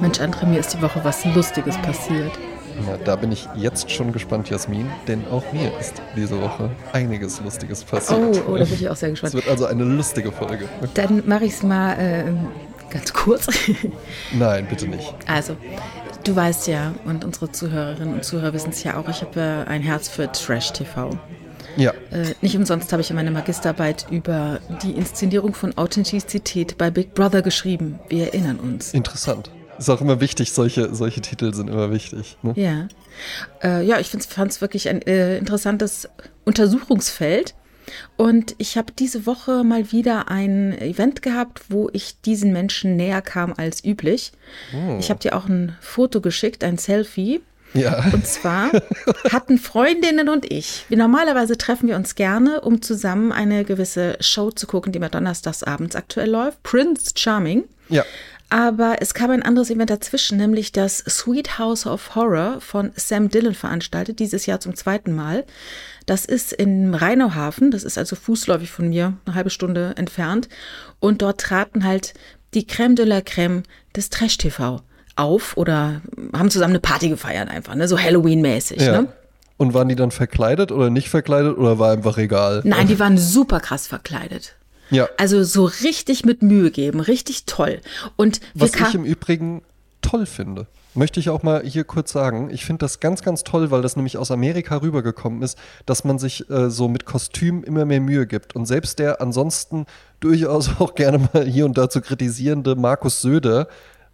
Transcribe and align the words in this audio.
Mensch, 0.00 0.20
André, 0.20 0.46
mir 0.46 0.60
ist 0.60 0.74
die 0.74 0.82
Woche 0.82 1.00
was 1.02 1.24
Lustiges 1.24 1.76
passiert. 1.78 2.32
Na, 2.86 2.96
da 2.96 3.16
bin 3.16 3.32
ich 3.32 3.48
jetzt 3.56 3.90
schon 3.90 4.12
gespannt, 4.12 4.48
Jasmin, 4.48 4.88
denn 5.06 5.22
auch 5.30 5.52
mir 5.52 5.70
ist 5.78 6.00
diese 6.16 6.40
Woche 6.40 6.70
einiges 6.92 7.40
Lustiges 7.40 7.84
passiert. 7.84 8.20
Oh, 8.20 8.52
oh 8.52 8.56
da 8.56 8.64
bin 8.64 8.74
ich 8.74 8.88
auch 8.88 8.96
sehr 8.96 9.10
gespannt. 9.10 9.34
Es 9.34 9.34
wird 9.34 9.48
also 9.48 9.66
eine 9.66 9.84
lustige 9.84 10.32
Folge. 10.32 10.68
Dann 10.94 11.22
mache 11.26 11.44
ich 11.44 11.52
es 11.52 11.62
mal 11.62 11.92
äh, 11.98 12.24
ganz 12.90 13.12
kurz. 13.12 13.48
Nein, 14.32 14.66
bitte 14.68 14.86
nicht. 14.88 15.14
Also, 15.26 15.56
du 16.24 16.34
weißt 16.34 16.68
ja, 16.68 16.92
und 17.04 17.24
unsere 17.24 17.52
Zuhörerinnen 17.52 18.14
und 18.14 18.24
Zuhörer 18.24 18.52
wissen 18.52 18.70
es 18.70 18.82
ja 18.82 18.96
auch, 18.96 19.08
ich 19.08 19.20
habe 19.22 19.40
äh, 19.40 19.68
ein 19.68 19.82
Herz 19.82 20.08
für 20.08 20.30
Trash-TV. 20.30 21.10
Ja. 21.76 21.92
Äh, 22.10 22.34
nicht 22.40 22.56
umsonst 22.56 22.92
habe 22.92 23.02
ich 23.02 23.10
in 23.10 23.16
meiner 23.16 23.30
Magisterarbeit 23.30 24.06
über 24.10 24.60
die 24.82 24.92
Inszenierung 24.92 25.54
von 25.54 25.76
Authentizität 25.76 26.78
bei 26.78 26.90
Big 26.90 27.14
Brother 27.14 27.42
geschrieben. 27.42 27.98
Wir 28.08 28.26
erinnern 28.26 28.58
uns. 28.58 28.92
Interessant. 28.94 29.50
Ist 29.78 29.88
auch 29.88 30.02
immer 30.02 30.20
wichtig, 30.20 30.52
solche, 30.52 30.94
solche 30.94 31.22
Titel 31.22 31.54
sind 31.54 31.70
immer 31.70 31.90
wichtig. 31.90 32.36
Ne? 32.42 32.52
Ja. 32.54 32.88
Äh, 33.62 33.82
ja, 33.84 33.98
ich 33.98 34.10
fand 34.10 34.52
es 34.52 34.60
wirklich 34.60 34.88
ein 34.88 35.00
äh, 35.02 35.38
interessantes 35.38 36.08
Untersuchungsfeld. 36.44 37.54
Und 38.16 38.54
ich 38.58 38.76
habe 38.76 38.92
diese 38.92 39.26
Woche 39.26 39.64
mal 39.64 39.90
wieder 39.90 40.30
ein 40.30 40.78
Event 40.80 41.22
gehabt, 41.22 41.62
wo 41.70 41.88
ich 41.92 42.20
diesen 42.20 42.52
Menschen 42.52 42.96
näher 42.96 43.22
kam 43.22 43.54
als 43.56 43.84
üblich. 43.84 44.32
Oh. 44.74 44.98
Ich 44.98 45.10
habe 45.10 45.20
dir 45.20 45.34
auch 45.34 45.46
ein 45.46 45.76
Foto 45.80 46.20
geschickt, 46.20 46.62
ein 46.62 46.78
Selfie. 46.78 47.40
Ja. 47.74 48.04
Und 48.12 48.26
zwar 48.26 48.70
hatten 49.30 49.58
Freundinnen 49.58 50.28
und 50.28 50.50
ich, 50.50 50.86
wie 50.88 50.96
normalerweise 50.96 51.56
treffen 51.56 51.88
wir 51.88 51.96
uns 51.96 52.14
gerne, 52.14 52.60
um 52.62 52.82
zusammen 52.82 53.32
eine 53.32 53.64
gewisse 53.64 54.16
Show 54.20 54.50
zu 54.50 54.66
gucken, 54.66 54.92
die 54.92 54.98
immer 54.98 55.08
donnerstags 55.08 55.62
abends 55.62 55.96
aktuell 55.96 56.30
läuft. 56.30 56.62
Prince 56.62 57.12
Charming. 57.16 57.64
Ja. 57.88 58.04
Aber 58.52 58.96
es 59.00 59.14
kam 59.14 59.30
ein 59.30 59.44
anderes 59.44 59.70
Event 59.70 59.90
dazwischen, 59.90 60.36
nämlich 60.36 60.72
das 60.72 60.98
Sweet 60.98 61.60
House 61.60 61.86
of 61.86 62.16
Horror 62.16 62.60
von 62.60 62.90
Sam 62.96 63.28
Dillon 63.28 63.54
veranstaltet, 63.54 64.18
dieses 64.18 64.46
Jahr 64.46 64.58
zum 64.58 64.74
zweiten 64.74 65.14
Mal. 65.14 65.44
Das 66.06 66.24
ist 66.24 66.52
in 66.52 66.92
Rheinauhafen, 66.92 67.70
das 67.70 67.84
ist 67.84 67.96
also 67.96 68.16
fußläufig 68.16 68.72
von 68.72 68.88
mir, 68.88 69.16
eine 69.24 69.36
halbe 69.36 69.50
Stunde 69.50 69.94
entfernt. 69.96 70.48
Und 70.98 71.22
dort 71.22 71.40
traten 71.40 71.84
halt 71.84 72.12
die 72.54 72.66
Crème 72.66 72.96
de 72.96 73.04
la 73.04 73.18
Crème 73.18 73.62
des 73.94 74.10
Trash-TV 74.10 74.82
auf 75.16 75.56
oder 75.56 76.00
haben 76.32 76.50
zusammen 76.50 76.72
eine 76.72 76.80
Party 76.80 77.08
gefeiert 77.08 77.48
einfach, 77.48 77.74
ne? 77.74 77.88
so 77.88 77.98
Halloween-mäßig. 77.98 78.80
Ja. 78.80 79.02
Ne? 79.02 79.08
Und 79.56 79.74
waren 79.74 79.88
die 79.88 79.96
dann 79.96 80.10
verkleidet 80.10 80.72
oder 80.72 80.88
nicht 80.88 81.10
verkleidet 81.10 81.58
oder 81.58 81.78
war 81.78 81.92
einfach 81.92 82.16
egal? 82.16 82.62
Nein, 82.64 82.86
die 82.86 82.98
waren 82.98 83.18
super 83.18 83.60
krass 83.60 83.86
verkleidet. 83.86 84.54
Ja. 84.90 85.08
Also 85.18 85.44
so 85.44 85.64
richtig 85.64 86.24
mit 86.24 86.42
Mühe 86.42 86.70
geben, 86.70 87.00
richtig 87.00 87.44
toll. 87.44 87.80
Und 88.16 88.40
was 88.54 88.74
ich 88.74 88.94
im 88.94 89.04
Übrigen 89.04 89.62
toll 90.00 90.26
finde, 90.26 90.66
möchte 90.94 91.20
ich 91.20 91.30
auch 91.30 91.42
mal 91.42 91.62
hier 91.64 91.84
kurz 91.84 92.12
sagen. 92.12 92.50
Ich 92.50 92.64
finde 92.64 92.84
das 92.84 93.00
ganz, 93.00 93.22
ganz 93.22 93.44
toll, 93.44 93.70
weil 93.70 93.82
das 93.82 93.96
nämlich 93.96 94.16
aus 94.16 94.30
Amerika 94.30 94.76
rübergekommen 94.78 95.42
ist, 95.42 95.56
dass 95.86 96.04
man 96.04 96.18
sich 96.18 96.48
äh, 96.50 96.70
so 96.70 96.88
mit 96.88 97.04
Kostüm 97.04 97.62
immer 97.62 97.84
mehr 97.84 98.00
Mühe 98.00 98.26
gibt. 98.26 98.56
Und 98.56 98.66
selbst 98.66 98.98
der 98.98 99.20
ansonsten 99.20 99.86
durchaus 100.20 100.70
auch 100.80 100.94
gerne 100.94 101.28
mal 101.32 101.44
hier 101.44 101.64
und 101.64 101.78
da 101.78 101.88
zu 101.88 102.00
kritisierende 102.00 102.74
Markus 102.74 103.20
Söder, 103.20 103.68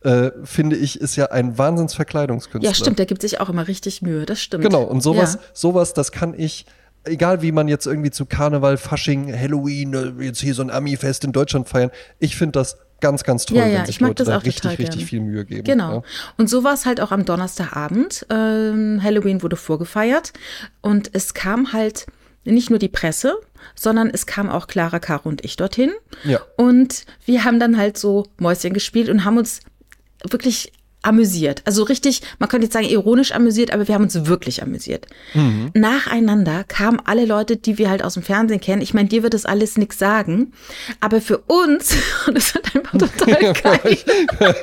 äh, 0.06 0.30
finde 0.44 0.76
ich, 0.76 1.00
ist 1.00 1.16
ja 1.16 1.26
ein 1.26 1.58
Wahnsinnsverkleidungskünstler. 1.58 2.70
Ja, 2.70 2.74
stimmt, 2.74 2.98
der 2.98 3.06
gibt 3.06 3.22
sich 3.22 3.40
auch 3.40 3.48
immer 3.48 3.66
richtig 3.66 4.02
Mühe, 4.02 4.24
das 4.24 4.40
stimmt. 4.40 4.62
Genau, 4.62 4.84
und 4.84 5.02
sowas, 5.02 5.34
ja. 5.34 5.40
sowas, 5.52 5.94
das 5.94 6.12
kann 6.12 6.34
ich 6.38 6.64
egal 7.04 7.40
wie 7.42 7.52
man 7.52 7.68
jetzt 7.68 7.86
irgendwie 7.86 8.10
zu 8.10 8.26
Karneval, 8.26 8.76
Fasching, 8.76 9.32
Halloween, 9.32 9.94
äh, 9.94 10.24
jetzt 10.24 10.40
hier 10.40 10.54
so 10.54 10.62
ein 10.62 10.70
Ami-Fest 10.70 11.24
in 11.24 11.32
Deutschland 11.32 11.68
feiern, 11.68 11.90
ich 12.18 12.36
finde 12.36 12.52
das 12.52 12.78
ganz, 13.00 13.24
ganz 13.24 13.46
toll, 13.46 13.58
ja, 13.58 13.66
ja, 13.66 13.78
wenn 13.78 13.86
sich 13.86 14.00
Leute 14.00 14.24
da 14.24 14.38
richtig, 14.38 14.78
richtig 14.78 15.04
viel 15.04 15.20
Mühe 15.20 15.44
geben. 15.44 15.64
Genau. 15.64 15.96
Ja. 15.96 16.02
Und 16.36 16.48
so 16.48 16.64
war 16.64 16.74
es 16.74 16.86
halt 16.86 17.00
auch 17.00 17.12
am 17.12 17.24
Donnerstagabend. 17.24 18.26
Ähm, 18.30 19.00
Halloween 19.02 19.42
wurde 19.42 19.56
vorgefeiert 19.56 20.32
und 20.80 21.10
es 21.12 21.34
kam 21.34 21.72
halt 21.72 22.06
nicht 22.44 22.70
nur 22.70 22.78
die 22.78 22.88
Presse, 22.88 23.36
sondern 23.74 24.08
es 24.08 24.26
kam 24.26 24.48
auch 24.48 24.66
Clara, 24.66 24.98
Caro 24.98 25.28
und 25.28 25.44
ich 25.44 25.56
dorthin. 25.56 25.92
Ja. 26.24 26.40
Und 26.56 27.04
wir 27.24 27.44
haben 27.44 27.60
dann 27.60 27.76
halt 27.76 27.98
so 27.98 28.26
Mäuschen 28.38 28.72
gespielt 28.72 29.08
und 29.08 29.24
haben 29.24 29.36
uns 29.36 29.60
wirklich 30.28 30.72
amüsiert. 31.06 31.62
Also 31.64 31.84
richtig, 31.84 32.22
man 32.38 32.48
könnte 32.48 32.64
jetzt 32.64 32.72
sagen 32.72 32.86
ironisch 32.86 33.32
amüsiert, 33.32 33.72
aber 33.72 33.86
wir 33.86 33.94
haben 33.94 34.02
uns 34.02 34.26
wirklich 34.26 34.62
amüsiert. 34.62 35.06
Mhm. 35.34 35.70
Nacheinander 35.74 36.64
kamen 36.64 37.00
alle 37.04 37.24
Leute, 37.24 37.56
die 37.56 37.78
wir 37.78 37.90
halt 37.90 38.02
aus 38.02 38.14
dem 38.14 38.24
Fernsehen 38.24 38.60
kennen. 38.60 38.82
Ich 38.82 38.92
meine, 38.92 39.08
dir 39.08 39.22
wird 39.22 39.34
das 39.34 39.46
alles 39.46 39.78
nichts 39.78 39.98
sagen, 39.98 40.52
aber 41.00 41.20
für 41.20 41.38
uns, 41.38 41.94
und 42.26 42.36
das 42.36 42.54
wird 42.54 42.74
einfach 42.74 42.98
total 42.98 43.52
geil. 43.52 43.98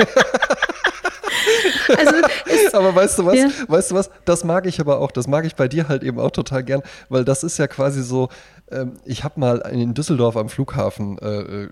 also 1.97 2.77
aber 2.77 2.95
weißt 2.95 3.19
du 3.19 3.25
was? 3.25 3.35
Ja. 3.35 3.47
Weißt 3.67 3.91
du 3.91 3.95
was? 3.95 4.09
Das 4.25 4.43
mag 4.43 4.65
ich 4.65 4.79
aber 4.79 4.99
auch. 4.99 5.11
Das 5.11 5.27
mag 5.27 5.45
ich 5.45 5.55
bei 5.55 5.67
dir 5.67 5.87
halt 5.87 6.03
eben 6.03 6.19
auch 6.19 6.31
total 6.31 6.63
gern, 6.63 6.81
weil 7.09 7.23
das 7.23 7.43
ist 7.43 7.57
ja 7.57 7.67
quasi 7.67 8.03
so. 8.03 8.29
Ähm, 8.71 8.93
ich 9.05 9.23
habe 9.23 9.39
mal 9.39 9.57
in 9.71 9.93
Düsseldorf 9.93 10.35
am 10.35 10.49
Flughafen 10.49 11.17
äh, 11.19 11.41
äh 11.41 11.69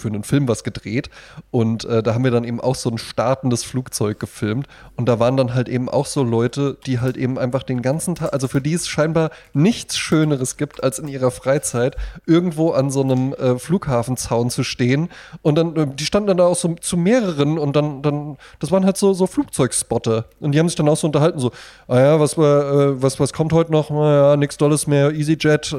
für 0.00 0.08
einen 0.08 0.24
Film 0.24 0.48
was 0.48 0.64
gedreht. 0.64 1.10
Und 1.50 1.84
äh, 1.84 2.02
da 2.02 2.14
haben 2.14 2.24
wir 2.24 2.30
dann 2.30 2.44
eben 2.44 2.60
auch 2.60 2.74
so 2.74 2.90
ein 2.90 2.98
startendes 2.98 3.64
Flugzeug 3.64 4.20
gefilmt. 4.20 4.66
Und 4.96 5.08
da 5.08 5.18
waren 5.18 5.36
dann 5.36 5.54
halt 5.54 5.68
eben 5.68 5.88
auch 5.88 6.06
so 6.06 6.22
Leute, 6.22 6.76
die 6.86 7.00
halt 7.00 7.16
eben 7.16 7.38
einfach 7.38 7.62
den 7.62 7.82
ganzen 7.82 8.14
Tag, 8.14 8.32
also 8.32 8.48
für 8.48 8.60
die 8.60 8.74
es 8.74 8.88
scheinbar 8.88 9.30
nichts 9.52 9.96
Schöneres 9.96 10.56
gibt, 10.56 10.82
als 10.82 10.98
in 10.98 11.08
ihrer 11.08 11.30
Freizeit 11.30 11.96
irgendwo 12.26 12.70
an 12.70 12.90
so 12.90 13.02
einem 13.02 13.32
äh, 13.34 13.58
Flughafenzaun 13.58 14.50
zu 14.50 14.64
stehen. 14.64 15.08
Und 15.42 15.56
dann, 15.56 15.76
äh, 15.76 15.86
die 15.86 16.04
standen 16.04 16.28
dann 16.28 16.36
da 16.38 16.46
auch 16.46 16.56
so 16.56 16.74
zu 16.74 16.96
mehreren 16.96 17.58
und 17.58 17.76
dann, 17.76 18.02
dann, 18.02 18.36
das 18.58 18.70
waren 18.70 18.84
halt 18.84 18.96
so, 18.96 19.12
so 19.12 19.26
Flugzeugspotter 19.26 20.26
und 20.40 20.52
die 20.52 20.58
haben 20.58 20.68
sich 20.68 20.76
dann 20.76 20.88
auch 20.88 20.96
so 20.96 21.06
unterhalten, 21.06 21.38
so, 21.38 21.52
ah 21.88 21.98
ja, 21.98 22.20
was, 22.20 22.34
äh, 22.34 22.38
was, 22.38 23.20
was 23.20 23.32
kommt 23.32 23.52
heute 23.52 23.72
noch? 23.72 23.90
Naja, 23.90 24.36
nichts 24.36 24.56
Dolles 24.56 24.86
mehr, 24.86 25.10
EasyJet, 25.10 25.72
äh, 25.72 25.76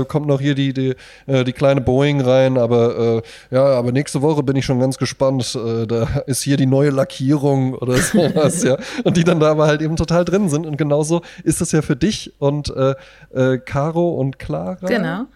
äh, 0.00 0.04
kommt 0.04 0.26
noch 0.26 0.40
hier 0.40 0.54
die, 0.54 0.72
die, 0.72 0.94
die 1.26 1.52
kleine 1.52 1.80
Boeing 1.80 2.20
rein, 2.20 2.58
aber 2.58 3.22
ja, 3.50 3.64
aber 3.64 3.92
nächste 3.92 4.22
Woche 4.22 4.42
bin 4.42 4.56
ich 4.56 4.64
schon 4.64 4.80
ganz 4.80 4.98
gespannt. 4.98 5.56
Äh, 5.56 5.86
da 5.86 6.04
ist 6.26 6.42
hier 6.42 6.56
die 6.56 6.66
neue 6.66 6.90
Lackierung 6.90 7.74
oder 7.74 7.96
sowas, 7.98 8.62
ja. 8.62 8.76
Und 9.04 9.16
die 9.16 9.24
dann 9.24 9.40
da 9.40 9.50
aber 9.50 9.66
halt 9.66 9.82
eben 9.82 9.96
total 9.96 10.24
drin 10.24 10.48
sind. 10.48 10.66
Und 10.66 10.76
genauso 10.76 11.22
ist 11.44 11.60
es 11.60 11.72
ja 11.72 11.82
für 11.82 11.96
dich 11.96 12.34
und 12.38 12.74
äh, 12.74 12.94
äh, 13.32 13.58
Caro 13.58 14.10
und 14.10 14.38
Clara. 14.38 14.86
Genau 14.86 15.26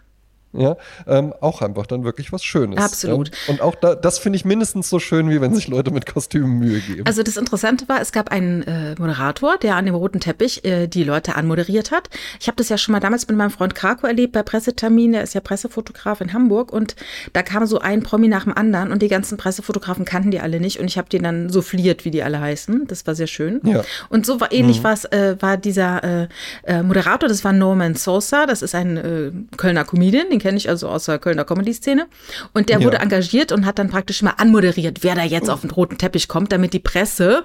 ja, 0.52 0.76
ähm, 1.06 1.32
auch 1.40 1.62
einfach 1.62 1.86
dann 1.86 2.04
wirklich 2.04 2.32
was 2.32 2.44
Schönes. 2.44 2.78
Absolut. 2.78 3.28
Ja? 3.28 3.34
Und 3.52 3.60
auch 3.62 3.74
da, 3.74 3.94
das 3.94 4.18
finde 4.18 4.36
ich 4.36 4.44
mindestens 4.44 4.90
so 4.90 4.98
schön, 4.98 5.30
wie 5.30 5.40
wenn 5.40 5.54
sich 5.54 5.68
Leute 5.68 5.90
mit 5.90 6.06
Kostümen 6.06 6.58
Mühe 6.58 6.80
geben. 6.80 7.06
Also 7.06 7.22
das 7.22 7.36
Interessante 7.36 7.88
war, 7.88 8.00
es 8.00 8.12
gab 8.12 8.30
einen 8.30 8.62
äh, 8.62 8.94
Moderator, 8.98 9.56
der 9.56 9.76
an 9.76 9.86
dem 9.86 9.94
roten 9.94 10.20
Teppich 10.20 10.64
äh, 10.64 10.88
die 10.88 11.04
Leute 11.04 11.36
anmoderiert 11.36 11.90
hat. 11.90 12.10
Ich 12.38 12.48
habe 12.48 12.56
das 12.56 12.68
ja 12.68 12.76
schon 12.76 12.92
mal 12.92 13.00
damals 13.00 13.26
mit 13.28 13.36
meinem 13.36 13.50
Freund 13.50 13.74
Krako 13.74 14.06
erlebt 14.06 14.32
bei 14.32 14.42
Pressetermin, 14.42 15.12
der 15.12 15.22
ist 15.22 15.34
ja 15.34 15.40
Pressefotograf 15.40 16.20
in 16.20 16.32
Hamburg 16.32 16.72
und 16.72 16.96
da 17.32 17.42
kam 17.42 17.66
so 17.66 17.78
ein 17.78 18.02
Promi 18.02 18.28
nach 18.28 18.44
dem 18.44 18.56
anderen 18.56 18.92
und 18.92 19.00
die 19.00 19.08
ganzen 19.08 19.38
Pressefotografen 19.38 20.04
kannten 20.04 20.30
die 20.30 20.40
alle 20.40 20.60
nicht 20.60 20.78
und 20.80 20.86
ich 20.86 20.98
habe 20.98 21.08
die 21.08 21.18
dann 21.18 21.48
souffliert, 21.48 22.04
wie 22.04 22.10
die 22.10 22.22
alle 22.22 22.40
heißen. 22.40 22.86
Das 22.86 23.06
war 23.06 23.14
sehr 23.14 23.26
schön. 23.26 23.60
Ja. 23.64 23.82
Und 24.10 24.26
so 24.26 24.40
war 24.40 24.52
ähnlich 24.52 24.80
mhm. 24.80 24.84
was, 24.84 25.04
äh, 25.06 25.36
war 25.40 25.56
dieser 25.56 26.04
äh, 26.04 26.28
äh, 26.64 26.82
Moderator, 26.82 27.28
das 27.28 27.44
war 27.44 27.52
Norman 27.52 27.94
Sosa, 27.94 28.46
das 28.46 28.62
ist 28.62 28.74
ein 28.74 28.96
äh, 28.96 29.56
Kölner 29.56 29.84
Comedian, 29.84 30.28
den 30.30 30.41
kenne 30.42 30.58
ich 30.58 30.68
also 30.68 30.88
aus 30.88 31.06
der 31.06 31.18
Kölner 31.18 31.44
Comedy-Szene. 31.44 32.06
Und 32.52 32.68
der 32.68 32.80
ja. 32.80 32.84
wurde 32.84 32.98
engagiert 32.98 33.52
und 33.52 33.64
hat 33.64 33.78
dann 33.78 33.88
praktisch 33.88 34.22
mal 34.22 34.34
anmoderiert, 34.36 35.02
wer 35.02 35.14
da 35.14 35.22
jetzt 35.22 35.48
auf 35.48 35.62
den 35.62 35.70
roten 35.70 35.96
Teppich 35.96 36.28
kommt, 36.28 36.52
damit 36.52 36.74
die 36.74 36.80
Presse 36.80 37.44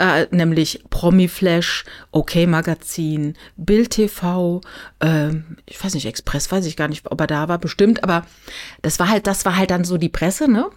äh, 0.00 0.26
nämlich 0.32 0.82
Promiflash, 0.90 1.84
OK 2.10 2.46
Magazin, 2.46 3.34
Bild 3.56 3.90
TV, 3.90 4.60
äh, 4.98 5.28
ich 5.66 5.82
weiß 5.82 5.94
nicht, 5.94 6.06
Express, 6.06 6.50
weiß 6.50 6.66
ich 6.66 6.76
gar 6.76 6.88
nicht, 6.88 7.10
ob 7.10 7.20
er 7.20 7.28
da 7.28 7.48
war, 7.48 7.58
bestimmt, 7.58 8.02
aber 8.02 8.26
das 8.82 8.98
war 8.98 9.08
halt, 9.08 9.28
das 9.28 9.44
war 9.44 9.56
halt 9.56 9.70
dann 9.70 9.84
so 9.84 9.96
die 9.96 10.08
Presse, 10.08 10.50
ne? 10.50 10.68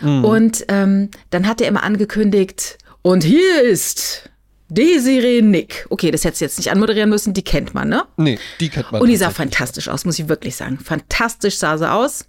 Mhm. 0.00 0.24
Und 0.24 0.64
ähm, 0.68 1.10
dann 1.30 1.48
hat 1.48 1.60
er 1.60 1.66
immer 1.66 1.82
angekündigt, 1.82 2.78
und 3.02 3.24
hier 3.24 3.62
ist 3.62 4.27
Desiree 4.68 5.42
Nick. 5.42 5.86
Okay, 5.90 6.10
das 6.10 6.24
hättest 6.24 6.40
du 6.40 6.44
jetzt 6.44 6.58
nicht 6.58 6.70
anmoderieren 6.70 7.08
müssen, 7.08 7.32
die 7.32 7.42
kennt 7.42 7.74
man, 7.74 7.88
ne? 7.88 8.04
Nee, 8.16 8.38
die 8.60 8.68
kennt 8.68 8.92
man. 8.92 9.00
Und 9.00 9.08
die 9.08 9.16
sah 9.16 9.30
fantastisch 9.30 9.88
aus, 9.88 10.04
muss 10.04 10.18
ich 10.18 10.28
wirklich 10.28 10.56
sagen. 10.56 10.78
Fantastisch 10.78 11.56
sah 11.56 11.78
sie 11.78 11.90
aus. 11.90 12.26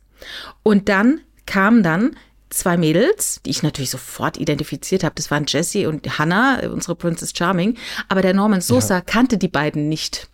Und 0.64 0.90
dann 0.90 1.22
kamen 1.46 1.84
dann 1.84 2.16
zwei 2.50 2.78
Mädels, 2.78 3.42
die 3.46 3.52
ich 3.52 3.64
natürlich 3.64 3.90
sofort 3.90 4.38
identifiziert 4.38 5.04
habe. 5.04 5.16
Das 5.16 5.30
waren 5.32 5.46
Jessie 5.48 5.86
und 5.86 6.18
Hannah, 6.18 6.62
unsere 6.70 6.96
Princess 6.96 7.34
Charming. 7.36 7.78
Aber 8.08 8.22
der 8.22 8.34
Norman 8.34 8.62
Sosa 8.62 8.96
ja. 8.96 9.02
kannte 9.02 9.38
die 9.38 9.48
beiden 9.48 9.90
nicht. 9.90 10.28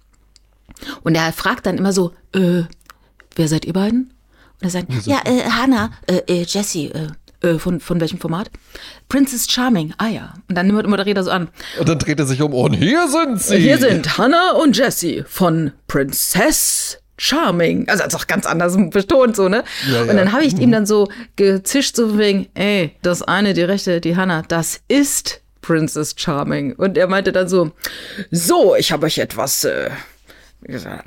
Und 1.04 1.16
er 1.16 1.32
fragt 1.34 1.66
dann 1.66 1.78
immer 1.78 1.94
so, 1.94 2.14
äh, 2.34 2.64
wer 3.36 3.48
seid 3.48 3.66
ihr 3.66 3.74
beiden? 3.74 4.14
Und 4.62 4.64
er 4.64 4.70
sagt, 4.70 4.92
ja, 5.06 5.22
äh, 5.26 5.50
Hannah, 5.50 5.92
äh, 6.08 6.22
äh 6.28 6.44
Jessie, 6.44 6.88
äh, 6.88 7.08
äh, 7.46 7.60
von, 7.60 7.80
von 7.80 8.02
welchem 8.02 8.20
Format? 8.20 8.50
Princess 9.08 9.50
Charming. 9.50 9.94
Ah 9.98 10.08
ja. 10.08 10.34
Und 10.50 10.56
dann 10.56 10.72
moderiert 10.72 11.18
er 11.18 11.24
so 11.24 11.32
an. 11.32 11.50
Und 11.80 11.88
dann 11.88 12.00
dreht 12.00 12.20
er 12.20 12.26
sich 12.26 12.42
um 12.42 12.54
und 12.54 12.74
hier 12.74 13.08
sind 13.08 13.42
sie. 13.42 13.58
Hier 13.58 13.78
sind 13.78 14.18
Hannah 14.18 14.52
und 14.52 14.76
Jessie 14.76 15.24
von 15.28 15.72
Princess 15.88 17.00
Charming. 17.18 17.88
Also, 17.88 18.04
ist 18.04 18.16
auch 18.16 18.28
ganz 18.28 18.46
anders 18.46 18.76
betont, 18.90 19.36
so, 19.36 19.48
ne? 19.48 19.64
Ja, 19.92 20.02
und 20.02 20.16
dann 20.18 20.32
habe 20.32 20.44
ich 20.44 20.58
ihm 20.60 20.72
dann 20.72 20.86
so 20.86 21.08
gezischt, 21.36 21.96
so 21.96 22.18
wegen, 22.18 22.48
ey, 22.56 22.92
das 23.02 23.22
eine, 23.22 23.54
die 23.54 23.62
rechte, 23.62 24.02
die 24.02 24.18
Hannah, 24.18 24.44
das 24.48 24.82
ist 24.88 25.42
Princess 25.62 26.14
Charming. 26.18 26.74
Und 26.74 26.98
er 26.98 27.08
meinte 27.08 27.32
dann 27.32 27.48
so, 27.48 27.72
so, 28.32 28.76
ich 28.76 28.92
habe 28.92 29.06
euch 29.06 29.18
etwas 29.18 29.64
äh, 29.64 29.90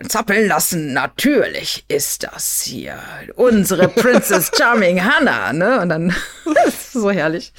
zappeln 0.09 0.49
lassen. 0.49 0.93
Natürlich 0.93 1.85
ist 1.89 2.25
das 2.25 2.63
hier 2.63 2.99
unsere 3.37 3.89
Princess 3.89 4.51
Charming 4.57 5.03
Hannah, 5.03 5.53
ne? 5.53 5.81
Und 5.81 5.89
dann, 5.89 6.15
so 6.93 7.11
herrlich. 7.11 7.53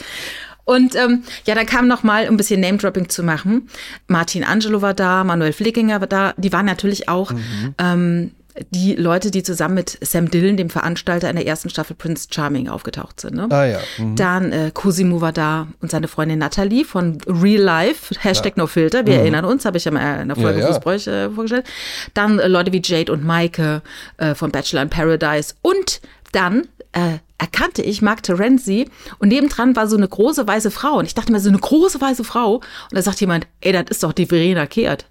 Und 0.65 0.95
ähm, 0.95 1.23
ja, 1.45 1.55
dann 1.55 1.65
kam 1.65 1.87
noch 1.87 2.03
mal, 2.03 2.27
um 2.27 2.35
ein 2.35 2.37
bisschen 2.37 2.61
Name-Dropping 2.61 3.09
zu 3.09 3.23
machen. 3.23 3.69
Martin 4.07 4.43
Angelo 4.43 4.83
war 4.83 4.93
da, 4.93 5.23
Manuel 5.23 5.51
Flickinger 5.51 5.99
war 5.99 6.07
da. 6.07 6.33
Die 6.37 6.53
waren 6.53 6.67
natürlich 6.67 7.09
auch 7.09 7.31
mhm. 7.31 7.75
ähm, 7.79 8.31
die 8.71 8.95
Leute, 8.95 9.31
die 9.31 9.43
zusammen 9.43 9.75
mit 9.75 9.97
Sam 10.01 10.29
Dillon, 10.29 10.57
dem 10.57 10.69
Veranstalter 10.69 11.29
in 11.29 11.35
der 11.35 11.47
ersten 11.47 11.69
Staffel 11.69 11.95
Prince 11.95 12.27
Charming, 12.31 12.69
aufgetaucht 12.69 13.19
sind. 13.21 13.35
Ne? 13.35 13.47
Ah 13.49 13.65
ja. 13.65 13.79
Mhm. 13.97 14.15
Dann 14.15 14.51
äh, 14.51 14.71
Cosimo 14.73 15.21
war 15.21 15.31
da 15.31 15.67
und 15.81 15.91
seine 15.91 16.07
Freundin 16.07 16.39
Natalie 16.39 16.85
von 16.85 17.17
Real 17.27 17.61
Life, 17.61 18.15
Hashtag 18.19 18.57
ja. 18.57 18.63
No 18.63 18.67
Filter, 18.67 19.05
wir 19.05 19.15
mhm. 19.15 19.19
erinnern 19.19 19.45
uns, 19.45 19.65
habe 19.65 19.77
ich 19.77 19.85
ja 19.85 19.91
mal 19.91 20.21
in 20.21 20.27
der 20.27 20.37
Folge 20.37 20.59
ja, 20.59 20.69
ja. 20.69 21.25
äh, 21.25 21.29
vorgestellt. 21.29 21.65
Dann 22.13 22.39
äh, 22.39 22.47
Leute 22.47 22.71
wie 22.73 22.81
Jade 22.83 23.11
und 23.11 23.23
Maike 23.23 23.81
äh, 24.17 24.35
von 24.35 24.51
Bachelor 24.51 24.81
in 24.81 24.89
Paradise 24.89 25.55
und 25.61 26.01
dann 26.31 26.67
äh, 26.91 27.19
erkannte 27.37 27.81
ich 27.81 28.01
Mark 28.01 28.23
Terenzi 28.23 28.89
und 29.19 29.29
nebendran 29.29 29.75
war 29.75 29.87
so 29.87 29.95
eine 29.95 30.07
große 30.07 30.47
weiße 30.47 30.71
Frau 30.71 30.97
und 30.99 31.05
ich 31.05 31.15
dachte 31.15 31.31
mir, 31.31 31.39
so 31.39 31.49
eine 31.49 31.59
große 31.59 32.01
weiße 32.01 32.23
Frau 32.23 32.55
und 32.55 32.63
da 32.91 33.01
sagt 33.01 33.21
jemand, 33.21 33.47
ey, 33.61 33.71
das 33.71 33.85
ist 33.89 34.03
doch 34.03 34.13
die 34.13 34.25
Verena 34.25 34.65
Kehrt, 34.65 35.05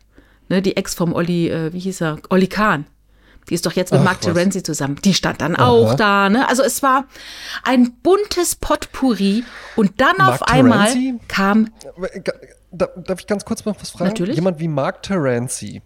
ne, 0.48 0.60
die 0.62 0.76
Ex 0.76 0.94
vom 0.94 1.12
Olli, 1.12 1.48
äh, 1.48 1.72
wie 1.72 1.78
hieß 1.78 2.02
er, 2.02 2.18
Olli 2.28 2.46
Kahn. 2.46 2.86
Die 3.50 3.54
ist 3.54 3.64
doch 3.66 3.72
jetzt 3.72 3.92
mit 3.92 4.00
Ach, 4.00 4.04
Mark 4.04 4.20
Terenzi 4.20 4.62
zusammen. 4.62 4.96
Die 5.04 5.14
stand 5.14 5.40
dann 5.40 5.56
Aha. 5.56 5.66
auch 5.66 5.94
da. 5.94 6.28
Ne? 6.28 6.48
Also 6.48 6.62
es 6.62 6.82
war 6.82 7.04
ein 7.64 7.92
buntes 8.02 8.56
Potpourri. 8.56 9.44
Und 9.76 10.00
dann 10.00 10.16
Mark 10.18 10.34
auf 10.34 10.42
einmal 10.42 10.88
Terenzi? 10.88 11.20
kam. 11.28 11.68
Darf 12.70 13.20
ich 13.20 13.26
ganz 13.26 13.44
kurz 13.44 13.64
noch 13.64 13.80
was 13.80 13.90
fragen? 13.90 14.10
Natürlich. 14.10 14.36
Jemand 14.36 14.60
wie 14.60 14.68
Mark 14.68 15.02
Terenzi, 15.02 15.82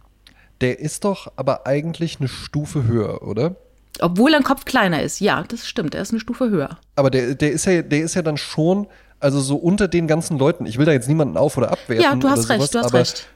der 0.60 0.80
ist 0.80 1.04
doch 1.04 1.32
aber 1.36 1.66
eigentlich 1.66 2.18
eine 2.18 2.28
Stufe 2.28 2.84
höher, 2.84 3.22
oder? 3.22 3.56
Obwohl 4.00 4.34
ein 4.34 4.42
Kopf 4.42 4.64
kleiner 4.64 5.02
ist. 5.02 5.20
Ja, 5.20 5.44
das 5.46 5.68
stimmt. 5.68 5.94
Er 5.94 6.02
ist 6.02 6.10
eine 6.10 6.20
Stufe 6.20 6.50
höher. 6.50 6.78
Aber 6.96 7.10
der, 7.10 7.34
der, 7.34 7.52
ist, 7.52 7.66
ja, 7.66 7.82
der 7.82 8.00
ist 8.00 8.14
ja 8.14 8.22
dann 8.22 8.36
schon, 8.36 8.88
also 9.20 9.40
so 9.40 9.56
unter 9.56 9.86
den 9.86 10.06
ganzen 10.06 10.38
Leuten. 10.38 10.66
Ich 10.66 10.78
will 10.78 10.86
da 10.86 10.92
jetzt 10.92 11.08
niemanden 11.08 11.36
auf- 11.36 11.56
oder 11.56 11.70
abwerten. 11.70 12.02
Ja, 12.02 12.14
du 12.16 12.28
hast 12.28 12.48
recht, 12.48 12.60
sowas, 12.60 12.70
du 12.70 12.78
hast 12.80 12.94
recht 12.94 13.28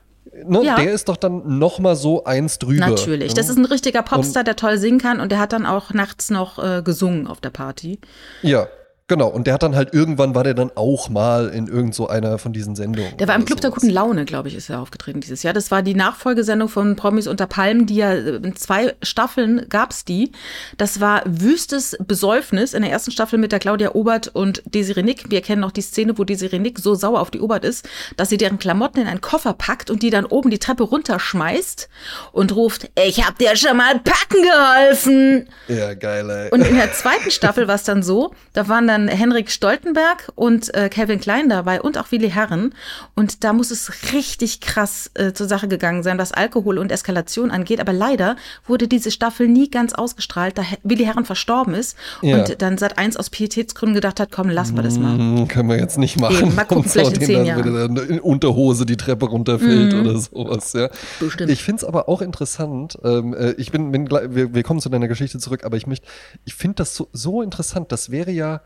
ne, 0.44 0.62
ja. 0.62 0.76
der 0.76 0.92
ist 0.92 1.08
doch 1.08 1.16
dann 1.16 1.58
noch 1.58 1.78
mal 1.78 1.96
so 1.96 2.24
eins 2.24 2.58
drüber. 2.58 2.88
Natürlich, 2.88 3.34
das 3.34 3.48
ist 3.48 3.56
ein 3.56 3.64
richtiger 3.64 4.02
Popstar, 4.02 4.44
der 4.44 4.56
toll 4.56 4.78
singen 4.78 4.98
kann 4.98 5.20
und 5.20 5.32
der 5.32 5.38
hat 5.38 5.52
dann 5.52 5.66
auch 5.66 5.92
nachts 5.92 6.30
noch 6.30 6.62
äh, 6.62 6.82
gesungen 6.82 7.26
auf 7.26 7.40
der 7.40 7.50
Party. 7.50 7.98
Ja, 8.42 8.68
Genau, 9.08 9.28
und 9.28 9.46
der 9.46 9.54
hat 9.54 9.62
dann 9.62 9.76
halt 9.76 9.94
irgendwann 9.94 10.34
war 10.34 10.42
der 10.42 10.54
dann 10.54 10.72
auch 10.74 11.08
mal 11.08 11.48
in 11.50 11.68
irgend 11.68 11.94
so 11.94 12.08
einer 12.08 12.38
von 12.38 12.52
diesen 12.52 12.74
Sendungen. 12.74 13.16
Der 13.18 13.28
war 13.28 13.36
im 13.36 13.44
Club 13.44 13.60
sowas. 13.60 13.70
der 13.70 13.80
guten 13.82 13.90
Laune, 13.90 14.24
glaube 14.24 14.48
ich, 14.48 14.56
ist 14.56 14.68
er 14.68 14.80
aufgetreten 14.80 15.20
dieses 15.20 15.44
Jahr. 15.44 15.54
Das 15.54 15.70
war 15.70 15.82
die 15.82 15.94
Nachfolgesendung 15.94 16.68
von 16.68 16.96
Promis 16.96 17.28
unter 17.28 17.46
Palmen, 17.46 17.86
die 17.86 17.96
ja 17.96 18.12
äh, 18.12 18.36
in 18.36 18.56
zwei 18.56 18.96
Staffeln 19.02 19.66
gab's 19.68 20.04
die. 20.04 20.32
Das 20.76 21.00
war 21.00 21.22
wüstes 21.24 21.96
Besäufnis 22.04 22.74
in 22.74 22.82
der 22.82 22.90
ersten 22.90 23.12
Staffel 23.12 23.38
mit 23.38 23.52
der 23.52 23.60
Claudia 23.60 23.94
Obert 23.94 24.26
und 24.26 24.60
Desiree 24.66 25.04
Nick. 25.04 25.30
Wir 25.30 25.40
kennen 25.40 25.60
noch 25.60 25.70
die 25.70 25.82
Szene, 25.82 26.18
wo 26.18 26.24
Desiree 26.24 26.58
Nick 26.58 26.80
so 26.80 26.96
sauer 26.96 27.20
auf 27.20 27.30
die 27.30 27.40
Obert 27.40 27.64
ist, 27.64 27.88
dass 28.16 28.28
sie 28.28 28.38
deren 28.38 28.58
Klamotten 28.58 28.98
in 28.98 29.06
einen 29.06 29.20
Koffer 29.20 29.52
packt 29.52 29.88
und 29.88 30.02
die 30.02 30.10
dann 30.10 30.24
oben 30.24 30.50
die 30.50 30.58
Treppe 30.58 30.82
runterschmeißt 30.82 31.88
und 32.32 32.56
ruft, 32.56 32.90
ich 33.06 33.24
hab 33.24 33.38
dir 33.38 33.54
schon 33.54 33.76
mal 33.76 34.00
packen 34.00 34.42
geholfen. 34.42 35.48
Ja, 35.68 35.94
geil, 35.94 36.28
ey. 36.28 36.50
Und 36.50 36.66
in 36.66 36.74
der 36.74 36.92
zweiten 36.92 37.30
Staffel 37.30 37.68
war 37.68 37.76
es 37.76 37.84
dann 37.84 38.02
so, 38.02 38.34
da 38.52 38.66
waren 38.66 38.88
dann 38.88 38.95
dann 38.96 39.08
Henrik 39.08 39.50
Stoltenberg 39.50 40.32
und 40.34 40.74
äh, 40.74 40.88
Kevin 40.88 41.20
Klein 41.20 41.48
dabei 41.48 41.82
und 41.82 41.98
auch 41.98 42.10
Willi 42.10 42.30
Herren. 42.30 42.74
Und 43.14 43.44
da 43.44 43.52
muss 43.52 43.70
es 43.70 44.12
richtig 44.12 44.60
krass 44.60 45.10
äh, 45.14 45.32
zur 45.32 45.46
Sache 45.46 45.68
gegangen 45.68 46.02
sein, 46.02 46.18
was 46.18 46.32
Alkohol 46.32 46.78
und 46.78 46.90
Eskalation 46.90 47.50
angeht. 47.50 47.80
Aber 47.80 47.92
leider 47.92 48.36
wurde 48.66 48.88
diese 48.88 49.10
Staffel 49.10 49.48
nie 49.48 49.68
ganz 49.70 49.92
ausgestrahlt, 49.92 50.56
da 50.56 50.62
Willi 50.82 51.04
Herren 51.04 51.24
verstorben 51.24 51.74
ist. 51.74 51.96
Ja. 52.22 52.38
Und 52.38 52.62
dann 52.62 52.78
seit 52.78 52.96
eins 52.98 53.16
aus 53.16 53.28
Pietätsgründen 53.28 53.94
gedacht 53.94 54.18
hat, 54.18 54.30
komm, 54.32 54.48
lassen 54.48 54.76
wir 54.76 54.82
das 54.82 54.98
mal. 54.98 55.16
Mm, 55.16 55.48
können 55.48 55.68
wir 55.68 55.78
jetzt 55.78 55.98
nicht 55.98 56.18
machen. 56.18 56.46
Eben, 56.46 56.54
mal 56.54 56.64
gucken, 56.64 56.84
vielleicht 56.88 57.18
in 57.18 57.22
zehn 57.22 57.44
Jahren. 57.44 57.96
in 57.96 58.20
Unterhose 58.20 58.86
die 58.86 58.96
Treppe 58.96 59.26
runterfällt 59.26 59.92
mhm. 59.92 60.00
oder 60.00 60.18
sowas. 60.18 60.72
Ja. 60.72 60.88
Bestimmt. 61.20 61.50
Ich 61.50 61.62
finde 61.62 61.80
es 61.80 61.84
aber 61.84 62.08
auch 62.08 62.22
interessant. 62.22 62.98
Ähm, 63.04 63.34
äh, 63.34 63.52
ich 63.52 63.70
bin, 63.72 63.92
bin 63.92 64.10
wir, 64.10 64.54
wir 64.54 64.62
kommen 64.62 64.80
zu 64.80 64.88
deiner 64.88 65.08
Geschichte 65.08 65.38
zurück, 65.38 65.64
aber 65.64 65.76
ich 65.76 65.86
möchte, 65.86 66.06
ich 66.44 66.54
finde 66.54 66.76
das 66.76 66.94
so, 66.94 67.08
so 67.12 67.42
interessant. 67.42 67.92
Das 67.92 68.10
wäre 68.10 68.30
ja 68.30 68.62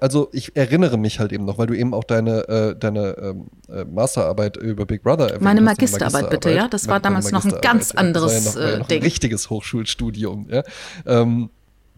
also 0.00 0.28
ich 0.32 0.56
erinnere 0.56 0.96
mich 0.96 1.18
halt 1.18 1.32
eben 1.32 1.44
noch, 1.44 1.58
weil 1.58 1.66
du 1.66 1.74
eben 1.74 1.92
auch 1.92 2.04
deine, 2.04 2.48
äh, 2.48 2.76
deine 2.76 3.16
ähm, 3.18 3.46
äh, 3.68 3.84
Masterarbeit 3.84 4.56
über 4.56 4.86
Big 4.86 5.02
Brother 5.02 5.26
erwähnt 5.26 5.42
Meine 5.42 5.60
Magisterarbeit, 5.60 6.12
Magisterarbeit 6.12 6.30
bitte, 6.30 6.56
ja. 6.56 6.68
Das 6.68 6.88
war 6.88 7.00
damals 7.00 7.30
noch 7.30 7.44
ein 7.44 7.60
ganz 7.60 7.92
anderes 7.92 8.54
ja, 8.54 8.60
noch, 8.60 8.68
äh, 8.68 8.78
noch 8.78 8.88
Ding. 8.88 9.00
Ein 9.00 9.04
richtiges 9.04 9.50
Hochschulstudium, 9.50 10.48
ja. 10.50 10.62
Ähm, 11.06 11.50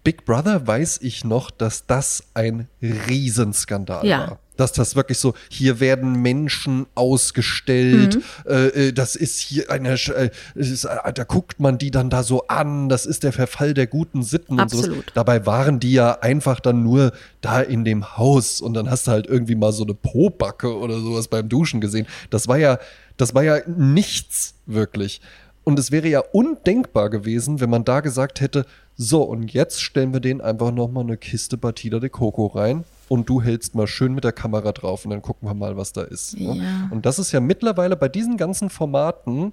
Big 0.05 0.25
Brother 0.25 0.67
weiß 0.67 0.99
ich 1.03 1.25
noch, 1.25 1.51
dass 1.51 1.87
das 1.87 2.25
ein 2.35 2.69
Riesenskandal 2.83 4.05
ja. 4.05 4.19
war 4.19 4.39
dass 4.57 4.73
das 4.73 4.97
wirklich 4.97 5.19
so, 5.19 5.35
hier 5.49 5.81
werden 5.81 6.21
Menschen 6.21 6.87
ausgestellt, 6.95 8.17
mhm. 8.17 8.51
äh, 8.51 8.67
äh 8.89 8.93
das 8.93 9.17
ist 9.17 9.41
hier 9.41 9.71
eine, 9.71 9.93
äh, 9.93 10.31
ist, 10.55 10.85
äh, 10.85 11.13
da 11.13 11.25
guckt 11.25 11.61
man 11.61 11.79
die 11.79 11.91
dann 11.91 12.11
da 12.11 12.23
so 12.23 12.47
an, 12.49 12.89
das 12.89 13.07
ist 13.07 13.23
der 13.23 13.33
Verfall 13.33 13.75
der 13.75 13.87
guten 13.87 14.23
Sitten 14.23 14.61
Absolut. 14.61 14.89
und 14.89 14.95
so. 14.97 15.03
Dabei 15.15 15.47
waren 15.47 15.81
die 15.81 15.93
ja 15.93 16.19
einfach 16.21 16.61
dann 16.61 16.83
nur 16.83 17.13
da 17.41 17.61
in 17.61 17.85
dem 17.85 18.17
Haus 18.17 18.61
und 18.61 18.75
dann 18.75 18.91
hast 18.91 19.07
du 19.07 19.13
halt 19.13 19.27
irgendwie 19.27 19.55
mal 19.55 19.73
so 19.73 19.85
eine 19.85 19.95
Pobacke 19.95 20.77
oder 20.77 20.99
sowas 21.01 21.29
beim 21.29 21.49
Duschen 21.49 21.81
gesehen. 21.81 22.07
Das 22.31 22.49
war 22.49 22.59
ja, 22.59 22.79
das 23.17 23.35
war 23.35 23.43
ja 23.43 23.59
nichts 23.67 24.55
wirklich. 24.67 25.21
Und 25.65 25.79
es 25.79 25.93
wäre 25.93 26.09
ja 26.09 26.21
undenkbar 26.21 27.09
gewesen, 27.09 27.61
wenn 27.61 27.71
man 27.71 27.85
da 27.85 28.01
gesagt 28.01 28.41
hätte, 28.41 28.67
so, 28.97 29.23
und 29.23 29.53
jetzt 29.53 29.81
stellen 29.81 30.13
wir 30.13 30.21
denen 30.21 30.41
einfach 30.41 30.73
nochmal 30.73 31.05
eine 31.05 31.17
Kiste 31.17 31.57
Batida 31.57 31.99
de 31.99 32.11
Coco 32.11 32.47
rein 32.47 32.85
und 33.13 33.29
du 33.29 33.43
hältst 33.43 33.75
mal 33.75 33.87
schön 33.87 34.15
mit 34.15 34.25
der 34.25 34.33
Kamera 34.33 34.73
drauf 34.73 35.05
und 35.05 35.11
dann 35.11 35.21
gucken 35.21 35.47
wir 35.47 35.53
mal, 35.53 35.77
was 35.77 35.93
da 35.93 36.01
ist. 36.01 36.41
Ne? 36.41 36.57
Ja. 36.57 36.89
Und 36.91 37.05
das 37.05 37.19
ist 37.19 37.31
ja 37.31 37.41
mittlerweile 37.41 37.95
bei 37.95 38.09
diesen 38.09 38.39
ganzen 38.39 38.71
Formaten 38.71 39.53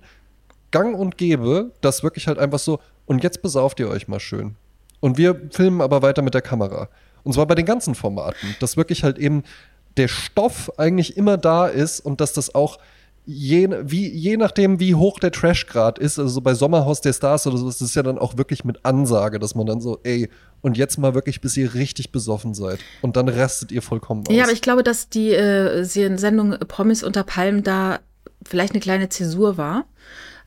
gang 0.72 0.98
und 0.98 1.18
gäbe, 1.18 1.72
dass 1.82 2.02
wirklich 2.02 2.28
halt 2.28 2.40
einfach 2.40 2.60
so, 2.60 2.80
und 3.06 3.22
jetzt 3.22 3.42
besauft 3.42 3.82
ihr 3.82 3.90
euch 3.90 4.08
mal 4.08 4.22
schön. 4.22 4.56
Und 5.02 5.18
wir 5.18 5.50
filmen 5.52 5.82
aber 5.82 6.02
weiter 6.02 6.22
mit 6.22 6.36
der 6.36 6.42
Kamera. 6.42 6.88
Und 7.24 7.34
zwar 7.34 7.48
bei 7.48 7.56
den 7.56 7.66
ganzen 7.66 7.96
Formaten, 7.96 8.56
dass 8.62 8.78
wirklich 8.78 9.04
halt 9.04 9.18
eben 9.18 9.44
der 9.98 10.08
Stoff 10.08 10.72
eigentlich 10.78 11.18
immer 11.18 11.36
da 11.36 11.68
ist 11.68 12.00
und 12.00 12.22
dass 12.22 12.32
das 12.32 12.56
auch 12.56 12.80
je, 13.25 13.70
wie, 13.84 14.08
je 14.08 14.38
nachdem, 14.38 14.80
wie 14.80 14.96
hoch 14.96 15.20
der 15.20 15.34
Trashgrad 15.34 16.00
ist, 16.00 16.18
also 16.18 16.30
so 16.30 16.39
bei 16.39 16.54
Sommerhaus 16.54 17.01
der 17.01 17.12
Stars 17.12 17.46
oder 17.46 17.58
so, 17.58 17.68
ist 17.68 17.82
es 17.82 17.94
ja 17.94 18.04
dann 18.04 18.18
auch 18.18 18.38
wirklich 18.38 18.63
mit 18.63 18.86
Ansage, 18.86 19.38
dass 19.38 19.54
man 19.54 19.66
dann 19.66 19.82
so, 19.82 20.00
ey, 20.04 20.30
und 20.62 20.78
jetzt 20.78 20.98
mal 20.98 21.13
wirklich, 21.13 21.42
bis 21.42 21.56
ihr 21.58 21.74
richtig 21.74 22.12
besoffen 22.12 22.54
seid. 22.54 22.80
Und 23.01 23.16
dann 23.16 23.30
rastet 23.30 23.72
ihr 23.72 23.82
vollkommen 23.82 24.25
aus. 24.28 24.34
Ja, 24.34 24.44
aber 24.44 24.54
ich 24.54 24.62
glaube, 24.62 24.84
dass 24.84 25.10
die 25.10 25.32
äh, 25.32 25.84
Sendung 25.84 26.58
Promis 26.68 27.04
unter 27.04 27.24
Palmen 27.24 27.63
da 27.63 28.00
vielleicht 28.48 28.74
eine 28.74 28.80
kleine 28.80 29.10
Zäsur 29.10 29.58
war. 29.58 29.86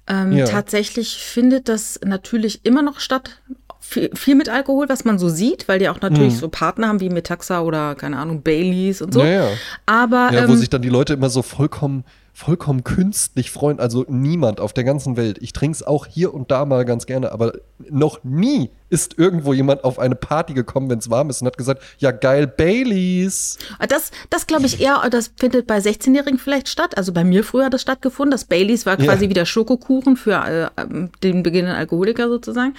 Ähm, 0.06 0.32
ja. 0.32 0.46
Tatsächlich 0.46 1.18
findet 1.18 1.68
das 1.68 2.00
natürlich 2.04 2.64
immer 2.64 2.82
noch 2.82 2.98
statt, 2.98 3.40
viel, 3.78 4.10
viel, 4.14 4.34
mit 4.34 4.48
Alkohol, 4.48 4.88
was 4.88 5.04
man 5.04 5.18
so 5.18 5.28
sieht, 5.28 5.68
weil 5.68 5.78
die 5.78 5.88
auch 5.88 6.00
natürlich 6.00 6.34
mhm. 6.34 6.38
so 6.38 6.48
Partner 6.48 6.88
haben 6.88 7.00
wie 7.00 7.08
Metaxa 7.08 7.60
oder 7.60 7.94
keine 7.94 8.18
Ahnung, 8.18 8.42
Baileys 8.42 9.02
und 9.02 9.12
so. 9.12 9.20
Ja, 9.20 9.26
ja. 9.26 9.48
Aber 9.86 10.30
ja, 10.32 10.48
wo 10.48 10.52
ähm, 10.52 10.58
sich 10.58 10.70
dann 10.70 10.82
die 10.82 10.88
Leute 10.88 11.12
immer 11.14 11.30
so 11.30 11.42
vollkommen 11.42 12.04
vollkommen 12.32 12.82
künstlich 12.82 13.50
freuen. 13.50 13.78
Also 13.78 14.06
niemand 14.08 14.60
auf 14.60 14.72
der 14.72 14.84
ganzen 14.84 15.16
Welt. 15.16 15.38
Ich 15.40 15.52
trinke 15.52 15.76
es 15.76 15.82
auch 15.82 16.06
hier 16.06 16.32
und 16.32 16.50
da 16.50 16.64
mal 16.64 16.84
ganz 16.84 17.06
gerne, 17.06 17.30
aber 17.32 17.52
noch 17.90 18.24
nie 18.24 18.70
ist 18.92 19.18
irgendwo 19.18 19.54
jemand 19.54 19.84
auf 19.84 19.98
eine 19.98 20.14
Party 20.14 20.52
gekommen, 20.52 20.90
wenn 20.90 20.98
es 20.98 21.08
warm 21.08 21.30
ist 21.30 21.40
und 21.40 21.46
hat 21.46 21.56
gesagt, 21.56 21.82
ja 21.98 22.10
geil, 22.10 22.46
Baileys. 22.46 23.58
Das, 23.88 24.10
das 24.28 24.46
glaube 24.46 24.66
ich 24.66 24.82
eher, 24.82 25.02
das 25.10 25.32
findet 25.38 25.66
bei 25.66 25.78
16-Jährigen 25.78 26.38
vielleicht 26.38 26.68
statt. 26.68 26.98
Also 26.98 27.12
bei 27.12 27.24
mir 27.24 27.42
früher 27.42 27.64
hat 27.64 27.74
das 27.74 27.80
stattgefunden. 27.80 28.30
Das 28.30 28.44
Baileys 28.44 28.84
war 28.84 28.98
quasi 28.98 29.24
ja. 29.24 29.30
wie 29.30 29.34
der 29.34 29.46
Schokokuchen 29.46 30.16
für 30.16 30.70
äh, 30.76 30.84
den 31.22 31.42
beginnenden 31.42 31.78
Alkoholiker 31.78 32.28
sozusagen. 32.28 32.74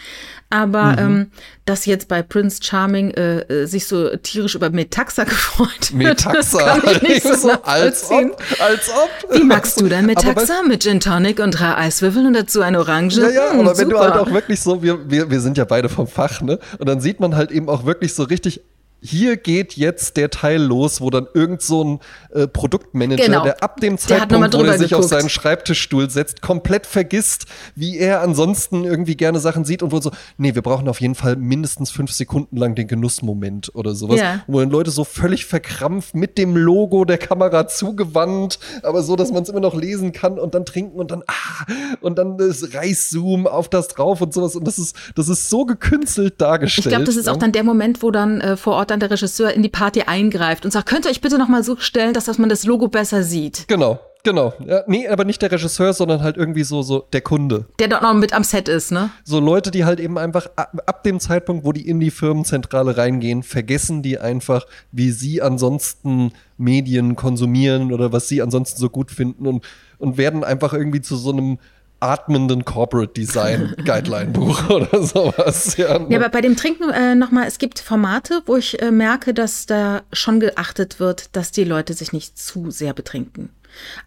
Aber 0.51 0.91
mhm. 0.91 0.99
ähm, 0.99 1.31
dass 1.65 1.85
jetzt 1.87 2.07
bei 2.07 2.21
Prince 2.21 2.61
Charming 2.61 3.11
äh, 3.11 3.39
äh 3.39 3.65
sich 3.65 3.87
so 3.87 4.15
tierisch 4.17 4.53
über 4.53 4.69
Metaxa 4.69 5.23
gefreut 5.23 5.93
wird, 5.93 5.93
Metaxa, 5.93 6.75
das 6.75 6.81
kann 6.83 6.95
ich 6.95 7.01
nicht 7.01 7.23
so, 7.23 7.33
so 7.35 7.51
als 7.63 8.11
ob, 8.11 8.37
als 8.59 8.89
ob. 8.89 9.33
Wie 9.33 9.43
magst 9.43 9.81
du 9.81 9.87
dein 9.87 10.05
Metaxa? 10.07 10.61
Mit 10.67 10.83
Gin 10.83 10.99
Tonic 10.99 11.39
und 11.39 11.51
drei 11.51 11.75
Eiswürfeln 11.75 12.27
und 12.27 12.33
dazu 12.33 12.61
eine 12.61 12.79
Orange? 12.79 13.21
Ja, 13.21 13.29
ja, 13.29 13.51
hm, 13.51 13.61
aber 13.61 13.77
wenn 13.77 13.89
du 13.89 13.97
halt 13.97 14.13
auch 14.13 14.31
wirklich 14.31 14.61
so, 14.61 14.83
wir, 14.83 15.09
wir, 15.09 15.29
wir 15.31 15.39
sind 15.39 15.57
ja 15.57 15.65
beide 15.65 15.89
vom 15.89 16.02
Fach, 16.07 16.41
ne? 16.41 16.59
Und 16.79 16.87
dann 16.87 16.99
sieht 16.99 17.19
man 17.19 17.35
halt 17.35 17.51
eben 17.51 17.69
auch 17.69 17.85
wirklich 17.85 18.13
so 18.13 18.23
richtig 18.23 18.61
hier 19.03 19.35
geht 19.35 19.73
jetzt 19.73 20.15
der 20.15 20.29
Teil 20.29 20.61
los, 20.61 21.01
wo 21.01 21.09
dann 21.09 21.27
irgend 21.33 21.61
so 21.61 21.83
ein 21.83 21.99
äh, 22.31 22.47
Produktmanager, 22.47 23.25
genau. 23.25 23.43
der 23.43 23.61
ab 23.61 23.81
dem 23.81 23.97
Zeitpunkt, 23.97 24.53
wo 24.53 24.63
er 24.63 24.77
sich 24.77 24.89
geguckt. 24.89 25.03
auf 25.03 25.09
seinen 25.09 25.29
Schreibtischstuhl 25.29 26.09
setzt, 26.09 26.41
komplett 26.41 26.87
vergisst, 26.87 27.45
wie 27.75 27.97
er 27.97 28.21
ansonsten 28.21 28.85
irgendwie 28.85 29.17
gerne 29.17 29.39
Sachen 29.39 29.65
sieht 29.65 29.83
und 29.83 29.91
wo 29.91 29.99
so, 29.99 30.11
nee, 30.37 30.55
wir 30.55 30.61
brauchen 30.61 30.87
auf 30.87 31.01
jeden 31.01 31.15
Fall 31.15 31.35
mindestens 31.35 31.91
fünf 31.91 32.13
Sekunden 32.13 32.55
lang 32.55 32.75
den 32.75 32.87
Genussmoment 32.87 33.75
oder 33.75 33.93
sowas, 33.93 34.21
ja. 34.21 34.41
wo 34.47 34.61
dann 34.61 34.69
Leute 34.69 34.89
so 34.89 35.03
völlig 35.03 35.45
verkrampft 35.45 36.15
mit 36.15 36.37
dem 36.37 36.55
Logo 36.55 37.03
der 37.03 37.17
Kamera 37.17 37.67
zugewandt, 37.67 38.57
aber 38.83 39.03
so, 39.03 39.17
dass 39.17 39.33
man 39.33 39.43
es 39.43 39.49
immer 39.49 39.59
noch 39.59 39.75
lesen 39.75 40.13
kann 40.13 40.39
und 40.39 40.55
dann 40.55 40.65
trinken 40.65 40.97
und 40.97 41.11
dann 41.11 41.23
ah 41.27 41.65
und 41.99 42.17
dann 42.17 42.37
das 42.37 42.73
Reißzoom 42.73 43.47
auf 43.47 43.67
das 43.67 43.89
drauf 43.89 44.21
und 44.21 44.33
sowas 44.33 44.55
und 44.55 44.65
das 44.65 44.79
ist 44.79 44.95
das 45.15 45.27
ist 45.27 45.49
so 45.49 45.65
gekünstelt 45.65 46.39
dargestellt. 46.39 46.85
Ich 46.85 46.89
glaube, 46.89 47.05
das 47.05 47.17
ist 47.17 47.27
auch 47.27 47.37
dann 47.37 47.51
der 47.51 47.63
Moment, 47.63 48.01
wo 48.01 48.11
dann 48.11 48.39
äh, 48.39 48.55
vor 48.55 48.73
Ort 48.75 48.92
dann 48.93 48.99
der 48.99 49.11
Regisseur 49.11 49.51
in 49.51 49.63
die 49.63 49.69
Party 49.69 50.03
eingreift 50.03 50.65
und 50.65 50.71
sagt, 50.71 50.87
könnt 50.87 51.05
ihr 51.05 51.11
euch 51.11 51.21
bitte 51.21 51.37
noch 51.37 51.49
mal 51.49 51.63
so 51.63 51.75
stellen, 51.77 52.13
dass, 52.13 52.25
dass 52.25 52.37
man 52.37 52.49
das 52.49 52.63
Logo 52.63 52.87
besser 52.87 53.23
sieht. 53.23 53.67
Genau, 53.67 53.99
Genau. 54.23 54.53
Ja, 54.65 54.83
nee, 54.87 55.05
aber 55.09 55.25
nicht 55.25 55.41
der 55.41 55.51
Regisseur, 55.51 55.93
sondern 55.93 56.23
halt 56.23 56.37
irgendwie 56.37 56.63
so, 56.63 56.81
so 56.81 57.05
der 57.11 57.19
Kunde. 57.19 57.65
Der 57.79 57.89
dort 57.89 58.03
noch 58.03 58.13
mit 58.13 58.31
am 58.31 58.45
Set 58.45 58.69
ist, 58.69 58.89
ne? 58.89 59.09
So 59.25 59.41
Leute, 59.41 59.69
die 59.69 59.83
halt 59.83 59.99
eben 59.99 60.17
einfach 60.17 60.47
ab, 60.55 60.81
ab 60.85 61.03
dem 61.03 61.19
Zeitpunkt, 61.19 61.65
wo 61.65 61.73
die 61.73 61.85
in 61.85 61.99
die 61.99 62.09
Firmenzentrale 62.09 62.95
reingehen, 62.95 63.43
vergessen 63.43 64.01
die 64.01 64.17
einfach, 64.17 64.65
wie 64.93 65.11
sie 65.11 65.41
ansonsten 65.41 66.31
Medien 66.57 67.17
konsumieren 67.17 67.91
oder 67.91 68.13
was 68.13 68.29
sie 68.29 68.41
ansonsten 68.41 68.79
so 68.79 68.89
gut 68.89 69.11
finden 69.11 69.45
und, 69.45 69.65
und 69.97 70.17
werden 70.17 70.45
einfach 70.45 70.71
irgendwie 70.71 71.01
zu 71.01 71.17
so 71.17 71.33
einem 71.33 71.59
atmenden 72.03 72.65
Corporate 72.65 73.13
Design 73.13 73.75
Guideline 73.85 74.31
Buch 74.31 74.69
oder 74.69 75.03
sowas. 75.03 75.77
Ja, 75.77 75.99
ja 76.07 76.17
aber 76.17 76.29
bei 76.29 76.41
dem 76.41 76.55
Trinken 76.55 76.89
äh, 76.89 77.15
nochmal, 77.15 77.47
es 77.47 77.57
gibt 77.57 77.79
Formate, 77.79 78.41
wo 78.45 78.57
ich 78.57 78.81
äh, 78.81 78.91
merke, 78.91 79.33
dass 79.33 79.65
da 79.65 80.01
schon 80.11 80.39
geachtet 80.39 80.99
wird, 80.99 81.35
dass 81.35 81.51
die 81.51 81.63
Leute 81.63 81.93
sich 81.93 82.13
nicht 82.13 82.37
zu 82.37 82.71
sehr 82.71 82.93
betrinken. 82.93 83.49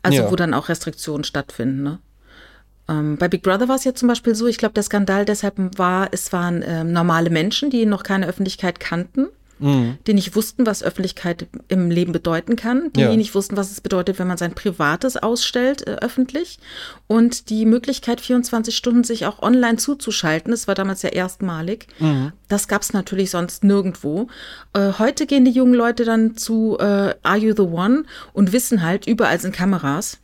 Also 0.03 0.19
ja. 0.19 0.31
wo 0.31 0.37
dann 0.37 0.55
auch 0.55 0.69
Restriktionen 0.69 1.25
stattfinden. 1.25 1.83
Ne? 1.83 1.99
Ähm, 2.89 3.17
bei 3.17 3.29
Big 3.29 3.43
Brother 3.43 3.69
war 3.69 3.77
es 3.77 3.85
ja 3.85 3.95
zum 3.95 4.09
Beispiel 4.09 4.35
so, 4.35 4.47
ich 4.47 4.59
glaube, 4.59 4.75
der 4.75 4.85
Skandal 4.85 5.25
deshalb 5.25 5.57
war, 5.79 6.09
es 6.13 6.33
waren 6.33 6.63
ähm, 6.65 6.93
normale 6.93 7.31
Menschen, 7.31 7.71
die 7.71 7.87
noch 7.87 8.03
keine 8.03 8.27
Öffentlichkeit 8.27 8.79
kannten 8.79 9.29
mhm. 9.59 9.99
die 10.07 10.15
nicht 10.15 10.37
wussten, 10.37 10.67
was 10.67 10.83
Öffentlichkeit 10.83 11.47
im 11.69 11.91
Leben 11.91 12.13
bedeuten 12.13 12.57
kann, 12.57 12.93
die 12.95 13.01
ja. 13.01 13.17
nicht 13.17 13.35
wussten, 13.35 13.57
was 13.57 13.71
es 13.71 13.81
bedeutet, 13.81 14.19
wenn 14.19 14.27
man 14.27 14.39
sein 14.39 14.55
Privates 14.55 15.17
ausstellt 15.17 15.87
äh, 15.87 15.97
öffentlich 16.01 16.59
und 17.07 17.51
die 17.51 17.67
Möglichkeit, 17.67 18.21
24 18.21 18.77
Stunden 18.77 19.05
sich 19.05 19.27
auch 19.27 19.43
online 19.43 19.77
zuzuschalten, 19.77 20.51
das 20.51 20.69
war 20.69 20.75
damals 20.75 21.03
ja 21.03 21.11
erstmalig, 21.11 21.87
mhm. 21.99 22.33
das 22.49 22.69
gab 22.69 22.83
es 22.83 22.93
natürlich 22.93 23.31
sonst 23.31 23.65
nirgendwo. 23.65 24.29
Äh, 24.73 24.93
heute 24.99 25.27
gehen 25.27 25.45
die 25.45 25.51
jungen 25.51 25.75
Leute 25.75 26.05
dann 26.05 26.37
zu 26.37 26.77
äh, 26.79 27.15
Are 27.23 27.39
You 27.39 27.55
the 27.57 27.63
One 27.63 28.05
und 28.33 28.53
wissen 28.53 28.83
halt, 28.83 29.07
überall 29.07 29.41
sind 29.41 29.55
Kameras. 29.55 30.19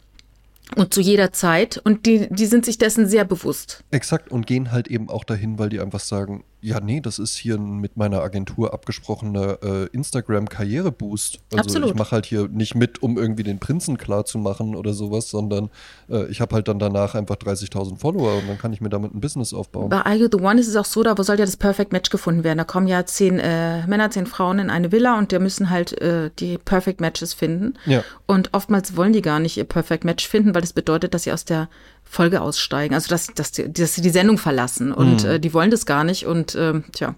Und 0.75 0.95
zu 0.95 1.03
jeder 1.03 1.33
Zeit. 1.33 1.79
Und 1.85 2.07
die, 2.07 2.29
die 2.31 2.47
sind 2.47 2.65
sich 2.65 2.79
dessen 2.79 3.07
sehr 3.07 3.27
bewusst. 3.27 3.85
Exakt. 3.91 4.31
Und 4.31 4.47
gehen 4.47 4.73
halt 4.73 4.89
eben 4.89 5.11
auch 5.11 5.25
dahin, 5.25 5.59
weil 5.59 5.69
die 5.69 5.81
einfach 5.81 6.01
sagen, 6.01 6.45
ja, 6.63 6.79
nee, 6.81 7.01
das 7.01 7.19
ist 7.19 7.37
hier 7.37 7.57
ein 7.57 7.79
mit 7.79 7.97
meiner 7.97 8.21
Agentur 8.21 8.73
abgesprochener 8.73 9.59
äh, 9.63 9.87
Instagram-Karriereboost. 9.87 11.41
Also 11.51 11.59
Absolut. 11.59 11.91
ich 11.91 11.95
mache 11.97 12.13
halt 12.13 12.25
hier 12.25 12.47
nicht 12.47 12.77
mit, 12.77 13.03
um 13.03 13.19
irgendwie 13.19 13.43
den 13.43 13.59
Prinzen 13.59 13.99
klar 13.99 14.25
zu 14.25 14.39
machen 14.39 14.77
oder 14.77 14.93
sowas, 14.93 15.29
sondern 15.29 15.71
äh, 16.09 16.27
ich 16.27 16.41
habe 16.41 16.55
halt 16.55 16.69
dann 16.69 16.79
danach 16.79 17.17
einfach 17.17 17.35
30.000 17.35 17.99
Follower 17.99 18.39
und 18.39 18.49
dann 18.49 18.59
kann 18.59 18.73
ich 18.73 18.81
mir 18.81 18.91
damit 18.91 19.13
ein 19.13 19.21
Business 19.21 19.53
aufbauen. 19.53 19.89
Bei 19.89 20.07
Are 20.07 20.15
You 20.15 20.29
The 20.31 20.39
One 20.39 20.61
ist 20.61 20.69
es 20.69 20.77
auch 20.77 20.85
so, 20.85 21.03
da 21.03 21.21
soll 21.21 21.37
ja 21.37 21.45
das 21.45 21.57
Perfect 21.57 21.93
Match 21.93 22.11
gefunden 22.11 22.45
werden. 22.45 22.59
Da 22.59 22.65
kommen 22.65 22.87
ja 22.87 23.05
zehn 23.05 23.41
äh, 23.41 23.85
Männer, 23.89 24.11
zehn 24.11 24.27
Frauen 24.27 24.61
in 24.61 24.71
eine 24.71 24.93
Villa 24.93 25.19
und 25.19 25.33
die 25.33 25.41
müssen 25.41 25.69
halt 25.69 26.01
äh, 26.01 26.31
die 26.39 26.59
Perfect 26.59 27.01
Matches 27.01 27.35
finden. 27.35 27.75
Ja. 27.87 28.05
Und 28.27 28.55
oftmals 28.55 28.97
wollen 28.97 29.13
die 29.13 29.23
gar 29.23 29.41
nicht 29.41 29.57
ihr 29.57 29.65
Perfect 29.65 30.05
Match 30.05 30.29
finden, 30.29 30.55
weil 30.55 30.63
das 30.63 30.73
bedeutet, 30.73 31.13
dass 31.13 31.25
sie 31.25 31.33
aus 31.33 31.45
der 31.45 31.69
Folge 32.13 32.43
aussteigen. 32.43 32.95
Also 32.95 33.09
dass, 33.09 33.29
dass, 33.29 33.53
die, 33.53 33.73
dass 33.73 33.95
sie 33.95 34.03
die 34.03 34.11
Sendung 34.11 34.37
verlassen 34.37 34.93
und 34.93 35.25
mhm. 35.25 35.31
äh, 35.31 35.41
die 35.41 35.55
wollen 35.55 35.71
das 35.71 35.87
gar 35.87 36.05
nicht 36.05 36.27
und 36.27 36.55
äh, 36.55 36.83
tja. 36.93 37.15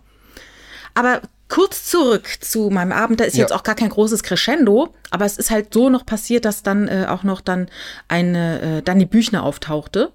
Aber 0.95 1.21
kurz 1.49 1.87
zurück 1.87 2.29
zu 2.41 2.71
meinem 2.71 2.93
Abend, 2.93 3.19
da 3.19 3.25
ist 3.25 3.35
ja. 3.35 3.41
jetzt 3.41 3.53
auch 3.53 3.65
gar 3.65 3.75
kein 3.75 3.89
großes 3.89 4.23
Crescendo, 4.23 4.95
aber 5.11 5.25
es 5.25 5.37
ist 5.37 5.51
halt 5.51 5.75
so 5.75 5.91
noch 5.91 6.07
passiert, 6.07 6.45
dass 6.45 6.63
dann 6.63 6.87
äh, 6.87 7.07
auch 7.09 7.25
noch 7.25 7.41
dann 7.41 7.67
eine 8.07 8.61
äh, 8.61 8.83
Dani 8.83 9.05
Büchner 9.05 9.43
auftauchte 9.43 10.13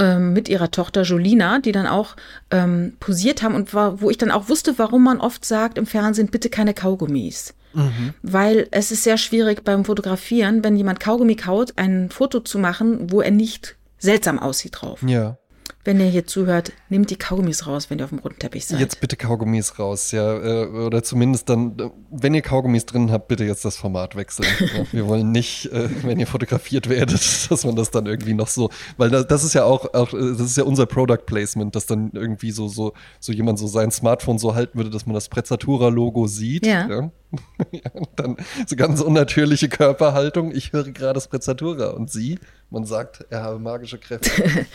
ähm, 0.00 0.32
mit 0.32 0.48
ihrer 0.48 0.72
Tochter 0.72 1.02
Jolina, 1.02 1.60
die 1.60 1.70
dann 1.70 1.86
auch 1.86 2.16
ähm, 2.50 2.94
posiert 2.98 3.44
haben 3.44 3.54
und 3.54 3.74
war, 3.74 4.00
wo 4.00 4.10
ich 4.10 4.18
dann 4.18 4.32
auch 4.32 4.48
wusste, 4.48 4.76
warum 4.76 5.04
man 5.04 5.20
oft 5.20 5.44
sagt 5.44 5.78
im 5.78 5.86
Fernsehen, 5.86 6.32
bitte 6.32 6.50
keine 6.50 6.74
Kaugummis. 6.74 7.54
Mhm. 7.74 8.14
Weil 8.22 8.66
es 8.72 8.90
ist 8.90 9.04
sehr 9.04 9.18
schwierig 9.18 9.62
beim 9.62 9.84
Fotografieren, 9.84 10.64
wenn 10.64 10.76
jemand 10.76 10.98
Kaugummi 10.98 11.36
kaut, 11.36 11.74
ein 11.76 12.10
Foto 12.10 12.40
zu 12.40 12.58
machen, 12.58 13.12
wo 13.12 13.20
er 13.20 13.30
nicht 13.30 13.76
seltsam 14.00 14.38
aussieht 14.38 14.80
drauf. 14.80 15.02
Ja. 15.06 15.38
Wenn 15.82 15.98
ihr 15.98 16.06
hier 16.08 16.26
zuhört, 16.26 16.72
nehmt 16.90 17.08
die 17.08 17.16
Kaugummis 17.16 17.66
raus, 17.66 17.88
wenn 17.88 17.98
ihr 17.98 18.04
auf 18.04 18.10
dem 18.10 18.18
roten 18.18 18.38
Teppich 18.38 18.66
seid. 18.66 18.80
Jetzt 18.80 19.00
bitte 19.00 19.16
Kaugummis 19.16 19.78
raus, 19.78 20.10
ja. 20.12 20.36
Äh, 20.36 20.66
oder 20.66 21.02
zumindest 21.02 21.48
dann, 21.48 21.90
wenn 22.10 22.34
ihr 22.34 22.42
Kaugummis 22.42 22.84
drin 22.84 23.10
habt, 23.10 23.28
bitte 23.28 23.44
jetzt 23.44 23.64
das 23.64 23.78
Format 23.78 24.14
wechseln. 24.14 24.46
Wir 24.92 25.08
wollen 25.08 25.32
nicht, 25.32 25.72
äh, 25.72 25.88
wenn 26.02 26.20
ihr 26.20 26.26
fotografiert 26.26 26.90
werdet, 26.90 27.20
dass 27.50 27.64
man 27.64 27.76
das 27.76 27.90
dann 27.90 28.04
irgendwie 28.04 28.34
noch 28.34 28.48
so, 28.48 28.68
weil 28.98 29.08
das 29.08 29.42
ist 29.42 29.54
ja 29.54 29.64
auch, 29.64 29.94
auch 29.94 30.10
das 30.10 30.40
ist 30.40 30.58
ja 30.58 30.64
unser 30.64 30.84
Product 30.84 31.24
Placement, 31.24 31.74
dass 31.74 31.86
dann 31.86 32.10
irgendwie 32.12 32.50
so, 32.50 32.68
so, 32.68 32.92
so 33.18 33.32
jemand 33.32 33.58
so 33.58 33.66
sein 33.66 33.90
Smartphone 33.90 34.38
so 34.38 34.54
halten 34.54 34.76
würde, 34.76 34.90
dass 34.90 35.06
man 35.06 35.14
das 35.14 35.30
Prezzatura-Logo 35.30 36.26
sieht. 36.26 36.66
Ja. 36.66 36.90
ja. 36.90 37.10
dann 38.16 38.36
so 38.66 38.76
ganz 38.76 39.00
unnatürliche 39.00 39.70
Körperhaltung. 39.70 40.52
Ich 40.52 40.74
höre 40.74 40.90
gerade 40.90 41.14
das 41.14 41.28
Prezzatura 41.28 41.90
und 41.90 42.10
sie, 42.10 42.38
man 42.68 42.84
sagt, 42.84 43.24
er 43.30 43.44
habe 43.44 43.58
magische 43.58 43.96
Kräfte. 43.98 44.66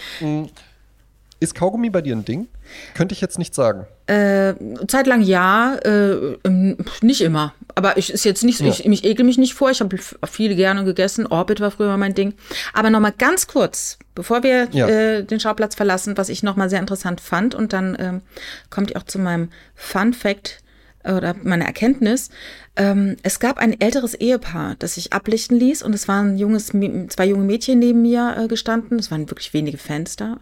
Ist 1.40 1.54
Kaugummi 1.54 1.90
bei 1.90 2.02
dir 2.02 2.16
ein 2.16 2.24
Ding? 2.24 2.48
Könnte 2.94 3.14
ich 3.14 3.20
jetzt 3.20 3.38
nicht 3.38 3.54
sagen. 3.54 3.86
Äh, 4.08 4.54
zeitlang 4.88 5.22
ja, 5.22 5.76
äh, 5.84 6.38
ähm, 6.46 6.78
nicht 7.02 7.22
immer. 7.22 7.54
Aber 7.76 7.98
ich 7.98 8.10
ist 8.10 8.24
jetzt 8.24 8.44
nicht, 8.44 8.62
ja. 8.62 8.68
ich, 8.68 8.86
ich 8.86 9.04
ekel 9.04 9.26
mich 9.26 9.38
nicht 9.38 9.54
vor. 9.54 9.70
Ich 9.70 9.82
habe 9.82 9.98
viele 10.28 10.56
gerne 10.56 10.86
gegessen. 10.86 11.28
Orbit 11.28 11.60
war 11.60 11.72
früher 11.72 11.98
mein 11.98 12.16
Ding. 12.16 12.34
Aber 12.74 12.90
nochmal 12.90 13.14
ganz 13.18 13.48
kurz, 13.48 14.00
bevor 14.16 14.44
wir 14.44 14.70
ja. 14.72 14.88
äh, 14.88 15.24
den 15.24 15.42
Schauplatz 15.42 15.76
verlassen, 15.76 16.18
was 16.18 16.30
ich 16.30 16.42
nochmal 16.42 16.70
sehr 16.70 16.80
interessant 16.80 17.20
fand. 17.20 17.54
Und 17.54 17.74
dann 17.74 17.98
ähm, 18.00 18.22
kommt 18.70 18.92
ihr 18.92 18.98
auch 18.98 19.04
zu 19.04 19.20
meinem 19.20 19.50
Fun 19.76 20.14
Fact 20.14 20.64
oder 21.06 21.36
meine 21.44 21.66
Erkenntnis. 21.66 22.30
Ähm, 22.76 23.18
es 23.24 23.40
gab 23.40 23.58
ein 23.58 23.80
älteres 23.80 24.14
Ehepaar, 24.14 24.76
das 24.80 24.96
sich 24.96 25.14
ablichten 25.14 25.58
ließ 25.58 25.84
und 25.84 25.94
es 25.94 26.08
waren 26.08 26.38
junges, 26.38 26.68
zwei 27.10 27.26
junge 27.26 27.44
Mädchen 27.44 27.80
neben 27.80 28.02
mir 28.02 28.36
äh, 28.38 28.48
gestanden. 28.48 29.00
Es 29.00 29.12
waren 29.12 29.30
wirklich 29.30 29.54
wenige 29.54 29.78
Fans 29.78 30.16
da. 30.16 30.38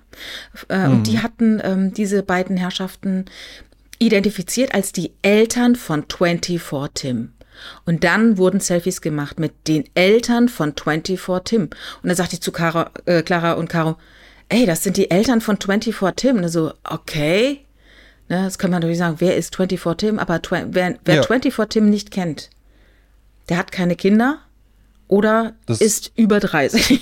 Äh, 0.70 0.88
mhm. 0.88 0.94
Und 0.94 1.08
die 1.08 1.20
hatten 1.20 1.62
ähm, 1.64 1.94
diese 1.94 2.24
beiden 2.24 2.58
Herrschaften 2.58 3.26
identifiziert 4.00 4.74
als 4.74 4.92
die 4.92 5.14
Eltern 5.22 5.76
von 5.76 6.06
24 6.10 6.90
Tim. 6.94 7.34
Und 7.86 8.04
dann 8.04 8.38
wurden 8.38 8.60
Selfies 8.60 9.02
gemacht 9.02 9.40
mit 9.40 9.68
den 9.68 9.86
Eltern 9.94 10.50
von 10.50 10.74
24 10.76 11.44
Tim. 11.44 11.64
Und 11.64 11.72
dann 12.04 12.16
sagte 12.16 12.36
ich 12.36 12.42
zu 12.42 12.52
Clara, 12.52 12.92
äh, 13.06 13.22
Clara 13.22 13.54
und 13.54 13.70
Caro, 13.70 13.98
ey, 14.50 14.66
das 14.66 14.84
sind 14.84 14.98
die 14.98 15.12
Eltern 15.12 15.42
von 15.42 15.58
24 15.58 16.16
Tim. 16.16 16.38
Und 16.38 16.50
so, 16.50 16.74
okay. 16.84 17.66
Ne, 18.34 18.46
das 18.46 18.58
kann 18.58 18.72
man 18.72 18.80
natürlich 18.80 18.98
sagen, 18.98 19.18
wer 19.20 19.38
ist 19.38 19.56
24 19.56 19.98
Tim? 19.98 20.18
Aber 20.18 20.42
wer, 20.50 20.96
wer 21.06 21.16
ja. 21.16 21.24
24 21.24 21.70
Tim 21.70 21.90
nicht 21.90 22.10
kennt, 22.10 22.50
der 23.48 23.58
hat 23.58 23.72
keine 23.72 23.96
Kinder 23.96 24.40
oder 25.08 25.54
das 25.68 25.82
ist 25.82 26.12
über 26.16 26.40
30. 26.40 27.00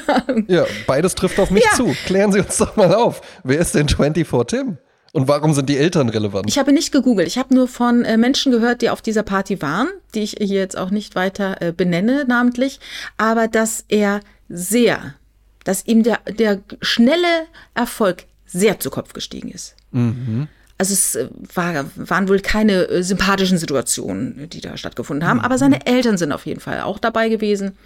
ja, 0.46 0.66
beides 0.86 1.14
trifft 1.14 1.38
auf 1.38 1.50
mich 1.50 1.64
ja. 1.64 1.70
zu. 1.70 1.94
Klären 2.04 2.32
Sie 2.32 2.40
uns 2.40 2.58
doch 2.58 2.76
mal 2.76 2.94
auf. 2.94 3.22
Wer 3.44 3.60
ist 3.60 3.74
denn 3.74 3.88
24 3.88 4.28
Tim? 4.46 4.76
Und 5.12 5.26
warum 5.26 5.54
sind 5.54 5.70
die 5.70 5.78
Eltern 5.78 6.10
relevant? 6.10 6.50
Ich 6.50 6.58
habe 6.58 6.72
nicht 6.72 6.92
gegoogelt. 6.92 7.28
Ich 7.28 7.38
habe 7.38 7.54
nur 7.54 7.66
von 7.66 8.04
äh, 8.04 8.18
Menschen 8.18 8.52
gehört, 8.52 8.82
die 8.82 8.90
auf 8.90 9.00
dieser 9.00 9.22
Party 9.22 9.62
waren, 9.62 9.88
die 10.14 10.20
ich 10.20 10.36
hier 10.38 10.58
jetzt 10.58 10.76
auch 10.76 10.90
nicht 10.90 11.14
weiter 11.14 11.62
äh, 11.62 11.72
benenne 11.72 12.26
namentlich, 12.26 12.78
aber 13.16 13.48
dass 13.48 13.86
er 13.88 14.20
sehr, 14.50 15.14
dass 15.62 15.86
ihm 15.86 16.02
der, 16.02 16.18
der 16.26 16.60
schnelle 16.82 17.46
Erfolg 17.72 18.24
sehr 18.44 18.80
zu 18.80 18.90
Kopf 18.90 19.14
gestiegen 19.14 19.50
ist. 19.50 19.76
Mhm. 19.92 20.48
Also 20.76 20.92
es 20.92 21.14
äh, 21.14 21.28
war, 21.54 21.86
waren 21.96 22.28
wohl 22.28 22.40
keine 22.40 22.88
äh, 22.88 23.02
sympathischen 23.02 23.58
Situationen, 23.58 24.48
die 24.50 24.60
da 24.60 24.76
stattgefunden 24.76 25.28
haben, 25.28 25.38
mhm. 25.38 25.44
aber 25.44 25.58
seine 25.58 25.86
Eltern 25.86 26.18
sind 26.18 26.32
auf 26.32 26.46
jeden 26.46 26.60
Fall 26.60 26.80
auch 26.80 26.98
dabei 26.98 27.28
gewesen. 27.28 27.76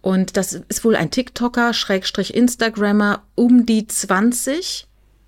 Und 0.00 0.36
das 0.36 0.52
ist 0.68 0.84
wohl 0.84 0.94
ein 0.94 1.10
TikToker, 1.10 1.74
Schrägstrich 1.74 2.34
Instagrammer, 2.34 3.22
um 3.34 3.66
die 3.66 3.86
20, 3.86 4.86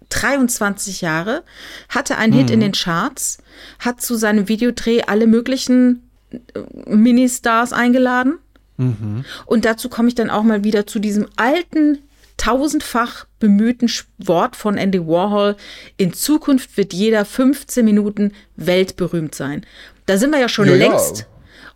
23 0.09 1.00
Jahre, 1.00 1.43
hatte 1.88 2.17
einen 2.17 2.33
mhm. 2.33 2.38
Hit 2.38 2.50
in 2.50 2.59
mhm. 2.61 2.64
den 2.64 2.73
Charts, 2.73 3.38
hat 3.81 4.00
zu 4.00 4.14
seinem 4.14 4.49
Videodreh 4.49 5.02
alle 5.02 5.26
möglichen 5.26 6.09
äh, 6.31 6.61
Ministars 6.87 7.73
eingeladen. 7.73 8.38
Mhm. 8.76 9.25
Und 9.47 9.64
dazu 9.64 9.88
komme 9.88 10.09
ich 10.09 10.14
dann 10.14 10.31
auch 10.31 10.45
mal 10.45 10.62
wieder 10.62 10.87
zu 10.87 11.00
diesem 11.00 11.26
alten 11.37 11.99
tausendfach 12.40 13.26
bemühten 13.38 13.90
Wort 14.16 14.56
von 14.56 14.78
Andy 14.78 15.06
Warhol, 15.06 15.56
in 15.99 16.14
Zukunft 16.14 16.78
wird 16.78 16.94
jeder 16.94 17.26
15 17.26 17.85
Minuten 17.85 18.32
weltberühmt 18.56 19.35
sein. 19.35 19.66
Da 20.06 20.16
sind 20.16 20.30
wir 20.30 20.40
ja 20.40 20.49
schon 20.49 20.68
ja, 20.68 20.75
längst. 20.75 21.18
Ja. 21.18 21.25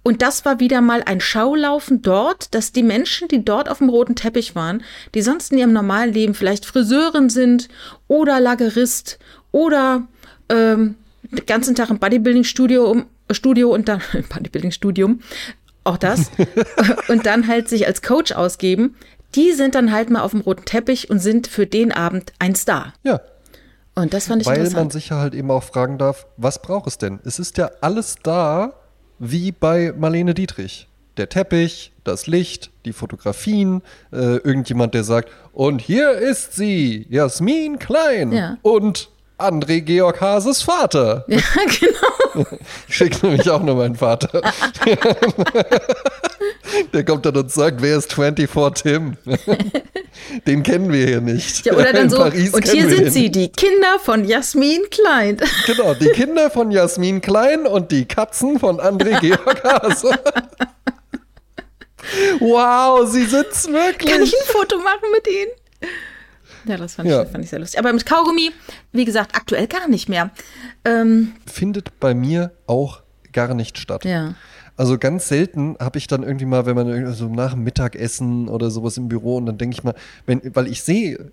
Und 0.02 0.22
das 0.22 0.46
war 0.46 0.60
wieder 0.60 0.80
mal 0.80 1.02
ein 1.04 1.20
Schaulaufen 1.20 2.00
dort, 2.00 2.54
dass 2.54 2.72
die 2.72 2.82
Menschen, 2.82 3.28
die 3.28 3.44
dort 3.44 3.70
auf 3.70 3.78
dem 3.78 3.90
roten 3.90 4.14
Teppich 4.14 4.54
waren, 4.54 4.82
die 5.14 5.20
sonst 5.20 5.52
in 5.52 5.58
ihrem 5.58 5.72
normalen 5.72 6.12
Leben 6.12 6.34
vielleicht 6.34 6.64
Friseurin 6.64 7.28
sind 7.28 7.68
oder 8.08 8.40
Lagerist 8.40 9.18
oder 9.52 10.06
ähm, 10.48 10.94
den 11.22 11.46
ganzen 11.46 11.74
Tag 11.74 11.90
im 11.90 11.98
Bodybuilding-Studio 11.98 13.04
Studio 13.30 13.70
und 13.72 13.88
dann 13.88 14.00
Bodybuilding-Studium, 14.28 15.20
auch 15.84 15.98
das, 15.98 16.30
und 17.08 17.26
dann 17.26 17.46
halt 17.46 17.68
sich 17.68 17.86
als 17.86 18.00
Coach 18.02 18.32
ausgeben, 18.32 18.96
die 19.34 19.52
sind 19.52 19.74
dann 19.74 19.92
halt 19.92 20.10
mal 20.10 20.22
auf 20.22 20.32
dem 20.32 20.40
roten 20.40 20.64
Teppich 20.64 21.10
und 21.10 21.18
sind 21.18 21.46
für 21.46 21.66
den 21.66 21.92
Abend 21.92 22.32
ein 22.38 22.54
Star. 22.54 22.94
Ja. 23.02 23.20
Und 23.94 24.12
das 24.12 24.26
fand 24.26 24.42
ich 24.42 24.48
Weil 24.48 24.68
man 24.70 24.90
sich 24.90 25.10
ja 25.10 25.18
halt 25.18 25.34
eben 25.34 25.50
auch 25.50 25.62
fragen 25.62 25.98
darf, 25.98 26.26
was 26.36 26.60
braucht 26.60 26.88
es 26.88 26.98
denn? 26.98 27.20
Es 27.24 27.38
ist 27.38 27.58
ja 27.58 27.70
alles 27.80 28.16
da, 28.22 28.72
wie 29.18 29.52
bei 29.52 29.92
Marlene 29.96 30.34
Dietrich. 30.34 30.88
Der 31.16 31.28
Teppich, 31.28 31.92
das 32.02 32.26
Licht, 32.26 32.70
die 32.84 32.92
Fotografien, 32.92 33.82
äh, 34.12 34.38
irgendjemand, 34.38 34.94
der 34.94 35.04
sagt, 35.04 35.30
und 35.52 35.80
hier 35.80 36.10
ist 36.10 36.54
sie, 36.54 37.06
Jasmin 37.08 37.78
Klein. 37.78 38.32
Ja. 38.32 38.58
Und 38.62 39.10
André 39.38 39.80
Georg 39.80 40.20
Hases 40.20 40.62
Vater. 40.62 41.24
Ja, 41.28 41.38
genau. 41.80 42.46
Ich 42.88 42.96
schicke 42.96 43.26
nämlich 43.26 43.48
auch 43.48 43.62
nur 43.62 43.76
meinen 43.76 43.94
Vater. 43.94 44.42
Der 46.92 47.04
kommt 47.04 47.26
dann 47.26 47.36
und 47.36 47.50
sagt, 47.50 47.82
wer 47.82 47.96
ist 47.98 48.12
24 48.12 48.82
Tim? 48.82 49.16
Den 50.46 50.62
kennen 50.62 50.92
wir 50.92 51.06
hier 51.06 51.20
nicht. 51.20 51.66
Ja, 51.66 51.74
oder 51.74 51.92
dann 51.92 52.10
so, 52.10 52.22
und 52.22 52.32
hier 52.32 52.88
sind 52.88 53.12
sie, 53.12 53.30
die 53.30 53.48
Kinder 53.48 53.98
von 54.02 54.24
Jasmin 54.24 54.82
Klein. 54.90 55.38
Genau, 55.66 55.94
die 55.94 56.08
Kinder 56.08 56.50
von 56.50 56.70
Jasmin 56.70 57.20
Klein 57.20 57.66
und 57.66 57.90
die 57.90 58.06
Katzen 58.06 58.58
von 58.58 58.78
André 58.78 59.18
Georg 59.20 59.62
Hase. 59.64 60.10
Wow, 62.38 63.08
sie 63.10 63.24
sitzt 63.24 63.72
wirklich. 63.72 64.10
Kann 64.10 64.22
ich 64.22 64.34
ein 64.34 64.46
Foto 64.46 64.78
machen 64.78 65.10
mit 65.12 65.26
ihnen? 65.26 65.50
Ja, 66.66 66.76
das 66.76 66.94
fand, 66.94 67.08
ja. 67.08 67.22
Ich, 67.22 67.28
fand 67.28 67.44
ich 67.44 67.50
sehr 67.50 67.58
lustig. 67.58 67.78
Aber 67.78 67.92
mit 67.92 68.06
Kaugummi, 68.06 68.50
wie 68.92 69.04
gesagt, 69.04 69.34
aktuell 69.34 69.66
gar 69.66 69.88
nicht 69.88 70.08
mehr. 70.08 70.30
Ähm, 70.84 71.34
Findet 71.46 71.98
bei 72.00 72.14
mir 72.14 72.52
auch 72.66 73.02
gar 73.32 73.54
nicht 73.54 73.78
statt. 73.78 74.04
Ja. 74.04 74.34
Also 74.76 74.98
ganz 74.98 75.28
selten 75.28 75.76
habe 75.78 75.98
ich 75.98 76.06
dann 76.06 76.22
irgendwie 76.22 76.46
mal, 76.46 76.66
wenn 76.66 76.74
man 76.74 77.12
so 77.14 77.28
nach 77.28 77.54
dem 77.54 77.62
Mittagessen 77.62 78.48
oder 78.48 78.70
sowas 78.70 78.96
im 78.96 79.08
Büro 79.08 79.36
und 79.36 79.46
dann 79.46 79.58
denke 79.58 79.74
ich 79.74 79.84
mal, 79.84 79.94
wenn, 80.26 80.40
weil 80.54 80.66
ich 80.66 80.82
sehe, 80.82 81.30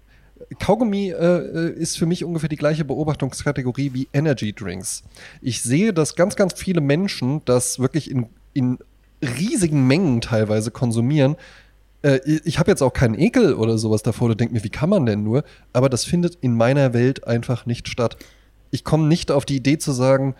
Kaugummi 0.59 1.11
äh, 1.11 1.71
ist 1.71 1.97
für 1.97 2.05
mich 2.05 2.23
ungefähr 2.23 2.49
die 2.49 2.55
gleiche 2.55 2.85
Beobachtungskategorie 2.85 3.93
wie 3.93 4.07
Energy 4.13 4.53
Drinks. 4.53 5.03
Ich 5.41 5.61
sehe, 5.61 5.93
dass 5.93 6.15
ganz, 6.15 6.35
ganz 6.35 6.53
viele 6.53 6.81
Menschen 6.81 7.41
das 7.45 7.79
wirklich 7.79 8.09
in, 8.09 8.27
in 8.53 8.77
riesigen 9.21 9.87
Mengen 9.87 10.21
teilweise 10.21 10.71
konsumieren. 10.71 11.35
Äh, 12.01 12.19
ich 12.43 12.59
habe 12.59 12.71
jetzt 12.71 12.81
auch 12.81 12.93
keinen 12.93 13.17
Ekel 13.17 13.53
oder 13.53 13.77
sowas 13.77 14.03
davor 14.03 14.27
oder 14.27 14.35
denke 14.35 14.53
mir, 14.53 14.63
wie 14.63 14.69
kann 14.69 14.89
man 14.89 15.05
denn 15.05 15.23
nur? 15.23 15.43
Aber 15.73 15.89
das 15.89 16.03
findet 16.03 16.35
in 16.41 16.55
meiner 16.55 16.93
Welt 16.93 17.27
einfach 17.27 17.65
nicht 17.65 17.87
statt. 17.87 18.17
Ich 18.71 18.83
komme 18.83 19.07
nicht 19.07 19.31
auf 19.31 19.45
die 19.45 19.57
Idee 19.57 19.77
zu 19.77 19.91
sagen, 19.91 20.35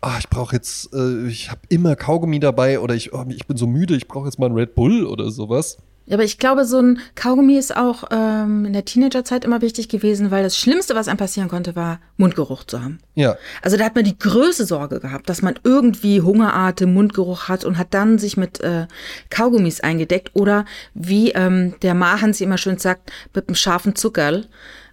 ah, 0.00 0.16
ich 0.18 0.28
brauche 0.28 0.54
jetzt, 0.54 0.92
äh, 0.94 1.26
ich 1.26 1.50
habe 1.50 1.60
immer 1.68 1.96
Kaugummi 1.96 2.40
dabei 2.40 2.80
oder 2.80 2.94
ich, 2.94 3.12
oh, 3.12 3.24
ich 3.28 3.46
bin 3.46 3.56
so 3.56 3.66
müde, 3.66 3.96
ich 3.96 4.08
brauche 4.08 4.26
jetzt 4.26 4.38
mal 4.38 4.46
einen 4.46 4.56
Red 4.56 4.74
Bull 4.74 5.06
oder 5.06 5.30
sowas. 5.30 5.78
Ja, 6.10 6.16
aber 6.16 6.24
ich 6.24 6.38
glaube, 6.38 6.64
so 6.64 6.80
ein 6.80 6.98
Kaugummi 7.14 7.56
ist 7.56 7.76
auch 7.76 8.02
ähm, 8.10 8.64
in 8.64 8.72
der 8.72 8.84
Teenagerzeit 8.84 9.44
immer 9.44 9.62
wichtig 9.62 9.88
gewesen, 9.88 10.32
weil 10.32 10.42
das 10.42 10.58
Schlimmste, 10.58 10.96
was 10.96 11.06
einem 11.06 11.18
passieren 11.18 11.48
konnte, 11.48 11.76
war 11.76 12.00
Mundgeruch 12.16 12.64
zu 12.64 12.82
haben. 12.82 12.98
Ja. 13.14 13.36
Also 13.62 13.76
da 13.76 13.84
hat 13.84 13.94
man 13.94 14.02
die 14.02 14.18
größte 14.18 14.64
Sorge 14.64 14.98
gehabt, 14.98 15.28
dass 15.28 15.40
man 15.40 15.54
irgendwie 15.62 16.20
Hungeratem, 16.20 16.92
Mundgeruch 16.92 17.48
hat 17.48 17.64
und 17.64 17.78
hat 17.78 17.94
dann 17.94 18.18
sich 18.18 18.36
mit 18.36 18.60
äh, 18.60 18.88
Kaugummis 19.28 19.82
eingedeckt 19.82 20.30
oder 20.34 20.64
wie 20.94 21.30
ähm, 21.30 21.74
der 21.82 21.94
Mahans 21.94 22.40
immer 22.40 22.58
schön 22.58 22.78
sagt, 22.78 23.12
mit 23.32 23.46
einem 23.46 23.54
scharfen 23.54 23.94
Zuckerl 23.94 24.46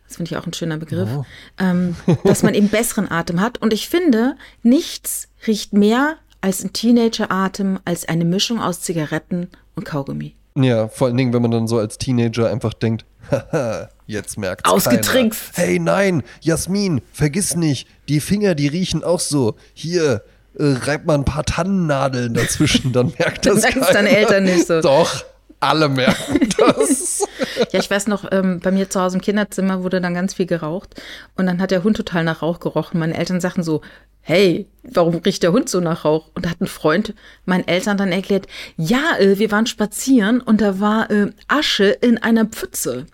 das 0.07 0.17
finde 0.17 0.31
ich 0.31 0.37
auch 0.37 0.45
ein 0.45 0.53
schöner 0.53 0.77
Begriff, 0.77 1.09
oh. 1.13 1.25
ähm, 1.59 1.95
dass 2.23 2.43
man 2.43 2.53
eben 2.53 2.69
besseren 2.69 3.11
Atem 3.11 3.41
hat. 3.41 3.57
Und 3.57 3.73
ich 3.73 3.89
finde, 3.89 4.35
nichts 4.63 5.27
riecht 5.45 5.73
mehr 5.73 6.15
als 6.41 6.63
ein 6.63 6.71
Teenager-Atem, 6.71 7.79
als 7.83 8.07
eine 8.07 8.25
Mischung 8.25 8.61
aus 8.61 8.81
Zigaretten 8.81 9.49
und 9.75 9.83
Kaugummi. 9.83 10.35
Ja, 10.55 10.87
vor 10.87 11.07
allen 11.07 11.17
Dingen, 11.17 11.33
wenn 11.33 11.41
man 11.41 11.51
dann 11.51 11.67
so 11.67 11.77
als 11.77 11.97
Teenager 11.97 12.49
einfach 12.49 12.73
denkt, 12.73 13.05
haha, 13.29 13.89
jetzt 14.07 14.37
merkt 14.37 14.65
Ausgetrickst. 14.65 15.53
Keiner. 15.53 15.67
Hey, 15.67 15.79
nein, 15.79 16.23
Jasmin, 16.41 17.01
vergiss 17.11 17.55
nicht, 17.55 17.87
die 18.07 18.21
Finger, 18.21 18.55
die 18.55 18.67
riechen 18.67 19.03
auch 19.03 19.19
so. 19.19 19.55
Hier, 19.73 20.23
äh, 20.57 20.63
reib 20.63 21.05
mal 21.05 21.15
ein 21.15 21.25
paar 21.25 21.43
Tannennadeln 21.43 22.33
dazwischen, 22.33 22.93
dann 22.93 23.13
merkt 23.19 23.45
das 23.45 23.61
dann 23.61 23.73
keiner. 23.73 23.93
deine 23.93 24.17
Eltern 24.17 24.43
nicht 24.45 24.67
so. 24.67 24.81
Doch, 24.81 25.25
alle 25.59 25.89
merken 25.89 26.47
das. 26.57 27.25
ja, 27.71 27.79
ich 27.79 27.89
weiß 27.89 28.07
noch, 28.07 28.25
ähm, 28.31 28.59
bei 28.59 28.71
mir 28.71 28.89
zu 28.89 29.01
Hause 29.01 29.17
im 29.17 29.21
Kinderzimmer 29.21 29.83
wurde 29.83 30.01
dann 30.01 30.13
ganz 30.13 30.33
viel 30.33 30.45
geraucht 30.45 31.01
und 31.35 31.45
dann 31.47 31.61
hat 31.61 31.71
der 31.71 31.83
Hund 31.83 31.97
total 31.97 32.23
nach 32.23 32.41
Rauch 32.41 32.59
gerochen. 32.59 32.99
Meine 32.99 33.17
Eltern 33.17 33.41
sagten 33.41 33.63
so, 33.63 33.81
hey, 34.27 34.67
warum 34.83 35.15
riecht 35.15 35.41
der 35.41 35.53
Hund 35.53 35.69
so 35.69 35.79
nach 35.79 36.03
Rauch? 36.03 36.29
Und 36.35 36.45
da 36.45 36.49
hat 36.49 36.59
ein 36.59 36.67
Freund 36.67 37.13
meinen 37.45 37.65
Eltern 37.65 37.95
dann 37.95 38.11
erklärt, 38.11 38.45
ja, 38.75 39.17
äh, 39.17 39.39
wir 39.39 39.51
waren 39.51 39.67
spazieren 39.67 40.41
und 40.41 40.59
da 40.59 40.81
war 40.81 41.09
äh, 41.09 41.31
Asche 41.47 41.85
in 41.85 42.17
einer 42.17 42.43
Pfütze. 42.43 43.05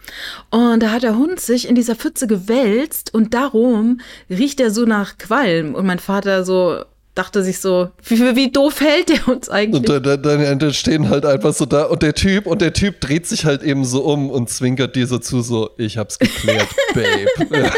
Und 0.50 0.82
da 0.82 0.90
hat 0.90 1.04
der 1.04 1.16
Hund 1.16 1.40
sich 1.40 1.68
in 1.70 1.76
dieser 1.76 1.96
Pfütze 1.96 2.26
gewälzt 2.26 3.14
und 3.14 3.36
darum 3.36 4.02
riecht 4.28 4.60
er 4.60 4.72
so 4.72 4.86
nach 4.86 5.20
Qualm. 5.20 5.76
Und 5.76 5.86
mein 5.86 6.00
Vater 6.00 6.44
so, 6.44 6.84
dachte 7.16 7.44
sich 7.44 7.60
so, 7.60 7.90
wie, 8.04 8.36
wie 8.36 8.52
doof 8.52 8.82
hält 8.82 9.10
der 9.10 9.28
uns 9.28 9.50
eigentlich? 9.50 9.90
Und 9.90 10.06
dann, 10.06 10.22
dann, 10.22 10.60
dann, 10.60 10.74
stehen 10.74 11.10
halt 11.10 11.26
einfach 11.26 11.54
so 11.54 11.66
da 11.66 11.84
und 11.84 12.02
der 12.02 12.16
Typ 12.16 12.48
und 12.48 12.62
der 12.62 12.74
Typ 12.74 13.00
dreht 13.02 13.28
sich 13.28 13.46
halt 13.46 13.62
eben 13.62 13.86
so 13.86 14.04
um 14.04 14.30
und 14.30 14.50
zwinkert 14.50 14.96
dir 14.96 15.06
so 15.06 15.20
zu, 15.20 15.42
so, 15.42 15.70
ich 15.78 15.98
hab's 15.98 16.18
geklärt, 16.18 16.70
Babe. 16.94 17.70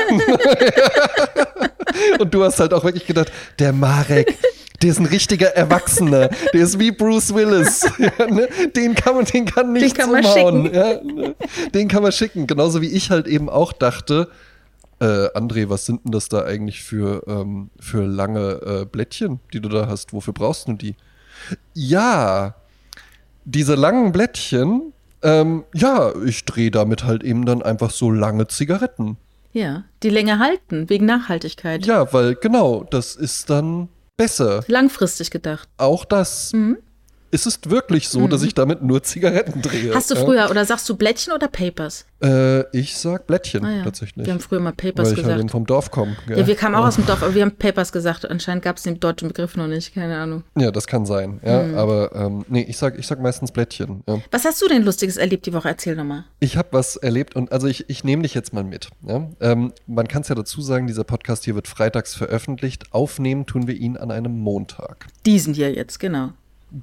und 2.20 2.34
du 2.34 2.44
hast 2.44 2.60
halt 2.60 2.74
auch 2.74 2.84
wirklich 2.84 3.06
gedacht, 3.06 3.32
der 3.60 3.74
Marek, 3.74 4.38
der 4.82 4.92
ist 4.92 5.00
ein 5.00 5.06
richtiger 5.06 5.48
Erwachsener. 5.56 6.30
Der 6.54 6.62
ist 6.62 6.80
wie 6.80 6.92
Bruce 6.92 7.34
Willis. 7.34 7.86
Ja, 7.98 8.28
ne? 8.28 8.48
Den 8.76 8.94
kann 8.94 9.16
man, 9.16 9.26
den 9.26 9.46
kann 9.46 9.74
nichts 9.74 9.94
den 9.94 10.00
kann 10.00 10.12
man 10.12 10.26
umhauen. 10.26 10.74
Ja, 10.74 11.02
ne? 11.02 11.36
Den 11.74 11.88
kann 11.88 12.04
man 12.04 12.12
schicken. 12.12 12.46
Genauso 12.46 12.82
wie 12.82 12.90
ich 12.90 13.10
halt 13.10 13.26
eben 13.26 13.50
auch 13.50 13.74
dachte, 13.74 14.28
äh, 15.00 15.28
André, 15.34 15.70
was 15.70 15.86
sind 15.86 16.06
denn 16.06 16.12
das 16.12 16.30
da 16.30 16.44
eigentlich 16.44 16.84
für, 16.84 17.24
ähm, 17.28 17.70
für 17.80 18.06
lange 18.06 18.62
äh, 18.66 18.86
Blättchen, 18.86 19.40
die 19.54 19.62
du 19.62 19.70
da 19.70 19.88
hast? 19.88 20.14
Wofür 20.14 20.34
brauchst 20.34 20.68
du 20.68 20.74
die? 20.74 20.96
Ja, 21.74 22.56
diese 23.44 23.76
langen 23.76 24.12
Blättchen, 24.12 24.94
ähm, 25.22 25.64
ja, 25.74 26.14
ich 26.24 26.46
drehe 26.46 26.72
damit 26.72 27.04
halt 27.04 27.24
eben 27.24 27.46
dann 27.46 27.62
einfach 27.62 27.92
so 27.92 28.12
lange 28.12 28.48
Zigaretten. 28.48 29.18
Ja, 29.52 29.86
die 30.04 30.10
länger 30.10 30.40
halten, 30.40 30.90
wegen 30.90 31.06
Nachhaltigkeit. 31.06 31.86
Ja, 31.86 32.12
weil 32.14 32.36
genau, 32.36 32.86
das 32.90 33.16
ist 33.16 33.50
dann 33.50 33.90
besser. 34.18 34.64
Langfristig 34.68 35.32
gedacht. 35.32 35.70
Auch 35.78 36.06
das. 36.06 36.54
Mhm 36.54 36.78
ist 37.32 37.46
es 37.46 37.60
wirklich 37.66 38.10
so, 38.10 38.22
mhm. 38.22 38.30
dass 38.30 38.44
ich 38.44 38.54
damit 38.54 38.82
nur 38.82 39.04
Zigaretten 39.04 39.62
drehe. 39.62 39.94
Hast 39.94 40.12
du 40.12 40.16
früher, 40.16 40.46
ja? 40.46 40.50
oder 40.50 40.66
sagst 40.66 40.88
du 40.90 40.96
Blättchen 40.96 41.34
oder 41.34 41.48
Papers? 41.48 42.06
Äh, 42.24 42.62
ich 42.78 42.96
sag 42.98 43.28
Blättchen 43.28 43.66
ah, 43.66 43.78
ja. 43.78 43.84
tatsächlich. 43.84 44.26
Wir 44.26 44.34
haben 44.34 44.40
früher 44.40 44.60
mal 44.60 44.72
Papers 44.72 45.08
weil 45.08 45.16
gesagt. 45.16 45.28
Weil 45.28 45.36
ich 45.36 45.42
halt 45.44 45.52
vom 45.52 45.66
Dorf 45.66 45.92
komme. 45.92 46.16
Ja, 46.28 46.48
wir 46.48 46.56
kamen 46.56 46.76
auch 46.76 46.86
aus 46.86 46.96
dem 46.96 47.06
Dorf, 47.06 47.22
aber 47.22 47.36
wir 47.36 47.42
haben 47.42 47.52
Papers 47.52 47.92
gesagt. 47.92 48.30
Anscheinend 48.30 48.64
gab 48.64 48.78
es 48.78 48.84
den 48.84 49.00
deutschen 49.00 49.28
Begriff 49.28 49.58
noch 49.58 49.68
nicht, 49.68 49.94
keine 49.94 50.18
Ahnung. 50.18 50.44
Ja, 50.58 50.72
das 50.72 50.88
kann 50.88 51.06
sein. 51.06 51.40
Ja, 51.46 51.64
mhm. 51.64 51.78
aber 51.78 52.16
ähm, 52.16 52.46
nee, 52.48 52.66
ich 52.68 52.78
sag, 52.78 52.98
ich 52.98 53.06
sag 53.06 53.22
meistens 53.22 53.52
Blättchen. 53.52 54.04
Ja. 54.08 54.20
Was 54.32 54.46
hast 54.46 54.62
du 54.62 54.68
denn 54.68 54.84
Lustiges 54.84 55.18
erlebt 55.18 55.46
die 55.46 55.54
Woche? 55.54 55.68
Erzähl 55.68 55.96
nochmal. 55.96 56.24
Ich 56.40 56.58
habe 56.58 56.70
was 56.72 56.96
erlebt 56.96 57.36
und 57.36 57.52
also 57.52 57.68
ich, 57.68 57.90
ich 57.90 58.04
nehme 58.04 58.24
dich 58.24 58.34
jetzt 58.34 58.54
mal 58.54 58.64
mit. 58.64 58.90
Ja? 59.06 59.28
Ähm, 59.42 59.74
man 59.88 60.08
kann 60.08 60.22
es 60.22 60.30
ja 60.30 60.36
dazu 60.36 60.62
sagen, 60.62 60.88
dieser 60.88 61.04
Podcast 61.04 61.44
hier 61.44 61.56
wird 61.56 61.68
freitags 61.68 62.16
veröffentlicht. 62.16 62.94
Aufnehmen 62.94 63.46
tun 63.46 63.68
wir 63.68 63.76
ihn 63.76 63.98
an 63.98 64.12
einem 64.12 64.40
Montag. 64.40 65.08
Diesen 65.26 65.54
hier 65.54 65.74
jetzt, 65.74 66.00
genau. 66.00 66.32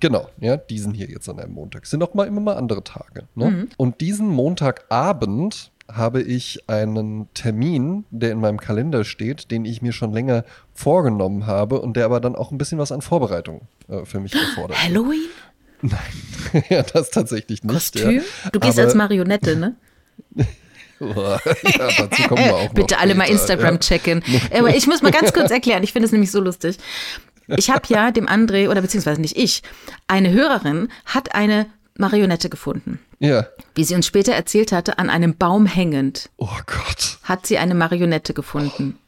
Genau, 0.01 0.29
ja, 0.41 0.57
diesen 0.57 0.95
hier 0.95 1.09
jetzt 1.09 1.29
an 1.29 1.39
einem 1.39 1.53
Montag. 1.55 1.85
Es 1.85 1.91
sind 1.91 2.03
auch 2.03 2.15
mal 2.15 2.27
immer 2.27 2.41
mal 2.41 2.57
andere 2.57 2.85
Tage. 2.85 3.25
Ne? 3.35 3.51
Mhm. 3.51 3.69
Und 3.77 4.01
diesen 4.01 4.29
Montagabend 4.29 5.71
habe 5.91 6.23
ich 6.23 6.69
einen 6.69 7.29
Termin, 7.35 8.05
der 8.11 8.33
in 8.33 8.41
meinem 8.41 8.59
Kalender 8.59 9.05
steht, 9.05 9.51
den 9.51 9.65
ich 9.65 9.83
mir 9.83 9.93
schon 9.93 10.13
länger 10.13 10.45
vorgenommen 10.73 11.47
habe 11.47 11.81
und 11.81 11.97
der 11.97 12.05
aber 12.07 12.21
dann 12.21 12.35
auch 12.35 12.51
ein 12.51 12.59
bisschen 12.59 12.79
was 12.79 12.93
an 12.93 13.03
Vorbereitung 13.03 13.63
äh, 13.89 14.05
für 14.05 14.21
mich 14.21 14.35
erfordert. 14.35 14.83
Halloween? 14.83 15.29
Nein, 15.83 16.65
ja, 16.71 16.83
das 16.83 17.11
tatsächlich 17.11 17.63
nicht. 17.63 17.75
Kostüm? 17.75 18.11
Ja. 18.11 18.23
Du 18.53 18.61
gehst 18.61 18.79
aber, 18.79 18.87
als 18.87 18.95
Marionette, 18.95 19.57
ne? 19.57 19.77
ja, 21.01 21.39
dazu 21.99 22.23
kommen 22.29 22.45
wir 22.45 22.55
auch 22.55 22.73
Bitte 22.73 22.99
alle 22.99 23.17
mal 23.17 23.29
Instagram 23.29 23.75
ja. 23.75 23.81
checken. 23.81 24.23
Aber 24.57 24.75
ich 24.75 24.87
muss 24.87 25.03
mal 25.03 25.11
ganz 25.11 25.33
kurz 25.33 25.51
erklären, 25.51 25.83
ich 25.83 25.93
finde 25.93 26.07
es 26.07 26.13
nämlich 26.13 26.31
so 26.31 26.41
lustig. 26.41 26.79
Ich 27.49 27.71
habe 27.71 27.83
ja 27.89 28.11
dem 28.11 28.27
André, 28.27 28.69
oder 28.69 28.81
beziehungsweise 28.81 29.21
nicht 29.21 29.37
ich, 29.37 29.63
eine 30.07 30.33
Hörerin 30.33 30.89
hat 31.05 31.35
eine 31.35 31.67
Marionette 31.97 32.49
gefunden. 32.49 32.99
Ja. 33.19 33.47
Wie 33.75 33.85
sie 33.85 33.95
uns 33.95 34.07
später 34.07 34.33
erzählt 34.33 34.73
hatte, 34.73 34.99
an 34.99 35.11
einem 35.11 35.37
Baum 35.37 35.67
hängend. 35.67 36.31
Oh 36.39 36.59
Gott. 36.67 37.19
Hat 37.23 37.47
sie 37.47 37.59
eine 37.59 37.75
Marionette 37.75 38.35
gefunden. 38.35 38.99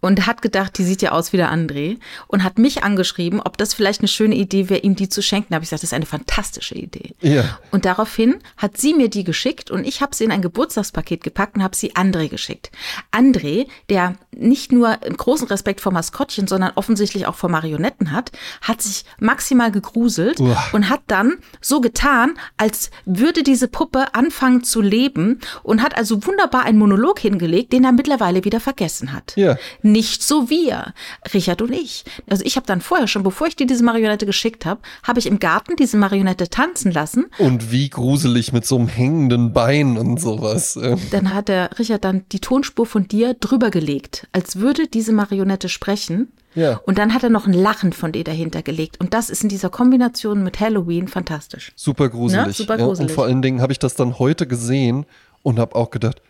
Und 0.00 0.26
hat 0.26 0.42
gedacht, 0.42 0.78
die 0.78 0.84
sieht 0.84 1.02
ja 1.02 1.12
aus 1.12 1.32
wie 1.32 1.36
der 1.36 1.52
André 1.52 1.98
und 2.28 2.44
hat 2.44 2.58
mich 2.58 2.84
angeschrieben, 2.84 3.40
ob 3.40 3.58
das 3.58 3.74
vielleicht 3.74 4.00
eine 4.00 4.08
schöne 4.08 4.34
Idee 4.34 4.68
wäre, 4.68 4.80
ihm 4.80 4.96
die 4.96 5.08
zu 5.08 5.22
schenken. 5.22 5.48
Da 5.50 5.56
habe 5.56 5.64
ich 5.64 5.70
gesagt, 5.70 5.82
das 5.82 5.90
ist 5.90 5.94
eine 5.94 6.06
fantastische 6.06 6.74
Idee. 6.74 7.14
Ja. 7.20 7.58
Und 7.70 7.84
daraufhin 7.84 8.36
hat 8.56 8.76
sie 8.78 8.94
mir 8.94 9.08
die 9.08 9.24
geschickt 9.24 9.70
und 9.70 9.86
ich 9.86 10.00
habe 10.00 10.14
sie 10.14 10.24
in 10.24 10.32
ein 10.32 10.42
Geburtstagspaket 10.42 11.22
gepackt 11.22 11.56
und 11.56 11.62
habe 11.62 11.76
sie 11.76 11.94
André 11.94 12.28
geschickt. 12.28 12.70
André, 13.12 13.66
der 13.88 14.14
nicht 14.36 14.72
nur 14.72 15.02
einen 15.02 15.16
großen 15.16 15.48
Respekt 15.48 15.80
vor 15.80 15.92
Maskottchen, 15.92 16.46
sondern 16.46 16.72
offensichtlich 16.74 17.26
auch 17.26 17.34
vor 17.34 17.50
Marionetten 17.50 18.12
hat, 18.12 18.32
hat 18.60 18.82
sich 18.82 19.04
maximal 19.18 19.72
gegruselt 19.72 20.40
Uah. 20.40 20.62
und 20.72 20.88
hat 20.88 21.00
dann 21.06 21.38
so 21.60 21.80
getan, 21.80 22.34
als 22.56 22.90
würde 23.04 23.42
diese 23.42 23.68
Puppe 23.68 24.14
anfangen 24.14 24.62
zu 24.62 24.80
leben 24.80 25.40
und 25.62 25.82
hat 25.82 25.96
also 25.96 26.26
wunderbar 26.26 26.64
einen 26.64 26.78
Monolog 26.78 27.18
hingelegt, 27.18 27.72
den 27.72 27.84
er 27.84 27.92
mittlerweile 27.92 28.44
wieder 28.44 28.60
vergessen 28.60 29.12
hat. 29.12 29.34
Ja. 29.36 29.45
Nicht 29.82 30.22
so 30.22 30.50
wir, 30.50 30.92
Richard 31.32 31.62
und 31.62 31.72
ich. 31.72 32.04
Also 32.28 32.44
ich 32.44 32.56
habe 32.56 32.66
dann 32.66 32.80
vorher 32.80 33.06
schon, 33.06 33.22
bevor 33.22 33.46
ich 33.46 33.56
dir 33.56 33.66
diese 33.66 33.84
Marionette 33.84 34.26
geschickt 34.26 34.66
habe, 34.66 34.80
habe 35.02 35.18
ich 35.18 35.26
im 35.26 35.38
Garten 35.38 35.76
diese 35.76 35.96
Marionette 35.96 36.48
tanzen 36.48 36.92
lassen. 36.92 37.26
Und 37.38 37.70
wie 37.70 37.88
gruselig 37.88 38.52
mit 38.52 38.66
so 38.66 38.76
einem 38.76 38.88
hängenden 38.88 39.52
Bein 39.52 39.96
und 39.96 40.20
sowas. 40.20 40.78
Dann 41.10 41.34
hat 41.34 41.48
der 41.48 41.70
Richard 41.78 42.04
dann 42.04 42.24
die 42.32 42.40
Tonspur 42.40 42.86
von 42.86 43.08
dir 43.08 43.34
drüber 43.34 43.70
gelegt, 43.70 44.28
als 44.32 44.56
würde 44.56 44.86
diese 44.86 45.12
Marionette 45.12 45.68
sprechen. 45.68 46.32
Ja. 46.54 46.80
Und 46.86 46.96
dann 46.98 47.12
hat 47.12 47.22
er 47.22 47.28
noch 47.28 47.46
ein 47.46 47.52
Lachen 47.52 47.92
von 47.92 48.12
dir 48.12 48.24
dahinter 48.24 48.62
gelegt. 48.62 48.98
Und 48.98 49.12
das 49.12 49.28
ist 49.28 49.42
in 49.42 49.50
dieser 49.50 49.68
Kombination 49.68 50.42
mit 50.42 50.58
Halloween 50.58 51.06
fantastisch. 51.06 51.72
Super 51.76 52.08
gruselig. 52.08 52.46
Ja, 52.46 52.52
super 52.52 52.78
gruselig. 52.78 52.98
Ja, 52.98 53.02
und 53.02 53.10
vor 53.14 53.24
allen 53.24 53.42
Dingen 53.42 53.60
habe 53.60 53.72
ich 53.72 53.78
das 53.78 53.94
dann 53.94 54.18
heute 54.18 54.46
gesehen 54.46 55.04
und 55.42 55.58
habe 55.58 55.74
auch 55.76 55.90
gedacht, 55.90 56.22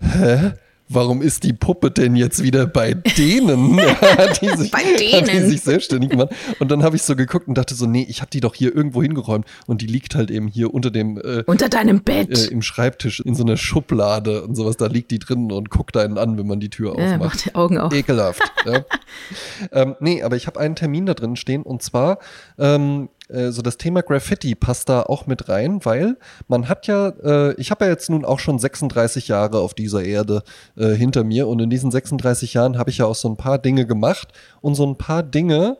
hä? 0.00 0.52
Warum 0.88 1.22
ist 1.22 1.44
die 1.44 1.52
Puppe 1.52 1.90
denn 1.90 2.16
jetzt 2.16 2.42
wieder 2.42 2.66
bei 2.66 2.94
denen? 2.94 3.76
die 4.40 4.48
sich, 4.56 4.70
bei 4.70 4.82
denen? 4.98 5.24
Die 5.26 5.40
sich 5.50 5.60
selbstständig 5.62 6.10
gemacht. 6.10 6.30
Und 6.58 6.70
dann 6.70 6.82
habe 6.82 6.96
ich 6.96 7.02
so 7.02 7.16
geguckt 7.16 7.48
und 7.48 7.56
dachte 7.56 7.74
so, 7.74 7.86
nee, 7.86 8.06
ich 8.08 8.20
habe 8.20 8.30
die 8.30 8.40
doch 8.40 8.54
hier 8.54 8.74
irgendwo 8.74 9.02
hingeräumt. 9.02 9.46
Und 9.66 9.82
die 9.82 9.86
liegt 9.86 10.14
halt 10.14 10.30
eben 10.30 10.48
hier 10.48 10.72
unter 10.72 10.90
dem... 10.90 11.18
Äh, 11.18 11.44
unter 11.46 11.68
deinem 11.68 12.02
Bett. 12.02 12.36
Äh, 12.36 12.50
Im 12.50 12.62
Schreibtisch, 12.62 13.20
in 13.20 13.34
so 13.34 13.44
einer 13.44 13.56
Schublade 13.56 14.42
und 14.44 14.54
sowas. 14.54 14.76
Da 14.76 14.86
liegt 14.86 15.10
die 15.10 15.18
drin 15.18 15.50
und 15.52 15.70
guckt 15.70 15.96
einen 15.96 16.18
an, 16.18 16.38
wenn 16.38 16.46
man 16.46 16.60
die 16.60 16.70
Tür 16.70 16.92
aufmacht. 16.92 17.10
Ja, 17.10 17.18
macht 17.18 17.44
die 17.46 17.54
Augen 17.54 17.78
auf. 17.78 17.92
Ekelhaft. 17.92 18.42
ja. 18.66 18.84
ähm, 19.72 19.96
nee, 20.00 20.22
aber 20.22 20.36
ich 20.36 20.46
habe 20.46 20.60
einen 20.60 20.76
Termin 20.76 21.06
da 21.06 21.14
drin 21.14 21.36
stehen 21.36 21.62
und 21.62 21.82
zwar 21.82 22.18
ähm, 22.58 23.08
äh, 23.28 23.50
so 23.50 23.62
das 23.62 23.78
Thema 23.78 24.02
Graffiti 24.02 24.54
passt 24.54 24.88
da 24.88 25.02
auch 25.02 25.26
mit 25.26 25.48
rein, 25.48 25.84
weil 25.84 26.16
man 26.48 26.68
hat 26.68 26.86
ja, 26.86 27.08
äh, 27.08 27.54
ich 27.54 27.70
habe 27.70 27.84
ja 27.84 27.90
jetzt 27.90 28.10
nun 28.10 28.24
auch 28.24 28.38
schon 28.38 28.58
36 28.58 29.28
Jahre 29.28 29.60
auf 29.60 29.74
dieser 29.74 30.04
Erde 30.04 30.42
äh, 30.76 30.90
hinter 30.90 31.24
mir 31.24 31.48
und 31.48 31.60
in 31.60 31.70
diesen 31.70 31.90
36 31.90 32.54
Jahren 32.54 32.78
habe 32.78 32.90
ich 32.90 32.98
ja 32.98 33.06
auch 33.06 33.14
so 33.14 33.28
ein 33.28 33.36
paar 33.36 33.58
Dinge 33.58 33.86
gemacht 33.86 34.28
und 34.60 34.74
so 34.74 34.86
ein 34.86 34.96
paar 34.96 35.22
Dinge 35.22 35.78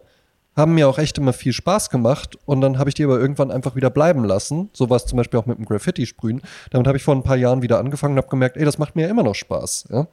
haben 0.57 0.75
mir 0.75 0.89
auch 0.89 0.99
echt 0.99 1.19
immer 1.19 1.33
viel 1.33 1.53
Spaß 1.53 1.91
gemacht 1.91 2.39
und 2.45 2.61
dann 2.61 2.79
habe 2.79 2.89
ich 2.89 2.95
die 2.95 3.05
aber 3.05 3.19
irgendwann 3.19 3.51
einfach 3.51 3.75
wieder 3.75 3.91
bleiben 3.91 4.25
lassen. 4.25 4.71
So 4.73 4.89
war 4.89 5.05
zum 5.05 5.17
Beispiel 5.17 5.41
auch 5.41 5.47
mit 5.47 5.59
dem 5.59 5.65
Graffiti-Sprühen. 5.65 6.43
Damit 6.71 6.87
habe 6.87 6.97
ich 6.97 7.03
vor 7.03 7.15
ein 7.15 7.25
paar 7.25 7.37
Jahren 7.37 7.63
wieder 7.63 7.79
angefangen 7.79 8.15
und 8.15 8.19
habe 8.19 8.29
gemerkt, 8.29 8.57
ey, 8.57 8.65
das 8.65 8.79
macht 8.79 8.95
mir 8.95 9.03
ja 9.03 9.09
immer 9.09 9.25
noch 9.25 9.35
Spaß. 9.35 9.89
Ja? 9.91 10.07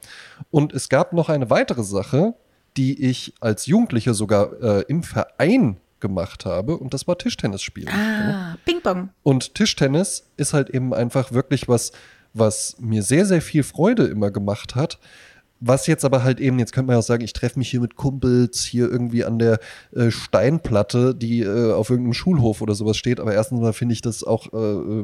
Und 0.49 0.73
es 0.73 0.89
gab 0.89 1.13
noch 1.13 1.29
eine 1.29 1.51
weitere 1.51 1.83
Sache, 1.83 2.33
die 2.75 3.05
ich 3.07 3.33
als 3.39 3.67
Jugendlicher 3.67 4.13
sogar 4.13 4.59
äh, 4.61 4.83
im 4.87 5.03
Verein 5.03 5.77
gemacht 6.01 6.45
habe 6.45 6.77
und 6.77 6.93
das 6.93 7.07
war 7.07 7.17
Tischtennis 7.17 7.61
spielen. 7.61 7.89
Ah, 7.89 8.57
Ping-Pong. 8.65 9.09
Und 9.23 9.55
Tischtennis 9.55 10.27
ist 10.37 10.53
halt 10.53 10.69
eben 10.69 10.93
einfach 10.93 11.31
wirklich 11.31 11.67
was, 11.67 11.91
was 12.33 12.75
mir 12.79 13.03
sehr, 13.03 13.25
sehr 13.25 13.41
viel 13.41 13.63
Freude 13.63 14.05
immer 14.05 14.31
gemacht 14.31 14.75
hat. 14.75 14.99
Was 15.63 15.85
jetzt 15.85 16.03
aber 16.03 16.23
halt 16.23 16.39
eben, 16.39 16.57
jetzt 16.57 16.73
könnte 16.73 16.87
man 16.87 16.95
ja 16.95 16.99
auch 16.99 17.03
sagen, 17.03 17.23
ich 17.23 17.33
treffe 17.33 17.59
mich 17.59 17.69
hier 17.69 17.81
mit 17.81 17.95
Kumpels 17.95 18.63
hier 18.63 18.89
irgendwie 18.89 19.23
an 19.23 19.37
der 19.37 19.59
äh, 19.95 20.09
Steinplatte, 20.09 21.13
die 21.13 21.41
äh, 21.41 21.71
auf 21.71 21.91
irgendeinem 21.91 22.13
Schulhof 22.13 22.61
oder 22.61 22.73
sowas 22.73 22.97
steht. 22.97 23.19
Aber 23.19 23.33
erstens 23.33 23.61
mal 23.61 23.71
finde 23.71 23.93
ich 23.93 24.01
das 24.01 24.23
auch 24.23 24.51
äh, 24.53 25.03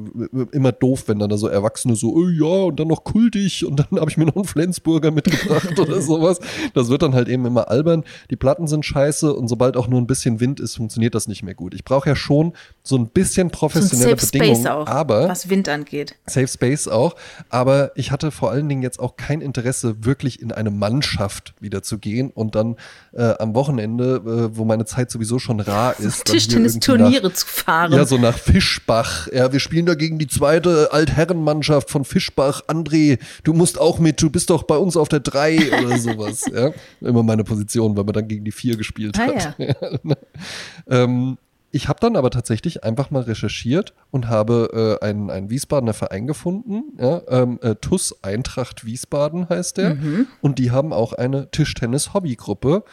immer 0.51 0.71
doof, 0.71 1.03
wenn 1.07 1.19
dann 1.19 1.29
da 1.29 1.37
so 1.37 1.47
Erwachsene 1.47 1.95
so, 1.95 2.11
oh 2.13 2.27
ja, 2.27 2.65
und 2.65 2.79
dann 2.79 2.87
noch 2.87 3.03
kultig 3.03 3.65
und 3.65 3.79
dann 3.79 3.87
habe 3.99 4.09
ich 4.09 4.17
mir 4.17 4.25
noch 4.25 4.35
einen 4.35 4.45
Flensburger 4.45 5.11
mitgebracht 5.11 5.79
oder 5.79 6.01
sowas. 6.01 6.39
Das 6.73 6.89
wird 6.89 7.03
dann 7.03 7.13
halt 7.13 7.27
eben 7.27 7.45
immer 7.45 7.69
albern. 7.69 8.03
Die 8.31 8.35
Platten 8.35 8.67
sind 8.67 8.83
scheiße 8.83 9.31
und 9.33 9.47
sobald 9.47 9.77
auch 9.77 9.87
nur 9.87 10.01
ein 10.01 10.07
bisschen 10.07 10.39
Wind 10.39 10.59
ist, 10.59 10.75
funktioniert 10.75 11.13
das 11.13 11.27
nicht 11.27 11.43
mehr 11.43 11.53
gut. 11.53 11.75
Ich 11.75 11.83
brauche 11.83 12.09
ja 12.09 12.15
schon 12.15 12.53
so 12.81 12.97
ein 12.97 13.09
bisschen 13.09 13.51
professionelle 13.51 14.17
so 14.17 14.25
Bedingungen. 14.25 14.55
Space 14.55 14.71
auch, 14.71 14.87
aber 14.87 15.29
was 15.29 15.49
Wind 15.51 15.69
angeht. 15.69 16.15
Safe 16.25 16.47
Space 16.47 16.87
auch. 16.87 17.15
Aber 17.49 17.91
ich 17.95 18.11
hatte 18.11 18.31
vor 18.31 18.49
allen 18.49 18.67
Dingen 18.67 18.81
jetzt 18.81 18.99
auch 18.99 19.17
kein 19.17 19.41
Interesse, 19.41 20.03
wirklich 20.03 20.41
in 20.41 20.46
eine 20.53 20.71
Mannschaft 20.71 21.53
wieder 21.60 21.83
zu 21.83 21.97
gehen 21.97 22.31
und 22.33 22.55
dann 22.55 22.75
äh, 23.13 23.33
am 23.39 23.55
Wochenende, 23.55 24.15
äh, 24.51 24.57
wo 24.57 24.65
meine 24.65 24.86
Zeit 24.86 25.12
sowieso 25.12 25.39
schon 25.39 25.60
rar 25.60 25.95
ist. 25.99 26.25
Tischtennisturniere 26.25 27.33
zu 27.33 27.45
fahren. 27.45 27.93
Ja, 27.93 28.05
so 28.05 28.17
nach 28.17 28.38
Fischbach. 28.38 29.27
Ja, 29.33 29.51
wir 29.51 29.60
spielen 29.60 29.86
da 29.86 29.95
gegen 29.95 30.19
die 30.19 30.27
zweite 30.27 30.89
Altherrenmannschaft 30.91 31.89
von 31.89 32.05
Fischbach. 32.05 32.62
André, 32.67 33.19
du 33.43 33.53
musst 33.53 33.79
auch 33.79 33.99
mit, 33.99 34.21
du 34.21 34.29
bist 34.29 34.49
doch 34.49 34.63
bei 34.63 34.77
uns 34.77 34.97
auf 34.97 35.10
der 35.10 35.19
3 35.19 35.83
oder 35.83 35.97
sowas. 35.99 36.43
ja, 36.53 36.71
immer 37.01 37.23
meine 37.23 37.43
Position, 37.43 37.95
weil 37.97 38.03
man 38.03 38.13
dann 38.13 38.27
gegen 38.27 38.45
die 38.45 38.51
4 38.51 38.77
gespielt 38.77 39.17
Ah, 39.19 39.27
hat. 39.27 39.55
ja. 39.57 39.75
ähm, 40.89 41.38
ich 41.71 41.88
habe 41.89 41.99
dann 41.99 42.15
aber 42.15 42.32
tatsächlich 42.32 42.84
einfach 42.84 43.12
mal 43.12 43.23
recherchiert 43.23 43.93
und 44.10 44.30
habe 44.30 44.99
äh, 45.01 45.06
einen, 45.06 45.30
einen 45.30 45.49
Wiesbadener 45.49 45.93
Verein 45.93 46.25
gefunden. 46.25 46.97
Ja, 46.97 47.21
ähm, 47.27 47.60
äh, 47.62 47.75
TUS 47.75 48.23
Eintracht 48.23 48.86
Wiesbaden 48.86 49.49
heißt 49.49 49.77
der. 49.77 49.97
Und 50.41 50.60
die 50.60 50.71
haben 50.71 50.93
auch 50.93 51.13
eine 51.13 51.51
Tischtennis-Hobbygruppe. 51.51 52.84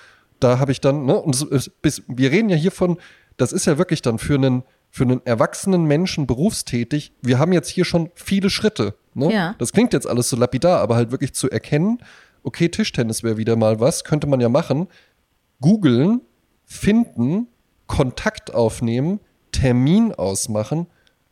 Da 0.40 0.58
habe 0.58 0.72
ich 0.72 0.80
dann, 0.80 1.06
ne, 1.06 1.16
und 1.16 1.34
es, 1.34 1.42
es, 1.42 1.68
bis, 1.70 2.02
wir 2.08 2.32
reden 2.32 2.48
ja 2.48 2.56
hier 2.56 2.72
von, 2.72 2.98
das 3.36 3.52
ist 3.52 3.66
ja 3.66 3.78
wirklich 3.78 4.02
dann 4.02 4.18
für 4.18 4.34
einen, 4.34 4.64
für 4.90 5.04
einen 5.04 5.24
erwachsenen 5.24 5.84
Menschen 5.84 6.26
berufstätig. 6.26 7.12
Wir 7.22 7.38
haben 7.38 7.52
jetzt 7.52 7.68
hier 7.68 7.84
schon 7.84 8.10
viele 8.14 8.50
Schritte. 8.50 8.94
Ne? 9.14 9.32
Ja. 9.32 9.54
Das 9.58 9.72
klingt 9.72 9.92
jetzt 9.92 10.06
alles 10.06 10.28
so 10.28 10.36
lapidar, 10.36 10.80
aber 10.80 10.96
halt 10.96 11.12
wirklich 11.12 11.32
zu 11.32 11.48
erkennen, 11.48 11.98
okay, 12.42 12.68
Tischtennis 12.68 13.22
wäre 13.22 13.36
wieder 13.36 13.56
mal 13.56 13.80
was, 13.80 14.04
könnte 14.04 14.26
man 14.26 14.40
ja 14.40 14.48
machen. 14.48 14.88
Googeln, 15.60 16.20
finden, 16.64 17.48
Kontakt 17.86 18.54
aufnehmen, 18.54 19.20
Termin 19.52 20.12
ausmachen 20.12 20.86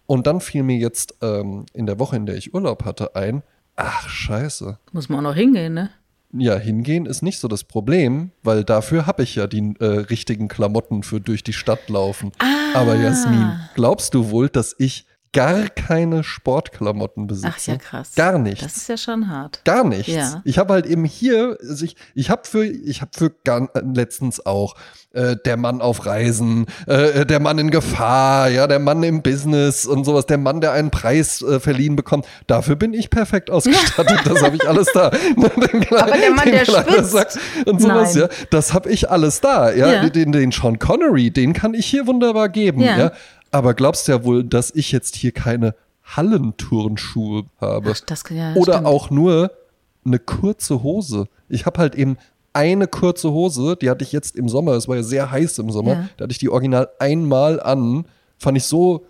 und 0.06 0.26
dann 0.26 0.40
fiel 0.40 0.62
mir 0.62 0.76
jetzt 0.76 1.14
ähm, 1.22 1.66
in 1.72 1.86
der 1.86 1.98
Woche, 1.98 2.16
in 2.16 2.26
der 2.26 2.36
ich 2.36 2.54
Urlaub 2.54 2.84
hatte, 2.84 3.16
ein, 3.16 3.42
ach 3.76 4.08
scheiße. 4.08 4.78
Muss 4.92 5.08
man 5.08 5.20
auch 5.20 5.30
noch 5.30 5.36
hingehen, 5.36 5.74
ne? 5.74 5.90
Ja, 6.34 6.56
hingehen 6.56 7.04
ist 7.04 7.22
nicht 7.22 7.38
so 7.38 7.48
das 7.48 7.62
Problem, 7.62 8.30
weil 8.42 8.64
dafür 8.64 9.06
habe 9.06 9.22
ich 9.22 9.34
ja 9.34 9.46
die 9.46 9.74
äh, 9.80 9.84
richtigen 9.84 10.48
Klamotten 10.48 11.02
für 11.02 11.20
durch 11.20 11.42
die 11.42 11.52
Stadt 11.52 11.90
laufen. 11.90 12.32
Ah. 12.38 12.46
Aber 12.74 12.94
Jasmin, 12.94 13.52
glaubst 13.74 14.14
du 14.14 14.30
wohl, 14.30 14.48
dass 14.48 14.74
ich 14.78 15.06
gar 15.32 15.68
keine 15.68 16.24
Sportklamotten 16.24 17.26
besitze? 17.26 17.52
Ach 17.54 17.66
ja, 17.66 17.76
krass. 17.76 18.14
Gar 18.14 18.38
nichts. 18.38 18.62
Das 18.62 18.76
ist 18.76 18.88
ja 18.88 18.96
schon 18.96 19.28
hart. 19.28 19.62
Gar 19.64 19.84
nichts. 19.84 20.12
Ja. 20.12 20.42
Ich 20.44 20.58
habe 20.58 20.74
halt 20.74 20.86
eben 20.86 21.04
hier, 21.04 21.56
also 21.60 21.84
ich, 21.84 21.96
ich 22.14 22.30
habe 22.30 22.42
für, 22.44 22.64
ich 22.66 23.00
habe 23.00 23.10
für 23.16 23.30
gar, 23.44 23.62
äh, 23.74 23.80
letztens 23.94 24.44
auch 24.44 24.74
äh, 25.12 25.36
der 25.44 25.56
Mann 25.56 25.80
auf 25.80 26.04
Reisen, 26.06 26.66
äh, 26.86 27.24
der 27.24 27.40
Mann 27.40 27.58
in 27.58 27.70
Gefahr, 27.70 28.48
ja, 28.50 28.66
der 28.66 28.78
Mann 28.78 29.02
im 29.02 29.22
Business 29.22 29.86
und 29.86 30.04
sowas, 30.04 30.26
der 30.26 30.38
Mann, 30.38 30.60
der 30.60 30.72
einen 30.72 30.90
Preis 30.90 31.42
äh, 31.42 31.60
verliehen 31.60 31.96
bekommt. 31.96 32.26
Dafür 32.46 32.76
bin 32.76 32.92
ich 32.92 33.08
perfekt 33.10 33.50
ausgestattet. 33.50 34.20
das 34.24 34.42
habe 34.42 34.56
ich 34.56 34.68
alles 34.68 34.88
da. 34.92 35.06
Aber 35.36 36.18
der 36.18 36.30
Mann, 36.30 36.50
der 36.50 36.64
schwitzt. 36.64 37.38
und 37.66 37.80
sowas, 37.80 38.14
Nein. 38.14 38.28
ja, 38.30 38.46
das 38.50 38.74
habe 38.74 38.90
ich 38.90 39.10
alles 39.10 39.40
da. 39.40 39.72
Ja, 39.72 39.92
Ja. 39.92 40.08
Den, 40.08 40.32
den 40.32 40.52
Sean 40.52 40.78
Connery, 40.78 41.30
den 41.30 41.52
kann 41.52 41.74
ich 41.74 41.86
hier 41.86 42.06
wunderbar 42.06 42.48
geben. 42.48 42.80
Ja. 42.80 42.98
ja. 42.98 43.12
Aber 43.52 43.74
glaubst 43.74 44.08
du 44.08 44.12
ja 44.12 44.24
wohl, 44.24 44.42
dass 44.42 44.70
ich 44.74 44.90
jetzt 44.92 45.14
hier 45.14 45.30
keine 45.32 45.74
Hallenturnschuhe 46.04 47.44
habe? 47.60 47.92
Ach, 47.94 48.00
das, 48.00 48.24
ja, 48.30 48.54
Oder 48.54 48.74
stimmt. 48.74 48.86
auch 48.86 49.10
nur 49.10 49.52
eine 50.04 50.18
kurze 50.18 50.82
Hose. 50.82 51.28
Ich 51.48 51.66
habe 51.66 51.78
halt 51.78 51.94
eben 51.94 52.16
eine 52.54 52.86
kurze 52.86 53.30
Hose, 53.30 53.76
die 53.80 53.88
hatte 53.88 54.04
ich 54.04 54.12
jetzt 54.12 54.36
im 54.36 54.48
Sommer, 54.48 54.72
es 54.72 54.88
war 54.88 54.96
ja 54.96 55.02
sehr 55.02 55.30
heiß 55.30 55.58
im 55.58 55.70
Sommer, 55.70 55.92
Ja. 55.92 56.08
da 56.16 56.24
hatte 56.24 56.32
ich 56.32 56.38
die 56.38 56.50
original 56.50 56.88
einmal 56.98 57.60
an, 57.60 58.04
fand 58.38 58.58
ich 58.58 58.64
so 58.64 59.06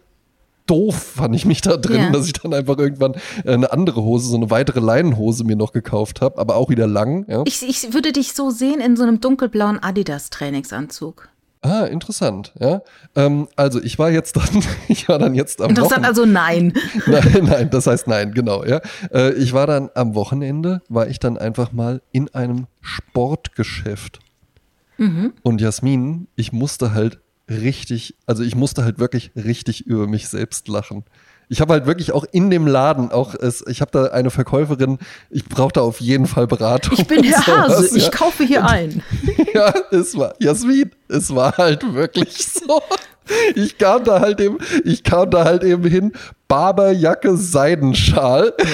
doof, 0.66 0.94
fand 0.94 1.34
ich 1.34 1.44
mich 1.44 1.60
da 1.60 1.76
drin, 1.76 1.98
Ja. 2.02 2.10
dass 2.10 2.26
ich 2.26 2.34
dann 2.34 2.54
einfach 2.54 2.78
irgendwann 2.78 3.14
äh, 3.44 3.52
eine 3.52 3.72
andere 3.72 4.02
Hose, 4.02 4.28
so 4.28 4.36
eine 4.36 4.50
weitere 4.50 4.78
Leinenhose 4.78 5.42
mir 5.44 5.56
noch 5.56 5.72
gekauft 5.72 6.20
habe, 6.20 6.38
aber 6.38 6.54
auch 6.56 6.68
wieder 6.68 6.86
lang. 6.86 7.24
Ja. 7.28 7.42
Ich, 7.46 7.62
ich 7.68 7.92
würde 7.94 8.12
dich 8.12 8.32
so 8.34 8.50
sehen 8.50 8.80
in 8.80 8.96
so 8.96 9.02
einem 9.02 9.20
dunkelblauen 9.20 9.82
Adidas-Trainingsanzug. 9.82 11.28
Ah, 11.64 11.84
interessant, 11.84 12.52
ja. 12.58 12.82
Ähm, 13.14 13.46
also 13.54 13.80
ich 13.80 13.96
war 13.98 14.10
jetzt 14.10 14.36
dann, 14.36 14.64
ich 14.88 15.08
war 15.08 15.18
dann 15.20 15.34
jetzt 15.36 15.60
am 15.62 15.70
Interessant, 15.70 15.98
Wochen- 15.98 16.04
also 16.04 16.26
nein. 16.26 16.72
Nein, 17.06 17.44
nein, 17.44 17.70
das 17.70 17.86
heißt 17.86 18.08
nein, 18.08 18.32
genau, 18.34 18.64
ja. 18.64 18.80
Äh, 19.12 19.32
ich 19.34 19.52
war 19.52 19.66
dann 19.68 19.88
am 19.94 20.14
Wochenende, 20.16 20.82
war 20.88 21.06
ich 21.06 21.20
dann 21.20 21.38
einfach 21.38 21.70
mal 21.72 22.02
in 22.10 22.34
einem 22.34 22.66
Sportgeschäft. 22.80 24.18
Mhm. 24.98 25.32
Und 25.42 25.60
Jasmin, 25.60 26.26
ich 26.34 26.52
musste 26.52 26.92
halt 26.94 27.20
richtig, 27.48 28.16
also 28.26 28.42
ich 28.42 28.54
musste 28.56 28.84
halt 28.84 28.98
wirklich 28.98 29.30
richtig 29.36 29.86
über 29.86 30.06
mich 30.08 30.28
selbst 30.28 30.66
lachen. 30.68 31.04
Ich 31.48 31.60
habe 31.60 31.74
halt 31.74 31.86
wirklich 31.86 32.12
auch 32.12 32.24
in 32.32 32.50
dem 32.50 32.66
Laden 32.66 33.12
auch, 33.12 33.34
es, 33.34 33.64
ich 33.66 33.80
habe 33.80 33.90
da 33.90 34.04
eine 34.06 34.30
Verkäuferin, 34.30 34.98
ich 35.30 35.44
brauche 35.44 35.72
da 35.72 35.82
auf 35.82 36.00
jeden 36.00 36.26
Fall 36.26 36.46
Beratung. 36.46 36.94
Ich 36.98 37.06
bin 37.06 37.22
Herr 37.22 37.46
Hase, 37.68 37.90
ja. 37.90 37.96
ich 37.96 38.10
kaufe 38.10 38.44
hier 38.44 38.64
ein. 38.64 39.02
ja, 39.54 39.74
es 39.90 40.16
war, 40.16 40.34
Jasmin, 40.38 40.90
es 41.08 41.34
war 41.34 41.56
halt 41.56 41.92
wirklich 41.94 42.46
so. 42.46 42.82
Ich 43.54 43.78
kam 43.78 44.04
da 44.04 44.20
halt 44.20 44.40
eben, 44.40 44.58
ich 44.84 45.04
kam 45.04 45.30
da 45.30 45.44
halt 45.44 45.62
eben 45.62 45.84
hin, 45.84 46.12
Barberjacke, 46.48 47.36
Seidenschal. 47.36 48.52
Ja. 48.58 48.66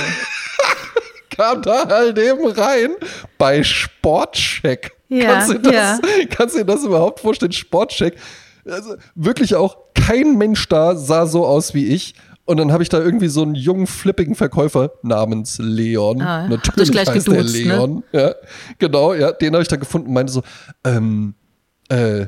kam 1.36 1.62
da 1.62 1.88
halt 1.88 2.18
eben 2.18 2.46
rein 2.46 2.90
bei 3.36 3.62
Sportcheck. 3.62 4.92
Ja, 5.08 5.32
kannst, 5.32 5.50
du 5.50 5.58
das, 5.58 5.72
ja. 5.72 5.98
kannst 6.30 6.54
du 6.54 6.58
dir 6.58 6.64
das 6.66 6.84
überhaupt 6.84 7.20
vorstellen? 7.20 7.52
Sportcheck. 7.52 8.16
Also 8.66 8.96
wirklich 9.14 9.54
auch 9.54 9.78
kein 9.94 10.36
Mensch 10.36 10.68
da 10.68 10.94
sah 10.96 11.26
so 11.26 11.46
aus 11.46 11.74
wie 11.74 11.86
ich. 11.86 12.14
Und 12.48 12.56
dann 12.56 12.72
habe 12.72 12.82
ich 12.82 12.88
da 12.88 12.98
irgendwie 12.98 13.28
so 13.28 13.42
einen 13.42 13.54
jungen, 13.54 13.86
flippigen 13.86 14.34
Verkäufer 14.34 14.92
namens 15.02 15.58
Leon. 15.58 16.22
Ah, 16.22 16.48
Natürlich 16.48 16.96
heißt 16.96 17.12
geduzt, 17.12 17.54
der 17.54 17.66
ne? 17.66 17.74
Leon. 17.74 18.02
Ne? 18.10 18.20
Ja, 18.22 18.34
genau, 18.78 19.12
ja, 19.12 19.32
den 19.32 19.52
habe 19.52 19.60
ich 19.60 19.68
da 19.68 19.76
gefunden 19.76 20.08
und 20.08 20.14
meinte 20.14 20.32
so, 20.32 20.42
ähm, 20.82 21.34
äh, 21.90 22.24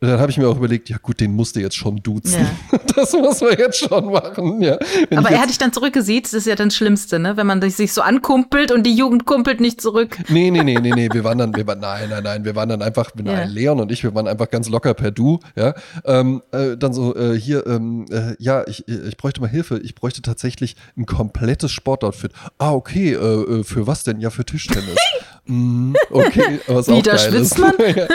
und 0.00 0.08
dann 0.08 0.20
habe 0.20 0.30
ich 0.30 0.38
mir 0.38 0.48
auch 0.48 0.56
überlegt, 0.56 0.88
ja 0.88 0.96
gut, 0.98 1.20
den 1.20 1.34
musste 1.34 1.60
jetzt 1.60 1.76
schon 1.76 1.96
duzen. 1.96 2.40
Ja. 2.40 2.78
Das 2.98 3.12
muss 3.12 3.40
man 3.40 3.56
jetzt 3.56 3.78
schon 3.78 4.06
machen, 4.06 4.60
ja. 4.60 4.76
Wenn 5.08 5.18
Aber 5.18 5.30
er 5.30 5.40
hat 5.40 5.50
dich 5.50 5.58
dann 5.58 5.72
zurückgesieht, 5.72 6.24
das 6.24 6.32
ist 6.32 6.46
ja 6.48 6.56
dann 6.56 6.68
das 6.68 6.76
Schlimmste, 6.76 7.20
ne? 7.20 7.36
Wenn 7.36 7.46
man 7.46 7.62
sich 7.70 7.92
so 7.92 8.02
ankumpelt 8.02 8.72
und 8.72 8.82
die 8.82 8.92
Jugend 8.92 9.24
kumpelt 9.24 9.60
nicht 9.60 9.80
zurück. 9.80 10.18
Nee, 10.28 10.50
nee, 10.50 10.64
nee, 10.64 10.80
nee, 10.80 10.90
nee, 10.96 11.08
wir 11.12 11.22
waren 11.22 11.38
dann, 11.38 11.54
wir 11.54 11.64
waren, 11.64 11.78
nein, 11.78 12.08
nein, 12.08 12.24
nein, 12.24 12.44
wir 12.44 12.56
waren 12.56 12.68
dann 12.68 12.82
einfach, 12.82 13.12
ja. 13.16 13.22
nein, 13.22 13.50
Leon 13.50 13.78
und 13.78 13.92
ich, 13.92 14.02
wir 14.02 14.12
waren 14.16 14.26
einfach 14.26 14.50
ganz 14.50 14.68
locker 14.68 14.94
per 14.94 15.12
Du, 15.12 15.38
ja. 15.54 15.74
Ähm, 16.04 16.42
äh, 16.50 16.76
dann 16.76 16.92
so, 16.92 17.14
äh, 17.14 17.38
hier, 17.38 17.68
ähm, 17.68 18.06
äh, 18.10 18.34
ja, 18.40 18.66
ich, 18.66 18.88
ich 18.88 19.16
bräuchte 19.16 19.40
mal 19.40 19.48
Hilfe, 19.48 19.78
ich 19.78 19.94
bräuchte 19.94 20.20
tatsächlich 20.20 20.74
ein 20.96 21.06
komplettes 21.06 21.70
Sportoutfit. 21.70 22.32
Ah, 22.58 22.72
okay, 22.72 23.12
äh, 23.12 23.60
äh 23.60 23.62
für 23.62 23.86
was 23.86 24.02
denn? 24.02 24.18
Ja, 24.20 24.30
für 24.30 24.44
Tischtennis. 24.44 24.96
mm, 25.48 25.94
okay, 26.10 26.60
was 26.66 26.88
Wie, 26.88 26.92
auch 26.92 27.02
da 27.02 27.18
schwitzt 27.18 27.58
man? 27.58 27.72
ja, 27.78 28.06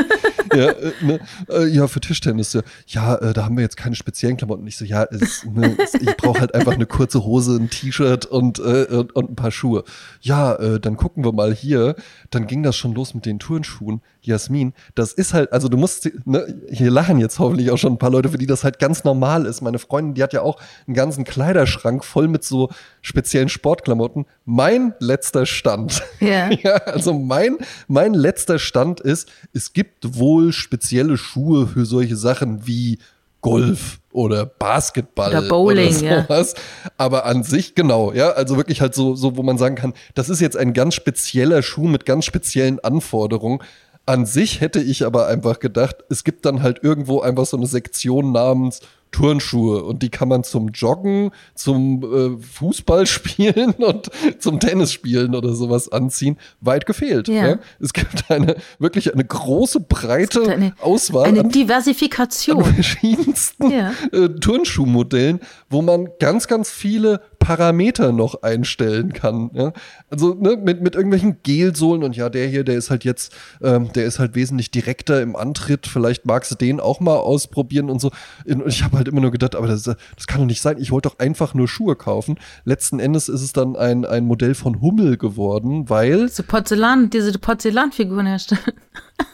ja, 0.55 0.71
äh, 0.71 0.91
ne, 1.01 1.19
ja, 1.67 1.87
für 1.87 1.99
Tischtennis. 1.99 2.57
Ja, 2.87 3.15
äh, 3.15 3.33
da 3.33 3.45
haben 3.45 3.57
wir 3.57 3.63
jetzt 3.63 3.77
keine 3.77 3.95
speziellen 3.95 4.37
Klamotten. 4.37 4.65
Ich 4.67 4.77
so, 4.77 4.85
ja, 4.85 5.03
es, 5.03 5.45
ne, 5.45 5.75
es, 5.81 5.93
ich 5.95 6.15
brauche 6.17 6.39
halt 6.39 6.53
einfach 6.55 6.73
eine 6.73 6.85
kurze 6.85 7.23
Hose, 7.23 7.57
ein 7.57 7.69
T-Shirt 7.69 8.25
und, 8.25 8.59
äh, 8.59 8.85
und, 8.89 9.15
und, 9.15 9.31
ein 9.31 9.35
paar 9.35 9.51
Schuhe. 9.51 9.83
Ja, 10.21 10.55
äh, 10.55 10.79
dann 10.79 10.97
gucken 10.97 11.23
wir 11.23 11.33
mal 11.33 11.53
hier. 11.53 11.95
Dann 12.29 12.47
ging 12.47 12.63
das 12.63 12.75
schon 12.75 12.93
los 12.93 13.13
mit 13.13 13.25
den 13.25 13.39
Turnschuhen. 13.39 14.01
Jasmin, 14.21 14.73
das 14.95 15.11
ist 15.13 15.33
halt, 15.33 15.51
also 15.51 15.67
du 15.67 15.77
musst, 15.77 16.09
ne, 16.25 16.61
hier 16.69 16.91
lachen 16.91 17.19
jetzt 17.19 17.39
hoffentlich 17.39 17.71
auch 17.71 17.77
schon 17.77 17.93
ein 17.93 17.97
paar 17.97 18.09
Leute, 18.09 18.29
für 18.29 18.37
die 18.37 18.47
das 18.47 18.63
halt 18.63 18.79
ganz 18.79 19.03
normal 19.03 19.45
ist. 19.45 19.61
Meine 19.61 19.79
Freundin, 19.79 20.13
die 20.13 20.23
hat 20.23 20.33
ja 20.33 20.41
auch 20.41 20.59
einen 20.87 20.95
ganzen 20.95 21.25
Kleiderschrank 21.25 22.05
voll 22.05 22.27
mit 22.27 22.43
so 22.43 22.69
speziellen 23.01 23.49
Sportklamotten. 23.49 24.25
Mein 24.45 24.93
letzter 24.99 25.45
Stand. 25.45 26.03
Yeah. 26.21 26.51
ja. 26.63 26.75
Also 26.85 27.13
mein, 27.27 27.57
mein 27.87 28.13
letzter 28.13 28.59
Stand 28.59 28.99
ist, 28.99 29.31
es 29.53 29.73
gibt 29.73 30.17
wohl 30.17 30.53
spezielle 30.53 31.17
Schuhe 31.17 31.67
für 31.67 31.85
solche 31.85 32.15
Sachen 32.15 32.67
wie 32.67 32.99
Golf 33.41 33.99
oder 34.13 34.45
Basketball 34.45 35.29
oder 35.29 35.41
Bowling, 35.47 35.89
oder 35.89 36.23
sowas. 36.23 36.53
Ja. 36.55 36.91
Aber 36.97 37.25
an 37.25 37.43
sich 37.43 37.75
genau, 37.75 38.13
ja, 38.13 38.31
also 38.31 38.57
wirklich 38.57 38.81
halt 38.81 38.95
so, 38.95 39.15
so, 39.15 39.37
wo 39.37 39.43
man 39.43 39.57
sagen 39.57 39.75
kann, 39.75 39.93
das 40.15 40.29
ist 40.29 40.39
jetzt 40.39 40.57
ein 40.57 40.73
ganz 40.73 40.95
spezieller 40.95 41.61
Schuh 41.61 41.87
mit 41.87 42.05
ganz 42.05 42.25
speziellen 42.25 42.79
Anforderungen. 42.79 43.59
An 44.05 44.25
sich 44.25 44.61
hätte 44.61 44.81
ich 44.81 45.05
aber 45.05 45.27
einfach 45.27 45.59
gedacht, 45.59 45.97
es 46.09 46.23
gibt 46.23 46.45
dann 46.45 46.63
halt 46.63 46.83
irgendwo 46.83 47.21
einfach 47.21 47.45
so 47.45 47.57
eine 47.57 47.67
Sektion 47.67 48.31
namens 48.31 48.79
Turnschuhe 49.13 49.83
und 49.83 50.03
die 50.03 50.09
kann 50.09 50.27
man 50.27 50.43
zum 50.43 50.69
Joggen, 50.69 51.31
zum 51.55 52.03
äh, 52.03 52.43
Fußballspielen 52.43 53.71
und 53.77 54.09
zum 54.39 54.59
Tennisspielen 54.59 55.35
oder 55.35 55.53
sowas 55.53 55.89
anziehen. 55.89 56.37
Weit 56.59 56.85
gefehlt. 56.85 57.29
Ja. 57.29 57.47
Ja? 57.47 57.59
Es 57.79 57.93
gibt 57.93 58.29
eine 58.29 58.57
wirklich 58.79 59.13
eine 59.13 59.23
große, 59.23 59.79
breite 59.79 60.49
eine, 60.49 60.73
Auswahl. 60.81 61.27
Eine 61.27 61.47
Diversifikation. 61.47 62.63
An 62.63 62.73
verschiedensten 62.73 63.71
ja. 63.71 63.93
äh, 64.11 64.29
Turnschuhmodellen, 64.29 65.39
wo 65.69 65.81
man 65.81 66.09
ganz, 66.19 66.47
ganz 66.47 66.71
viele 66.71 67.21
Parameter 67.43 68.13
noch 68.13 68.41
einstellen 68.41 69.11
kann. 69.11 69.51
Ja? 69.53 69.73
Also 70.09 70.33
ne, 70.33 70.55
mit, 70.55 70.81
mit 70.81 70.95
irgendwelchen 70.95 71.37
Gelsohlen 71.43 72.03
und 72.03 72.15
ja, 72.15 72.29
der 72.29 72.47
hier, 72.47 72.63
der 72.63 72.77
ist 72.77 72.89
halt 72.89 73.03
jetzt, 73.03 73.33
ähm, 73.61 73.91
der 73.93 74.05
ist 74.05 74.17
halt 74.17 74.33
wesentlich 74.33 74.71
direkter 74.71 75.21
im 75.21 75.35
Antritt. 75.35 75.85
Vielleicht 75.85 76.25
magst 76.25 76.51
du 76.51 76.55
den 76.55 76.79
auch 76.79 77.01
mal 77.01 77.17
ausprobieren 77.17 77.89
und 77.89 77.99
so. 77.99 78.11
Und 78.45 78.65
ich 78.67 78.83
habe 78.83 78.95
halt 78.95 79.09
immer 79.09 79.19
nur 79.19 79.31
gedacht, 79.31 79.55
aber 79.55 79.67
das, 79.67 79.83
das 79.83 80.27
kann 80.27 80.39
doch 80.39 80.47
nicht 80.47 80.61
sein. 80.61 80.77
Ich 80.79 80.91
wollte 80.91 81.09
doch 81.09 81.19
einfach 81.19 81.53
nur 81.53 81.67
Schuhe 81.67 81.97
kaufen. 81.97 82.39
Letzten 82.63 82.99
Endes 82.99 83.27
ist 83.27 83.41
es 83.41 83.51
dann 83.51 83.75
ein, 83.75 84.05
ein 84.05 84.25
Modell 84.25 84.55
von 84.55 84.79
Hummel 84.79 85.17
geworden, 85.17 85.89
weil. 85.89 86.29
So 86.29 86.43
Porzellan, 86.43 87.09
diese 87.09 87.37
Porzellanfiguren 87.37 88.25
herstellen. 88.25 88.61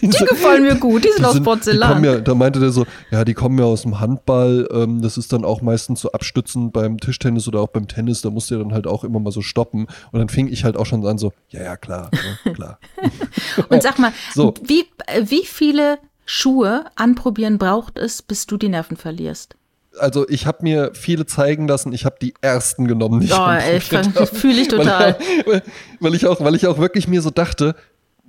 die 0.00 0.08
gefallen 0.08 0.62
mir 0.62 0.76
gut, 0.76 1.04
die 1.04 1.08
sind, 1.08 1.20
die 1.20 1.24
aus 1.24 1.42
Porzellan. 1.42 2.02
Ja, 2.04 2.20
da 2.20 2.34
meinte 2.34 2.58
der 2.60 2.70
so, 2.70 2.86
ja, 3.10 3.24
die 3.24 3.34
kommen 3.34 3.58
ja 3.58 3.64
aus 3.64 3.82
dem 3.82 4.00
Handball. 4.00 4.66
Ähm, 4.72 5.02
das 5.02 5.18
ist 5.18 5.32
dann 5.32 5.44
auch 5.44 5.60
meistens 5.62 6.00
so 6.00 6.12
abstützend 6.12 6.72
beim 6.72 6.98
Tischtennis 6.98 7.46
oder 7.48 7.60
auch 7.60 7.68
beim 7.68 7.86
Tennis. 7.86 8.22
Da 8.22 8.30
musst 8.30 8.50
du 8.50 8.54
ja 8.54 8.62
dann 8.62 8.72
halt 8.72 8.86
auch 8.86 9.04
immer 9.04 9.20
mal 9.20 9.30
so 9.30 9.42
stoppen. 9.42 9.86
Und 10.12 10.18
dann 10.18 10.28
fing 10.28 10.48
ich 10.48 10.64
halt 10.64 10.76
auch 10.76 10.86
schon 10.86 11.04
an 11.06 11.18
so, 11.18 11.32
ja, 11.50 11.62
ja, 11.62 11.76
klar, 11.76 12.10
ja, 12.44 12.52
klar. 12.52 12.78
Und 13.68 13.82
sag 13.82 13.98
mal, 13.98 14.12
so. 14.34 14.54
wie, 14.62 14.86
wie 15.22 15.44
viele 15.44 15.98
Schuhe 16.24 16.86
anprobieren 16.96 17.58
braucht 17.58 17.98
es, 17.98 18.22
bis 18.22 18.46
du 18.46 18.56
die 18.56 18.70
Nerven 18.70 18.96
verlierst? 18.96 19.56
Also 19.98 20.28
ich 20.28 20.46
habe 20.46 20.58
mir 20.62 20.90
viele 20.94 21.26
zeigen 21.26 21.68
lassen, 21.68 21.92
ich 21.92 22.04
habe 22.04 22.16
die 22.20 22.34
ersten 22.40 22.86
genommen, 22.86 23.20
die 23.20 23.32
oh, 23.32 23.52
ich 23.78 23.92
ey, 23.92 24.26
fühle 24.26 24.60
ich 24.60 24.68
total. 24.68 25.16
Weil, 25.46 25.62
weil, 26.00 26.14
ich 26.14 26.26
auch, 26.26 26.42
weil 26.42 26.54
ich 26.54 26.66
auch 26.66 26.78
wirklich 26.78 27.08
mir 27.08 27.22
so 27.22 27.30
dachte, 27.30 27.74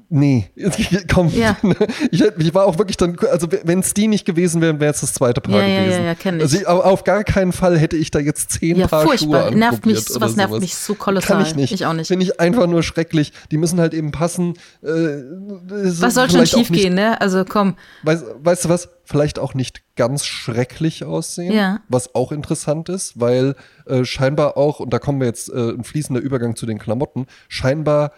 Nee, 0.10 0.50
komm. 1.14 1.30
Ja. 1.30 1.58
Ich, 2.12 2.22
ich, 2.22 2.54
war 2.54 2.66
auch 2.66 2.78
wirklich 2.78 2.98
dann, 2.98 3.18
also 3.32 3.48
wenn 3.64 3.80
es 3.80 3.94
die 3.94 4.08
nicht 4.08 4.26
gewesen 4.26 4.62
wären, 4.62 4.80
wäre 4.80 4.94
es 4.94 5.02
das 5.02 5.14
zweite 5.14 5.42
Paar 5.42 5.66
ja, 5.66 5.82
gewesen. 5.82 6.02
Ja, 6.02 6.06
ja, 6.06 6.16
kenn 6.16 6.38
ich. 6.38 6.44
Also 6.44 6.58
ich, 6.58 6.68
auf 6.68 7.04
gar 7.04 7.24
keinen 7.24 7.52
Fall 7.52 7.78
hätte 7.78 7.98
ich 7.98 8.12
da 8.12 8.20
jetzt 8.20 8.52
zehn 8.52 8.78
ja, 8.78 8.88
Paar 8.88 9.04
furchtbar. 9.04 9.50
Schuhe 9.50 9.58
nervt 9.58 9.86
mich, 9.86 10.00
sowas 10.06 10.36
nervt 10.36 10.60
mich 10.60 10.76
so 10.76 10.96
kolossal. 10.96 11.38
Kann 11.38 11.46
ich 11.46 11.56
nicht. 11.56 11.74
Ich 11.74 11.86
auch 11.86 11.94
nicht. 11.94 12.08
Finde 12.08 12.24
ich 12.24 12.40
einfach 12.40 12.68
nur 12.68 12.84
schrecklich. 12.84 13.34
Die 13.52 13.58
müssen 13.58 13.80
halt 13.80 13.94
eben 13.94 14.12
passen. 14.12 14.54
Äh, 14.84 14.88
was 14.88 16.14
soll 16.14 16.30
schon 16.30 16.46
schief 16.46 16.72
gehen, 16.72 16.94
ne? 16.94 17.20
Also 17.20 17.44
komm. 17.46 17.76
Weißt, 18.04 18.26
weißt 18.40 18.66
du 18.66 18.70
was? 18.70 18.90
Vielleicht 19.04 19.40
auch 19.40 19.54
nicht 19.54 19.82
ganz 19.96 20.26
schrecklich 20.26 21.04
aussehen. 21.04 21.54
Ja. 21.54 21.80
Was 21.90 22.16
auch 22.16 22.32
interessant 22.32 22.90
ist, 22.90 23.20
weil 23.20 23.56
äh, 23.86 24.06
scheinbar 24.06 24.58
auch, 24.58 24.80
und 24.80 24.92
da 24.92 25.00
kommen 25.00 25.20
wir 25.20 25.28
jetzt 25.28 25.50
äh, 25.50 25.72
ein 25.72 25.84
fließender 25.84 26.22
Übergang 26.22 26.56
zu 26.56 26.66
den 26.66 26.80
Klamotten, 26.80 27.28
scheinbar 27.48 28.12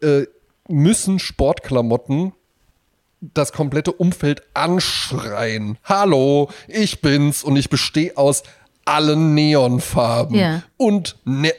äh, 0.00 0.26
müssen 0.68 1.18
Sportklamotten 1.18 2.32
das 3.20 3.52
komplette 3.52 3.92
Umfeld 3.92 4.42
anschreien. 4.54 5.78
Hallo, 5.82 6.50
ich 6.68 7.00
bin's 7.00 7.42
und 7.42 7.56
ich 7.56 7.68
bestehe 7.68 8.16
aus 8.16 8.44
allen 8.88 9.34
Neonfarben. 9.34 10.34
Ja. 10.36 10.62
Und 10.78 11.16
ne 11.24 11.52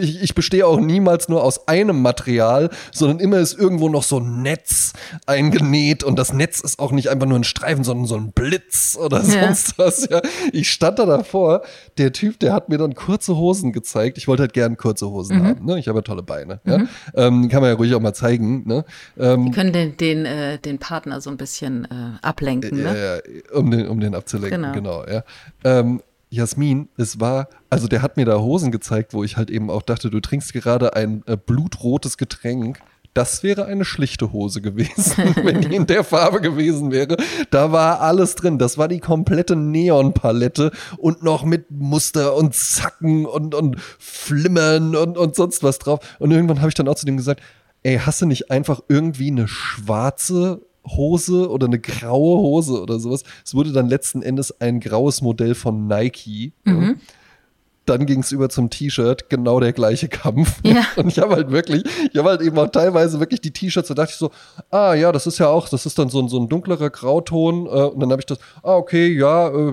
ich, 0.00 0.22
ich 0.22 0.34
bestehe 0.34 0.66
auch 0.66 0.80
niemals 0.80 1.28
nur 1.28 1.44
aus 1.44 1.68
einem 1.68 2.02
Material, 2.02 2.70
sondern 2.92 3.20
immer 3.20 3.38
ist 3.38 3.56
irgendwo 3.56 3.88
noch 3.88 4.02
so 4.02 4.18
ein 4.18 4.42
Netz 4.42 4.92
eingenäht 5.26 6.02
und 6.02 6.18
das 6.18 6.32
Netz 6.32 6.60
ist 6.60 6.80
auch 6.80 6.90
nicht 6.90 7.10
einfach 7.10 7.26
nur 7.26 7.38
ein 7.38 7.44
Streifen, 7.44 7.84
sondern 7.84 8.06
so 8.06 8.16
ein 8.16 8.32
Blitz 8.32 8.98
oder 9.00 9.22
ja. 9.22 9.46
sonst 9.46 9.78
was. 9.78 10.08
Ja. 10.08 10.20
Ich 10.52 10.70
stand 10.70 10.98
da 10.98 11.06
davor, 11.06 11.62
der 11.96 12.12
Typ, 12.12 12.40
der 12.40 12.52
hat 12.52 12.68
mir 12.68 12.78
dann 12.78 12.94
kurze 12.94 13.36
Hosen 13.36 13.72
gezeigt. 13.72 14.18
Ich 14.18 14.26
wollte 14.26 14.42
halt 14.42 14.52
gern 14.52 14.76
kurze 14.76 15.08
Hosen 15.08 15.38
mhm. 15.38 15.46
haben. 15.46 15.64
Ne? 15.64 15.78
Ich 15.78 15.86
habe 15.86 15.98
ja 15.98 16.02
tolle 16.02 16.22
Beine. 16.22 16.60
Mhm. 16.64 16.72
Ja? 16.72 17.26
Ähm, 17.26 17.48
kann 17.48 17.60
man 17.60 17.70
ja 17.70 17.76
ruhig 17.76 17.94
auch 17.94 18.00
mal 18.00 18.14
zeigen. 18.14 18.66
Ne? 18.66 18.84
Ähm, 19.18 19.46
Die 19.46 19.50
können 19.52 19.72
den, 19.72 19.96
den, 19.96 20.24
äh, 20.24 20.58
den 20.58 20.78
Partner 20.78 21.20
so 21.20 21.30
ein 21.30 21.36
bisschen 21.36 21.84
äh, 21.84 22.18
ablenken. 22.22 22.82
Ne? 22.82 23.22
Ja, 23.52 23.56
um 23.58 23.70
den, 23.70 23.86
um 23.86 24.00
den 24.00 24.14
abzulenken, 24.14 24.72
genau. 24.72 25.02
genau 25.02 25.04
ja. 25.06 25.22
Ähm, 25.64 26.00
Jasmin, 26.30 26.88
es 26.96 27.20
war, 27.20 27.48
also 27.70 27.88
der 27.88 28.02
hat 28.02 28.16
mir 28.16 28.26
da 28.26 28.38
Hosen 28.38 28.70
gezeigt, 28.70 29.14
wo 29.14 29.24
ich 29.24 29.36
halt 29.36 29.50
eben 29.50 29.70
auch 29.70 29.82
dachte, 29.82 30.10
du 30.10 30.20
trinkst 30.20 30.52
gerade 30.52 30.94
ein 30.94 31.22
äh, 31.26 31.36
blutrotes 31.36 32.18
Getränk. 32.18 32.80
Das 33.14 33.42
wäre 33.42 33.64
eine 33.64 33.84
schlichte 33.84 34.32
Hose 34.32 34.60
gewesen, 34.60 35.34
wenn 35.42 35.62
die 35.62 35.74
in 35.74 35.86
der 35.86 36.04
Farbe 36.04 36.40
gewesen 36.40 36.92
wäre. 36.92 37.16
Da 37.50 37.72
war 37.72 38.00
alles 38.00 38.34
drin. 38.34 38.58
Das 38.58 38.78
war 38.78 38.86
die 38.86 39.00
komplette 39.00 39.56
Neonpalette 39.56 40.70
und 40.98 41.22
noch 41.22 41.44
mit 41.44 41.70
Muster 41.70 42.36
und 42.36 42.54
Zacken 42.54 43.26
und, 43.26 43.54
und 43.54 43.80
Flimmern 43.80 44.94
und, 44.94 45.16
und 45.16 45.34
sonst 45.34 45.62
was 45.62 45.78
drauf. 45.78 46.00
Und 46.18 46.30
irgendwann 46.30 46.60
habe 46.60 46.68
ich 46.68 46.74
dann 46.74 46.88
auch 46.88 46.94
zu 46.94 47.06
dem 47.06 47.16
gesagt, 47.16 47.40
ey, 47.82 47.98
hast 47.98 48.20
du 48.20 48.26
nicht 48.26 48.50
einfach 48.50 48.80
irgendwie 48.88 49.30
eine 49.30 49.48
schwarze 49.48 50.60
Hose 50.88 51.50
oder 51.50 51.66
eine 51.66 51.78
graue 51.78 52.38
Hose 52.38 52.80
oder 52.80 52.98
sowas. 52.98 53.22
Es 53.44 53.54
wurde 53.54 53.72
dann 53.72 53.88
letzten 53.88 54.22
Endes 54.22 54.60
ein 54.60 54.80
graues 54.80 55.22
Modell 55.22 55.54
von 55.54 55.86
Nike. 55.86 56.52
Mhm. 56.64 57.00
dann 57.86 58.04
ging 58.04 58.20
es 58.20 58.32
über 58.32 58.50
zum 58.50 58.68
T-Shirt, 58.68 59.30
genau 59.30 59.60
der 59.60 59.72
gleiche 59.72 60.08
Kampf. 60.08 60.60
Ja. 60.62 60.84
Und 60.96 61.08
ich 61.08 61.18
habe 61.18 61.34
halt 61.34 61.50
wirklich, 61.50 61.84
ich 62.12 62.18
habe 62.18 62.28
halt 62.28 62.42
eben 62.42 62.58
auch 62.58 62.68
teilweise 62.68 63.18
wirklich 63.18 63.40
die 63.40 63.50
T-Shirts, 63.50 63.88
da 63.88 63.94
dachte 63.94 64.10
ich 64.12 64.18
so, 64.18 64.30
ah 64.70 64.92
ja, 64.92 65.10
das 65.10 65.26
ist 65.26 65.38
ja 65.38 65.48
auch, 65.48 65.70
das 65.70 65.86
ist 65.86 65.98
dann 65.98 66.10
so 66.10 66.20
ein, 66.20 66.28
so 66.28 66.38
ein 66.38 66.50
dunklerer 66.50 66.90
Grauton. 66.90 67.64
Äh, 67.64 67.68
und 67.68 68.00
dann 68.00 68.10
habe 68.10 68.20
ich 68.20 68.26
das, 68.26 68.38
ah 68.62 68.74
okay, 68.76 69.08
ja, 69.08 69.48
äh, 69.48 69.72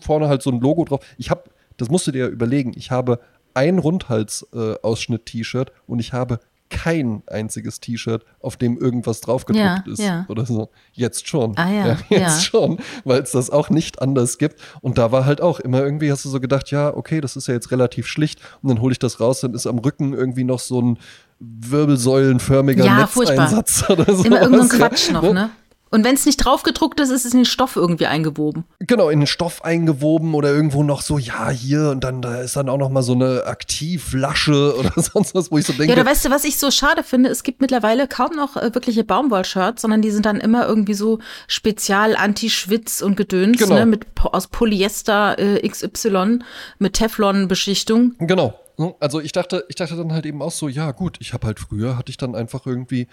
vorne 0.00 0.28
halt 0.28 0.42
so 0.42 0.50
ein 0.50 0.60
Logo 0.60 0.84
drauf. 0.84 1.00
Ich 1.18 1.30
habe, 1.30 1.42
das 1.76 1.88
musst 1.88 2.06
du 2.06 2.12
dir 2.12 2.26
ja 2.26 2.28
überlegen, 2.28 2.72
ich 2.76 2.92
habe 2.92 3.18
ein 3.54 3.78
Rundhals-Ausschnitt-T-Shirt 3.78 5.70
äh, 5.70 5.72
und 5.86 5.98
ich 5.98 6.12
habe 6.12 6.38
kein 6.70 7.22
einziges 7.26 7.80
T-Shirt, 7.80 8.24
auf 8.40 8.56
dem 8.56 8.78
irgendwas 8.78 9.20
draufgedruckt 9.20 9.86
ja, 9.86 9.92
ist 9.92 10.02
ja. 10.02 10.26
oder 10.28 10.46
so. 10.46 10.70
Jetzt 10.92 11.28
schon. 11.28 11.56
Ah, 11.56 11.70
ja, 11.70 11.86
ja 11.86 11.98
jetzt 12.08 12.44
schon, 12.44 12.78
weil 13.04 13.22
es 13.22 13.32
das 13.32 13.50
auch 13.50 13.70
nicht 13.70 14.02
anders 14.02 14.38
gibt. 14.38 14.60
Und 14.80 14.98
da 14.98 15.12
war 15.12 15.24
halt 15.26 15.40
auch 15.40 15.60
immer 15.60 15.80
irgendwie, 15.80 16.10
hast 16.10 16.24
du 16.24 16.28
so 16.28 16.40
gedacht, 16.40 16.70
ja, 16.70 16.94
okay, 16.94 17.20
das 17.20 17.36
ist 17.36 17.48
ja 17.48 17.54
jetzt 17.54 17.70
relativ 17.70 18.06
schlicht. 18.06 18.40
Und 18.62 18.68
dann 18.68 18.80
hole 18.80 18.92
ich 18.92 18.98
das 18.98 19.20
raus, 19.20 19.40
dann 19.40 19.54
ist 19.54 19.66
am 19.66 19.78
Rücken 19.78 20.12
irgendwie 20.12 20.44
noch 20.44 20.60
so 20.60 20.80
ein 20.80 20.98
wirbelsäulenförmiger 21.38 22.84
ja, 22.84 23.00
Netzeinsatz 23.00 23.82
furchtbar. 23.82 24.06
oder 24.06 24.16
so. 24.16 24.24
Immer 24.24 24.42
irgendein 24.42 24.68
Quatsch 24.68 25.10
noch, 25.10 25.32
ne? 25.32 25.50
Und 25.90 26.04
wenn 26.04 26.14
es 26.16 26.26
nicht 26.26 26.38
draufgedruckt 26.38 26.98
ist, 26.98 27.10
ist 27.10 27.24
es 27.24 27.32
in 27.32 27.40
den 27.40 27.46
Stoff 27.46 27.76
irgendwie 27.76 28.06
eingewoben. 28.06 28.64
Genau, 28.80 29.08
in 29.08 29.20
den 29.20 29.26
Stoff 29.28 29.64
eingewoben 29.64 30.34
oder 30.34 30.52
irgendwo 30.52 30.82
noch 30.82 31.00
so, 31.00 31.16
ja, 31.16 31.48
hier 31.50 31.90
und 31.90 32.02
dann 32.02 32.22
da 32.22 32.40
ist 32.40 32.56
dann 32.56 32.68
auch 32.68 32.76
noch 32.76 32.90
mal 32.90 33.02
so 33.02 33.12
eine 33.12 33.44
Aktivlasche 33.46 34.76
oder 34.78 34.92
sonst 34.96 35.34
was, 35.34 35.52
wo 35.52 35.58
ich 35.58 35.66
so 35.66 35.72
denke. 35.72 35.94
Ja, 35.94 36.02
da 36.02 36.04
weißt 36.04 36.24
du, 36.24 36.30
was 36.30 36.44
ich 36.44 36.58
so 36.58 36.72
schade 36.72 37.04
finde, 37.04 37.30
es 37.30 37.44
gibt 37.44 37.60
mittlerweile 37.60 38.08
kaum 38.08 38.34
noch 38.34 38.56
äh, 38.56 38.74
wirkliche 38.74 39.04
Baumwollshirts, 39.04 39.82
sondern 39.82 40.02
die 40.02 40.10
sind 40.10 40.26
dann 40.26 40.40
immer 40.40 40.66
irgendwie 40.66 40.94
so 40.94 41.20
spezial 41.46 42.16
Anti-Schwitz 42.16 43.00
und 43.00 43.16
Gedöns, 43.16 43.58
genau. 43.58 43.76
ne, 43.76 43.86
mit 43.86 44.06
aus 44.24 44.48
Polyester 44.48 45.38
äh, 45.38 45.68
XY 45.68 46.40
mit 46.78 46.94
Teflon-Beschichtung. 46.94 48.16
Genau. 48.18 48.58
Also 49.00 49.20
ich 49.20 49.32
dachte, 49.32 49.64
ich 49.68 49.76
dachte 49.76 49.96
dann 49.96 50.12
halt 50.12 50.26
eben 50.26 50.42
auch 50.42 50.50
so, 50.50 50.68
ja 50.68 50.90
gut, 50.90 51.16
ich 51.20 51.32
habe 51.32 51.46
halt 51.46 51.58
früher 51.58 51.96
hatte 51.96 52.10
ich 52.10 52.18
dann 52.18 52.34
einfach 52.34 52.66
irgendwie 52.66 53.06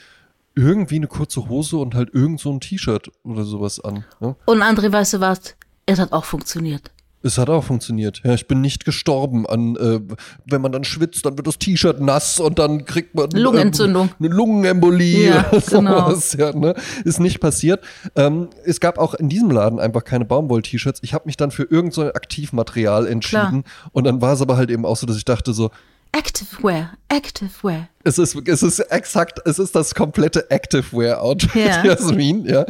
irgendwie 0.56 0.96
eine 0.96 1.08
kurze 1.08 1.50
Hose 1.50 1.78
und 1.78 1.96
halt 1.96 2.14
irgend 2.14 2.40
so 2.40 2.52
ein 2.52 2.60
T-Shirt 2.60 3.10
oder 3.24 3.44
sowas 3.44 3.80
an. 3.80 4.06
Ja? 4.22 4.36
Und 4.46 4.62
André, 4.62 4.92
weißt 4.92 5.14
du 5.14 5.20
was? 5.20 5.56
Es 5.86 6.00
hat 6.00 6.12
auch 6.12 6.26
funktioniert. 6.26 6.92
Es 7.26 7.38
hat 7.38 7.50
auch 7.50 7.64
funktioniert. 7.64 8.22
Ja, 8.26 8.34
ich 8.34 8.48
bin 8.48 8.60
nicht 8.60 8.84
gestorben 8.84 9.48
an, 9.48 9.78
äh, 9.78 10.02
wenn 10.46 10.62
man 10.62 10.74
dann 10.74 10.84
schwitzt, 10.84 11.26
dann 11.26 11.38
wird 11.38 11.48
das 11.48 11.58
T-Shirt 11.58 12.02
nass 12.02 12.42
und 12.42 12.60
dann 12.60 12.84
kriegt 12.84 13.16
man 13.16 13.32
Lungenentzündung. 13.32 14.08
Äh, 14.08 14.26
eine 14.26 14.28
Lungenembolie 14.28 15.30
ja, 15.30 15.50
oder 15.50 15.62
genau. 15.70 16.10
sowas. 16.10 16.34
Ja, 16.34 16.54
ne? 16.54 16.76
Ist 17.06 17.22
nicht 17.22 17.40
passiert. 17.40 17.82
Ähm, 18.16 18.50
es 18.66 18.82
gab 18.82 18.98
auch 18.98 19.14
in 19.14 19.30
diesem 19.30 19.52
Laden 19.52 19.80
einfach 19.80 20.04
keine 20.04 20.26
Baumwoll-T-Shirts. 20.26 21.00
Ich 21.02 21.14
habe 21.14 21.26
mich 21.26 21.38
dann 21.38 21.52
für 21.52 21.64
irgendein 21.64 21.92
so 21.92 22.14
Aktivmaterial 22.14 23.08
entschieden. 23.08 23.64
Klar. 23.64 23.92
Und 23.94 24.04
dann 24.04 24.22
war 24.22 24.34
es 24.34 24.42
aber 24.42 24.58
halt 24.58 24.70
eben 24.70 24.86
auch 24.86 24.98
so, 24.98 25.08
dass 25.08 25.16
ich 25.16 25.26
dachte 25.26 25.54
so, 25.54 25.72
Activewear, 26.16 26.92
Activewear. 27.10 27.90
Es 28.04 28.20
ist, 28.20 28.36
es 28.48 28.62
ist 28.62 28.80
exakt, 28.80 29.42
es 29.46 29.58
ist 29.58 29.76
das 29.76 29.96
komplette 29.96 30.52
Activewear-Outfit, 30.52 31.66
ja. 31.66 31.84
Jasmin, 31.86 32.46
ja. 32.46 32.66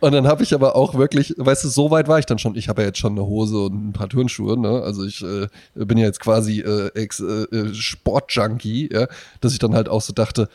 Und 0.00 0.12
dann 0.12 0.26
habe 0.26 0.42
ich 0.42 0.54
aber 0.54 0.74
auch 0.74 0.94
wirklich, 0.94 1.34
weißt 1.36 1.64
du, 1.64 1.68
so 1.68 1.90
weit 1.90 2.08
war 2.08 2.18
ich 2.18 2.24
dann 2.24 2.38
schon. 2.38 2.54
Ich 2.54 2.70
habe 2.70 2.80
ja 2.80 2.88
jetzt 2.88 2.98
schon 2.98 3.12
eine 3.12 3.26
Hose 3.26 3.58
und 3.58 3.88
ein 3.88 3.92
paar 3.92 4.08
Turnschuhe, 4.08 4.58
ne? 4.58 4.80
Also 4.82 5.04
ich 5.04 5.22
äh, 5.22 5.48
bin 5.74 5.98
ja 5.98 6.06
jetzt 6.06 6.20
quasi 6.20 6.60
äh, 6.60 6.88
Ex, 6.94 7.20
äh, 7.20 7.42
äh 7.44 7.74
Sportjunkie, 7.74 8.88
ja, 8.90 9.08
dass 9.42 9.52
ich 9.52 9.58
dann 9.58 9.74
halt 9.74 9.90
auch 9.90 10.00
so 10.00 10.14
dachte, 10.14 10.48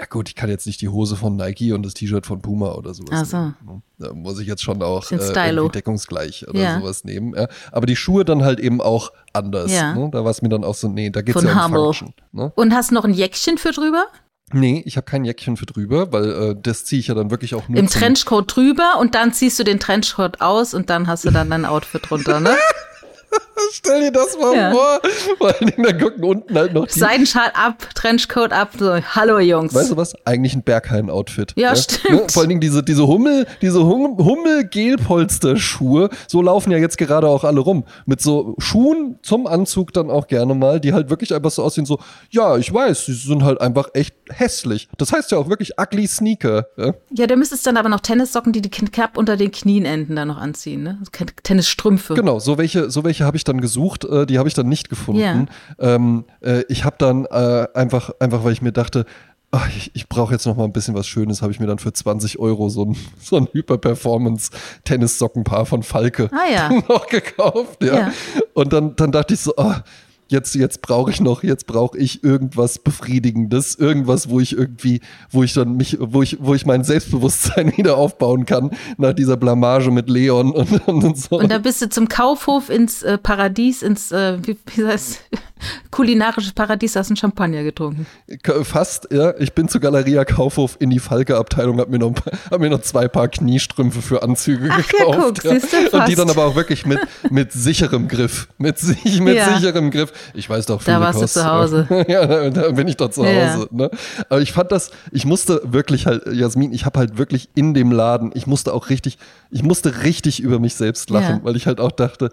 ja 0.00 0.06
gut, 0.06 0.30
ich 0.30 0.34
kann 0.34 0.48
jetzt 0.48 0.66
nicht 0.66 0.80
die 0.80 0.88
Hose 0.88 1.14
von 1.14 1.36
Nike 1.36 1.74
und 1.74 1.84
das 1.84 1.92
T-Shirt 1.92 2.24
von 2.24 2.40
Puma 2.40 2.72
oder 2.72 2.94
sowas 2.94 3.10
Ach 3.12 3.26
so. 3.26 3.36
nehmen. 3.36 3.56
Ne? 3.66 3.82
Da 3.98 4.14
muss 4.14 4.40
ich 4.40 4.46
jetzt 4.46 4.62
schon 4.62 4.82
auch 4.82 5.12
äh, 5.12 5.68
deckungsgleich 5.68 6.48
oder 6.48 6.58
ja. 6.58 6.80
sowas 6.80 7.04
nehmen. 7.04 7.34
Ja. 7.36 7.48
Aber 7.70 7.84
die 7.84 7.96
Schuhe 7.96 8.24
dann 8.24 8.42
halt 8.42 8.60
eben 8.60 8.80
auch 8.80 9.12
anders. 9.34 9.70
Ja. 9.70 9.94
Ne? 9.94 10.08
Da 10.10 10.24
war 10.24 10.30
es 10.30 10.40
mir 10.40 10.48
dann 10.48 10.64
auch 10.64 10.74
so, 10.74 10.88
nee, 10.88 11.10
da 11.10 11.20
geht 11.20 11.36
es 11.36 11.42
ja 11.42 11.66
um 11.66 11.72
Function. 11.74 12.14
Ne? 12.32 12.50
Und 12.54 12.72
hast 12.72 12.92
du 12.92 12.94
noch 12.94 13.04
ein 13.04 13.12
Jäckchen 13.12 13.58
für 13.58 13.72
drüber? 13.72 14.06
Nee, 14.54 14.82
ich 14.86 14.96
habe 14.96 15.04
kein 15.04 15.26
Jäckchen 15.26 15.58
für 15.58 15.66
drüber, 15.66 16.14
weil 16.14 16.30
äh, 16.30 16.56
das 16.58 16.86
ziehe 16.86 16.98
ich 16.98 17.08
ja 17.08 17.14
dann 17.14 17.30
wirklich 17.30 17.54
auch 17.54 17.68
nur. 17.68 17.78
Im 17.78 17.86
Trenchcoat 17.86 18.56
drüber 18.56 18.98
und 18.98 19.14
dann 19.14 19.34
ziehst 19.34 19.58
du 19.58 19.64
den 19.64 19.80
Trenchcoat 19.80 20.40
aus 20.40 20.72
und 20.72 20.88
dann 20.88 21.08
hast 21.08 21.26
du 21.26 21.30
dann 21.30 21.50
dein 21.50 21.66
Outfit 21.66 22.08
drunter, 22.08 22.40
ne? 22.40 22.56
Stell 23.72 24.00
dir 24.00 24.12
das 24.12 24.36
mal 24.38 24.54
ja. 24.54 24.70
vor. 24.72 25.00
Vor 25.38 25.48
allen 25.48 25.70
Dingen, 25.70 25.82
da 25.82 25.92
gucken 25.92 26.24
unten 26.24 26.54
halt 26.56 26.72
noch 26.72 26.86
die. 26.86 26.98
Seidenschal 26.98 27.50
ab, 27.54 27.88
Trenchcoat 27.94 28.52
ab, 28.52 28.70
so, 28.78 28.96
hallo 28.96 29.38
Jungs. 29.38 29.74
Weißt 29.74 29.90
du 29.90 29.96
was? 29.96 30.14
Eigentlich 30.24 30.54
ein 30.54 30.62
Berghain-Outfit. 30.62 31.52
Ja, 31.56 31.68
ja, 31.68 31.70
ne? 31.72 31.76
stimmt. 31.76 32.20
Ne? 32.20 32.26
Vor 32.30 32.42
allen 32.42 32.48
Dingen 32.48 32.60
diese, 32.60 32.82
diese 32.82 33.06
Hummel, 33.06 33.46
diese 33.62 33.84
hum 33.84 34.18
Hummel-Gelpolster-Schuhe, 34.18 36.10
so 36.26 36.42
laufen 36.42 36.70
ja 36.70 36.78
jetzt 36.78 36.98
gerade 36.98 37.28
auch 37.28 37.44
alle 37.44 37.60
rum. 37.60 37.84
Mit 38.06 38.20
so 38.20 38.54
Schuhen 38.58 39.18
zum 39.22 39.46
Anzug 39.46 39.92
dann 39.92 40.10
auch 40.10 40.26
gerne 40.26 40.54
mal, 40.54 40.80
die 40.80 40.92
halt 40.92 41.10
wirklich 41.10 41.34
einfach 41.34 41.50
so 41.50 41.62
aussehen, 41.62 41.86
so, 41.86 41.98
ja, 42.30 42.56
ich 42.56 42.72
weiß, 42.72 43.06
die 43.06 43.12
sind 43.12 43.42
halt 43.42 43.60
einfach 43.60 43.88
echt 43.94 44.14
hässlich. 44.28 44.88
Das 44.98 45.12
heißt 45.12 45.32
ja 45.32 45.38
auch 45.38 45.48
wirklich 45.48 45.72
ugly 45.78 46.06
Sneaker. 46.06 46.66
Ja, 46.76 46.94
ja 47.10 47.26
du 47.26 47.36
müsstest 47.36 47.66
dann 47.66 47.76
aber 47.76 47.88
noch 47.88 48.00
Tennissocken, 48.00 48.52
die 48.52 48.62
die 48.62 48.70
Cap 48.70 49.16
unter 49.16 49.36
den 49.36 49.50
Knien 49.50 49.84
enden, 49.84 50.16
dann 50.16 50.28
noch 50.28 50.38
anziehen, 50.38 50.82
ne? 50.82 50.98
Tennisstrümpfe. 51.42 52.14
Genau, 52.14 52.38
so 52.38 52.58
welche, 52.58 52.90
so 52.90 53.04
welche 53.04 53.24
habe 53.24 53.36
ich 53.36 53.44
dann 53.50 53.60
gesucht, 53.60 54.04
äh, 54.04 54.26
die 54.26 54.38
habe 54.38 54.48
ich 54.48 54.54
dann 54.54 54.68
nicht 54.68 54.88
gefunden. 54.88 55.20
Yeah. 55.20 55.46
Ähm, 55.78 56.24
äh, 56.40 56.62
ich 56.68 56.84
habe 56.84 56.96
dann 56.98 57.26
äh, 57.26 57.68
einfach, 57.74 58.10
einfach, 58.18 58.42
weil 58.44 58.52
ich 58.52 58.62
mir 58.62 58.72
dachte, 58.72 59.04
ach, 59.50 59.68
ich, 59.76 59.90
ich 59.94 60.08
brauche 60.08 60.32
jetzt 60.32 60.46
noch 60.46 60.56
mal 60.56 60.64
ein 60.64 60.72
bisschen 60.72 60.94
was 60.94 61.06
Schönes, 61.06 61.42
habe 61.42 61.52
ich 61.52 61.60
mir 61.60 61.66
dann 61.66 61.78
für 61.78 61.92
20 61.92 62.38
Euro 62.38 62.68
so 62.68 62.84
ein, 62.84 62.96
so 63.20 63.36
ein 63.36 63.48
Hyper-Performance-Tennissockenpaar 63.52 65.66
von 65.66 65.82
Falke 65.82 66.30
ah, 66.32 66.48
ja. 66.50 66.68
noch 66.88 67.06
gekauft. 67.06 67.82
Ja. 67.82 67.94
ja. 67.94 68.10
Und 68.54 68.72
dann, 68.72 68.96
dann 68.96 69.12
dachte 69.12 69.34
ich 69.34 69.40
so, 69.40 69.52
oh, 69.56 69.74
jetzt, 70.30 70.54
jetzt 70.54 70.82
brauche 70.82 71.10
ich 71.10 71.20
noch, 71.20 71.42
jetzt 71.42 71.66
brauche 71.66 71.98
ich 71.98 72.24
irgendwas 72.24 72.78
Befriedigendes, 72.78 73.74
irgendwas, 73.74 74.30
wo 74.30 74.40
ich 74.40 74.56
irgendwie, 74.56 75.00
wo 75.30 75.42
ich 75.42 75.52
dann 75.52 75.76
mich, 75.76 75.98
wo 76.00 76.22
ich, 76.22 76.38
wo 76.40 76.54
ich 76.54 76.66
mein 76.66 76.84
Selbstbewusstsein 76.84 77.72
wieder 77.76 77.96
aufbauen 77.96 78.46
kann 78.46 78.70
nach 78.96 79.12
dieser 79.12 79.36
Blamage 79.36 79.90
mit 79.90 80.08
Leon 80.08 80.52
und, 80.52 80.88
und 80.88 81.18
so. 81.18 81.38
Und 81.38 81.50
da 81.50 81.58
bist 81.58 81.82
du 81.82 81.88
zum 81.88 82.08
Kaufhof 82.08 82.70
ins 82.70 83.02
äh, 83.02 83.18
Paradies, 83.18 83.82
ins, 83.82 84.12
äh, 84.12 84.38
wie, 84.42 84.56
wie 84.74 84.86
heißt 84.86 85.20
kulinarisches 85.90 86.52
Paradies, 86.52 86.96
hast 86.96 87.08
du 87.08 87.12
einen 87.12 87.16
Champagner 87.16 87.62
getrunken. 87.62 88.06
Fast, 88.62 89.08
ja. 89.12 89.34
Ich 89.38 89.52
bin 89.52 89.68
zur 89.68 89.80
Galeria 89.80 90.24
Kaufhof 90.24 90.76
in 90.80 90.90
die 90.90 90.98
Falke-Abteilung, 90.98 91.80
hab 91.80 91.88
mir, 91.88 91.98
noch, 91.98 92.14
hab 92.50 92.60
mir 92.60 92.70
noch 92.70 92.82
zwei 92.82 93.08
Paar 93.08 93.28
Kniestrümpfe 93.28 94.00
für 94.00 94.22
Anzüge 94.22 94.68
Ach, 94.70 94.76
gekauft. 94.86 95.44
Ja, 95.44 95.54
guck, 95.54 95.92
ja. 95.92 95.98
Und 96.00 96.08
die 96.08 96.14
dann 96.14 96.30
aber 96.30 96.46
auch 96.46 96.54
wirklich 96.54 96.86
mit, 96.86 97.00
mit 97.30 97.52
sicherem 97.52 98.08
Griff. 98.08 98.48
Mit, 98.58 98.76
mit 99.20 99.36
ja. 99.36 99.54
sicherem 99.56 99.90
Griff. 99.90 100.12
Ich 100.34 100.48
weiß 100.48 100.66
doch, 100.66 100.82
Da 100.82 101.00
warst 101.00 101.18
Kost, 101.18 101.36
du 101.36 101.40
zu 101.40 101.50
Hause. 101.50 101.86
ja, 102.08 102.26
da, 102.26 102.50
da, 102.50 102.70
bin 102.72 102.88
ich 102.88 102.96
doch 102.96 103.10
zu 103.10 103.24
Hause. 103.24 103.68
Ne? 103.70 103.90
Aber 104.28 104.40
ich 104.40 104.52
fand 104.52 104.72
das, 104.72 104.90
ich 105.12 105.24
musste 105.24 105.60
wirklich 105.64 106.06
halt, 106.06 106.26
Jasmin, 106.32 106.72
ich 106.72 106.86
habe 106.86 106.98
halt 106.98 107.18
wirklich 107.18 107.48
in 107.54 107.74
dem 107.74 107.92
Laden, 107.92 108.30
ich 108.34 108.46
musste 108.46 108.74
auch 108.74 108.90
richtig, 108.90 109.18
ich 109.50 109.62
musste 109.62 110.02
richtig 110.02 110.40
über 110.40 110.58
mich 110.58 110.74
selbst 110.74 111.10
lachen, 111.10 111.40
weil 111.42 111.56
ich 111.56 111.66
halt 111.66 111.80
auch 111.80 111.92
dachte, 111.92 112.30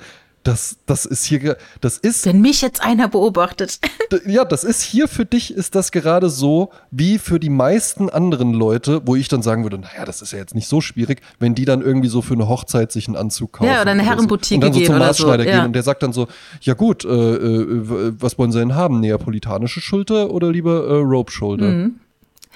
das, 0.48 0.78
das 0.86 1.06
ist 1.06 1.26
hier, 1.26 1.58
das 1.82 1.98
ist. 1.98 2.26
Wenn 2.26 2.42
mich 2.42 2.62
jetzt 2.62 2.82
einer 2.82 3.08
beobachtet. 3.08 3.80
Ja, 4.26 4.46
das 4.46 4.64
ist 4.64 4.82
hier 4.82 5.10
für 5.10 5.26
dich, 5.26 5.54
ist 5.54 5.76
das 5.76 5.92
gerade 5.92 6.30
so 6.30 6.70
wie 6.92 7.18
für 7.18 7.40
die 7.40 7.50
meisten 7.50 8.10
anderen 8.10 8.54
Leute, 8.54 9.02
wo 9.06 9.16
ich 9.16 9.28
dann 9.28 9.42
sagen 9.42 9.64
würde, 9.64 9.78
naja, 9.78 10.06
das 10.06 10.22
ist 10.22 10.32
ja 10.32 10.40
jetzt 10.40 10.56
nicht 10.56 10.68
so 10.68 10.80
schwierig, 10.80 11.22
wenn 11.40 11.56
die 11.56 11.66
dann 11.66 11.82
irgendwie 11.82 12.08
so 12.08 12.22
für 12.22 12.34
eine 12.34 12.48
Hochzeit 12.48 12.94
sich 12.94 13.08
einen 13.08 13.18
Anzug 13.18 13.54
kaufen. 13.54 13.70
Ja, 13.70 13.82
oder 13.82 13.92
eine 13.92 14.04
Herrenboutique 14.04 14.62
so. 14.62 14.68
und 14.68 14.74
dann 14.74 14.74
so 14.74 14.86
zum 14.86 14.98
Maßschneider 14.98 15.44
so. 15.44 15.50
gehen 15.50 15.58
ja. 15.58 15.66
und 15.66 15.74
der 15.74 15.84
sagt 15.84 16.04
dann 16.04 16.14
so, 16.14 16.28
ja 16.62 16.74
gut, 16.74 17.04
äh, 17.04 17.10
äh, 17.10 18.14
was 18.20 18.38
wollen 18.40 18.54
sie 18.54 18.60
denn 18.60 18.76
haben? 18.76 19.02
Neapolitanische 19.02 19.82
Schulter 19.82 20.32
oder 20.32 20.52
lieber 20.52 20.88
äh, 20.88 20.94
Rope 21.02 21.32
Shoulder? 21.32 21.68
Mhm. 21.68 22.00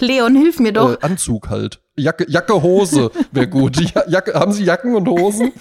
Leon, 0.02 0.36
hilf 0.36 0.60
mir 0.60 0.74
doch. 0.74 0.94
Äh, 0.94 0.98
Anzug 1.02 1.50
halt. 1.50 1.82
Jacke, 1.98 2.26
Jacke 2.30 2.62
Hose 2.62 3.12
wäre 3.32 3.48
gut. 3.48 3.78
Jacke, 4.08 4.34
haben 4.34 4.52
Sie 4.52 4.64
Jacken 4.64 4.96
und 4.96 5.08
Hosen? 5.08 5.52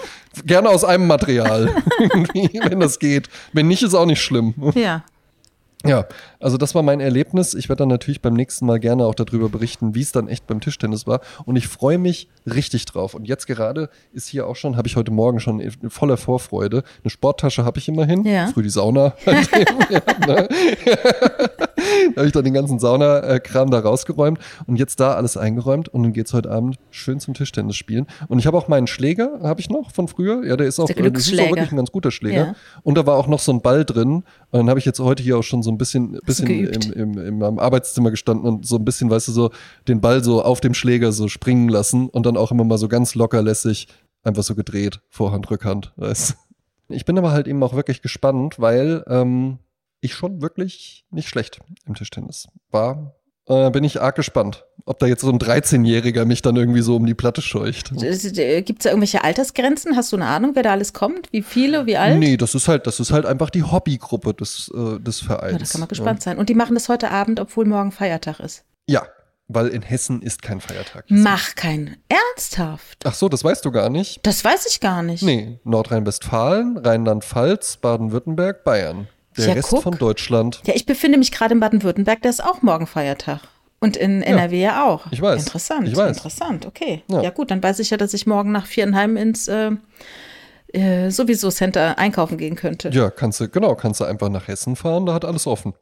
Gerne 0.45 0.69
aus 0.69 0.85
einem 0.85 1.07
Material, 1.07 1.75
wenn 2.69 2.81
das 2.81 2.99
geht. 2.99 3.29
Wenn 3.53 3.69
nicht, 3.69 3.83
ist 3.83 3.95
auch 3.95 4.07
nicht 4.07 4.23
schlimm. 4.23 4.55
Ja. 4.75 5.05
Ja, 5.85 6.07
also 6.41 6.59
das 6.59 6.75
war 6.75 6.83
mein 6.83 7.01
Erlebnis. 7.01 7.55
Ich 7.55 7.71
werde 7.71 7.81
dann 7.81 7.89
natürlich 7.89 8.21
beim 8.21 8.35
nächsten 8.35 8.67
Mal 8.67 8.79
gerne 8.79 9.07
auch 9.07 9.15
darüber 9.15 9.49
berichten, 9.49 9.95
wie 9.95 10.03
es 10.03 10.13
dann 10.13 10.29
echt 10.29 10.47
beim 10.47 10.61
Tischtennis 10.61 11.07
war. 11.07 11.21
Und 11.47 11.57
ich 11.57 11.69
freue 11.69 11.97
mich 11.97 12.29
richtig 12.45 12.85
drauf. 12.85 13.15
Und 13.15 13.27
jetzt 13.27 13.47
gerade 13.47 13.89
ist 14.13 14.29
hier 14.29 14.47
auch 14.47 14.57
schon, 14.57 14.77
habe 14.77 14.89
ich 14.89 14.97
heute 14.97 15.11
Morgen 15.11 15.41
schon 15.41 15.71
voller 15.89 16.19
Vorfreude. 16.19 16.83
Eine 17.03 17.11
Sporttasche 17.11 17.65
habe 17.65 17.79
ich 17.79 17.89
immerhin. 17.89 18.27
Ja. 18.27 18.49
Früh 18.49 18.63
die 18.63 18.69
Sauna. 18.69 19.15
ja, 19.25 20.01
ne? 20.27 20.49
da 22.15 22.21
habe 22.21 22.27
ich 22.27 22.33
dann 22.33 22.45
den 22.45 22.55
ganzen 22.55 22.79
Saunakram 22.79 23.71
da 23.71 23.81
rausgeräumt 23.81 24.39
und 24.67 24.77
jetzt 24.77 25.01
da 25.01 25.15
alles 25.15 25.37
eingeräumt 25.37 25.89
und 25.89 26.03
dann 26.03 26.13
geht's 26.13 26.33
heute 26.33 26.51
Abend 26.51 26.77
schön 26.91 27.21
zum 27.21 27.35
Tischtennis 27.35 27.77
spielen. 27.77 28.07
Und 28.29 28.39
ich 28.39 28.47
habe 28.47 28.57
auch 28.57 28.69
meinen 28.69 28.87
Schläger, 28.87 29.41
habe 29.43 29.61
ich 29.61 29.71
noch 29.71 29.93
von 29.93 30.09
früher. 30.09 30.45
Ja, 30.45 30.57
der 30.57 30.67
ist 30.67 30.79
auch, 30.79 30.87
der 30.87 31.11
das 31.11 31.27
ist 31.27 31.41
auch 31.41 31.49
wirklich 31.49 31.73
ein 31.73 31.77
ganz 31.77 31.93
guter 31.93 32.11
Schläger. 32.11 32.47
Ja. 32.47 32.55
Und 32.83 32.97
da 32.97 33.07
war 33.07 33.17
auch 33.17 33.27
noch 33.27 33.41
so 33.41 33.53
ein 33.53 33.61
Ball 33.61 33.85
drin. 33.85 34.25
Und 34.51 34.59
dann 34.59 34.69
habe 34.69 34.79
ich 34.79 34.85
jetzt 34.85 35.01
heute 35.01 35.23
hier 35.23 35.39
auch 35.39 35.43
schon 35.43 35.63
so 35.63 35.71
ein 35.71 35.79
bisschen, 35.79 36.19
bisschen 36.25 36.49
im, 36.49 36.93
im, 36.93 37.19
im, 37.19 37.43
im 37.43 37.59
Arbeitszimmer 37.59 38.11
gestanden 38.11 38.47
und 38.47 38.67
so 38.67 38.77
ein 38.77 38.85
bisschen, 38.85 39.11
weißt 39.11 39.29
du, 39.29 39.33
so 39.33 39.51
den 39.89 40.01
Ball 40.01 40.23
so 40.23 40.43
auf 40.43 40.61
dem 40.61 40.75
Schläger 40.75 41.13
so 41.13 41.29
springen 41.29 41.69
lassen 41.69 42.09
und 42.09 42.27
dann 42.27 42.37
auch 42.37 42.51
immer 42.51 42.65
mal 42.65 42.79
so 42.79 42.89
ganz 42.89 43.15
lockerlässig 43.15 43.89
einfach 44.23 44.43
so 44.43 44.55
gedreht, 44.55 45.01
Vorhand, 45.09 45.51
Rückhand, 45.51 45.93
weißt 45.97 46.37
Ich 46.89 47.05
bin 47.05 47.19
aber 47.19 47.33
halt 47.33 47.47
eben 47.47 47.63
auch 47.63 47.75
wirklich 47.75 48.03
gespannt, 48.03 48.59
weil 48.59 49.05
ähm, 49.09 49.59
ich 50.01 50.15
schon 50.15 50.43
wirklich 50.43 51.05
nicht 51.11 51.29
schlecht 51.29 51.61
im 51.87 51.95
Tischtennis. 51.95 52.49
War 52.71 53.15
äh, 53.51 53.71
bin 53.71 53.83
ich 53.83 54.01
arg 54.01 54.15
gespannt, 54.15 54.65
ob 54.85 55.01
da 55.01 55.07
jetzt 55.07 55.23
so 55.23 55.29
ein 55.29 55.39
13-Jähriger 55.39 56.25
mich 56.25 56.41
dann 56.41 56.55
irgendwie 56.55 56.83
so 56.83 56.95
um 56.95 57.05
die 57.05 57.15
Platte 57.15 57.43
scheucht. 57.43 57.91
Gibt 57.91 58.05
es 58.05 58.33
da 58.33 58.91
irgendwelche 58.91 59.25
Altersgrenzen? 59.25 59.97
Hast 59.97 60.13
du 60.13 60.17
eine 60.17 60.27
Ahnung, 60.27 60.53
wer 60.55 60.63
da 60.63 60.71
alles 60.71 60.93
kommt? 60.93 61.33
Wie 61.33 61.43
viele, 61.43 61.85
wie 61.87 61.97
alt? 61.97 62.19
Nee, 62.19 62.37
das 62.37 62.55
ist 62.55 62.69
halt, 62.69 62.87
das 62.87 63.01
ist 63.01 63.11
halt 63.11 63.27
einfach 63.27 63.51
die 63.51 63.65
Hobbygruppe 63.65 64.35
des, 64.35 64.71
äh, 64.73 65.01
des 65.01 65.21
Vereins. 65.21 65.53
Ja, 65.53 65.59
da 65.59 65.65
kann 65.65 65.81
man 65.81 65.89
gespannt 65.89 66.21
ja. 66.21 66.25
sein. 66.27 66.39
Und 66.39 66.49
die 66.49 66.55
machen 66.55 66.75
das 66.75 66.89
heute 66.89 67.11
Abend, 67.11 67.41
obwohl 67.41 67.65
morgen 67.65 67.91
Feiertag 67.91 68.39
ist. 68.39 68.65
Ja, 68.87 69.03
weil 69.49 69.67
in 69.67 69.83
Hessen 69.83 70.23
ist 70.23 70.43
kein 70.43 70.61
Feiertag. 70.61 71.07
Mach 71.09 71.57
keinen. 71.57 71.97
Ernsthaft? 72.09 72.99
Ach 73.05 73.15
so, 73.15 73.29
das 73.29 73.43
weißt 73.43 73.65
du 73.65 73.73
gar 73.73 73.91
nicht? 73.91 74.25
Das 74.25 74.45
weiß 74.45 74.67
ich 74.67 74.79
gar 74.79 75.03
nicht. 75.03 75.25
Nee, 75.25 75.59
Nordrhein-Westfalen, 75.65 76.79
Rheinland-Pfalz, 76.79 77.79
Baden-Württemberg, 77.79 78.63
Bayern. 78.63 79.09
Der 79.41 79.49
ja, 79.49 79.55
Rest 79.55 79.71
guck. 79.71 79.83
von 79.83 79.99
Deutschland. 79.99 80.63
Ja, 80.67 80.75
ich 80.75 80.87
befinde 80.87 81.19
mich 81.19 81.33
gerade 81.33 81.55
in 81.55 81.61
Baden-Württemberg, 81.61 82.23
da 82.23 82.29
ist 82.29 82.43
auch 82.43 82.63
morgen 82.63 82.87
Feiertag. 82.87 83.41
Und 83.81 83.97
in 83.97 84.23
NRW 84.23 84.61
ja, 84.61 84.87
auch. 84.87 85.07
Ich 85.11 85.23
weiß. 85.23 85.47
Interessant. 85.47 85.89
Ich 85.89 85.97
weiß. 85.97 86.19
Interessant, 86.19 86.67
okay. 86.67 87.03
Ja. 87.09 87.23
ja. 87.23 87.31
gut, 87.31 87.51
dann 87.51 87.63
weiß 87.63 87.79
ich 87.79 87.91
ja, 87.91 87.97
dass 87.97 88.13
ich 88.13 88.27
morgen 88.27 88.53
nach 88.53 88.67
viereinhalb 88.67 89.17
ins 89.17 89.49
äh, 89.49 89.71
äh, 90.73 91.11
sowieso 91.11 91.51
Center 91.51 91.99
einkaufen 91.99 92.37
gehen 92.37 92.57
könnte. 92.57 92.91
Ja, 92.91 93.11
kannst 93.11 93.41
du, 93.41 93.49
genau, 93.49 93.75
kannst 93.75 94.01
du 94.01 94.05
einfach 94.05 94.29
nach 94.29 94.49
Hessen 94.49 94.77
fahren, 94.77 95.07
da 95.07 95.15
hat 95.15 95.25
alles 95.25 95.47
offen. 95.47 95.73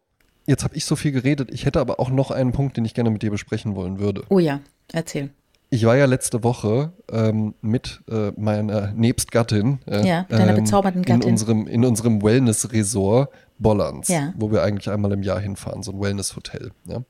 Jetzt 0.47 0.65
habe 0.65 0.77
ich 0.77 0.85
so 0.87 0.97
viel 0.97 1.13
geredet. 1.13 1.51
Ich 1.53 1.67
hätte 1.67 1.81
aber 1.81 2.01
auch 2.01 2.09
noch 2.09 2.31
einen 2.31 2.53
Punkt, 2.53 2.77
den 2.77 2.85
ich 2.85 2.95
gerne 2.95 3.11
mit 3.11 3.23
dir 3.23 3.31
besprechen 3.31 3.75
wollen 3.75 3.99
würde. 3.99 4.23
Oh 4.31 4.39
ja, 4.39 4.61
erzähl. 4.93 5.31
Ich 5.71 5.85
war 5.85 5.97
ja 5.97 6.07
letzte 6.07 6.43
Woche 6.43 6.93
ähm, 7.13 7.55
mit 7.61 8.01
äh, 8.11 8.33
meiner 8.37 8.93
Nebstgattin 8.93 9.81
äh, 9.87 10.07
ja, 10.07 10.23
deiner 10.31 10.57
ähm, 10.57 10.65
bezaubernden 10.65 11.03
Gattin. 11.03 11.23
in 11.23 11.29
unserem, 11.29 11.67
in 11.67 11.85
unserem 11.85 12.23
Wellness-Resort 12.23 13.31
Bollands, 13.59 14.09
ja. 14.09 14.33
wo 14.37 14.51
wir 14.51 14.63
eigentlich 14.63 14.91
einmal 14.91 15.13
im 15.13 15.23
Jahr 15.23 15.41
hinfahren, 15.41 15.83
so 15.83 15.93
ein 15.93 16.01
Wellness-Hotel. 16.01 16.71
Ja. 16.87 17.03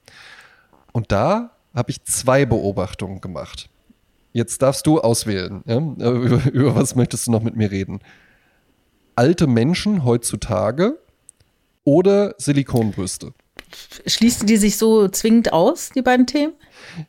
Und 0.93 1.13
da 1.13 1.51
habe 1.75 1.91
ich 1.91 2.03
zwei 2.05 2.47
Beobachtungen 2.47 3.21
gemacht. 3.21 3.69
Jetzt 4.33 4.63
darfst 4.63 4.87
du 4.87 5.01
auswählen. 5.01 5.63
Ja? 5.67 5.79
Über, 5.79 6.41
über 6.53 6.75
was 6.75 6.95
möchtest 6.95 7.27
du 7.27 7.31
noch 7.31 7.43
mit 7.43 7.57
mir 7.57 7.71
reden? 7.71 8.01
Alte 9.17 9.47
Menschen 9.47 10.05
heutzutage 10.05 10.99
oder 11.85 12.35
Silikonbrüste? 12.39 13.33
Schließen 14.07 14.47
die 14.47 14.57
sich 14.57 14.77
so 14.77 15.09
zwingend 15.09 15.53
aus, 15.53 15.91
die 15.95 16.03
beiden 16.03 16.27
Themen? 16.27 16.55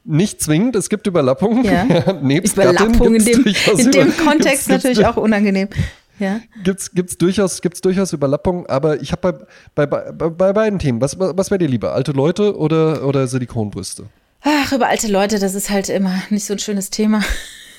Nicht 0.04 0.42
zwingend, 0.42 0.76
es 0.76 0.90
gibt 0.90 1.08
Überlappungen. 1.08 1.64
Ja. 1.64 2.14
Nebst 2.22 2.54
Überlappung 2.54 3.16
in 3.16 3.24
dem, 3.24 3.46
in 3.78 3.92
dem 3.92 4.18
Kontext 4.18 4.68
natürlich 4.68 5.06
auch 5.06 5.18
unangenehm. 5.18 5.70
Ja. 6.20 6.42
Gibt's, 6.64 6.92
gibt's 6.92 7.18
durchaus, 7.18 7.62
gibt's 7.62 7.82
durchaus 7.82 8.14
Überlappungen, 8.14 8.66
aber 8.68 9.02
ich 9.02 9.12
habe 9.12 9.48
bei, 9.74 9.86
bei, 9.86 10.12
bei, 10.12 10.30
bei, 10.30 10.54
beiden 10.54 10.80
Themen, 10.80 11.02
was, 11.02 11.18
was 11.18 11.50
wäre 11.50 11.60
dir 11.60 11.70
lieber? 11.70 11.94
Alte 11.94 12.12
Leute 12.12 12.58
oder, 12.58 13.06
oder 13.06 13.28
Silikonbrüste? 13.28 14.08
Ach, 14.42 14.72
über 14.72 14.88
alte 14.88 15.08
Leute, 15.08 15.40
das 15.40 15.56
ist 15.56 15.70
halt 15.70 15.90
immer 15.90 16.22
nicht 16.30 16.46
so 16.46 16.54
ein 16.54 16.60
schönes 16.60 16.90
Thema. 16.90 17.24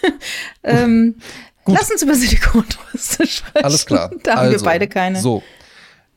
ähm, 0.63 1.17
lass 1.67 1.91
uns 1.91 2.03
über 2.03 2.15
Silikonbrüste 2.15 3.27
sprechen. 3.27 3.65
Alles 3.65 3.87
klar. 3.87 4.11
Da 4.23 4.33
haben 4.33 4.39
also, 4.41 4.61
wir 4.61 4.65
beide 4.65 4.89
keine. 4.89 5.21
So. 5.21 5.43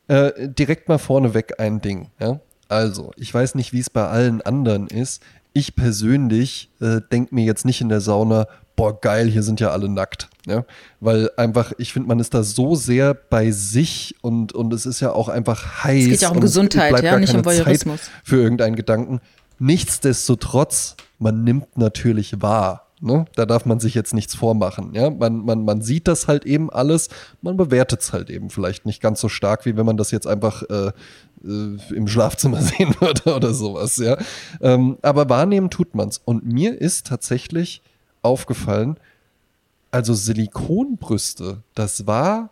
Äh, 0.08 0.50
direkt 0.50 0.90
mal 0.90 0.98
vorneweg 0.98 1.60
ein 1.60 1.82
Ding, 1.82 2.10
ja. 2.20 2.40
Also, 2.68 3.12
ich 3.18 3.34
weiß 3.34 3.56
nicht, 3.56 3.72
wie 3.74 3.80
es 3.80 3.90
bei 3.90 4.08
allen 4.08 4.42
anderen 4.42 4.88
ist. 4.88 5.22
Ich 5.54 5.76
persönlich 5.76 6.72
äh, 6.82 7.02
denke 7.12 7.36
mir 7.36 7.46
jetzt 7.46 7.66
nicht 7.66 7.82
in 7.82 7.90
der 7.90 8.02
Sauna, 8.02 8.48
boah, 8.76 9.00
geil, 9.00 9.28
hier 9.28 9.44
sind 9.44 9.60
ja 9.60 9.70
alle 9.70 9.90
nackt. 9.90 10.30
Ja? 10.48 10.66
Weil 11.00 11.30
einfach, 11.38 11.74
ich 11.78 11.94
finde, 11.94 12.08
man 12.08 12.20
ist 12.20 12.34
da 12.34 12.44
so 12.44 12.76
sehr 12.76 13.14
bei 13.14 13.52
sich 13.52 14.16
und, 14.22 14.54
und 14.54 14.74
es 14.74 14.86
ist 14.86 15.00
ja 15.00 15.12
auch 15.12 15.30
einfach 15.30 15.84
heiß. 15.84 16.04
Es 16.04 16.10
geht 16.10 16.22
ja 16.22 16.30
auch 16.30 16.36
um 16.36 16.42
Gesundheit, 16.42 17.04
ja, 17.04 17.20
nicht 17.20 17.34
um 17.34 17.46
Voyeurismus. 17.46 18.02
Zeit 18.02 18.12
für 18.24 18.38
irgendeinen 18.38 18.76
Gedanken. 18.76 19.22
Nichtsdestotrotz, 19.60 20.96
man 21.20 21.44
nimmt 21.44 21.78
natürlich 21.78 22.42
wahr. 22.42 22.88
Ne? 23.00 23.26
Da 23.36 23.46
darf 23.46 23.66
man 23.66 23.80
sich 23.82 23.96
jetzt 23.96 24.14
nichts 24.14 24.34
vormachen. 24.34 24.94
Ja? 24.94 25.10
Man, 25.10 25.44
man, 25.44 25.66
man 25.66 25.82
sieht 25.82 26.08
das 26.08 26.28
halt 26.28 26.46
eben 26.46 26.70
alles, 26.70 27.10
man 27.42 27.58
bewertet 27.58 28.02
es 28.02 28.14
halt 28.14 28.30
eben 28.30 28.50
vielleicht 28.50 28.86
nicht 28.86 29.02
ganz 29.02 29.20
so 29.20 29.30
stark, 29.30 29.66
wie 29.66 29.76
wenn 29.76 29.86
man 29.86 29.98
das 29.98 30.12
jetzt 30.12 30.26
einfach 30.26 30.64
äh, 30.70 30.92
äh, 31.44 31.78
im 31.94 32.08
Schlafzimmer 32.08 32.62
sehen 32.62 32.96
würde 33.00 33.36
oder 33.36 33.54
sowas. 33.54 33.98
Ja? 33.98 34.18
Ähm, 34.62 34.98
aber 35.02 35.30
wahrnehmen 35.30 35.70
tut 35.70 35.96
man 35.96 36.10
es. 36.10 36.22
Und 36.24 36.46
mir 36.46 36.80
ist 36.80 37.08
tatsächlich 37.08 37.82
aufgefallen, 38.24 38.98
also 39.92 40.16
Silikonbrüste, 40.16 41.62
das 41.76 42.08
war, 42.08 42.50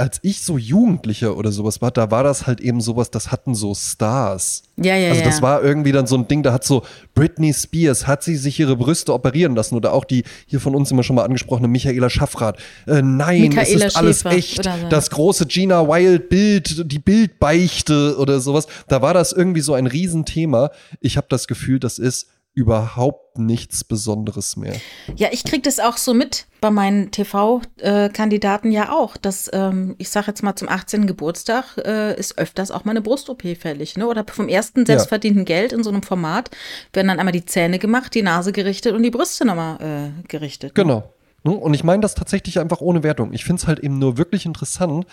als 0.00 0.20
ich 0.22 0.42
so 0.42 0.56
Jugendlicher 0.56 1.36
oder 1.36 1.50
sowas 1.50 1.82
war, 1.82 1.90
da 1.90 2.10
war 2.12 2.22
das 2.22 2.46
halt 2.46 2.60
eben 2.60 2.80
sowas, 2.80 3.10
das 3.10 3.32
hatten 3.32 3.56
so 3.56 3.74
Stars. 3.74 4.62
Ja, 4.76 4.94
ja, 4.94 5.10
Also 5.10 5.24
das 5.24 5.38
ja. 5.38 5.42
war 5.42 5.64
irgendwie 5.64 5.90
dann 5.90 6.06
so 6.06 6.16
ein 6.16 6.28
Ding, 6.28 6.44
da 6.44 6.52
hat 6.52 6.64
so 6.64 6.84
Britney 7.14 7.52
Spears, 7.52 8.06
hat 8.06 8.22
sie 8.22 8.36
sich 8.36 8.60
ihre 8.60 8.76
Brüste 8.76 9.12
operieren 9.12 9.56
lassen 9.56 9.74
oder 9.74 9.92
auch 9.92 10.04
die 10.04 10.22
hier 10.46 10.60
von 10.60 10.76
uns 10.76 10.92
immer 10.92 11.02
schon 11.02 11.16
mal 11.16 11.24
angesprochene 11.24 11.66
Michaela 11.66 12.10
Schaffrath. 12.10 12.58
Äh, 12.86 13.02
nein, 13.02 13.40
Michaela 13.40 13.62
es 13.62 13.74
ist 13.74 13.96
alles 13.96 14.18
Schäfer 14.20 14.36
echt. 14.36 14.64
So. 14.64 14.70
Das 14.88 15.10
große 15.10 15.46
Gina 15.46 15.88
Wild 15.88 16.28
Bild, 16.28 16.92
die 16.92 17.00
Bildbeichte 17.00 18.18
oder 18.18 18.38
sowas. 18.38 18.68
Da 18.86 19.02
war 19.02 19.14
das 19.14 19.32
irgendwie 19.32 19.62
so 19.62 19.74
ein 19.74 19.88
Riesenthema. 19.88 20.70
Ich 21.00 21.16
habe 21.16 21.26
das 21.28 21.48
Gefühl, 21.48 21.80
das 21.80 21.98
ist 21.98 22.28
überhaupt 22.58 23.38
nichts 23.38 23.84
Besonderes 23.84 24.56
mehr. 24.56 24.74
Ja, 25.14 25.28
ich 25.30 25.44
kriege 25.44 25.62
das 25.62 25.78
auch 25.78 25.96
so 25.96 26.12
mit 26.12 26.46
bei 26.60 26.72
meinen 26.72 27.12
TV-Kandidaten 27.12 28.72
ja 28.72 28.90
auch, 28.90 29.16
dass 29.16 29.48
ähm, 29.52 29.94
ich 29.98 30.08
sage 30.08 30.26
jetzt 30.26 30.42
mal 30.42 30.56
zum 30.56 30.68
18. 30.68 31.06
Geburtstag 31.06 31.78
äh, 31.78 32.18
ist 32.18 32.36
öfters 32.36 32.72
auch 32.72 32.84
mal 32.84 32.90
eine 32.90 33.00
Brust-OP 33.00 33.42
fällig, 33.56 33.96
ne? 33.96 34.08
Oder 34.08 34.24
vom 34.28 34.48
ersten 34.48 34.84
selbstverdienten 34.86 35.42
ja. 35.42 35.44
Geld 35.44 35.72
in 35.72 35.84
so 35.84 35.90
einem 35.90 36.02
Format 36.02 36.50
werden 36.92 37.06
dann 37.06 37.20
einmal 37.20 37.32
die 37.32 37.46
Zähne 37.46 37.78
gemacht, 37.78 38.12
die 38.12 38.22
Nase 38.22 38.50
gerichtet 38.50 38.92
und 38.92 39.04
die 39.04 39.12
Brüste 39.12 39.44
nochmal 39.44 39.76
äh, 39.80 40.26
gerichtet. 40.26 40.76
Ne? 40.76 40.82
Genau. 40.82 41.14
Ne? 41.44 41.52
Und 41.52 41.74
ich 41.74 41.84
meine 41.84 42.02
das 42.02 42.16
tatsächlich 42.16 42.58
einfach 42.58 42.80
ohne 42.80 43.04
Wertung. 43.04 43.32
Ich 43.32 43.44
finde 43.44 43.60
es 43.60 43.68
halt 43.68 43.78
eben 43.78 44.00
nur 44.00 44.18
wirklich 44.18 44.46
interessant, 44.46 45.06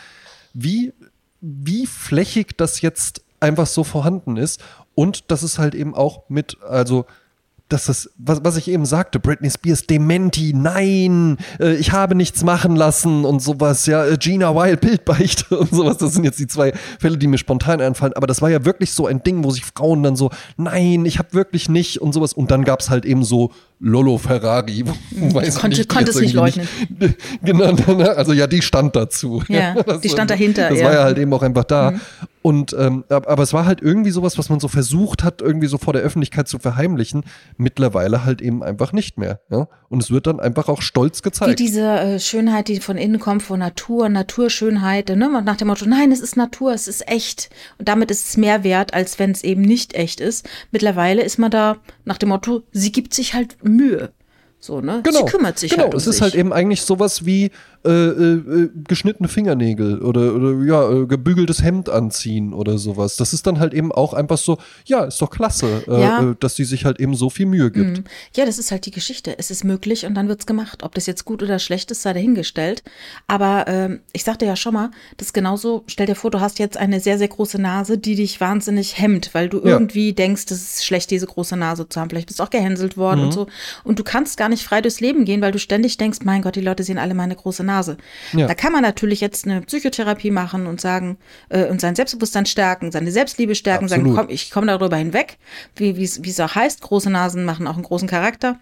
wie, 0.55 0.93
wie 1.41 1.85
flächig 1.85 2.57
das 2.57 2.81
jetzt 2.81 3.21
einfach 3.39 3.67
so 3.67 3.83
vorhanden 3.83 4.35
ist 4.35 4.63
und 4.95 5.29
dass 5.29 5.43
es 5.43 5.59
halt 5.59 5.75
eben 5.75 5.93
auch 5.93 6.27
mit, 6.27 6.57
also 6.63 7.05
dass 7.69 7.85
das, 7.85 8.11
was, 8.17 8.43
was 8.43 8.57
ich 8.57 8.67
eben 8.67 8.85
sagte, 8.85 9.19
Britney 9.19 9.49
Spears, 9.49 9.87
Dementi, 9.87 10.53
nein, 10.53 11.37
äh, 11.59 11.75
ich 11.75 11.91
habe 11.91 12.13
nichts 12.13 12.43
machen 12.43 12.75
lassen 12.75 13.25
und 13.25 13.41
sowas, 13.41 13.87
ja, 13.87 14.05
äh, 14.05 14.17
Gina 14.17 14.55
Wild, 14.55 14.81
Bildbeichte 14.81 15.57
und 15.57 15.71
sowas, 15.71 15.97
das 15.97 16.13
sind 16.13 16.23
jetzt 16.23 16.39
die 16.39 16.47
zwei 16.47 16.73
Fälle, 16.99 17.17
die 17.17 17.27
mir 17.27 17.37
spontan 17.39 17.81
einfallen, 17.81 18.13
aber 18.13 18.27
das 18.27 18.41
war 18.41 18.49
ja 18.49 18.65
wirklich 18.65 18.93
so 18.93 19.07
ein 19.07 19.23
Ding, 19.23 19.43
wo 19.43 19.49
sich 19.49 19.65
Frauen 19.65 20.03
dann 20.03 20.15
so, 20.15 20.29
nein, 20.57 21.05
ich 21.05 21.17
habe 21.17 21.33
wirklich 21.33 21.69
nicht 21.69 22.01
und 22.01 22.13
sowas. 22.13 22.33
Und 22.33 22.51
dann 22.51 22.63
gab 22.63 22.81
es 22.81 22.89
halt 22.89 23.05
eben 23.05 23.23
so 23.23 23.51
Lolo 23.79 24.17
Ferrari. 24.17 24.83
Weiß 25.11 25.59
konnte, 25.59 25.77
nicht, 25.77 25.89
konnte 25.89 26.11
es 26.11 26.19
nicht 26.19 26.33
leugnen. 26.33 26.67
Nicht, 26.97 27.17
genau, 27.43 27.75
also 28.03 28.33
ja, 28.33 28.47
die 28.47 28.61
stand 28.61 28.95
dazu. 28.95 29.43
Ja, 29.47 29.75
ja 29.87 29.97
die 29.97 30.09
stand 30.09 30.31
dahinter. 30.31 30.69
Das 30.69 30.79
ja. 30.79 30.85
war 30.85 30.93
ja 30.93 31.03
halt 31.03 31.17
eben 31.17 31.33
auch 31.33 31.43
einfach 31.43 31.65
da. 31.65 31.91
Mhm. 31.91 32.01
Und 32.41 32.75
ähm, 32.77 33.03
aber 33.09 33.41
es 33.41 33.53
war 33.53 33.65
halt 33.65 33.81
irgendwie 33.81 34.11
sowas, 34.11 34.37
was 34.37 34.49
man 34.49 34.59
so 34.59 34.67
versucht 34.67 35.23
hat, 35.23 35.41
irgendwie 35.41 35.65
so 35.65 35.79
vor 35.79 35.93
der 35.93 36.03
Öffentlichkeit 36.03 36.47
zu 36.47 36.59
verheimlichen. 36.59 37.23
Mittlerweile 37.57 38.23
halt 38.23 38.39
eben 38.39 38.61
einfach 38.61 38.93
nicht 38.93 39.17
mehr. 39.17 39.39
Ja? 39.49 39.67
Und 39.89 40.03
es 40.03 40.11
wird 40.11 40.27
dann 40.27 40.39
einfach 40.39 40.69
auch 40.69 40.83
stolz 40.83 41.23
gezeigt. 41.23 41.51
Wie 41.51 41.55
diese 41.55 41.81
äh, 41.81 42.19
Schönheit, 42.19 42.67
die 42.67 42.79
von 42.81 42.97
innen 42.97 43.19
kommt, 43.19 43.41
von 43.41 43.59
Natur, 43.59 44.09
Naturschönheit, 44.09 45.09
ne? 45.09 45.41
nach 45.43 45.57
dem 45.57 45.69
Motto, 45.69 45.87
nein, 45.87 46.11
es 46.11 46.19
ist 46.19 46.37
Natur, 46.37 46.71
es 46.71 46.87
ist 46.87 47.09
echt. 47.09 47.49
Und 47.79 47.87
damit 47.87 48.11
ist 48.11 48.27
es 48.27 48.37
mehr 48.37 48.63
wert, 48.63 48.93
als 48.93 49.17
wenn 49.17 49.31
es 49.31 49.43
eben 49.43 49.63
nicht 49.63 49.95
echt 49.95 50.19
ist. 50.19 50.47
Mittlerweile 50.71 51.23
ist 51.23 51.39
man 51.39 51.49
da 51.49 51.77
nach 52.03 52.19
dem 52.19 52.29
Motto, 52.29 52.61
sie 52.71 52.91
gibt 52.91 53.15
sich 53.15 53.33
halt 53.33 53.57
Mühe. 53.69 54.11
So, 54.59 54.81
ne? 54.81 55.01
Genau. 55.03 55.19
Sie 55.19 55.25
kümmert 55.25 55.59
sich 55.59 55.71
genau. 55.71 55.83
halt 55.83 55.93
um 55.93 55.97
es 55.97 56.07
ist 56.07 56.15
sich. 56.15 56.21
halt 56.21 56.35
eben 56.35 56.51
eigentlich 56.51 56.81
sowas 56.81 57.25
wie 57.25 57.51
äh, 57.85 58.09
äh, 58.09 58.69
geschnittene 58.87 59.27
Fingernägel 59.27 60.01
oder, 60.01 60.35
oder 60.35 60.63
ja, 60.63 60.89
äh, 60.91 61.05
gebügeltes 61.05 61.63
Hemd 61.63 61.89
anziehen 61.89 62.53
oder 62.53 62.77
sowas. 62.77 63.15
Das 63.15 63.33
ist 63.33 63.47
dann 63.47 63.59
halt 63.59 63.73
eben 63.73 63.91
auch 63.91 64.13
einfach 64.13 64.37
so, 64.37 64.57
ja, 64.85 65.03
ist 65.03 65.21
doch 65.21 65.29
klasse, 65.29 65.83
äh, 65.87 66.01
ja. 66.01 66.31
Äh, 66.31 66.35
dass 66.39 66.55
die 66.55 66.65
sich 66.65 66.85
halt 66.85 66.99
eben 66.99 67.15
so 67.15 67.29
viel 67.29 67.45
Mühe 67.45 67.71
gibt. 67.71 67.99
Mhm. 67.99 68.03
Ja, 68.35 68.45
das 68.45 68.57
ist 68.57 68.71
halt 68.71 68.85
die 68.85 68.91
Geschichte. 68.91 69.37
Es 69.37 69.51
ist 69.51 69.63
möglich 69.63 70.05
und 70.05 70.15
dann 70.15 70.27
wird's 70.27 70.45
gemacht. 70.45 70.83
Ob 70.83 70.95
das 70.95 71.05
jetzt 71.05 71.25
gut 71.25 71.43
oder 71.43 71.59
schlecht 71.59 71.91
ist, 71.91 72.01
sei 72.01 72.13
dahingestellt. 72.13 72.83
Aber 73.27 73.65
ähm, 73.67 73.99
ich 74.13 74.23
sagte 74.23 74.45
ja 74.45 74.55
schon 74.55 74.73
mal, 74.73 74.91
das 75.17 75.27
ist 75.27 75.33
genauso, 75.33 75.83
stell 75.87 76.07
dir 76.07 76.15
vor, 76.15 76.31
du 76.31 76.39
hast 76.39 76.59
jetzt 76.59 76.77
eine 76.77 76.99
sehr, 76.99 77.17
sehr 77.17 77.27
große 77.27 77.61
Nase, 77.61 77.97
die 77.97 78.15
dich 78.15 78.41
wahnsinnig 78.41 78.97
hemmt, 78.97 79.29
weil 79.33 79.49
du 79.49 79.59
ja. 79.59 79.71
irgendwie 79.71 80.13
denkst, 80.13 80.47
das 80.47 80.61
ist 80.61 80.85
schlecht, 80.85 81.11
diese 81.11 81.27
große 81.27 81.55
Nase 81.55 81.87
zu 81.87 81.99
haben. 81.99 82.09
Vielleicht 82.09 82.27
bist 82.27 82.39
du 82.39 82.43
auch 82.43 82.49
gehänselt 82.49 82.97
worden 82.97 83.19
mhm. 83.19 83.25
und 83.25 83.31
so. 83.31 83.47
Und 83.83 83.99
du 83.99 84.03
kannst 84.03 84.37
gar 84.37 84.49
nicht 84.49 84.63
frei 84.63 84.81
durchs 84.81 84.99
Leben 84.99 85.25
gehen, 85.25 85.41
weil 85.41 85.51
du 85.51 85.59
ständig 85.59 85.97
denkst, 85.97 86.19
mein 86.23 86.41
Gott, 86.41 86.55
die 86.55 86.61
Leute 86.61 86.83
sehen 86.83 86.97
alle 86.97 87.13
meine 87.13 87.35
große 87.35 87.63
Nase. 87.63 87.74
Nase. 87.75 87.97
Ja. 88.33 88.47
Da 88.47 88.53
kann 88.53 88.71
man 88.71 88.81
natürlich 88.81 89.21
jetzt 89.21 89.45
eine 89.45 89.61
Psychotherapie 89.61 90.31
machen 90.31 90.67
und 90.67 90.81
sagen 90.81 91.17
äh, 91.49 91.65
und 91.65 91.81
sein 91.81 91.95
Selbstbewusstsein 91.95 92.45
stärken, 92.45 92.91
seine 92.91 93.11
Selbstliebe 93.11 93.55
stärken, 93.55 93.85
Absolut. 93.85 94.05
sagen, 94.05 94.15
komm, 94.15 94.29
ich 94.29 94.51
komme 94.51 94.67
darüber 94.67 94.97
hinweg, 94.97 95.37
wie 95.75 96.03
es 96.03 96.39
auch 96.39 96.55
heißt, 96.55 96.81
große 96.81 97.09
Nasen 97.09 97.45
machen 97.45 97.67
auch 97.67 97.75
einen 97.75 97.83
großen 97.83 98.07
Charakter. 98.07 98.59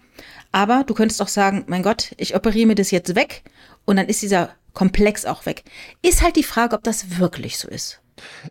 Aber 0.52 0.84
du 0.86 0.94
könntest 0.94 1.20
auch 1.22 1.28
sagen, 1.28 1.64
mein 1.66 1.82
Gott, 1.82 2.12
ich 2.16 2.34
operiere 2.34 2.66
mir 2.66 2.74
das 2.74 2.90
jetzt 2.90 3.14
weg 3.14 3.42
und 3.84 3.96
dann 3.96 4.06
ist 4.06 4.22
dieser 4.22 4.50
Komplex 4.72 5.24
auch 5.24 5.46
weg. 5.46 5.64
Ist 6.02 6.22
halt 6.22 6.36
die 6.36 6.42
Frage, 6.42 6.76
ob 6.76 6.82
das 6.82 7.18
wirklich 7.18 7.58
so 7.58 7.68
ist. 7.68 8.00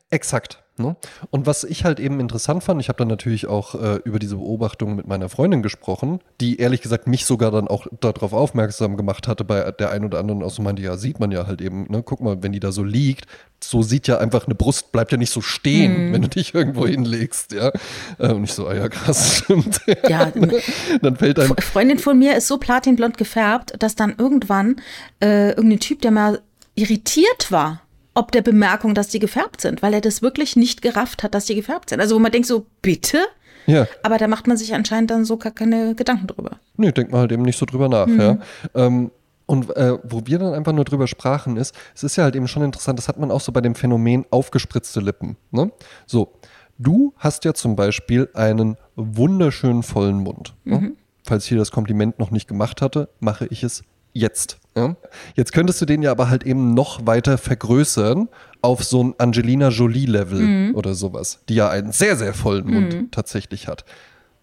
Exakt. 0.10 0.63
Ne? 0.76 0.96
Und 1.30 1.46
was 1.46 1.64
ich 1.64 1.86
halt 1.86 2.00
eben 2.00 2.20
interessant 2.20 2.64
fand, 2.64 2.82
ich 2.82 2.90
habe 2.90 2.98
dann 2.98 3.08
natürlich 3.08 3.46
auch 3.46 3.76
äh, 3.76 4.00
über 4.06 4.18
diese 4.18 4.38
Beobachtung 4.38 4.96
mit 4.96 5.08
meiner 5.08 5.30
Freundin 5.30 5.62
gesprochen, 5.62 6.20
die 6.42 6.58
ehrlich 6.58 6.82
gesagt 6.82 7.06
mich 7.06 7.26
sogar 7.26 7.52
dann 7.52 7.68
auch 7.68 7.86
darauf 8.00 8.34
aufmerksam 8.34 8.98
gemacht 8.98 9.28
hatte 9.28 9.44
bei 9.44 9.72
der 9.72 9.92
einen 9.92 10.06
oder 10.06 10.18
anderen 10.18 10.42
aus 10.42 10.58
meinte, 10.58 10.82
ja, 10.82 10.98
sieht 10.98 11.20
man 11.20 11.32
ja 11.32 11.46
halt 11.46 11.62
eben, 11.62 11.86
ne? 11.92 12.02
guck 12.04 12.22
mal, 12.22 12.42
wenn 12.42 12.54
die 12.54 12.60
da 12.60 12.72
so 12.72 12.84
liegt, 12.84 13.28
so 13.64 13.84
sieht 13.84 14.08
ja 14.08 14.18
einfach 14.18 14.48
eine 14.48 14.56
Brust, 14.56 14.92
bleibt 14.92 15.12
ja 15.12 15.18
nicht 15.20 15.32
so 15.32 15.42
stehen, 15.42 16.10
mm. 16.10 16.14
wenn 16.14 16.22
du 16.24 16.30
dich 16.30 16.56
irgendwo 16.56 16.88
hinlegst, 16.88 17.52
ja. 17.52 17.72
Äh, 18.18 18.34
und 18.34 18.46
ich 18.46 18.54
so, 18.54 18.68
ah 18.68 18.74
ja, 18.74 18.90
krass, 18.90 19.38
stimmt. 19.44 19.80
Ja, 20.10 20.32
dann 21.04 21.18
fällt 21.18 21.40
ein. 21.40 21.56
Freundin 21.58 22.00
von 22.00 22.18
mir 22.18 22.36
ist 22.36 22.48
so 22.48 22.58
platinblond 22.58 23.20
gefärbt, 23.20 23.74
dass 23.78 23.96
dann 23.96 24.16
irgendwann 24.18 24.78
äh, 25.22 25.50
irgendein 25.50 25.80
Typ, 25.80 26.02
der 26.02 26.10
mal 26.10 26.42
irritiert 26.76 27.52
war, 27.52 27.82
ob 28.14 28.32
der 28.32 28.42
Bemerkung, 28.42 28.94
dass 28.94 29.08
die 29.08 29.20
gefärbt 29.20 29.62
sind, 29.62 29.82
weil 29.82 29.94
er 29.94 30.02
das 30.02 30.22
wirklich 30.22 30.56
nicht 30.56 30.82
gerafft 30.82 31.24
hat, 31.24 31.34
dass 31.34 31.46
die 31.46 31.56
gefärbt 31.56 31.90
sind. 31.90 32.00
Also 32.00 32.16
wo 32.16 32.20
man 32.20 32.32
denkt 32.32 32.48
so, 32.48 32.66
bitte? 32.82 33.20
Ja. 33.66 33.88
Aber 34.04 34.18
da 34.18 34.28
macht 34.28 34.48
man 34.48 34.58
sich 34.58 34.74
anscheinend 34.74 35.12
dann 35.12 35.26
so 35.26 35.38
gar 35.38 35.52
keine 35.52 35.96
Gedanken 35.96 36.28
drüber. 36.28 36.58
Nee, 36.78 36.92
denkt 36.92 37.12
man 37.12 37.22
halt 37.22 37.32
eben 37.32 37.44
nicht 37.44 37.58
so 37.58 37.66
drüber 37.66 37.90
nach, 37.90 38.08
mhm. 38.08 38.20
ja. 38.20 38.38
Ähm, 38.76 39.12
und 39.46 39.76
äh, 39.76 39.98
wo 40.04 40.26
wir 40.26 40.40
dann 40.40 40.54
einfach 40.54 40.74
nur 40.74 40.86
drüber 40.86 41.08
sprachen, 41.08 41.58
ist, 41.58 41.76
es 41.96 42.04
ist 42.04 42.16
ja 42.16 42.24
halt 42.24 42.36
eben 42.36 42.48
schon 42.48 42.64
interessant, 42.64 42.98
das 42.98 43.08
hat 43.08 43.20
man 43.20 43.30
auch 43.30 43.42
so 43.42 43.52
bei 43.52 43.62
dem 43.62 43.76
Phänomen 43.76 44.26
aufgespritzte 44.30 45.02
Lippen. 45.02 45.36
Ne? 45.52 45.72
So, 46.06 46.34
du 46.78 47.14
hast 47.18 47.44
ja 47.44 47.54
zum 47.54 47.76
Beispiel 47.76 48.30
einen 48.34 48.78
wunderschönen 48.96 49.84
vollen 49.84 50.18
Mund. 50.18 50.54
Ne? 50.64 50.78
Mhm. 50.78 50.84
Ne? 50.84 50.92
Falls 51.26 51.44
ich 51.44 51.50
hier 51.50 51.58
das 51.58 51.72
Kompliment 51.72 52.20
noch 52.20 52.32
nicht 52.32 52.48
gemacht 52.48 52.82
hatte, 52.82 53.10
mache 53.20 53.48
ich 53.48 53.64
es 53.64 53.84
jetzt. 54.14 54.60
Ja? 54.76 54.96
Jetzt 55.36 55.54
könntest 55.54 55.82
du 55.82 55.86
den 55.86 56.02
ja 56.02 56.12
aber 56.12 56.30
halt 56.30 56.44
eben 56.44 56.74
noch 56.74 57.06
weiter 57.06 57.38
vergrößern 57.38 58.30
auf 58.62 58.84
so 58.84 59.04
ein 59.04 59.16
Angelina 59.18 59.70
Jolie-Level 59.70 60.40
mhm. 60.40 60.76
oder 60.76 60.94
sowas, 60.94 61.40
die 61.50 61.56
ja 61.56 61.70
einen 61.70 61.92
sehr, 61.92 62.16
sehr 62.16 62.34
vollen 62.34 62.66
Mund 62.66 62.94
mhm. 62.94 63.12
tatsächlich 63.12 63.68
hat. 63.68 63.84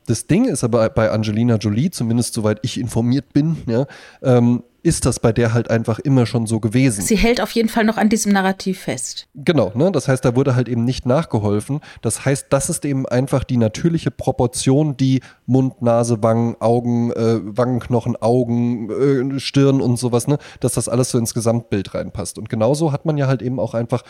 Das 0.06 0.26
Ding 0.26 0.46
ist 0.46 0.64
aber 0.64 0.88
bei 0.90 1.10
Angelina 1.10 1.56
Jolie, 1.56 1.90
zumindest 1.90 2.34
soweit 2.34 2.58
ich 2.62 2.80
informiert 2.80 3.32
bin, 3.32 3.58
ja, 3.66 3.86
ähm, 4.22 4.62
ist 4.82 5.06
das 5.06 5.20
bei 5.20 5.32
der 5.32 5.52
halt 5.52 5.70
einfach 5.70 5.98
immer 5.98 6.26
schon 6.26 6.46
so 6.46 6.60
gewesen. 6.60 7.02
Sie 7.02 7.16
hält 7.16 7.40
auf 7.40 7.50
jeden 7.52 7.68
Fall 7.68 7.84
noch 7.84 7.96
an 7.96 8.08
diesem 8.08 8.32
Narrativ 8.32 8.80
fest. 8.80 9.28
Genau, 9.34 9.72
ne? 9.74 9.92
Das 9.92 10.08
heißt, 10.08 10.24
da 10.24 10.36
wurde 10.36 10.54
halt 10.54 10.68
eben 10.68 10.84
nicht 10.84 11.06
nachgeholfen. 11.06 11.80
Das 12.02 12.24
heißt, 12.24 12.46
das 12.50 12.70
ist 12.70 12.84
eben 12.84 13.06
einfach 13.06 13.44
die 13.44 13.56
natürliche 13.56 14.10
Proportion, 14.10 14.96
die 14.96 15.20
Mund, 15.46 15.82
Nase, 15.82 16.22
Wangen, 16.22 16.56
Augen, 16.60 17.12
äh, 17.12 17.40
Wangenknochen, 17.42 18.16
Augen, 18.16 18.90
äh, 19.36 19.40
Stirn 19.40 19.80
und 19.80 19.98
sowas, 19.98 20.28
ne? 20.28 20.38
Dass 20.60 20.74
das 20.74 20.88
alles 20.88 21.10
so 21.10 21.18
ins 21.18 21.34
Gesamtbild 21.34 21.94
reinpasst. 21.94 22.38
Und 22.38 22.48
genauso 22.48 22.92
hat 22.92 23.04
man 23.04 23.18
ja 23.18 23.26
halt 23.26 23.42
eben 23.42 23.60
auch 23.60 23.74
einfach 23.74 24.02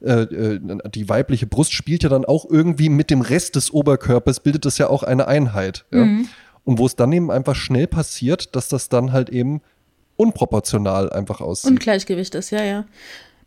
äh, 0.00 0.22
äh, 0.22 0.60
die 0.94 1.08
weibliche 1.08 1.46
Brust 1.46 1.72
spielt 1.72 2.02
ja 2.02 2.08
dann 2.08 2.24
auch 2.24 2.44
irgendwie 2.48 2.88
mit 2.88 3.10
dem 3.10 3.20
Rest 3.20 3.56
des 3.56 3.72
Oberkörpers, 3.72 4.40
bildet 4.40 4.64
das 4.64 4.78
ja 4.78 4.88
auch 4.88 5.02
eine 5.02 5.28
Einheit. 5.28 5.86
Ja? 5.92 6.04
Mhm. 6.04 6.28
Und 6.64 6.78
wo 6.78 6.86
es 6.86 6.96
dann 6.96 7.12
eben 7.12 7.30
einfach 7.30 7.54
schnell 7.54 7.86
passiert, 7.86 8.56
dass 8.56 8.68
das 8.68 8.88
dann 8.88 9.12
halt 9.12 9.28
eben 9.28 9.60
unproportional 10.16 11.10
einfach 11.10 11.40
aussieht. 11.40 11.70
Ungleichgewicht 11.70 12.34
ist, 12.34 12.50
ja, 12.50 12.62
ja. 12.62 12.84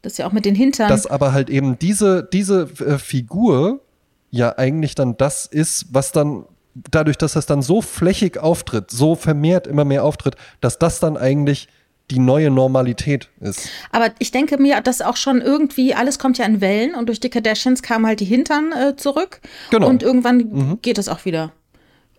Das 0.01 0.13
ist 0.13 0.17
ja 0.19 0.27
auch 0.27 0.31
mit 0.31 0.45
den 0.45 0.55
Hintern. 0.55 0.89
Dass 0.89 1.07
aber 1.07 1.33
halt 1.33 1.49
eben 1.49 1.79
diese, 1.79 2.23
diese 2.31 2.69
äh, 2.79 2.97
Figur 2.97 3.81
ja 4.29 4.57
eigentlich 4.57 4.95
dann 4.95 5.17
das 5.17 5.45
ist, 5.45 5.87
was 5.91 6.11
dann 6.11 6.45
dadurch, 6.75 7.17
dass 7.17 7.33
das 7.33 7.45
dann 7.45 7.61
so 7.61 7.81
flächig 7.81 8.37
auftritt, 8.37 8.91
so 8.91 9.15
vermehrt 9.15 9.67
immer 9.67 9.85
mehr 9.85 10.03
auftritt, 10.03 10.35
dass 10.61 10.77
das 10.77 10.99
dann 10.99 11.17
eigentlich 11.17 11.67
die 12.11 12.19
neue 12.19 12.49
Normalität 12.49 13.29
ist. 13.41 13.69
Aber 13.91 14.11
ich 14.19 14.31
denke 14.31 14.57
mir, 14.57 14.79
dass 14.81 15.01
auch 15.01 15.17
schon 15.17 15.41
irgendwie, 15.41 15.93
alles 15.93 16.19
kommt 16.19 16.37
ja 16.37 16.45
in 16.45 16.61
Wellen 16.61 16.95
und 16.95 17.07
durch 17.07 17.19
die 17.19 17.29
Kardashians 17.29 17.81
kamen 17.81 18.05
halt 18.05 18.21
die 18.21 18.25
Hintern 18.25 18.71
äh, 18.71 18.95
zurück. 18.95 19.41
Genau. 19.71 19.87
Und 19.87 20.03
irgendwann 20.03 20.37
mhm. 20.37 20.79
geht 20.81 20.97
es 20.97 21.09
auch 21.09 21.25
wieder. 21.25 21.51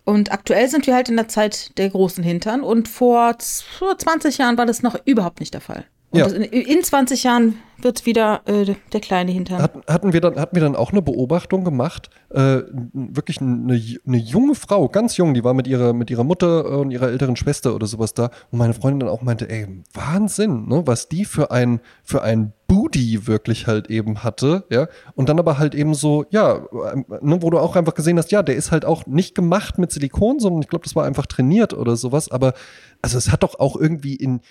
Und 0.09 0.31
aktuell 0.31 0.67
sind 0.67 0.87
wir 0.87 0.95
halt 0.95 1.07
in 1.07 1.17
der 1.17 1.27
Zeit 1.27 1.77
der 1.77 1.87
großen 1.91 2.23
Hintern 2.23 2.61
und 2.61 2.87
vor 2.87 3.37
20 3.37 4.39
Jahren 4.39 4.57
war 4.57 4.65
das 4.65 4.81
noch 4.81 4.97
überhaupt 5.05 5.39
nicht 5.39 5.53
der 5.53 5.61
Fall. 5.61 5.85
Und 6.11 6.19
ja. 6.19 6.27
in, 6.27 6.43
in 6.43 6.83
20 6.83 7.23
Jahren 7.23 7.59
wird 7.83 8.05
wieder 8.05 8.41
äh, 8.45 8.75
der 8.91 8.99
kleine 8.99 9.31
Hintern. 9.31 9.61
Hat, 9.61 9.73
hatten, 9.87 10.13
wir 10.13 10.21
dann, 10.21 10.39
hatten 10.39 10.55
wir 10.55 10.61
dann 10.61 10.75
auch 10.75 10.91
eine 10.91 11.01
Beobachtung 11.01 11.63
gemacht? 11.63 12.09
Äh, 12.29 12.61
wirklich 12.93 13.41
eine, 13.41 13.81
eine 14.05 14.17
junge 14.17 14.55
Frau, 14.55 14.89
ganz 14.89 15.17
jung, 15.17 15.33
die 15.33 15.43
war 15.43 15.53
mit 15.53 15.67
ihrer, 15.67 15.93
mit 15.93 16.09
ihrer 16.09 16.23
Mutter 16.23 16.79
und 16.79 16.91
ihrer 16.91 17.09
älteren 17.09 17.35
Schwester 17.35 17.75
oder 17.75 17.87
sowas 17.87 18.13
da. 18.13 18.31
Und 18.51 18.59
meine 18.59 18.73
Freundin 18.73 19.01
dann 19.01 19.09
auch 19.09 19.21
meinte, 19.21 19.49
ey, 19.49 19.67
Wahnsinn, 19.93 20.67
ne, 20.67 20.83
was 20.85 21.09
die 21.09 21.25
für 21.25 21.51
ein, 21.51 21.79
für 22.03 22.21
ein 22.21 22.53
Booty 22.67 23.25
wirklich 23.25 23.65
halt 23.65 23.89
eben 23.89 24.23
hatte, 24.23 24.65
ja. 24.69 24.87
Und 25.15 25.27
dann 25.27 25.39
aber 25.39 25.57
halt 25.57 25.73
eben 25.73 25.95
so, 25.95 26.25
ja, 26.29 26.61
ne, 27.21 27.41
wo 27.41 27.49
du 27.49 27.57
auch 27.57 27.75
einfach 27.75 27.95
gesehen 27.95 28.17
hast, 28.17 28.31
ja, 28.31 28.43
der 28.43 28.55
ist 28.55 28.71
halt 28.71 28.85
auch 28.85 29.07
nicht 29.07 29.33
gemacht 29.35 29.77
mit 29.77 29.91
Silikon, 29.91 30.39
sondern 30.39 30.61
ich 30.61 30.67
glaube, 30.67 30.83
das 30.83 30.95
war 30.95 31.05
einfach 31.05 31.25
trainiert 31.25 31.73
oder 31.73 31.95
sowas. 31.95 32.29
Aber 32.29 32.53
also 33.01 33.17
es 33.17 33.31
hat 33.31 33.43
doch 33.43 33.59
auch 33.59 33.75
irgendwie 33.75 34.15
in 34.15 34.41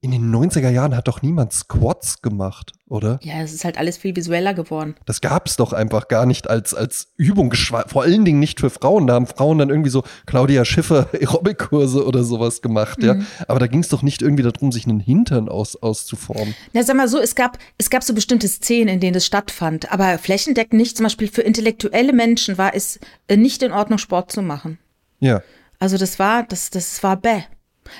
in 0.00 0.12
den 0.12 0.32
90er 0.32 0.70
Jahren 0.70 0.94
hat 0.94 1.08
doch 1.08 1.22
niemand 1.22 1.52
Squats 1.52 2.22
gemacht, 2.22 2.72
oder? 2.86 3.18
Ja, 3.22 3.42
es 3.42 3.52
ist 3.52 3.64
halt 3.64 3.78
alles 3.78 3.98
viel 3.98 4.14
visueller 4.14 4.54
geworden. 4.54 4.94
Das 5.06 5.20
gab 5.20 5.48
es 5.48 5.56
doch 5.56 5.72
einfach 5.72 6.06
gar 6.06 6.24
nicht 6.24 6.48
als, 6.48 6.72
als 6.72 7.12
Übung, 7.16 7.52
vor 7.52 8.02
allen 8.02 8.24
Dingen 8.24 8.38
nicht 8.38 8.60
für 8.60 8.70
Frauen. 8.70 9.08
Da 9.08 9.14
haben 9.14 9.26
Frauen 9.26 9.58
dann 9.58 9.70
irgendwie 9.70 9.90
so 9.90 10.04
Claudia 10.26 10.64
Schiffer 10.64 11.08
Aerobikkurse 11.12 12.06
oder 12.06 12.22
sowas 12.22 12.62
gemacht, 12.62 12.98
mhm. 12.98 13.04
ja. 13.04 13.16
Aber 13.48 13.58
da 13.58 13.66
ging 13.66 13.80
es 13.80 13.88
doch 13.88 14.02
nicht 14.02 14.22
irgendwie 14.22 14.44
darum, 14.44 14.70
sich 14.70 14.86
einen 14.86 15.00
Hintern 15.00 15.48
aus, 15.48 15.74
auszuformen. 15.74 16.54
Na, 16.72 16.84
sag 16.84 16.96
mal 16.96 17.08
so, 17.08 17.18
es 17.18 17.34
gab, 17.34 17.58
es 17.76 17.90
gab 17.90 18.04
so 18.04 18.14
bestimmte 18.14 18.46
Szenen, 18.46 18.88
in 18.88 19.00
denen 19.00 19.14
das 19.14 19.26
stattfand. 19.26 19.90
Aber 19.90 20.18
flächendeckend 20.18 20.80
nicht, 20.80 20.96
zum 20.96 21.04
Beispiel 21.04 21.28
für 21.28 21.42
intellektuelle 21.42 22.12
Menschen 22.12 22.56
war 22.56 22.72
es 22.72 23.00
äh, 23.26 23.36
nicht 23.36 23.64
in 23.64 23.72
Ordnung, 23.72 23.98
Sport 23.98 24.30
zu 24.30 24.42
machen. 24.42 24.78
Ja. 25.18 25.42
Also 25.80 25.96
das 25.96 26.20
war, 26.20 26.44
das, 26.44 26.70
das 26.70 27.02
war 27.02 27.16
bäh. 27.16 27.42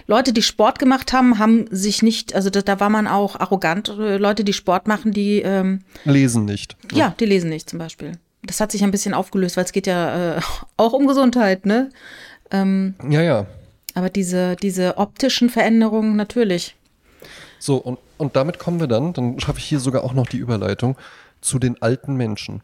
Leute, 0.06 0.32
die 0.32 0.42
Sport 0.42 0.78
gemacht 0.78 1.12
haben, 1.12 1.38
haben 1.38 1.66
sich 1.70 2.02
nicht, 2.02 2.34
also 2.34 2.50
da, 2.50 2.62
da 2.62 2.80
war 2.80 2.90
man 2.90 3.06
auch 3.06 3.36
arrogant. 3.38 3.92
Leute, 3.96 4.44
die 4.44 4.52
Sport 4.52 4.86
machen, 4.88 5.12
die 5.12 5.40
ähm, 5.40 5.80
lesen 6.04 6.44
nicht. 6.44 6.76
Ja, 6.92 6.98
ja, 6.98 7.14
die 7.18 7.26
lesen 7.26 7.50
nicht 7.50 7.68
zum 7.68 7.78
Beispiel. 7.78 8.12
Das 8.42 8.60
hat 8.60 8.72
sich 8.72 8.84
ein 8.84 8.90
bisschen 8.90 9.14
aufgelöst, 9.14 9.56
weil 9.56 9.64
es 9.64 9.72
geht 9.72 9.86
ja 9.86 10.36
äh, 10.36 10.40
auch 10.76 10.92
um 10.92 11.06
Gesundheit, 11.06 11.66
ne? 11.66 11.90
Ähm, 12.50 12.94
ja, 13.08 13.22
ja. 13.22 13.46
Aber 13.94 14.10
diese, 14.10 14.56
diese 14.56 14.96
optischen 14.96 15.50
Veränderungen 15.50 16.16
natürlich. 16.16 16.76
So, 17.58 17.76
und, 17.76 17.98
und 18.16 18.36
damit 18.36 18.58
kommen 18.58 18.80
wir 18.80 18.86
dann, 18.86 19.12
dann 19.12 19.40
schaffe 19.40 19.58
ich 19.58 19.64
hier 19.64 19.80
sogar 19.80 20.04
auch 20.04 20.12
noch 20.12 20.26
die 20.26 20.36
Überleitung 20.38 20.96
zu 21.40 21.58
den 21.58 21.82
alten 21.82 22.14
Menschen. 22.14 22.62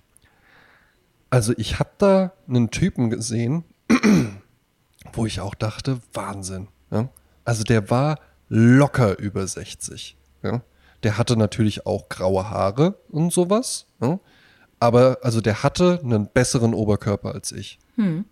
Also 1.31 1.53
ich 1.57 1.81
habe 1.81 1.91
da 1.99 2.33
einen 2.49 2.71
Typen 2.71 3.11
gesehen, 3.11 3.65
wo 5.13 5.27
ich 5.27 5.41
auch 5.41 5.55
dachte, 5.55 6.01
Wahnsinn. 6.13 6.69
Ja? 6.95 7.09
Also 7.45 7.65
der 7.65 7.91
war 7.91 8.19
locker 8.49 9.19
über 9.19 9.47
60. 9.47 10.17
Ja? 10.43 10.63
Der 11.03 11.19
hatte 11.19 11.37
natürlich 11.37 11.85
auch 11.85 12.09
graue 12.09 12.49
Haare 12.49 12.95
und 13.11 13.33
sowas. 13.33 13.87
Ja? 14.01 14.19
Aber 14.81 15.19
also 15.23 15.41
der 15.41 15.63
hatte 15.63 16.01
einen 16.03 16.29
besseren 16.29 16.73
Oberkörper 16.73 17.35
als 17.35 17.53
ich. 17.53 17.79
Hm. 17.97 18.25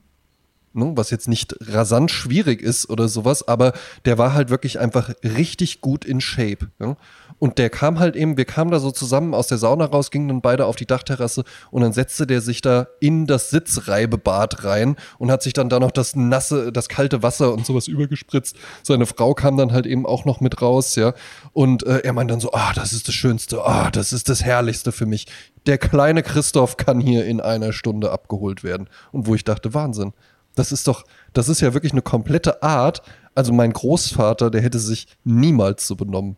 Ne? 0.75 0.93
Was 0.95 1.11
jetzt 1.11 1.29
nicht 1.29 1.55
rasant 1.61 2.11
schwierig 2.11 2.63
ist 2.63 2.89
oder 2.89 3.09
sowas, 3.09 3.47
aber 3.47 3.75
der 4.07 4.17
war 4.17 4.33
halt 4.33 4.49
wirklich 4.49 4.79
einfach 4.79 5.13
richtig 5.23 5.83
gut 5.83 6.05
in 6.05 6.21
Shape. 6.21 6.71
Ja? 6.79 6.97
Und 7.43 7.59
der 7.59 7.71
kam 7.71 7.99
halt 7.99 8.15
eben, 8.15 8.37
wir 8.37 8.45
kamen 8.45 8.71
da 8.71 8.79
so 8.79 8.93
zusammen 8.93 9.35
aus 9.35 9.49
der 9.49 9.59
Sauna 9.59 9.87
raus, 9.87 10.13
gingen 10.13 10.29
dann 10.29 10.43
beide 10.43 10.65
auf 10.65 10.77
die 10.77 10.87
Dachterrasse 10.87 11.43
und 11.73 11.83
dann 11.83 11.93
setzte 11.93 12.25
der 12.25 12.41
sich 12.41 12.61
da 12.61 12.87
in 13.01 13.27
das 13.27 13.51
Sitzreibebad 13.51 14.63
rein 14.63 14.95
und 15.19 15.33
hat 15.33 15.43
sich 15.43 15.53
dann 15.53 15.69
da 15.69 15.81
noch 15.81 15.91
das 15.91 16.15
nasse, 16.15 16.71
das 16.71 16.89
kalte 16.89 17.25
Wasser 17.25 17.53
und 17.53 17.67
sowas 17.67 17.89
übergespritzt. 17.89 18.55
Seine 18.85 19.07
Frau 19.07 19.35
kam 19.35 19.57
dann 19.57 19.73
halt 19.73 19.87
eben 19.87 20.07
auch 20.07 20.25
noch 20.25 20.41
mit 20.41 20.63
raus, 20.63 20.95
ja. 20.95 21.15
Und 21.53 21.83
äh, 21.83 22.03
er 22.05 22.13
meint 22.13 22.31
dann 22.31 22.39
so, 22.39 22.53
ah, 22.53 22.75
das 22.77 22.93
ist 22.93 23.09
das 23.09 23.17
Schönste, 23.17 23.65
ah, 23.65 23.91
das 23.91 24.13
ist 24.13 24.29
das 24.29 24.45
Herrlichste 24.45 24.93
für 24.93 25.07
mich. 25.07 25.27
Der 25.67 25.79
kleine 25.79 26.23
Christoph 26.23 26.77
kann 26.77 27.01
hier 27.01 27.25
in 27.27 27.41
einer 27.41 27.73
Stunde 27.73 28.13
abgeholt 28.13 28.63
werden. 28.63 28.89
Und 29.11 29.27
wo 29.27 29.35
ich 29.35 29.43
dachte, 29.43 29.75
Wahnsinn. 29.75 30.13
Das 30.55 30.71
ist 30.71 30.87
doch, 30.87 31.03
das 31.33 31.49
ist 31.49 31.61
ja 31.61 31.75
wirklich 31.75 31.91
eine 31.91 32.03
komplette 32.03 32.63
Art. 32.63 33.03
Also 33.35 33.53
mein 33.53 33.73
Großvater, 33.73 34.49
der 34.49 34.61
hätte 34.61 34.79
sich 34.79 35.09
niemals 35.25 35.89
so 35.89 35.97
benommen. 35.97 36.37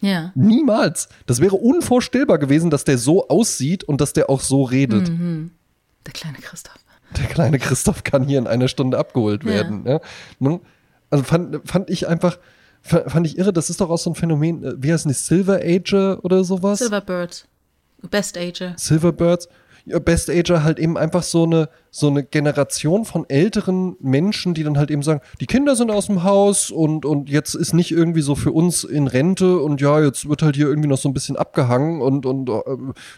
Ja. 0.00 0.32
Niemals. 0.34 1.08
Das 1.26 1.40
wäre 1.40 1.56
unvorstellbar 1.56 2.38
gewesen, 2.38 2.70
dass 2.70 2.84
der 2.84 2.98
so 2.98 3.28
aussieht 3.28 3.84
und 3.84 4.00
dass 4.00 4.12
der 4.12 4.28
auch 4.28 4.40
so 4.40 4.62
redet. 4.62 5.08
Mhm. 5.08 5.52
Der 6.04 6.12
kleine 6.12 6.38
Christoph. 6.38 6.78
Der 7.16 7.26
kleine 7.26 7.58
Christoph 7.58 8.04
kann 8.04 8.24
hier 8.24 8.38
in 8.38 8.46
einer 8.46 8.68
Stunde 8.68 8.98
abgeholt 8.98 9.44
werden. 9.44 9.84
Ja. 9.86 10.00
ja. 10.40 10.60
Also 11.10 11.24
fand, 11.24 11.60
fand 11.64 11.88
ich 11.88 12.08
einfach, 12.08 12.38
fand 12.82 13.26
ich 13.26 13.38
irre, 13.38 13.52
das 13.52 13.70
ist 13.70 13.80
doch 13.80 13.90
auch 13.90 13.98
so 13.98 14.10
ein 14.10 14.14
Phänomen, 14.14 14.64
äh, 14.64 14.74
wie 14.78 14.92
heißt 14.92 15.06
das, 15.06 15.26
Silver 15.26 15.60
Ager 15.62 16.24
oder 16.24 16.44
sowas? 16.44 16.80
Silver 16.80 17.00
Birds. 17.00 17.46
Best 18.10 18.36
Ager. 18.36 18.74
Silver 18.76 19.12
Birds. 19.12 19.48
Ja, 19.84 19.98
Best 20.00 20.28
Ager 20.28 20.64
halt 20.64 20.78
eben 20.78 20.98
einfach 20.98 21.22
so 21.22 21.44
eine, 21.44 21.68
so 21.96 22.08
eine 22.08 22.22
Generation 22.22 23.06
von 23.06 23.24
älteren 23.30 23.96
Menschen, 24.00 24.52
die 24.52 24.64
dann 24.64 24.76
halt 24.76 24.90
eben 24.90 25.02
sagen, 25.02 25.22
die 25.40 25.46
Kinder 25.46 25.74
sind 25.76 25.90
aus 25.90 26.08
dem 26.08 26.24
Haus 26.24 26.70
und, 26.70 27.06
und 27.06 27.30
jetzt 27.30 27.54
ist 27.54 27.72
nicht 27.72 27.90
irgendwie 27.90 28.20
so 28.20 28.34
für 28.34 28.52
uns 28.52 28.84
in 28.84 29.06
Rente 29.06 29.58
und 29.60 29.80
ja, 29.80 29.98
jetzt 30.02 30.28
wird 30.28 30.42
halt 30.42 30.56
hier 30.56 30.66
irgendwie 30.66 30.90
noch 30.90 30.98
so 30.98 31.08
ein 31.08 31.14
bisschen 31.14 31.36
abgehangen 31.36 32.02
und, 32.02 32.26
und 32.26 32.50
äh, 32.50 32.60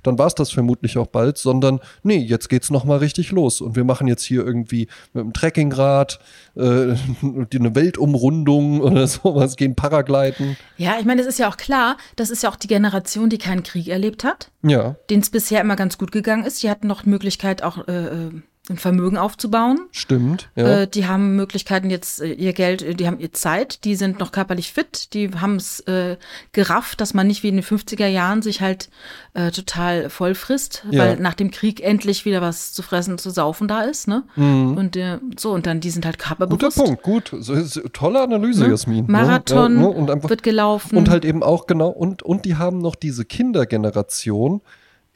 dann 0.05 0.17
war 0.17 0.29
es 0.29 0.37
das 0.37 0.53
vermutlich 0.53 0.97
auch 0.97 1.09
bald, 1.09 1.39
sondern 1.39 1.81
nee, 2.05 2.19
jetzt 2.19 2.49
geht's 2.49 2.71
nochmal 2.71 2.99
richtig 2.99 3.33
los 3.33 3.61
und 3.61 3.75
wir 3.75 3.83
machen 3.83 4.07
jetzt 4.07 4.23
hier 4.23 4.47
irgendwie 4.47 4.87
mit 5.13 5.25
dem 5.25 5.33
Trekkingrad 5.33 6.21
äh, 6.55 6.61
eine 6.63 7.75
Weltumrundung 7.75 8.81
oder 8.81 9.07
sowas, 9.09 9.57
gehen 9.57 9.75
Paragliden. 9.75 10.57
Ja, 10.77 11.01
ich 11.01 11.05
meine, 11.05 11.21
es 11.21 11.27
ist 11.27 11.41
ja 11.41 11.49
auch 11.49 11.57
klar, 11.57 11.97
das 12.15 12.31
ist 12.31 12.45
ja 12.45 12.49
auch 12.49 12.57
die 12.57 12.69
Generation, 12.69 13.29
die 13.29 13.39
keinen 13.39 13.65
Krieg 13.65 13.89
erlebt 13.89 14.23
hat. 14.23 14.53
Ja. 14.63 14.95
Denen 15.11 15.23
es 15.23 15.31
bisher 15.31 15.61
immer 15.61 15.75
ganz 15.75 15.99
gut 15.99 16.13
gegangen 16.13 16.45
ist. 16.45 16.63
Die 16.63 16.71
hatten 16.71 16.87
noch 16.87 17.05
Möglichkeit 17.05 17.65
auch 17.65 17.89
äh, 17.89 18.05
äh 18.05 18.31
ein 18.71 18.77
Vermögen 18.77 19.17
aufzubauen. 19.17 19.81
Stimmt. 19.91 20.51
Ja. 20.57 20.83
Äh, 20.83 20.89
die 20.89 21.07
haben 21.07 21.37
Möglichkeiten 21.37 21.91
jetzt 21.91 22.21
äh, 22.21 22.33
ihr 22.33 22.53
Geld, 22.53 22.83
äh, 22.83 22.95
die 22.95 23.07
haben 23.07 23.19
ihr 23.19 23.33
Zeit, 23.33 23.85
die 23.85 23.97
sind 23.97 24.19
noch 24.19 24.33
körperlich 24.33 24.73
fit, 24.73 25.15
die 25.15 25.31
haben 25.31 25.57
es 25.57 25.81
äh, 25.81 26.17
gerafft, 26.53 27.01
dass 27.01 27.15
man 27.15 27.27
nicht 27.27 27.43
wie 27.43 27.49
in 27.49 27.57
den 27.57 27.65
50er 27.65 28.07
Jahren 28.07 28.43
sich 28.43 28.61
halt 28.61 28.91
äh, 29.35 29.51
total 29.51 30.11
voll 30.11 30.35
frisst, 30.35 30.85
ja. 30.91 31.01
weil 31.01 31.17
nach 31.19 31.35
dem 31.35 31.51
Krieg 31.51 31.81
endlich 31.81 32.25
wieder 32.25 32.41
was 32.41 32.73
zu 32.73 32.83
fressen, 32.83 33.19
zu 33.19 33.31
saufen 33.31 33.69
da 33.69 33.83
ist, 33.83 34.09
ne? 34.09 34.25
Mhm. 34.37 34.77
Und 34.77 34.99
so 35.39 35.53
und 35.53 35.67
dann 35.67 35.81
die 35.81 35.91
sind 35.91 36.05
halt 36.05 36.19
körperbewusst. 36.19 36.77
Guter 36.77 36.85
Punkt, 36.85 37.03
gut, 37.03 37.35
so, 37.39 37.55
tolle 37.93 38.21
Analyse, 38.21 38.65
ne? 38.65 38.71
Jasmin. 38.71 39.07
Ne? 39.07 39.13
Marathon 39.13 39.77
ne? 39.77 39.89
und 39.89 40.11
einfach, 40.11 40.31
wird 40.31 40.43
gelaufen 40.43 40.97
und 40.97 41.09
halt 41.09 41.25
eben 41.25 41.43
auch 41.43 41.67
genau 41.67 41.89
und 41.89 42.23
und 42.23 42.45
die 42.45 42.57
haben 42.57 42.79
noch 42.79 42.95
diese 42.95 43.25
Kindergeneration, 43.25 44.61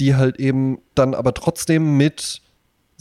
die 0.00 0.14
halt 0.14 0.38
eben 0.38 0.78
dann 0.94 1.14
aber 1.14 1.34
trotzdem 1.34 1.96
mit 1.96 2.41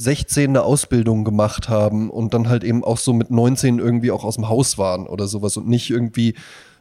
16 0.04 0.50
eine 0.50 0.64
Ausbildung 0.64 1.24
gemacht 1.24 1.70
haben 1.70 2.10
und 2.10 2.34
dann 2.34 2.50
halt 2.50 2.64
eben 2.64 2.84
auch 2.84 2.98
so 2.98 3.14
mit 3.14 3.32
19 3.32 3.80
irgendwie 3.80 4.12
auch 4.12 4.24
aus 4.24 4.36
dem 4.36 4.50
Haus 4.50 4.78
waren 4.78 5.08
oder 5.08 5.28
sowas 5.28 5.58
und 5.58 5.68
nicht 5.68 5.90
irgendwie, 5.90 6.36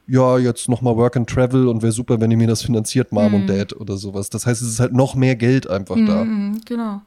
ja, 0.06 0.38
jetzt 0.38 0.68
nochmal 0.68 0.96
Work 0.96 1.16
and 1.16 1.28
Travel 1.28 1.68
und 1.68 1.82
wäre 1.82 1.92
super, 1.92 2.20
wenn 2.20 2.30
ihr 2.30 2.36
mir 2.36 2.48
das 2.48 2.62
finanziert, 2.62 3.12
Mom 3.12 3.28
mhm. 3.28 3.34
und 3.34 3.46
Dad 3.46 3.74
oder 3.74 3.96
sowas. 3.96 4.30
Das 4.30 4.46
heißt, 4.46 4.62
es 4.62 4.68
ist 4.68 4.80
halt 4.80 4.92
noch 4.92 5.14
mehr 5.14 5.36
Geld 5.36 5.68
einfach 5.68 5.96
mhm, 5.96 6.06
da. 6.06 6.26
Genau. 6.66 7.02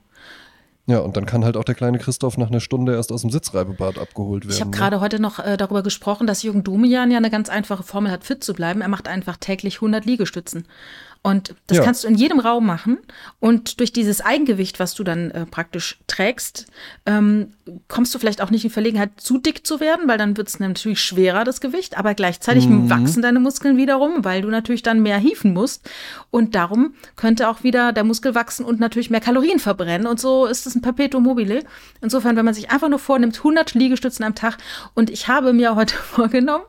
Ja, 0.86 1.00
und 1.00 1.16
dann 1.16 1.26
kann 1.26 1.46
halt 1.46 1.56
auch 1.56 1.64
der 1.64 1.76
kleine 1.76 1.98
Christoph 1.98 2.38
nach 2.38 2.50
einer 2.50 2.60
Stunde 2.60 2.94
erst 2.94 3.14
aus 3.14 3.22
dem 3.22 3.30
Sitzreibebad 3.30 3.98
abgeholt 3.98 4.44
werden. 4.44 4.54
Ich 4.54 4.60
habe 4.60 4.72
ne? 4.72 4.78
gerade 4.78 5.00
heute 5.00 5.18
noch 5.20 5.40
äh, 5.40 5.56
darüber 5.56 5.82
gesprochen, 5.82 6.28
dass 6.28 6.44
Jürgen 6.44 6.64
Domian 6.64 7.10
ja 7.10 7.18
eine 7.18 7.30
ganz 7.30 7.48
einfache 7.48 7.84
Formel 7.84 8.12
hat, 8.12 8.26
fit 8.26 8.44
zu 8.44 8.54
bleiben. 8.54 8.82
Er 8.82 8.90
macht 8.90 9.08
einfach 9.08 9.38
täglich 9.38 9.76
100 9.76 10.04
Liegestützen. 10.04 10.66
Und 11.26 11.56
das 11.68 11.78
ja. 11.78 11.86
kannst 11.86 12.04
du 12.04 12.10
in 12.10 12.16
jedem 12.16 12.42
Raum 12.42 12.66
machen. 12.66 12.98
Und 13.40 13.80
durch 13.80 13.94
dieses 13.94 14.20
Eigengewicht, 14.20 14.82
was 14.82 14.94
du 14.94 15.06
dann 15.06 15.32
äh, 15.32 15.46
praktisch 15.46 15.98
trägst, 16.06 16.68
ähm, 17.06 17.54
kommst 17.88 18.14
du 18.14 18.20
vielleicht 18.20 18.42
auch 18.42 18.52
nicht 18.52 18.66
in 18.66 18.70
Verlegenheit, 18.70 19.12
zu 19.16 19.38
dick 19.38 19.66
zu 19.66 19.80
werden, 19.80 20.10
weil 20.10 20.18
dann 20.18 20.36
wird 20.36 20.50
es 20.50 20.60
natürlich 20.60 21.00
schwerer, 21.00 21.46
das 21.46 21.62
Gewicht. 21.62 21.98
Aber 21.98 22.14
gleichzeitig 22.14 22.68
mhm. 22.68 22.90
wachsen 22.90 23.22
deine 23.22 23.40
Muskeln 23.40 23.78
wiederum, 23.78 24.26
weil 24.26 24.42
du 24.42 24.50
natürlich 24.50 24.84
dann 24.84 25.02
mehr 25.02 25.18
hieven 25.18 25.54
musst. 25.54 25.90
Und 26.30 26.56
darum 26.56 26.94
könnte 27.16 27.48
auch 27.48 27.64
wieder 27.64 27.94
der 27.94 28.04
Muskel 28.04 28.36
wachsen 28.36 28.66
und 28.66 28.82
natürlich 28.82 29.10
mehr 29.10 29.22
Kalorien 29.22 29.60
verbrennen. 29.60 30.08
Und 30.08 30.20
so 30.20 30.46
ist 30.46 30.68
es 30.68 30.76
ein 30.76 30.82
Perpetuum 30.82 31.24
mobile. 31.24 31.64
Insofern, 32.02 32.36
wenn 32.36 32.44
man 32.44 32.54
sich 32.54 32.70
einfach 32.70 32.90
nur 32.90 33.00
vornimmt, 33.00 33.38
100 33.38 33.76
Liegestützen 33.76 34.26
am 34.26 34.36
Tag. 34.36 34.58
Und 34.94 35.10
ich 35.10 35.30
habe 35.30 35.54
mir 35.54 35.76
heute 35.76 35.96
vorgenommen, 35.96 36.66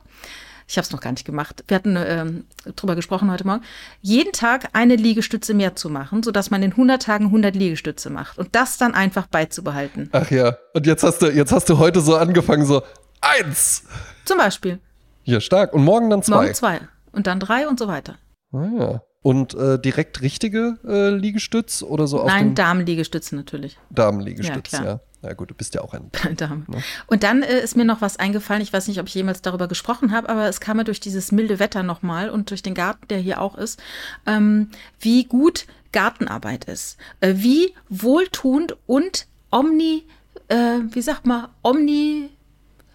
ich 0.67 0.77
habe 0.77 0.85
es 0.85 0.93
noch 0.93 1.01
gar 1.01 1.13
nicht 1.13 1.25
gemacht. 1.25 1.65
Wir 1.69 1.75
hatten 1.75 1.97
ähm, 1.97 2.45
drüber 2.77 2.97
gesprochen 2.97 3.31
heute 3.31 3.47
Morgen. 3.47 3.63
Jeden 4.01 4.33
Tag 4.33 4.69
eine 4.73 4.97
Liegestütze 4.97 5.55
mehr 5.55 5.77
zu 5.77 5.91
machen, 5.91 6.23
sodass 6.23 6.51
man 6.51 6.63
in 6.63 6.73
100 6.73 7.03
Tagen 7.03 7.27
100 7.27 7.55
Liegestütze 7.55 8.11
macht 8.11 8.39
und 8.39 8.55
das 8.55 8.79
dann 8.79 8.95
einfach 8.95 9.27
beizubehalten. 9.27 10.09
Ach 10.13 10.31
ja. 10.31 10.57
Und 10.73 10.87
jetzt 10.87 11.03
hast 11.03 11.23
du, 11.23 11.27
jetzt 11.27 11.53
hast 11.53 11.69
du 11.69 11.79
heute 11.79 12.01
so 12.01 12.17
angefangen, 12.17 12.65
so 12.65 12.83
eins. 13.21 13.85
Zum 14.25 14.39
Beispiel. 14.39 14.79
Ja, 15.25 15.41
stark. 15.41 15.73
Und 15.73 15.85
morgen 15.85 16.11
dann 16.11 16.23
zwei. 16.23 16.37
Morgen 16.37 16.55
zwei. 16.55 16.81
Und 17.13 17.27
dann 17.27 17.41
drei 17.41 17.69
und 17.69 17.79
so 17.79 17.89
weiter. 17.89 18.17
Ah 18.53 18.69
ja. 18.79 19.03
Und 19.23 19.55
äh, 19.55 19.79
direkt 19.79 20.21
richtige 20.21 20.79
äh, 20.87 21.09
Liegestütz 21.09 21.83
oder 21.83 22.07
so? 22.07 22.27
Nein, 22.27 22.55
Damenliegestütze 22.55 23.35
natürlich. 23.37 23.79
Damenliegestütz, 23.91 24.73
ja. 24.73 24.85
ja. 24.85 25.01
Na 25.25 25.33
gut, 25.33 25.51
du 25.51 25.55
bist 25.55 25.75
ja 25.75 25.81
auch 25.81 25.95
ein 25.95 26.11
Dame. 26.37 26.65
Ne? 26.69 26.83
Und 27.07 27.23
dann 27.23 27.43
äh, 27.43 27.61
ist 27.61 27.77
mir 27.77 27.85
noch 27.85 28.03
was 28.03 28.19
eingefallen. 28.19 28.63
Ich 28.63 28.73
weiß 28.73 28.89
nicht, 28.89 29.01
ob 29.01 29.07
ich 29.07 29.15
jemals 29.15 29.41
darüber 29.41 29.69
gesprochen 29.69 30.13
habe, 30.13 30.29
aber 30.29 30.49
es 30.49 30.61
kam 30.61 30.77
mir 30.77 30.85
durch 30.85 31.01
dieses 31.01 31.33
milde 31.33 31.59
Wetter 31.59 31.83
nochmal 31.83 32.29
und 32.29 32.51
durch 32.51 32.63
den 32.63 32.75
Garten, 32.75 33.09
der 33.09 33.19
hier 33.19 33.41
auch 33.41 33.57
ist, 33.57 33.83
ähm, 34.27 34.71
wie 35.01 35.25
gut 35.25 35.67
Gartenarbeit 35.93 36.67
ist. 36.67 36.99
Äh, 37.21 37.35
wie 37.37 37.73
wohltuend 37.89 38.77
und 38.87 39.27
omni, 39.51 40.05
äh, 40.49 40.81
wie 40.91 41.03
sagt 41.03 41.25
man, 41.25 41.49
omni, 41.63 42.29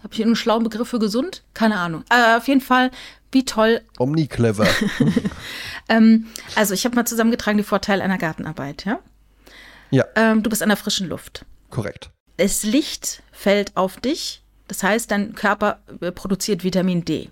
habe 0.04 0.14
ich 0.14 0.24
einen 0.24 0.36
schlauen 0.36 0.64
Begriff 0.64 0.90
für 0.90 1.00
gesund? 1.00 1.44
Keine 1.56 1.80
Ahnung. 1.80 2.04
Äh, 2.10 2.38
auf 2.38 2.48
jeden 2.48 2.62
Fall, 2.62 2.92
wie 3.32 3.44
toll. 3.44 3.82
Omni-clever. 3.98 4.68
ähm, 5.90 6.28
also 6.56 6.76
ich 6.76 6.86
habe 6.86 6.96
mal 6.96 7.06
zusammengetragen 7.06 7.58
die 7.58 7.64
Vorteile 7.64 8.04
einer 8.04 8.18
Gartenarbeit, 8.18 8.86
ja? 8.86 9.00
Ja. 9.90 10.06
Ähm, 10.16 10.44
du 10.44 10.50
bist 10.52 10.62
an 10.62 10.70
der 10.70 10.78
frischen 10.78 11.10
Luft. 11.10 11.44
Korrekt 11.72 12.12
das 12.40 12.64
Licht 12.64 13.22
fällt 13.32 13.76
auf 13.76 13.98
dich. 13.98 14.44
Das 14.68 14.82
heißt, 14.82 15.12
dein 15.12 15.36
Körper 15.36 15.82
äh, 16.02 16.12
produziert 16.12 16.64
Vitamin 16.64 17.06
D. 17.06 17.30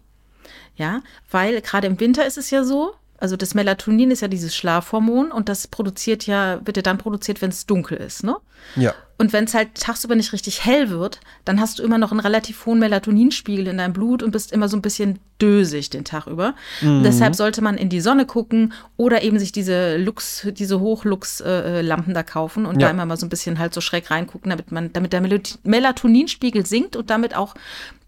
Ja, 0.75 1.01
weil 1.31 1.61
gerade 1.61 1.87
im 1.87 1.99
Winter 1.99 2.25
ist 2.25 2.37
es 2.37 2.51
ja 2.51 2.63
so, 2.63 2.93
also 3.17 3.35
das 3.35 3.53
Melatonin 3.53 4.11
ist 4.11 4.21
ja 4.21 4.27
dieses 4.27 4.55
Schlafhormon 4.55 5.31
und 5.31 5.49
das 5.49 5.67
produziert 5.67 6.27
ja, 6.27 6.59
wird 6.65 6.77
ja 6.77 6.83
dann 6.83 6.97
produziert, 6.97 7.41
wenn 7.41 7.49
es 7.49 7.65
dunkel 7.65 7.97
ist, 7.97 8.23
ne? 8.23 8.35
Ja. 8.75 8.93
Und 9.19 9.33
wenn 9.33 9.45
es 9.45 9.55
halt 9.55 9.73
tagsüber 9.75 10.13
nicht 10.13 10.31
richtig 10.31 10.63
hell 10.63 10.89
wird, 10.89 11.19
dann 11.43 11.59
hast 11.59 11.79
du 11.79 11.83
immer 11.83 11.97
noch 11.97 12.11
einen 12.11 12.19
relativ 12.19 12.65
hohen 12.67 12.77
Melatoninspiegel 12.77 13.67
in 13.67 13.77
deinem 13.77 13.93
Blut 13.93 14.21
und 14.21 14.29
bist 14.29 14.51
immer 14.51 14.69
so 14.69 14.77
ein 14.77 14.83
bisschen 14.83 15.17
dösig 15.41 15.89
den 15.89 16.05
Tag 16.05 16.27
über. 16.27 16.53
Mhm. 16.81 17.01
Deshalb 17.03 17.33
sollte 17.33 17.61
man 17.63 17.77
in 17.77 17.89
die 17.89 18.01
Sonne 18.01 18.27
gucken 18.27 18.73
oder 18.95 19.23
eben 19.23 19.39
sich 19.39 19.51
diese 19.51 19.97
Lux, 19.97 20.47
diese 20.51 20.79
Hochlux-Lampen 20.79 22.11
äh, 22.11 22.13
da 22.13 22.23
kaufen 22.23 22.67
und 22.67 22.79
ja. 22.79 22.87
da 22.87 22.93
immer 22.93 23.07
mal 23.07 23.17
so 23.17 23.25
ein 23.25 23.29
bisschen 23.29 23.57
halt 23.57 23.73
so 23.73 23.81
schräg 23.81 24.11
reingucken, 24.11 24.51
damit 24.51 24.71
man, 24.71 24.93
damit 24.93 25.13
der 25.13 25.21
Melatoninspiegel 25.63 26.67
sinkt 26.67 26.95
und 26.95 27.09
damit 27.09 27.35
auch 27.35 27.55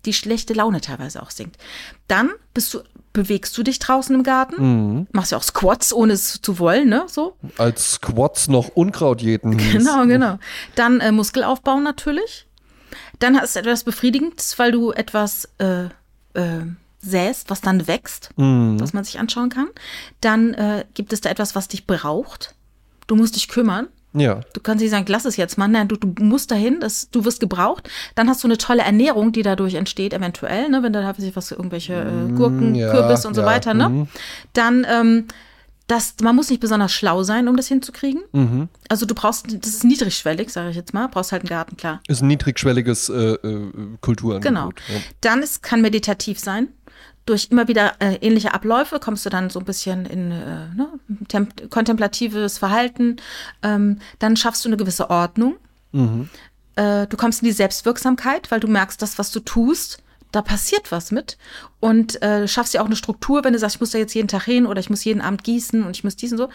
die 0.05 0.13
schlechte 0.13 0.53
Laune 0.53 0.79
teilweise 0.79 1.21
auch 1.21 1.31
sinkt. 1.31 1.57
Dann 2.07 2.29
bist 2.53 2.73
du 2.73 2.81
bewegst 3.13 3.57
du 3.57 3.63
dich 3.63 3.79
draußen 3.79 4.15
im 4.15 4.23
Garten, 4.23 4.55
mhm. 4.61 5.07
machst 5.11 5.31
ja 5.31 5.37
auch 5.37 5.43
Squats, 5.43 5.93
ohne 5.93 6.13
es 6.13 6.41
zu 6.41 6.59
wollen, 6.59 6.89
ne? 6.89 7.05
So. 7.07 7.35
Als 7.57 7.93
Squats 7.93 8.47
noch 8.47 8.69
Unkraut 8.69 9.21
jäten. 9.21 9.57
Genau, 9.57 10.05
genau. 10.05 10.39
Dann 10.75 10.99
äh, 10.99 11.11
Muskelaufbau 11.11 11.79
natürlich. 11.79 12.47
Dann 13.19 13.39
hast 13.39 13.55
du 13.55 13.59
etwas 13.59 13.83
Befriedigendes, 13.83 14.57
weil 14.59 14.71
du 14.71 14.91
etwas 14.91 15.49
äh, 15.57 15.85
äh, 16.33 16.65
säst, 17.01 17.49
was 17.49 17.61
dann 17.61 17.87
wächst, 17.87 18.29
mhm. 18.37 18.79
was 18.79 18.93
man 18.93 19.03
sich 19.03 19.19
anschauen 19.19 19.49
kann. 19.49 19.69
Dann 20.21 20.53
äh, 20.53 20.85
gibt 20.93 21.13
es 21.13 21.21
da 21.21 21.29
etwas, 21.29 21.55
was 21.55 21.67
dich 21.67 21.87
braucht. 21.87 22.55
Du 23.07 23.15
musst 23.15 23.35
dich 23.35 23.47
kümmern. 23.47 23.87
Ja. 24.13 24.41
Du 24.53 24.61
kannst 24.61 24.81
nicht 24.81 24.91
sagen, 24.91 25.05
lass 25.07 25.25
es 25.25 25.37
jetzt 25.37 25.57
mal. 25.57 25.67
Nein, 25.67 25.87
du, 25.87 25.95
du 25.95 26.23
musst 26.23 26.51
dahin, 26.51 26.79
das, 26.79 27.09
du 27.11 27.25
wirst 27.25 27.39
gebraucht. 27.39 27.89
Dann 28.15 28.27
hast 28.29 28.43
du 28.43 28.47
eine 28.47 28.57
tolle 28.57 28.81
Ernährung, 28.81 29.31
die 29.31 29.43
dadurch 29.43 29.75
entsteht, 29.75 30.13
eventuell, 30.13 30.69
ne, 30.69 30.81
wenn 30.83 30.93
da 30.93 31.13
sich 31.13 31.35
was 31.35 31.51
irgendwelche 31.51 31.93
äh, 31.93 32.05
mm, 32.05 32.35
Gurken, 32.35 32.75
ja, 32.75 32.91
Kürbis 32.91 33.25
und 33.25 33.35
so 33.35 33.43
weiter, 33.43 33.73
ne? 33.73 33.89
Mhm. 33.89 34.07
Dann, 34.53 34.85
ähm, 34.89 35.25
das, 35.89 36.15
man 36.21 36.35
muss 36.35 36.49
nicht 36.51 36.59
besonders 36.59 36.91
schlau 36.91 37.23
sein, 37.23 37.47
um 37.47 37.57
das 37.57 37.67
hinzukriegen. 37.67 38.21
Mhm. 38.31 38.69
Also 38.89 39.07
du 39.07 39.15
brauchst, 39.15 39.47
das 39.47 39.71
ist 39.71 39.83
niedrigschwellig, 39.83 40.49
sage 40.49 40.69
ich 40.69 40.75
jetzt 40.75 40.93
mal, 40.93 41.07
brauchst 41.07 41.31
halt 41.31 41.41
einen 41.41 41.49
Garten, 41.49 41.77
klar. 41.77 41.99
Ist 42.07 42.21
ein 42.21 42.27
niedrigschwelliges 42.27 43.09
äh, 43.09 43.13
äh, 43.13 43.71
Kulturangebot. 43.99 44.43
Genau. 44.43 44.69
Ja. 44.87 45.01
Dann 45.21 45.41
es 45.41 45.61
kann 45.63 45.81
meditativ 45.81 46.39
sein 46.39 46.67
durch 47.29 47.47
immer 47.51 47.67
wieder 47.67 47.93
äh, 47.99 48.15
ähnliche 48.15 48.53
Abläufe 48.53 48.99
kommst 48.99 49.25
du 49.25 49.29
dann 49.29 49.49
so 49.49 49.59
ein 49.59 49.65
bisschen 49.65 50.05
in 50.05 50.31
äh, 50.31 50.67
ne, 50.75 51.47
kontemplatives 51.69 52.57
Verhalten. 52.57 53.17
Ähm, 53.63 53.99
dann 54.17 54.35
schaffst 54.35 54.65
du 54.65 54.69
eine 54.69 54.77
gewisse 54.77 55.09
Ordnung. 55.09 55.55
Mhm. 55.91 56.29
Äh, 56.75 57.07
du 57.07 57.17
kommst 57.17 57.41
in 57.41 57.47
die 57.47 57.53
Selbstwirksamkeit, 57.53 58.51
weil 58.51 58.59
du 58.59 58.67
merkst, 58.67 59.01
das, 59.01 59.19
was 59.19 59.31
du 59.31 59.39
tust, 59.39 60.01
da 60.31 60.41
passiert 60.41 60.91
was 60.91 61.11
mit. 61.11 61.37
Und 61.79 62.21
äh, 62.21 62.47
schaffst 62.47 62.73
ja 62.73 62.81
auch 62.81 62.87
eine 62.87 62.95
Struktur, 62.95 63.43
wenn 63.43 63.53
du 63.53 63.59
sagst, 63.59 63.75
ich 63.75 63.81
muss 63.81 63.91
da 63.91 63.97
jetzt 63.97 64.13
jeden 64.13 64.27
Tag 64.27 64.43
hin 64.43 64.65
oder 64.65 64.79
ich 64.79 64.89
muss 64.89 65.03
jeden 65.03 65.21
Abend 65.21 65.43
gießen 65.43 65.83
und 65.83 65.95
ich 65.95 66.03
muss 66.03 66.15
diesen 66.15 66.37
so. 66.37 66.49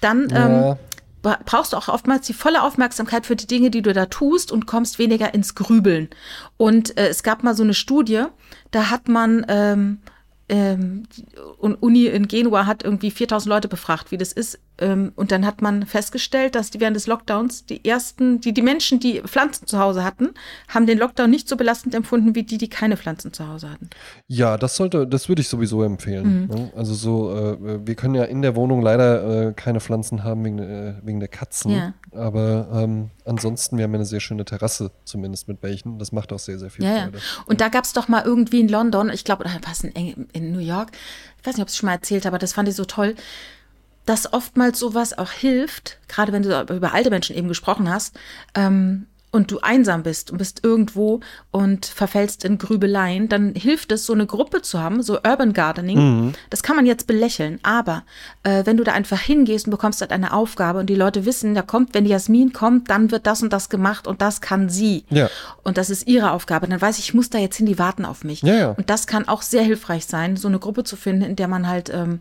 Dann 0.00 0.28
ja. 0.30 0.70
ähm, 0.70 0.76
brauchst 1.22 1.72
du 1.72 1.76
auch 1.76 1.88
oftmals 1.88 2.26
die 2.26 2.32
volle 2.32 2.62
Aufmerksamkeit 2.62 3.26
für 3.26 3.36
die 3.36 3.46
Dinge, 3.46 3.70
die 3.70 3.82
du 3.82 3.92
da 3.92 4.06
tust 4.06 4.52
und 4.52 4.66
kommst 4.66 4.98
weniger 4.98 5.34
ins 5.34 5.54
Grübeln. 5.54 6.08
Und 6.56 6.96
äh, 6.98 7.08
es 7.08 7.22
gab 7.22 7.42
mal 7.42 7.54
so 7.54 7.62
eine 7.62 7.74
Studie, 7.74 8.24
da 8.70 8.90
hat 8.90 9.08
man 9.08 9.44
ähm, 9.48 9.98
ähm, 10.50 11.04
Uni 11.58 12.06
in 12.06 12.26
Genua 12.26 12.66
hat 12.66 12.82
irgendwie 12.82 13.10
4000 13.10 13.48
Leute 13.48 13.68
befragt, 13.68 14.10
wie 14.10 14.18
das 14.18 14.32
ist, 14.32 14.58
und 14.80 15.30
dann 15.30 15.44
hat 15.44 15.60
man 15.60 15.84
festgestellt, 15.84 16.54
dass 16.54 16.70
die 16.70 16.80
während 16.80 16.96
des 16.96 17.06
Lockdowns 17.06 17.66
die 17.66 17.84
ersten, 17.84 18.40
die, 18.40 18.52
die 18.52 18.62
Menschen, 18.62 18.98
die 18.98 19.20
Pflanzen 19.20 19.66
zu 19.66 19.78
Hause 19.78 20.04
hatten, 20.04 20.30
haben 20.68 20.86
den 20.86 20.98
Lockdown 20.98 21.28
nicht 21.28 21.48
so 21.48 21.56
belastend 21.56 21.94
empfunden 21.94 22.34
wie 22.34 22.42
die, 22.42 22.58
die 22.58 22.68
keine 22.68 22.96
Pflanzen 22.96 23.32
zu 23.32 23.46
Hause 23.46 23.70
hatten. 23.70 23.90
Ja, 24.26 24.56
das 24.56 24.76
sollte, 24.76 25.06
das 25.06 25.28
würde 25.28 25.42
ich 25.42 25.48
sowieso 25.48 25.82
empfehlen. 25.82 26.42
Mhm. 26.42 26.46
Ne? 26.48 26.72
Also 26.74 26.94
so, 26.94 27.36
äh, 27.36 27.86
wir 27.86 27.94
können 27.94 28.14
ja 28.14 28.24
in 28.24 28.42
der 28.42 28.56
Wohnung 28.56 28.80
leider 28.80 29.48
äh, 29.48 29.52
keine 29.52 29.80
Pflanzen 29.80 30.24
haben 30.24 30.44
wegen, 30.44 30.58
äh, 30.58 30.94
wegen 31.02 31.20
der 31.20 31.28
Katzen. 31.28 31.72
Ja. 31.72 31.94
Aber 32.12 32.68
ähm, 32.72 33.10
ansonsten, 33.24 33.76
wir 33.76 33.84
haben 33.84 33.92
ja 33.92 33.98
eine 33.98 34.06
sehr 34.06 34.20
schöne 34.20 34.44
Terrasse, 34.44 34.90
zumindest 35.04 35.48
mit 35.48 35.62
welchen. 35.62 35.98
Das 35.98 36.12
macht 36.12 36.32
auch 36.32 36.38
sehr, 36.38 36.58
sehr 36.58 36.70
viel 36.70 36.84
ja, 36.84 37.02
Freude. 37.02 37.18
Ja. 37.18 37.44
Und 37.46 37.60
da 37.60 37.68
gab 37.68 37.84
es 37.84 37.92
doch 37.92 38.08
mal 38.08 38.22
irgendwie 38.24 38.60
in 38.60 38.68
London, 38.68 39.10
ich 39.10 39.24
glaube, 39.24 39.44
oder 39.44 39.52
was 39.68 39.84
in, 39.84 40.26
in 40.32 40.52
New 40.52 40.58
York, 40.58 40.92
ich 41.38 41.46
weiß 41.46 41.56
nicht, 41.56 41.62
ob 41.62 41.68
ich 41.68 41.74
es 41.74 41.78
schon 41.78 41.86
mal 41.86 41.94
erzählt 41.94 42.24
habe, 42.24 42.34
aber 42.34 42.38
das 42.38 42.52
fand 42.52 42.68
ich 42.68 42.74
so 42.74 42.84
toll 42.84 43.14
dass 44.06 44.32
oftmals 44.32 44.78
sowas 44.78 45.16
auch 45.16 45.30
hilft, 45.30 45.98
gerade 46.08 46.32
wenn 46.32 46.42
du 46.42 46.74
über 46.74 46.94
alte 46.94 47.10
Menschen 47.10 47.36
eben 47.36 47.48
gesprochen 47.48 47.88
hast, 47.88 48.18
ähm, 48.54 49.06
und 49.32 49.50
du 49.50 49.60
einsam 49.60 50.02
bist 50.02 50.30
und 50.30 50.38
bist 50.38 50.64
irgendwo 50.64 51.20
und 51.50 51.86
verfällst 51.86 52.44
in 52.44 52.58
Grübeleien, 52.58 53.28
dann 53.28 53.54
hilft 53.54 53.92
es, 53.92 54.06
so 54.06 54.12
eine 54.12 54.26
Gruppe 54.26 54.62
zu 54.62 54.80
haben, 54.80 55.02
so 55.02 55.18
Urban 55.22 55.52
Gardening. 55.52 55.98
Mhm. 55.98 56.32
Das 56.50 56.62
kann 56.62 56.76
man 56.76 56.86
jetzt 56.86 57.06
belächeln, 57.06 57.60
aber 57.62 58.02
äh, 58.42 58.66
wenn 58.66 58.76
du 58.76 58.84
da 58.84 58.92
einfach 58.92 59.20
hingehst 59.20 59.66
und 59.66 59.70
bekommst 59.70 60.00
halt 60.00 60.10
eine 60.10 60.32
Aufgabe 60.32 60.80
und 60.80 60.86
die 60.86 60.96
Leute 60.96 61.24
wissen, 61.26 61.54
da 61.54 61.62
kommt, 61.62 61.94
wenn 61.94 62.04
die 62.04 62.10
Jasmin 62.10 62.52
kommt, 62.52 62.90
dann 62.90 63.10
wird 63.10 63.26
das 63.26 63.42
und 63.42 63.52
das 63.52 63.68
gemacht 63.68 64.06
und 64.06 64.20
das 64.20 64.40
kann 64.40 64.68
sie. 64.68 65.04
Ja. 65.10 65.30
Und 65.62 65.78
das 65.78 65.90
ist 65.90 66.08
ihre 66.08 66.32
Aufgabe. 66.32 66.66
Dann 66.66 66.80
weiß 66.80 66.98
ich, 66.98 67.04
ich 67.04 67.14
muss 67.14 67.30
da 67.30 67.38
jetzt 67.38 67.56
hin, 67.56 67.66
die 67.66 67.78
warten 67.78 68.04
auf 68.04 68.24
mich. 68.24 68.42
Ja, 68.42 68.54
ja. 68.54 68.70
Und 68.70 68.90
das 68.90 69.06
kann 69.06 69.28
auch 69.28 69.42
sehr 69.42 69.62
hilfreich 69.62 70.06
sein, 70.06 70.36
so 70.36 70.48
eine 70.48 70.58
Gruppe 70.58 70.84
zu 70.84 70.96
finden, 70.96 71.22
in 71.22 71.36
der 71.36 71.48
man 71.48 71.68
halt 71.68 71.90
ähm, 71.90 72.20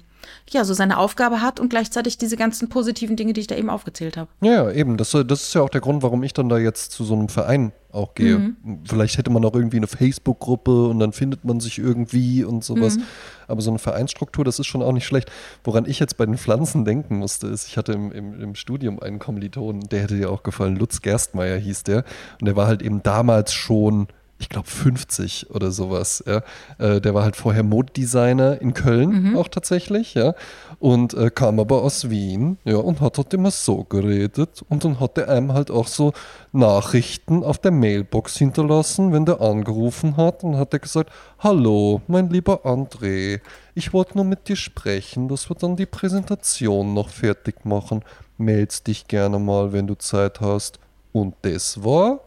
ja, 0.50 0.64
so 0.64 0.74
seine 0.74 0.98
Aufgabe 0.98 1.42
hat 1.42 1.60
und 1.60 1.70
gleichzeitig 1.70 2.18
diese 2.18 2.38
ganzen 2.38 2.70
positiven 2.70 3.16
Dinge, 3.16 3.34
die 3.34 3.42
ich 3.42 3.48
da 3.48 3.56
eben 3.56 3.70
aufgezählt 3.70 4.18
habe. 4.18 4.30
Ja, 4.42 4.72
eben. 4.72 4.98
Das, 4.98 5.12
das 5.12 5.44
ist 5.44 5.54
ja 5.54 5.62
auch 5.62 5.70
der 5.70 5.82
Grund, 5.82 6.04
warum 6.04 6.24
ich 6.24 6.34
dann 6.34 6.50
da 6.50 6.58
jetzt 6.58 6.92
zu 6.92 7.04
so 7.04 7.14
einem 7.14 7.30
Verein 7.30 7.72
auch 7.92 8.14
gehe. 8.14 8.38
Mhm. 8.38 8.82
Vielleicht 8.86 9.18
hätte 9.18 9.32
man 9.32 9.44
auch 9.46 9.56
irgendwie 9.56 9.78
eine 9.78 9.88
Facebook-Gruppe 9.88 10.88
und 10.88 11.00
dann 11.00 11.12
findet 11.12 11.44
man 11.44 11.60
sich 11.60 11.80
irgendwie 11.80 12.44
und 12.44 12.64
sowas. 12.64 12.98
Mhm. 12.98 13.04
Aber 13.48 13.62
so 13.62 13.72
eine 13.72 13.80
Vereinsstruktur, 13.80 14.46
das 14.46 14.60
ist 14.60 14.68
schon 14.68 14.82
auch 14.82 14.92
nicht 14.92 15.06
schlecht. 15.06 15.32
Woran 15.64 15.86
ich 15.86 16.00
jetzt 16.00 16.18
bei 16.18 16.26
den 16.26 16.38
Pflanzen 16.38 16.86
denken 16.86 17.18
musste, 17.18 17.48
ist, 17.48 17.68
ich 17.68 17.78
hatte 17.78 17.94
im, 17.94 18.12
im, 18.12 18.40
im 18.40 18.56
Studium 18.56 19.00
einen 19.00 19.18
Kommiliton, 19.18 19.82
der 19.82 20.04
hätte 20.04 20.18
dir 20.18 20.30
auch 20.30 20.44
gefallen, 20.44 20.76
Lutz 20.76 21.02
Gerstmeier 21.02 21.58
hieß 21.58 21.84
der. 21.84 22.04
Und 22.40 22.46
der 22.46 22.56
war 22.56 22.68
halt 22.68 22.82
eben 22.82 23.02
damals 23.02 23.54
schon 23.54 24.08
ich 24.40 24.48
glaube 24.48 24.68
50 24.68 25.52
oder 25.52 25.70
sowas. 25.70 26.24
Ja. 26.26 26.42
Äh, 26.78 27.02
der 27.02 27.14
war 27.14 27.24
halt 27.24 27.36
vorher 27.36 27.62
Modedesigner 27.64 28.62
in 28.62 28.74
Köln 28.74 29.32
mhm. 29.32 29.38
auch 29.38 29.50
tatsächlich, 29.50 30.14
ja. 30.14 30.34
Und 30.80 31.14
äh, 31.14 31.30
kam 31.30 31.60
aber 31.60 31.84
aus 31.84 32.10
Wien, 32.10 32.58
ja, 32.64 32.78
und 32.78 33.02
hat 33.02 33.18
halt 33.18 33.34
immer 33.34 33.52
so 33.52 33.84
geredet. 33.84 34.64
Und 34.70 34.86
dann 34.86 35.02
hat 35.02 35.18
er 35.18 35.28
einem 35.28 35.54
halt 35.54 35.70
auch 35.70 35.88
so 35.88 36.14
Nachrichten 36.54 37.44
auf 37.44 37.58
der 37.58 37.72
Mailbox 37.72 38.38
hinterlassen, 38.38 39.12
wenn 39.12 39.26
der 39.26 39.42
angerufen 39.42 40.16
hat. 40.16 40.44
Und 40.46 40.56
hat 40.56 40.72
er 40.72 40.80
gesagt, 40.80 41.12
hallo, 41.40 42.02
mein 42.08 42.30
lieber 42.30 42.66
André, 42.66 43.42
ich 43.76 43.92
wollte 43.92 44.16
nur 44.16 44.26
mit 44.26 44.48
dir 44.48 44.56
sprechen, 44.56 45.28
dass 45.28 45.50
wir 45.50 45.56
dann 45.56 45.76
die 45.76 45.86
Präsentation 45.86 46.94
noch 46.94 47.10
fertig 47.10 47.66
machen. 47.66 48.04
Meldst 48.38 48.88
dich 48.88 49.06
gerne 49.08 49.38
mal, 49.38 49.74
wenn 49.74 49.86
du 49.86 49.96
Zeit 49.96 50.40
hast. 50.40 50.80
Und 51.12 51.36
das 51.42 51.84
war 51.84 52.22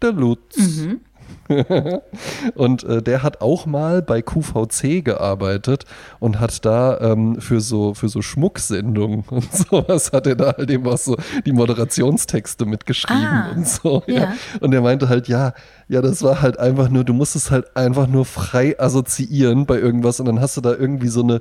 der 0.00 0.12
Lutz. 0.12 0.56
Mhm. 0.56 1.00
und 2.54 2.84
äh, 2.84 3.02
der 3.02 3.22
hat 3.22 3.40
auch 3.40 3.66
mal 3.66 4.02
bei 4.02 4.22
QVC 4.22 5.04
gearbeitet 5.04 5.84
und 6.20 6.40
hat 6.40 6.64
da 6.64 6.98
ähm, 7.00 7.40
für 7.40 7.60
so 7.60 7.94
für 7.94 8.08
so 8.08 8.22
Schmucksendungen 8.22 9.24
und 9.30 9.52
sowas 9.52 10.12
hat 10.12 10.26
er 10.26 10.36
da 10.36 10.54
halt 10.56 10.70
eben 10.70 10.86
auch 10.86 10.98
so 10.98 11.16
die 11.46 11.52
Moderationstexte 11.52 12.66
mitgeschrieben 12.66 13.24
ah, 13.24 13.52
und 13.54 13.66
so. 13.66 14.02
Ja. 14.06 14.14
ja. 14.14 14.34
Und 14.60 14.74
er 14.74 14.80
meinte 14.80 15.08
halt, 15.08 15.28
ja, 15.28 15.54
ja, 15.88 16.02
das 16.02 16.22
war 16.22 16.42
halt 16.42 16.58
einfach 16.58 16.88
nur, 16.88 17.04
du 17.04 17.12
musst 17.12 17.36
es 17.36 17.50
halt 17.50 17.76
einfach 17.76 18.06
nur 18.06 18.24
frei 18.24 18.78
assoziieren 18.78 19.66
bei 19.66 19.78
irgendwas 19.78 20.20
und 20.20 20.26
dann 20.26 20.40
hast 20.40 20.56
du 20.56 20.60
da 20.60 20.74
irgendwie 20.74 21.08
so 21.08 21.22
eine 21.22 21.40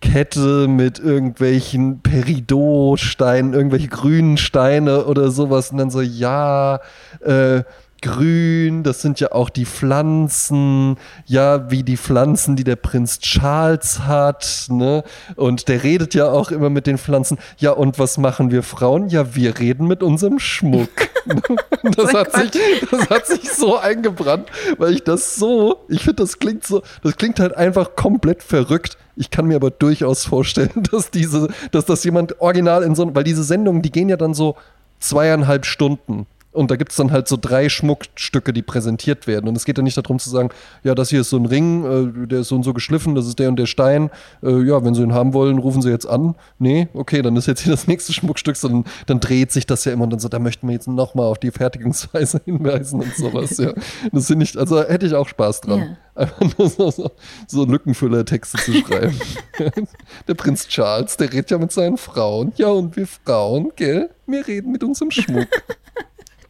Kette 0.00 0.66
mit 0.66 0.98
irgendwelchen 0.98 2.00
Peridot-Steinen, 2.00 3.52
irgendwelche 3.52 3.88
grünen 3.88 4.38
Steine 4.38 5.04
oder 5.04 5.30
sowas 5.30 5.70
und 5.70 5.78
dann 5.78 5.90
so, 5.90 6.00
ja, 6.00 6.80
äh, 7.20 7.62
grün, 8.00 8.82
das 8.82 9.02
sind 9.02 9.20
ja 9.20 9.32
auch 9.32 9.50
die 9.50 9.66
Pflanzen, 9.66 10.96
ja, 11.26 11.70
wie 11.70 11.82
die 11.82 11.96
Pflanzen, 11.96 12.56
die 12.56 12.64
der 12.64 12.76
Prinz 12.76 13.18
Charles 13.20 14.00
hat, 14.00 14.66
ne? 14.68 15.04
Und 15.36 15.68
der 15.68 15.82
redet 15.82 16.14
ja 16.14 16.30
auch 16.30 16.50
immer 16.50 16.70
mit 16.70 16.86
den 16.86 16.98
Pflanzen. 16.98 17.38
Ja, 17.58 17.72
und 17.72 17.98
was 17.98 18.18
machen 18.18 18.50
wir 18.50 18.62
Frauen? 18.62 19.08
Ja, 19.08 19.34
wir 19.34 19.58
reden 19.58 19.86
mit 19.86 20.02
unserem 20.02 20.38
Schmuck. 20.38 20.88
das, 21.96 22.14
hat 22.14 22.32
sich, 22.32 22.50
das 22.90 23.10
hat 23.10 23.26
sich 23.26 23.50
so 23.52 23.78
eingebrannt, 23.78 24.48
weil 24.78 24.94
ich 24.94 25.04
das 25.04 25.36
so, 25.36 25.84
ich 25.88 26.02
finde, 26.02 26.22
das 26.22 26.38
klingt 26.38 26.66
so, 26.66 26.82
das 27.02 27.16
klingt 27.16 27.40
halt 27.40 27.56
einfach 27.56 27.96
komplett 27.96 28.42
verrückt. 28.42 28.96
Ich 29.16 29.30
kann 29.30 29.46
mir 29.46 29.56
aber 29.56 29.70
durchaus 29.70 30.24
vorstellen, 30.24 30.70
dass 30.90 31.10
diese, 31.10 31.48
dass 31.72 31.84
das 31.84 32.04
jemand 32.04 32.40
original 32.40 32.82
in 32.82 32.94
so, 32.94 33.14
weil 33.14 33.24
diese 33.24 33.44
Sendungen, 33.44 33.82
die 33.82 33.90
gehen 33.90 34.08
ja 34.08 34.16
dann 34.16 34.34
so 34.34 34.56
zweieinhalb 34.98 35.66
Stunden. 35.66 36.26
Und 36.52 36.70
da 36.70 36.76
gibt 36.76 36.90
es 36.90 36.96
dann 36.96 37.12
halt 37.12 37.28
so 37.28 37.36
drei 37.40 37.68
Schmuckstücke, 37.68 38.52
die 38.52 38.62
präsentiert 38.62 39.26
werden. 39.28 39.48
Und 39.48 39.56
es 39.56 39.64
geht 39.64 39.78
ja 39.78 39.84
nicht 39.84 39.96
darum 39.96 40.18
zu 40.18 40.30
sagen, 40.30 40.50
ja, 40.82 40.96
das 40.96 41.10
hier 41.10 41.20
ist 41.20 41.30
so 41.30 41.36
ein 41.36 41.46
Ring, 41.46 41.84
äh, 42.24 42.26
der 42.26 42.40
ist 42.40 42.48
so 42.48 42.56
und 42.56 42.64
so 42.64 42.72
geschliffen, 42.72 43.14
das 43.14 43.26
ist 43.26 43.38
der 43.38 43.48
und 43.48 43.56
der 43.56 43.66
Stein. 43.66 44.10
Äh, 44.42 44.62
ja, 44.62 44.84
wenn 44.84 44.94
Sie 44.94 45.02
ihn 45.02 45.14
haben 45.14 45.32
wollen, 45.32 45.58
rufen 45.58 45.80
Sie 45.80 45.90
jetzt 45.90 46.06
an. 46.06 46.34
Nee, 46.58 46.88
okay, 46.92 47.22
dann 47.22 47.36
ist 47.36 47.46
jetzt 47.46 47.60
hier 47.60 47.72
das 47.72 47.86
nächste 47.86 48.12
Schmuckstück, 48.12 48.56
sondern 48.56 48.84
dann 49.06 49.20
dreht 49.20 49.52
sich 49.52 49.64
das 49.64 49.84
ja 49.84 49.92
immer 49.92 50.04
und 50.04 50.10
dann 50.10 50.18
so, 50.18 50.28
da 50.28 50.40
möchten 50.40 50.66
wir 50.66 50.74
jetzt 50.74 50.88
nochmal 50.88 51.26
auf 51.26 51.38
die 51.38 51.52
Fertigungsweise 51.52 52.40
hinweisen 52.44 53.00
und 53.00 53.14
sowas. 53.14 53.56
ja. 53.58 53.72
Das 54.12 54.26
finde 54.26 54.44
ich, 54.44 54.58
also 54.58 54.82
hätte 54.82 55.06
ich 55.06 55.14
auch 55.14 55.28
Spaß 55.28 55.60
dran. 55.60 55.78
Yeah. 55.78 55.96
Einfach 56.16 56.58
nur 56.58 56.68
so, 56.68 56.90
so, 56.90 57.10
so 57.46 57.64
Lückenfüller-Texte 57.64 58.58
zu 58.58 58.72
schreiben. 58.74 59.18
der 60.28 60.34
Prinz 60.34 60.66
Charles, 60.66 61.16
der 61.16 61.32
redet 61.32 61.50
ja 61.52 61.58
mit 61.58 61.70
seinen 61.70 61.96
Frauen. 61.96 62.52
Ja, 62.56 62.68
und 62.68 62.96
wir 62.96 63.06
Frauen, 63.06 63.70
gell? 63.76 64.10
Wir 64.26 64.46
reden 64.46 64.72
mit 64.72 64.82
unserem 64.82 65.12
Schmuck. 65.12 65.48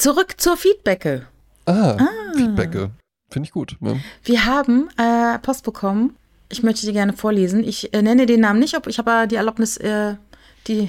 Zurück 0.00 0.40
zur 0.40 0.56
Feedbacke. 0.56 1.26
Ah, 1.66 1.98
ah. 1.98 2.08
Feedbacke. 2.34 2.90
Finde 3.30 3.46
ich 3.46 3.52
gut. 3.52 3.76
Ja. 3.82 3.96
Wir 4.24 4.46
haben 4.46 4.88
äh, 4.96 5.38
Post 5.40 5.62
bekommen. 5.62 6.16
Ich 6.48 6.62
möchte 6.62 6.86
sie 6.86 6.94
gerne 6.94 7.12
vorlesen. 7.12 7.62
Ich 7.62 7.92
äh, 7.92 8.00
nenne 8.00 8.24
den 8.24 8.40
Namen 8.40 8.60
nicht, 8.60 8.74
ob 8.74 8.86
ich 8.86 8.98
habe 8.98 9.28
die 9.28 9.34
Erlaubnis, 9.34 9.76
äh, 9.76 10.14
die. 10.66 10.88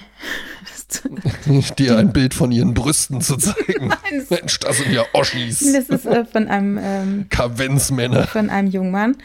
Dir 1.78 1.98
ein 1.98 2.14
Bild 2.14 2.34
von 2.34 2.54
ihren 2.54 2.74
Brüsten 2.74 3.20
zu 3.20 3.36
zeigen. 3.36 3.88
Nein, 4.04 4.26
Mensch, 4.30 4.60
das 4.60 4.78
sind 4.78 4.94
ja 4.94 5.04
Oschis. 5.12 5.60
Das 5.60 5.90
ist 5.90 6.06
äh, 6.06 6.24
von 6.24 6.48
einem. 6.48 6.80
Ähm, 6.82 7.26
Kavenzmänner. 7.30 8.28
Von 8.28 8.50
einem 8.50 8.70
jungen 8.70 8.92
Mann. 8.92 9.18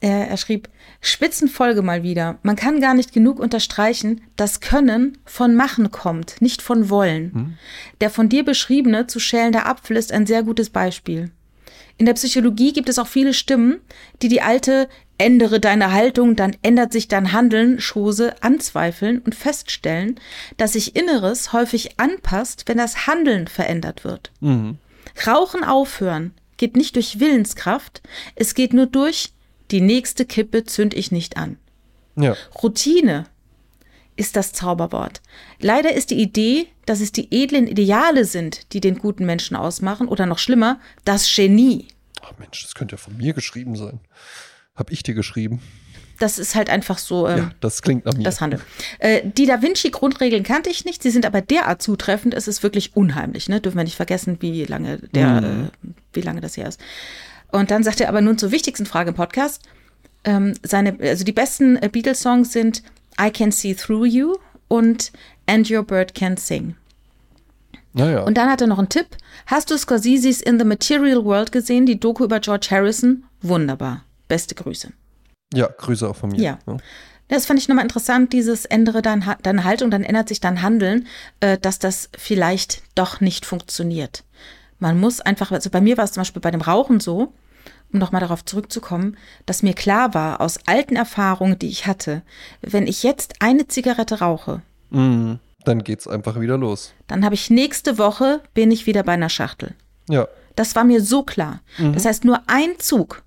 er 0.00 0.36
schrieb: 0.36 0.68
Spitzenfolge 1.00 1.82
mal 1.82 2.02
wieder. 2.02 2.38
Man 2.42 2.56
kann 2.56 2.80
gar 2.80 2.94
nicht 2.94 3.12
genug 3.12 3.38
unterstreichen, 3.38 4.22
dass 4.36 4.60
Können 4.60 5.18
von 5.24 5.54
Machen 5.54 5.90
kommt, 5.90 6.40
nicht 6.40 6.60
von 6.60 6.90
Wollen. 6.90 7.32
Hm. 7.32 7.58
Der 8.00 8.10
von 8.10 8.28
dir 8.28 8.44
beschriebene 8.44 9.06
zu 9.06 9.20
schälende 9.20 9.64
Apfel 9.64 9.96
ist 9.96 10.12
ein 10.12 10.26
sehr 10.26 10.42
gutes 10.42 10.70
Beispiel. 10.70 11.30
In 11.98 12.06
der 12.06 12.14
Psychologie 12.14 12.72
gibt 12.72 12.88
es 12.88 12.98
auch 12.98 13.06
viele 13.06 13.34
Stimmen, 13.34 13.80
die 14.22 14.28
die 14.28 14.42
alte 14.42 14.88
ändere 15.18 15.58
deine 15.58 15.92
Haltung, 15.92 16.36
dann 16.36 16.56
ändert 16.62 16.92
sich 16.92 17.08
dein 17.08 17.32
Handeln, 17.32 17.80
Chose 17.80 18.40
anzweifeln 18.40 19.18
und 19.18 19.34
feststellen, 19.34 20.18
dass 20.56 20.74
sich 20.74 20.94
Inneres 20.94 21.52
häufig 21.52 21.98
anpasst, 21.98 22.64
wenn 22.66 22.78
das 22.78 23.08
Handeln 23.08 23.48
verändert 23.48 24.04
wird. 24.04 24.30
Mhm. 24.40 24.78
Rauchen 25.26 25.64
aufhören 25.64 26.34
geht 26.56 26.76
nicht 26.76 26.94
durch 26.94 27.20
Willenskraft, 27.20 28.02
es 28.36 28.54
geht 28.54 28.72
nur 28.72 28.86
durch 28.86 29.32
die 29.70 29.80
nächste 29.80 30.24
Kippe 30.24 30.64
zünd 30.64 30.94
ich 30.94 31.12
nicht 31.12 31.36
an. 31.36 31.58
Ja. 32.16 32.36
Routine 32.62 33.26
ist 34.16 34.36
das 34.36 34.52
Zauberwort. 34.52 35.22
Leider 35.60 35.94
ist 35.94 36.10
die 36.10 36.20
Idee, 36.20 36.66
dass 36.86 37.00
es 37.00 37.12
die 37.12 37.28
edlen 37.30 37.68
Ideale 37.68 38.24
sind, 38.24 38.72
die 38.72 38.80
den 38.80 38.98
guten 38.98 39.24
Menschen 39.24 39.56
ausmachen, 39.56 40.08
oder 40.08 40.26
noch 40.26 40.38
schlimmer, 40.38 40.80
das 41.04 41.32
Genie. 41.32 41.86
Ach 42.22 42.32
Mensch, 42.38 42.62
das 42.62 42.74
könnte 42.74 42.94
ja 42.94 42.98
von 42.98 43.16
mir 43.16 43.32
geschrieben 43.32 43.76
sein. 43.76 44.00
Hab 44.74 44.90
ich 44.90 45.02
dir 45.02 45.14
geschrieben? 45.14 45.60
Das 46.18 46.40
ist 46.40 46.56
halt 46.56 46.68
einfach 46.68 46.98
so. 46.98 47.28
Ähm, 47.28 47.38
ja, 47.38 47.50
das 47.60 47.80
klingt 47.80 48.04
nach 48.04 48.14
mir. 48.14 48.24
Das 48.24 48.40
Handeln. 48.40 48.60
Äh, 48.98 49.22
die 49.24 49.46
Da 49.46 49.62
Vinci-Grundregeln 49.62 50.42
kannte 50.42 50.68
ich 50.68 50.84
nicht. 50.84 51.02
Sie 51.02 51.10
sind 51.10 51.24
aber 51.24 51.40
derart 51.40 51.80
zutreffend. 51.80 52.34
Es 52.34 52.48
ist 52.48 52.64
wirklich 52.64 52.96
unheimlich. 52.96 53.48
Ne? 53.48 53.60
Dürfen 53.60 53.76
wir 53.76 53.84
nicht 53.84 53.96
vergessen, 53.96 54.38
wie 54.40 54.64
lange 54.64 54.98
der, 54.98 55.40
mhm. 55.40 55.64
äh, 55.66 55.90
wie 56.12 56.20
lange 56.22 56.40
das 56.40 56.56
her 56.56 56.66
ist. 56.66 56.80
Und 57.50 57.70
dann 57.70 57.82
sagt 57.82 58.00
er 58.00 58.08
aber 58.08 58.20
nun 58.20 58.38
zur 58.38 58.50
wichtigsten 58.50 58.86
Frage 58.86 59.10
im 59.10 59.16
Podcast. 59.16 59.62
Ähm, 60.24 60.54
seine, 60.62 60.98
also 61.00 61.24
die 61.24 61.32
besten 61.32 61.76
äh, 61.76 61.88
Beatles-Songs 61.90 62.52
sind 62.52 62.82
I 63.20 63.30
Can 63.30 63.50
See 63.50 63.74
Through 63.74 64.06
You 64.06 64.34
und 64.68 65.12
And 65.46 65.70
Your 65.70 65.82
Bird 65.82 66.14
Can 66.14 66.36
Sing. 66.36 66.76
Naja. 67.94 68.22
Und 68.22 68.36
dann 68.36 68.50
hat 68.50 68.60
er 68.60 68.66
noch 68.66 68.78
einen 68.78 68.88
Tipp. 68.88 69.06
Hast 69.46 69.70
du 69.70 69.78
Scorsese's 69.78 70.40
In 70.40 70.58
the 70.58 70.64
Material 70.64 71.24
World 71.24 71.52
gesehen, 71.52 71.86
die 71.86 71.98
Doku 71.98 72.24
über 72.24 72.38
George 72.40 72.68
Harrison? 72.70 73.24
Wunderbar. 73.42 74.04
Beste 74.28 74.54
Grüße. 74.54 74.92
Ja, 75.54 75.68
Grüße 75.68 76.08
auch 76.08 76.16
von 76.16 76.30
mir. 76.30 76.40
Ja. 76.40 76.58
ja. 76.66 76.76
Das 77.28 77.46
fand 77.46 77.58
ich 77.58 77.68
nochmal 77.68 77.84
interessant, 77.84 78.32
dieses 78.32 78.64
ändere 78.64 79.02
dein, 79.02 79.24
deine 79.42 79.64
Haltung, 79.64 79.90
dann 79.90 80.02
ändert 80.02 80.28
sich 80.28 80.40
dein 80.40 80.62
Handeln, 80.62 81.06
äh, 81.40 81.58
dass 81.58 81.78
das 81.78 82.08
vielleicht 82.16 82.82
doch 82.94 83.20
nicht 83.20 83.44
funktioniert. 83.44 84.24
Man 84.78 85.00
muss 85.00 85.20
einfach, 85.20 85.50
also 85.50 85.70
bei 85.70 85.80
mir 85.80 85.96
war 85.96 86.04
es 86.04 86.12
zum 86.12 86.20
Beispiel 86.22 86.42
bei 86.42 86.50
dem 86.50 86.60
Rauchen 86.60 87.00
so, 87.00 87.32
um 87.92 87.98
nochmal 87.98 88.20
darauf 88.20 88.44
zurückzukommen, 88.44 89.16
dass 89.46 89.62
mir 89.62 89.74
klar 89.74 90.14
war 90.14 90.40
aus 90.40 90.58
alten 90.66 90.96
Erfahrungen, 90.96 91.58
die 91.58 91.68
ich 91.68 91.86
hatte, 91.86 92.22
wenn 92.60 92.86
ich 92.86 93.02
jetzt 93.02 93.36
eine 93.40 93.66
Zigarette 93.66 94.20
rauche, 94.20 94.62
mm, 94.90 95.34
dann 95.64 95.84
geht's 95.84 96.06
einfach 96.06 96.40
wieder 96.40 96.56
los. 96.56 96.92
Dann 97.06 97.24
habe 97.24 97.34
ich 97.34 97.50
nächste 97.50 97.98
Woche 97.98 98.40
bin 98.54 98.70
ich 98.70 98.86
wieder 98.86 99.02
bei 99.02 99.12
einer 99.12 99.28
Schachtel. 99.28 99.74
Ja. 100.08 100.28
Das 100.56 100.74
war 100.76 100.84
mir 100.84 101.02
so 101.02 101.22
klar. 101.22 101.60
Mhm. 101.78 101.92
Das 101.92 102.04
heißt, 102.04 102.24
nur 102.24 102.42
ein 102.46 102.78
Zug 102.78 103.22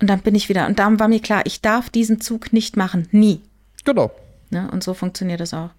und 0.00 0.08
dann 0.08 0.20
bin 0.20 0.34
ich 0.34 0.48
wieder. 0.48 0.66
Und 0.66 0.78
dann 0.78 1.00
war 1.00 1.08
mir 1.08 1.20
klar, 1.20 1.42
ich 1.44 1.60
darf 1.60 1.90
diesen 1.90 2.20
Zug 2.20 2.52
nicht 2.52 2.76
machen. 2.76 3.08
Nie. 3.12 3.40
Genau. 3.84 4.10
Ne? 4.50 4.68
Und 4.70 4.82
so 4.84 4.94
funktioniert 4.94 5.40
das 5.40 5.54
auch. 5.54 5.70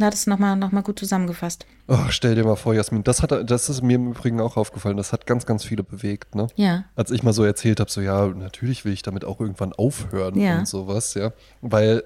Da 0.00 0.06
hat 0.06 0.14
es 0.14 0.26
nochmal 0.26 0.56
noch 0.56 0.72
mal 0.72 0.80
gut 0.80 0.98
zusammengefasst. 0.98 1.66
Oh, 1.86 2.06
stell 2.08 2.34
dir 2.34 2.42
mal 2.42 2.56
vor, 2.56 2.72
Jasmin, 2.72 3.04
das, 3.04 3.22
hat, 3.22 3.50
das 3.50 3.68
ist 3.68 3.82
mir 3.82 3.96
im 3.96 4.12
Übrigen 4.12 4.40
auch 4.40 4.56
aufgefallen. 4.56 4.96
Das 4.96 5.12
hat 5.12 5.26
ganz, 5.26 5.44
ganz 5.44 5.62
viele 5.62 5.82
bewegt. 5.82 6.34
Ne? 6.34 6.46
Ja. 6.56 6.84
Als 6.96 7.10
ich 7.10 7.22
mal 7.22 7.34
so 7.34 7.44
erzählt 7.44 7.80
habe, 7.80 7.90
so 7.90 8.00
ja, 8.00 8.28
natürlich 8.28 8.86
will 8.86 8.94
ich 8.94 9.02
damit 9.02 9.26
auch 9.26 9.40
irgendwann 9.40 9.74
aufhören 9.74 10.40
ja. 10.40 10.58
und 10.58 10.66
sowas, 10.66 11.12
ja. 11.12 11.32
Weil 11.60 12.02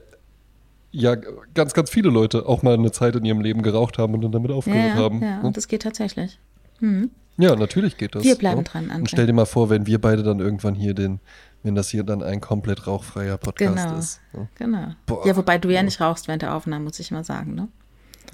ja 0.90 1.14
ganz, 1.54 1.72
ganz 1.72 1.88
viele 1.88 2.10
Leute 2.10 2.46
auch 2.48 2.64
mal 2.64 2.74
eine 2.74 2.90
Zeit 2.90 3.14
in 3.14 3.24
ihrem 3.24 3.40
Leben 3.40 3.62
geraucht 3.62 3.96
haben 3.96 4.12
und 4.14 4.22
dann 4.22 4.32
damit 4.32 4.50
aufgehört 4.50 4.96
ja, 4.96 4.96
haben. 4.96 5.22
Ja, 5.22 5.38
ne? 5.38 5.46
und 5.46 5.56
das 5.56 5.68
geht 5.68 5.82
tatsächlich. 5.82 6.40
Hm. 6.80 7.12
Ja, 7.36 7.54
natürlich 7.54 7.96
geht 7.96 8.16
das. 8.16 8.24
Wir 8.24 8.34
bleiben 8.34 8.62
ja. 8.62 8.64
dran. 8.64 8.90
André. 8.90 8.98
Und 8.98 9.10
stell 9.10 9.26
dir 9.26 9.32
mal 9.34 9.46
vor, 9.46 9.70
wenn 9.70 9.86
wir 9.86 10.00
beide 10.00 10.24
dann 10.24 10.40
irgendwann 10.40 10.74
hier 10.74 10.94
den, 10.94 11.20
wenn 11.62 11.76
das 11.76 11.90
hier 11.90 12.02
dann 12.02 12.24
ein 12.24 12.40
komplett 12.40 12.88
rauchfreier 12.88 13.38
Podcast 13.38 13.84
genau. 13.86 13.98
ist. 13.98 14.20
Ja. 14.32 14.48
Genau. 14.56 14.86
Boah. 15.06 15.24
Ja, 15.24 15.36
wobei 15.36 15.58
du 15.58 15.70
ja 15.70 15.84
nicht 15.84 16.00
rauchst 16.00 16.26
während 16.26 16.42
der 16.42 16.56
Aufnahme, 16.56 16.84
muss 16.84 16.98
ich 16.98 17.12
mal 17.12 17.22
sagen, 17.22 17.54
ne? 17.54 17.68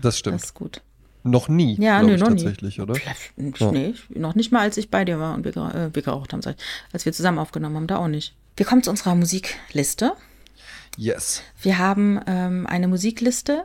Das 0.00 0.18
stimmt. 0.18 0.36
Das 0.36 0.44
ist 0.44 0.54
gut. 0.54 0.82
Noch 1.22 1.48
nie, 1.48 1.76
ja, 1.78 2.02
nö, 2.02 2.16
noch 2.16 2.28
tatsächlich, 2.28 2.78
nie. 2.78 2.82
oder? 2.82 2.94
Ja. 2.94 3.70
Nee, 3.72 3.94
noch 4.08 4.34
nicht 4.34 4.52
mal, 4.52 4.60
als 4.60 4.78
ich 4.78 4.90
bei 4.90 5.04
dir 5.04 5.18
war 5.18 5.34
und 5.34 5.44
wir, 5.44 5.54
äh, 5.54 5.94
wir 5.94 6.02
geraucht 6.02 6.32
haben, 6.32 6.40
als 6.92 7.04
wir 7.04 7.12
zusammen 7.12 7.38
aufgenommen 7.38 7.76
haben, 7.76 7.86
da 7.86 7.98
auch 7.98 8.08
nicht. 8.08 8.34
Wir 8.56 8.64
kommen 8.64 8.82
zu 8.82 8.88
unserer 8.90 9.14
Musikliste. 9.14 10.12
Yes. 10.96 11.42
Wir 11.60 11.78
haben 11.78 12.20
ähm, 12.26 12.66
eine 12.66 12.88
Musikliste 12.88 13.64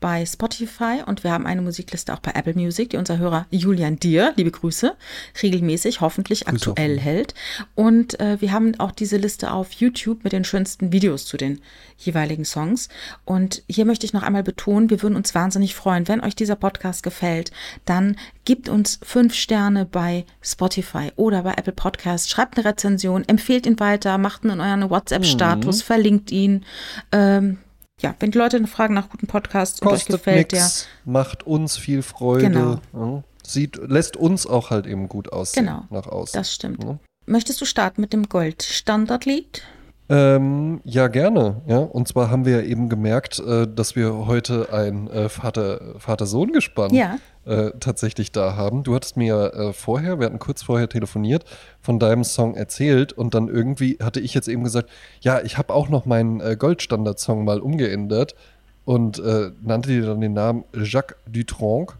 bei 0.00 0.24
Spotify 0.26 1.02
und 1.04 1.24
wir 1.24 1.32
haben 1.32 1.46
eine 1.46 1.62
Musikliste 1.62 2.12
auch 2.12 2.20
bei 2.20 2.32
Apple 2.32 2.54
Music, 2.54 2.90
die 2.90 2.96
unser 2.96 3.18
Hörer 3.18 3.46
Julian 3.50 3.98
Dier, 3.98 4.32
liebe 4.36 4.50
Grüße, 4.50 4.94
regelmäßig, 5.42 6.00
hoffentlich 6.00 6.44
Grüße 6.44 6.70
aktuell 6.70 6.98
hält. 6.98 7.34
Und 7.74 8.18
äh, 8.20 8.40
wir 8.40 8.52
haben 8.52 8.78
auch 8.78 8.92
diese 8.92 9.16
Liste 9.16 9.52
auf 9.52 9.72
YouTube 9.72 10.24
mit 10.24 10.32
den 10.32 10.44
schönsten 10.44 10.92
Videos 10.92 11.26
zu 11.26 11.36
den 11.36 11.60
jeweiligen 11.96 12.44
Songs. 12.44 12.88
Und 13.24 13.62
hier 13.68 13.84
möchte 13.84 14.06
ich 14.06 14.12
noch 14.12 14.22
einmal 14.22 14.42
betonen, 14.42 14.90
wir 14.90 15.02
würden 15.02 15.16
uns 15.16 15.34
wahnsinnig 15.34 15.74
freuen, 15.74 16.08
wenn 16.08 16.20
euch 16.20 16.36
dieser 16.36 16.56
Podcast 16.56 17.02
gefällt, 17.02 17.50
dann 17.84 18.16
gebt 18.44 18.68
uns 18.68 18.98
fünf 19.02 19.34
Sterne 19.34 19.84
bei 19.84 20.24
Spotify 20.42 21.12
oder 21.16 21.42
bei 21.42 21.52
Apple 21.52 21.72
Podcasts, 21.72 22.28
schreibt 22.28 22.58
eine 22.58 22.68
Rezension, 22.68 23.24
empfehlt 23.26 23.66
ihn 23.66 23.80
weiter, 23.80 24.18
macht 24.18 24.44
ihn 24.44 24.50
in 24.50 24.60
euren 24.60 24.88
WhatsApp-Status, 24.90 25.78
mhm. 25.78 25.84
verlinkt 25.84 26.30
ihn. 26.30 26.64
Ähm, 27.12 27.58
ja, 28.00 28.14
wenn 28.20 28.30
die 28.30 28.38
Leute 28.38 28.66
fragen 28.66 28.94
nach 28.94 29.08
guten 29.08 29.26
Podcasts 29.26 29.80
und 29.80 29.88
Kostet 29.88 30.10
euch 30.14 30.18
gefällt 30.18 30.52
nix, 30.52 30.86
der. 31.04 31.12
Macht 31.12 31.46
uns 31.46 31.76
viel 31.76 32.02
Freude. 32.02 32.50
Genau. 32.50 32.80
Ja, 32.92 33.22
sieht, 33.44 33.76
lässt 33.76 34.16
uns 34.16 34.46
auch 34.46 34.70
halt 34.70 34.86
eben 34.86 35.08
gut 35.08 35.32
aussehen. 35.32 35.66
Genau. 35.66 35.84
Nach 35.90 36.06
außen. 36.06 36.38
Das 36.38 36.52
stimmt. 36.52 36.82
Ja. 36.84 36.98
Möchtest 37.26 37.60
du 37.60 37.64
starten 37.64 38.00
mit 38.00 38.12
dem 38.12 38.28
Gold-Standardlied? 38.28 39.62
Ähm, 40.08 40.80
ja, 40.84 41.08
gerne. 41.08 41.62
Ja, 41.66 41.78
und 41.78 42.06
zwar 42.06 42.30
haben 42.30 42.44
wir 42.44 42.60
ja 42.60 42.62
eben 42.62 42.88
gemerkt, 42.88 43.40
äh, 43.40 43.66
dass 43.66 43.96
wir 43.96 44.26
heute 44.26 44.72
ein 44.72 45.08
äh, 45.08 45.28
Vater-Sohn-Gespann 45.28 46.94
ja. 46.94 47.18
äh, 47.44 47.72
tatsächlich 47.80 48.30
da 48.30 48.54
haben. 48.54 48.84
Du 48.84 48.94
hattest 48.94 49.16
mir 49.16 49.52
äh, 49.54 49.72
vorher, 49.72 50.20
wir 50.20 50.26
hatten 50.26 50.38
kurz 50.38 50.62
vorher 50.62 50.88
telefoniert, 50.88 51.44
von 51.80 51.98
deinem 51.98 52.22
Song 52.22 52.54
erzählt 52.54 53.12
und 53.12 53.34
dann 53.34 53.48
irgendwie 53.48 53.98
hatte 54.00 54.20
ich 54.20 54.32
jetzt 54.32 54.46
eben 54.46 54.62
gesagt, 54.62 54.90
ja, 55.20 55.40
ich 55.40 55.58
habe 55.58 55.74
auch 55.74 55.88
noch 55.88 56.06
meinen 56.06 56.40
äh, 56.40 56.56
Goldstandard-Song 56.56 57.44
mal 57.44 57.58
umgeändert 57.58 58.36
und 58.84 59.18
äh, 59.18 59.50
nannte 59.60 59.88
dir 59.88 60.06
dann 60.06 60.20
den 60.20 60.34
Namen 60.34 60.64
Jacques 60.72 61.16
Dutronc. 61.26 61.98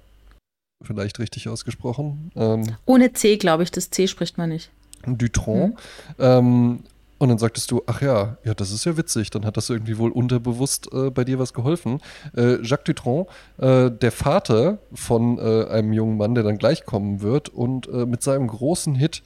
Vielleicht 0.83 1.19
richtig 1.19 1.49
ausgesprochen. 1.49 2.31
Ähm, 2.37 2.77
Ohne 2.85 3.13
C, 3.15 3.37
glaube 3.37 3.65
ich, 3.65 3.73
das 3.73 3.91
C 3.91 4.07
spricht 4.07 4.39
man 4.39 4.51
nicht. 4.51 4.71
Dutronc. 5.07 5.75
Mhm. 5.75 5.81
Ähm, 6.19 6.81
und 7.19 7.29
dann 7.29 7.39
sagtest 7.39 7.71
du, 7.71 7.83
ach 7.87 8.03
ja, 8.03 8.37
ja, 8.45 8.55
das 8.55 8.71
ist 8.71 8.85
ja 8.85 8.97
witzig. 8.97 9.31
Dann 9.31 9.47
hat 9.47 9.57
das 9.57 9.71
irgendwie 9.71 9.99
wohl 9.99 10.11
unterbewusst 10.11 10.89
äh, 10.93 11.11
bei 11.11 11.25
dir 11.25 11.39
was 11.39 11.55
geholfen. 11.55 12.01
Äh, 12.37 12.63
Jacques 12.63 12.85
Dutronc, 12.85 13.29
äh, 13.59 13.91
der 13.91 14.13
Vater 14.13 14.79
von 14.93 15.39
äh, 15.39 15.67
einem 15.69 15.93
jungen 15.93 16.17
Mann, 16.17 16.35
der 16.35 16.45
dann 16.45 16.59
gleich 16.59 16.85
kommen 16.85 17.23
wird 17.23 17.49
und 17.49 17.89
äh, 17.89 18.07
mit 18.07 18.23
seinem 18.23 18.49
großen 18.49 18.95
Hit 18.95 19.23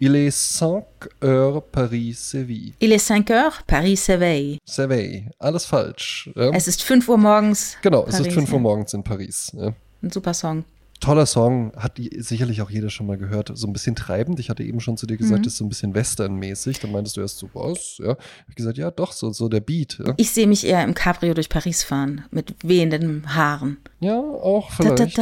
Il 0.00 0.14
est 0.14 0.58
5 0.58 0.84
heures 1.24 1.62
Paris-Séville. 1.72 2.72
Il 2.78 2.92
est 2.92 3.04
5 3.04 3.30
heures 3.30 3.64
Paris-Séville. 3.66 4.58
Séville, 4.64 5.24
alles 5.40 5.64
falsch. 5.64 6.30
Ja? 6.36 6.50
Es 6.50 6.68
ist 6.68 6.84
5 6.84 7.08
Uhr 7.08 7.18
morgens. 7.18 7.76
Genau, 7.82 8.02
Paris, 8.02 8.20
es 8.20 8.26
ist 8.28 8.32
5 8.32 8.52
Uhr 8.52 8.60
morgens 8.60 8.94
in 8.94 9.02
Paris. 9.02 9.50
Ja. 9.56 9.72
Ein 10.00 10.10
super 10.10 10.34
Song 10.34 10.64
toller 11.00 11.26
Song, 11.26 11.72
hat 11.76 12.00
sicherlich 12.18 12.62
auch 12.62 12.70
jeder 12.70 12.90
schon 12.90 13.06
mal 13.06 13.16
gehört. 13.16 13.50
So 13.54 13.66
ein 13.66 13.72
bisschen 13.72 13.94
treibend. 13.94 14.40
Ich 14.40 14.50
hatte 14.50 14.62
eben 14.62 14.80
schon 14.80 14.96
zu 14.96 15.06
dir 15.06 15.16
gesagt, 15.16 15.42
mhm. 15.42 15.46
ist 15.46 15.56
so 15.56 15.64
ein 15.64 15.68
bisschen 15.68 15.94
Western-mäßig. 15.94 16.80
Dann 16.80 16.92
meintest 16.92 17.16
du 17.16 17.20
erst 17.20 17.38
so, 17.38 17.48
was? 17.52 17.98
Ja. 17.98 18.16
Ich 18.48 18.54
gesagt, 18.54 18.78
ja, 18.78 18.90
doch, 18.90 19.12
so, 19.12 19.32
so 19.32 19.48
der 19.48 19.60
Beat. 19.60 19.98
Ja. 20.04 20.14
Ich 20.16 20.30
sehe 20.30 20.46
mich 20.46 20.66
eher 20.66 20.84
im 20.84 20.94
Cabrio 20.94 21.34
durch 21.34 21.48
Paris 21.48 21.82
fahren, 21.82 22.24
mit 22.30 22.54
wehenden 22.62 23.34
Haaren. 23.34 23.78
Ja, 24.00 24.18
auch 24.18 24.70
vielleicht. 24.70 25.20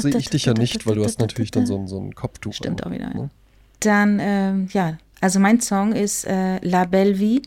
Sehe 0.00 0.16
ich 0.18 0.30
dich 0.30 0.44
ja 0.46 0.54
nicht, 0.54 0.86
weil 0.86 0.94
du 0.94 1.04
hast 1.04 1.20
natürlich 1.20 1.50
dann 1.50 1.66
so 1.66 1.76
ein, 1.76 1.88
so 1.88 1.98
ein 1.98 2.14
Kopftuch. 2.14 2.52
Stimmt 2.52 2.84
auch 2.84 2.90
wieder, 2.90 3.12
ja. 3.14 3.30
Dann, 3.80 4.18
ähm, 4.20 4.68
ja, 4.72 4.98
also 5.20 5.38
mein 5.38 5.60
Song 5.60 5.92
ist 5.92 6.26
äh, 6.26 6.58
La 6.66 6.84
Belle 6.84 7.18
Vie. 7.18 7.42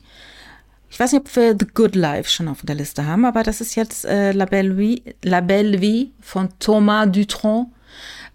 Ich 0.91 0.99
weiß 0.99 1.13
nicht, 1.13 1.21
ob 1.21 1.35
wir 1.37 1.55
The 1.57 1.67
Good 1.73 1.95
Life 1.95 2.29
schon 2.29 2.49
auf 2.49 2.63
der 2.63 2.75
Liste 2.75 3.05
haben, 3.05 3.23
aber 3.23 3.43
das 3.43 3.61
ist 3.61 3.75
jetzt 3.75 4.03
äh, 4.03 4.33
La, 4.33 4.43
Belle 4.43 4.77
Vie, 4.77 5.01
La 5.23 5.39
Belle 5.39 5.79
Vie 5.79 6.11
von 6.19 6.49
Thomas 6.59 7.09
Dutronc. 7.09 7.69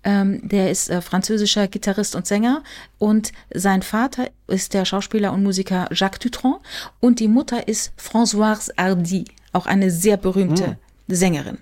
Ähm, 0.04 0.40
der 0.48 0.70
ist 0.70 0.88
äh, 0.88 1.02
französischer 1.02 1.68
Gitarrist 1.68 2.14
und 2.14 2.26
Sänger 2.26 2.62
und 2.98 3.32
sein 3.52 3.82
Vater 3.82 4.28
ist 4.46 4.72
der 4.72 4.84
Schauspieler 4.84 5.32
und 5.32 5.42
Musiker 5.42 5.88
Jacques 5.92 6.20
Dutronc 6.20 6.62
und 7.00 7.20
die 7.20 7.28
Mutter 7.28 7.68
ist 7.68 7.92
Françoise 7.98 8.70
Hardy, 8.78 9.24
auch 9.52 9.66
eine 9.66 9.90
sehr 9.90 10.16
berühmte 10.16 10.78
mhm. 11.08 11.14
Sängerin. 11.14 11.58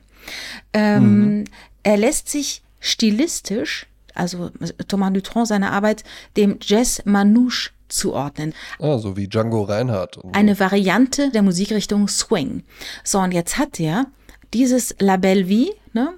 Ähm, 0.73 1.39
mhm. 1.39 1.45
Er 1.83 1.97
lässt 1.97 2.29
sich 2.29 2.63
stilistisch, 2.81 3.87
also 4.15 4.51
Thomas 4.87 5.13
Dutronc, 5.13 5.49
seine 5.49 5.73
Arbeit, 5.73 6.05
dem 6.37 6.59
Jazz 6.61 7.03
Manouche 7.05 7.71
zuordnen. 7.89 8.55
Ah, 8.79 8.99
so 8.99 9.17
wie 9.17 9.29
Django 9.29 9.63
Reinhardt. 9.63 10.19
Eine 10.33 10.59
Variante 10.59 11.31
der 11.31 11.43
Musikrichtung 11.43 12.09
Swing. 12.09 12.63
So, 13.03 13.19
und 13.19 13.33
jetzt 13.33 13.59
hat 13.59 13.81
er 13.81 14.07
dieses 14.53 14.95
La 14.99 15.17
Belle 15.17 15.49
Vie, 15.49 15.73
ne? 15.93 16.15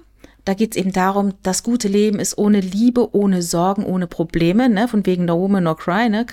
Da 0.47 0.53
geht 0.53 0.71
es 0.71 0.77
eben 0.77 0.93
darum, 0.93 1.33
das 1.43 1.61
gute 1.61 1.89
Leben 1.89 2.19
ist 2.19 2.37
ohne 2.37 2.61
Liebe, 2.61 3.13
ohne 3.13 3.41
Sorgen, 3.41 3.83
ohne 3.83 4.07
Probleme, 4.07 4.69
ne? 4.69 4.87
von 4.87 5.05
wegen 5.05 5.25
No 5.25 5.37
Woman, 5.37 5.65
No 5.65 5.75
Cry. 5.75 6.07
Ne? 6.07 6.25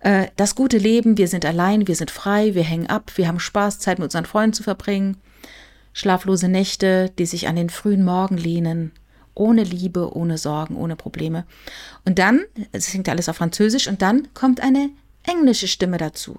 Äh, 0.00 0.26
das 0.36 0.54
gute 0.54 0.76
Leben, 0.76 1.16
wir 1.16 1.28
sind 1.28 1.46
allein, 1.46 1.88
wir 1.88 1.96
sind 1.96 2.10
frei, 2.10 2.54
wir 2.54 2.62
hängen 2.62 2.88
ab, 2.88 3.12
wir 3.16 3.28
haben 3.28 3.40
Spaß, 3.40 3.78
Zeit 3.78 3.98
mit 3.98 4.04
unseren 4.04 4.26
Freunden 4.26 4.52
zu 4.52 4.62
verbringen. 4.62 5.16
Schlaflose 5.94 6.48
Nächte, 6.48 7.10
die 7.18 7.24
sich 7.24 7.48
an 7.48 7.56
den 7.56 7.70
frühen 7.70 8.04
Morgen 8.04 8.36
lehnen, 8.36 8.92
ohne 9.34 9.64
Liebe, 9.64 10.14
ohne 10.14 10.38
Sorgen, 10.38 10.76
ohne 10.76 10.96
Probleme. 10.96 11.44
Und 12.04 12.18
dann, 12.18 12.40
es 12.72 12.86
klingt 12.86 13.08
alles 13.08 13.28
auf 13.28 13.36
Französisch, 13.36 13.88
und 13.88 14.02
dann 14.02 14.28
kommt 14.34 14.60
eine 14.60 14.90
englische 15.22 15.68
Stimme 15.68 15.98
dazu, 15.98 16.38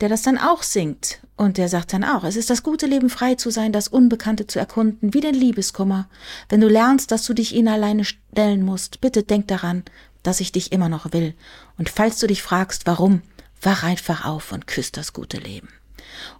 der 0.00 0.08
das 0.08 0.22
dann 0.22 0.38
auch 0.38 0.62
singt. 0.62 1.20
Und 1.36 1.56
der 1.56 1.68
sagt 1.68 1.92
dann 1.92 2.04
auch, 2.04 2.24
es 2.24 2.36
ist 2.36 2.50
das 2.50 2.62
gute 2.62 2.86
Leben, 2.86 3.10
frei 3.10 3.36
zu 3.36 3.50
sein, 3.50 3.72
das 3.72 3.88
Unbekannte 3.88 4.46
zu 4.46 4.58
erkunden, 4.58 5.14
wie 5.14 5.20
den 5.20 5.34
Liebeskummer. 5.34 6.08
Wenn 6.48 6.60
du 6.60 6.68
lernst, 6.68 7.12
dass 7.12 7.24
du 7.24 7.34
dich 7.34 7.54
ihnen 7.54 7.68
alleine 7.68 8.04
stellen 8.04 8.62
musst, 8.64 9.00
bitte 9.00 9.22
denk 9.22 9.48
daran, 9.48 9.84
dass 10.22 10.40
ich 10.40 10.52
dich 10.52 10.72
immer 10.72 10.88
noch 10.88 11.12
will. 11.12 11.34
Und 11.76 11.88
falls 11.90 12.18
du 12.18 12.26
dich 12.26 12.42
fragst, 12.42 12.86
warum, 12.86 13.22
wach 13.62 13.84
einfach 13.84 14.24
auf 14.24 14.52
und 14.52 14.66
küss 14.66 14.92
das 14.92 15.12
gute 15.12 15.38
Leben. 15.38 15.68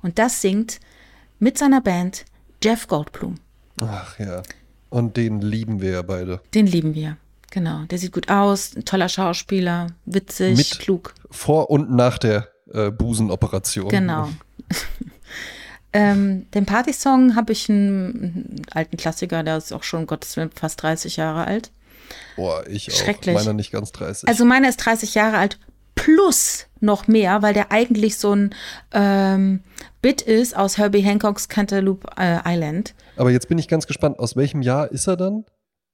Und 0.02 0.18
das 0.18 0.40
singt 0.40 0.80
mit 1.38 1.58
seiner 1.58 1.80
Band 1.80 2.24
Jeff 2.62 2.88
Goldblum. 2.88 3.36
Ach 3.80 4.18
ja. 4.18 4.42
Und 4.90 5.16
den 5.16 5.40
lieben 5.40 5.80
wir 5.80 5.90
ja 5.90 6.02
beide. 6.02 6.40
Den 6.54 6.66
lieben 6.66 6.94
wir. 6.94 7.16
Genau. 7.50 7.84
Der 7.84 7.98
sieht 7.98 8.12
gut 8.12 8.30
aus, 8.30 8.76
ein 8.76 8.84
toller 8.84 9.08
Schauspieler, 9.08 9.88
witzig, 10.04 10.56
Mit 10.56 10.78
klug. 10.80 11.14
Vor 11.30 11.70
und 11.70 11.90
nach 11.90 12.18
der 12.18 12.48
äh, 12.72 12.90
Busenoperation. 12.90 13.88
Genau. 13.88 14.28
ähm, 15.92 16.50
den 16.52 16.66
Partysong 16.66 17.34
habe 17.36 17.52
ich 17.52 17.70
einen, 17.70 18.14
einen, 18.14 18.62
alten 18.70 18.96
Klassiker, 18.96 19.42
der 19.42 19.56
ist 19.56 19.72
auch 19.72 19.82
schon, 19.82 20.06
Gottes 20.06 20.36
Willen, 20.36 20.50
fast 20.54 20.82
30 20.82 21.16
Jahre 21.16 21.46
alt. 21.46 21.70
Boah, 22.36 22.66
ich 22.66 22.92
auch. 22.92 22.96
Schrecklich. 22.96 23.34
Meiner 23.34 23.54
nicht 23.54 23.70
ganz 23.70 23.92
30. 23.92 24.28
Also 24.28 24.44
meiner 24.44 24.68
ist 24.68 24.78
30 24.78 25.14
Jahre 25.14 25.38
alt 25.38 25.58
plus 26.08 26.66
noch 26.80 27.06
mehr, 27.06 27.42
weil 27.42 27.52
der 27.52 27.70
eigentlich 27.70 28.16
so 28.16 28.34
ein 28.34 28.54
ähm, 28.92 29.60
Bit 30.00 30.22
ist 30.22 30.56
aus 30.56 30.78
Herbie 30.78 31.04
Hancocks 31.04 31.48
Cantaloupe 31.48 32.08
äh, 32.16 32.38
Island. 32.46 32.94
Aber 33.16 33.30
jetzt 33.30 33.48
bin 33.48 33.58
ich 33.58 33.68
ganz 33.68 33.86
gespannt, 33.86 34.18
aus 34.18 34.36
welchem 34.36 34.62
Jahr 34.62 34.90
ist 34.90 35.06
er 35.06 35.16
dann? 35.16 35.44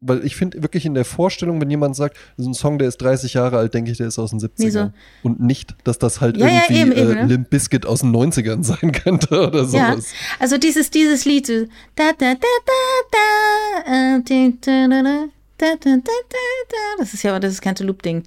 Weil 0.01 0.25
ich 0.25 0.37
finde 0.37 0.63
wirklich 0.63 0.85
in 0.85 0.95
der 0.95 1.07
Vorstellung, 1.07 1.61
wenn 1.61 1.71
jemand 1.71 1.97
sagt, 1.97 2.17
so 2.37 2.49
ein 2.49 2.55
Song, 2.55 2.79
der 2.79 2.89
ist 2.89 2.99
30 2.99 3.35
Jahre 3.35 3.57
alt, 3.59 3.75
denke 3.75 3.91
ich, 3.91 3.97
der 3.97 4.07
ist 4.07 4.19
aus 4.19 4.31
den 4.31 4.39
70ern. 4.39 4.53
Nee, 4.59 4.71
so. 4.71 4.93
Und 5.23 5.41
nicht, 5.41 5.75
dass 5.83 5.99
das 5.99 6.21
halt 6.21 6.37
ja, 6.37 6.47
irgendwie 6.47 6.75
ja, 6.75 6.83
eben, 6.83 6.93
eben, 6.93 7.11
äh, 7.11 7.15
ne? 7.15 7.25
Limp 7.25 7.51
Bizkit 7.51 7.87
aus 7.87 8.01
den 8.01 8.15
90ern 8.15 8.63
sein 8.63 8.93
könnte 8.93 9.49
oder 9.49 9.65
sowas. 9.65 10.13
Ja, 10.13 10.19
also 10.39 10.59
dieses, 10.59 10.91
dieses 10.91 11.25
Lied, 11.25 11.47
so, 11.47 11.65
da, 11.97 12.13
da, 12.19 12.35
da, 12.35 12.49
da, 12.67 14.21
da, 14.21 15.95
das 16.99 17.15
ist 17.15 17.23
ja 17.23 17.39
das 17.41 17.55
ist 17.55 17.63
Cantaloupe-Ding. 17.63 18.25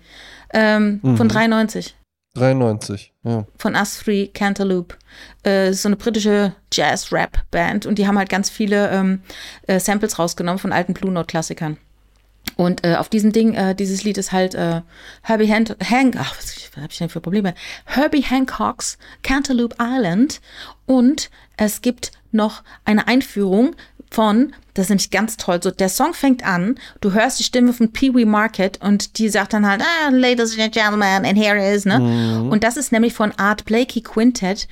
Ähm, 0.53 0.99
mhm. 1.01 1.17
Von 1.17 1.29
93. 1.29 1.95
93, 2.35 3.13
ja. 3.23 3.45
Von 3.57 3.75
Us 3.75 3.99
Three 3.99 4.27
Cantaloupe. 4.27 4.95
Äh, 5.43 5.73
so 5.73 5.89
eine 5.89 5.95
britische 5.95 6.53
Jazz-Rap-Band 6.71 7.85
und 7.85 7.97
die 7.97 8.07
haben 8.07 8.17
halt 8.17 8.29
ganz 8.29 8.49
viele 8.49 8.89
ähm, 8.89 9.21
äh, 9.65 9.79
Samples 9.79 10.19
rausgenommen 10.19 10.59
von 10.59 10.71
alten 10.71 10.93
Blue 10.93 11.11
Note-Klassikern. 11.11 11.77
Und 12.55 12.85
äh, 12.85 12.95
auf 12.95 13.09
diesem 13.09 13.31
Ding, 13.31 13.53
äh, 13.53 13.75
dieses 13.75 14.03
Lied 14.03 14.17
ist 14.17 14.31
halt 14.31 14.55
äh, 14.55 14.81
Herbie 15.21 15.51
Han 15.51 15.65
Hank, 15.83 16.15
ach, 16.17 16.35
was, 16.37 16.55
was 16.71 16.77
habe 16.77 16.91
ich 16.91 16.97
denn 16.97 17.09
für 17.09 17.21
Probleme? 17.21 17.53
Herbie 17.85 18.23
Hancocks 18.23 18.97
Cantaloupe 19.21 19.75
Island 19.79 20.39
und 20.85 21.29
es 21.57 21.81
gibt 21.81 22.11
noch 22.31 22.63
eine 22.85 23.07
Einführung 23.07 23.75
von, 24.09 24.53
das 24.73 24.85
ist 24.85 24.89
nämlich 24.89 25.11
ganz 25.11 25.37
toll, 25.37 25.61
so 25.61 25.71
der 25.71 25.89
Song 25.89 26.13
fängt 26.13 26.45
an, 26.45 26.75
du 27.01 27.13
hörst 27.13 27.39
die 27.39 27.43
Stimme 27.43 27.73
von 27.73 27.91
Pee 27.91 28.13
Wee 28.13 28.25
Market 28.25 28.81
und 28.81 29.17
die 29.17 29.29
sagt 29.29 29.53
dann 29.53 29.67
halt, 29.67 29.81
ah, 29.81 30.09
ladies 30.09 30.57
and 30.59 30.73
gentlemen, 30.73 31.25
and 31.25 31.37
here 31.37 31.73
is, 31.73 31.85
ne? 31.85 31.99
Mhm. 31.99 32.51
Und 32.51 32.63
das 32.63 32.77
ist 32.77 32.91
nämlich 32.91 33.13
von 33.13 33.31
Art 33.37 33.65
Blakey 33.65 34.01
Quintet, 34.01 34.67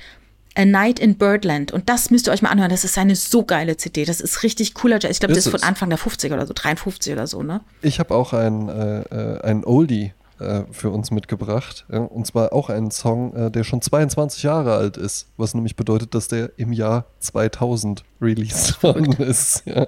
A 0.56 0.64
Night 0.64 0.98
in 0.98 1.16
Birdland. 1.16 1.72
Und 1.72 1.88
das 1.88 2.10
müsst 2.10 2.28
ihr 2.28 2.32
euch 2.32 2.40
mal 2.40 2.48
anhören. 2.48 2.70
Das 2.70 2.82
ist 2.82 2.96
eine 2.96 3.14
so 3.14 3.44
geile 3.44 3.76
CD. 3.76 4.06
Das 4.06 4.22
ist 4.22 4.42
richtig 4.42 4.72
cooler 4.72 4.98
Jazz. 4.98 5.12
Ich 5.12 5.20
glaube, 5.20 5.34
das 5.34 5.44
ist 5.44 5.50
von 5.50 5.62
Anfang 5.62 5.90
der 5.90 5.98
50er 5.98 6.32
oder 6.32 6.46
so, 6.46 6.54
53 6.54 7.12
oder 7.12 7.26
so, 7.26 7.42
ne? 7.42 7.60
Ich 7.82 7.98
habe 7.98 8.14
auch 8.14 8.32
ein, 8.32 8.68
äh, 8.68 9.00
äh 9.00 9.40
ein 9.42 9.64
Oldie 9.64 10.12
äh, 10.38 10.62
für 10.70 10.90
uns 10.90 11.10
mitgebracht. 11.10 11.86
Ja? 11.90 12.00
Und 12.00 12.26
zwar 12.26 12.52
auch 12.52 12.70
einen 12.70 12.90
Song, 12.90 13.34
äh, 13.34 13.50
der 13.50 13.64
schon 13.64 13.82
22 13.82 14.42
Jahre 14.42 14.74
alt 14.74 14.96
ist, 14.96 15.28
was 15.36 15.54
nämlich 15.54 15.76
bedeutet, 15.76 16.14
dass 16.14 16.28
der 16.28 16.50
im 16.56 16.72
Jahr 16.72 17.04
2000 17.20 18.04
released 18.20 18.82
worden 18.82 19.12
ist. 19.14 19.64
Ja? 19.66 19.86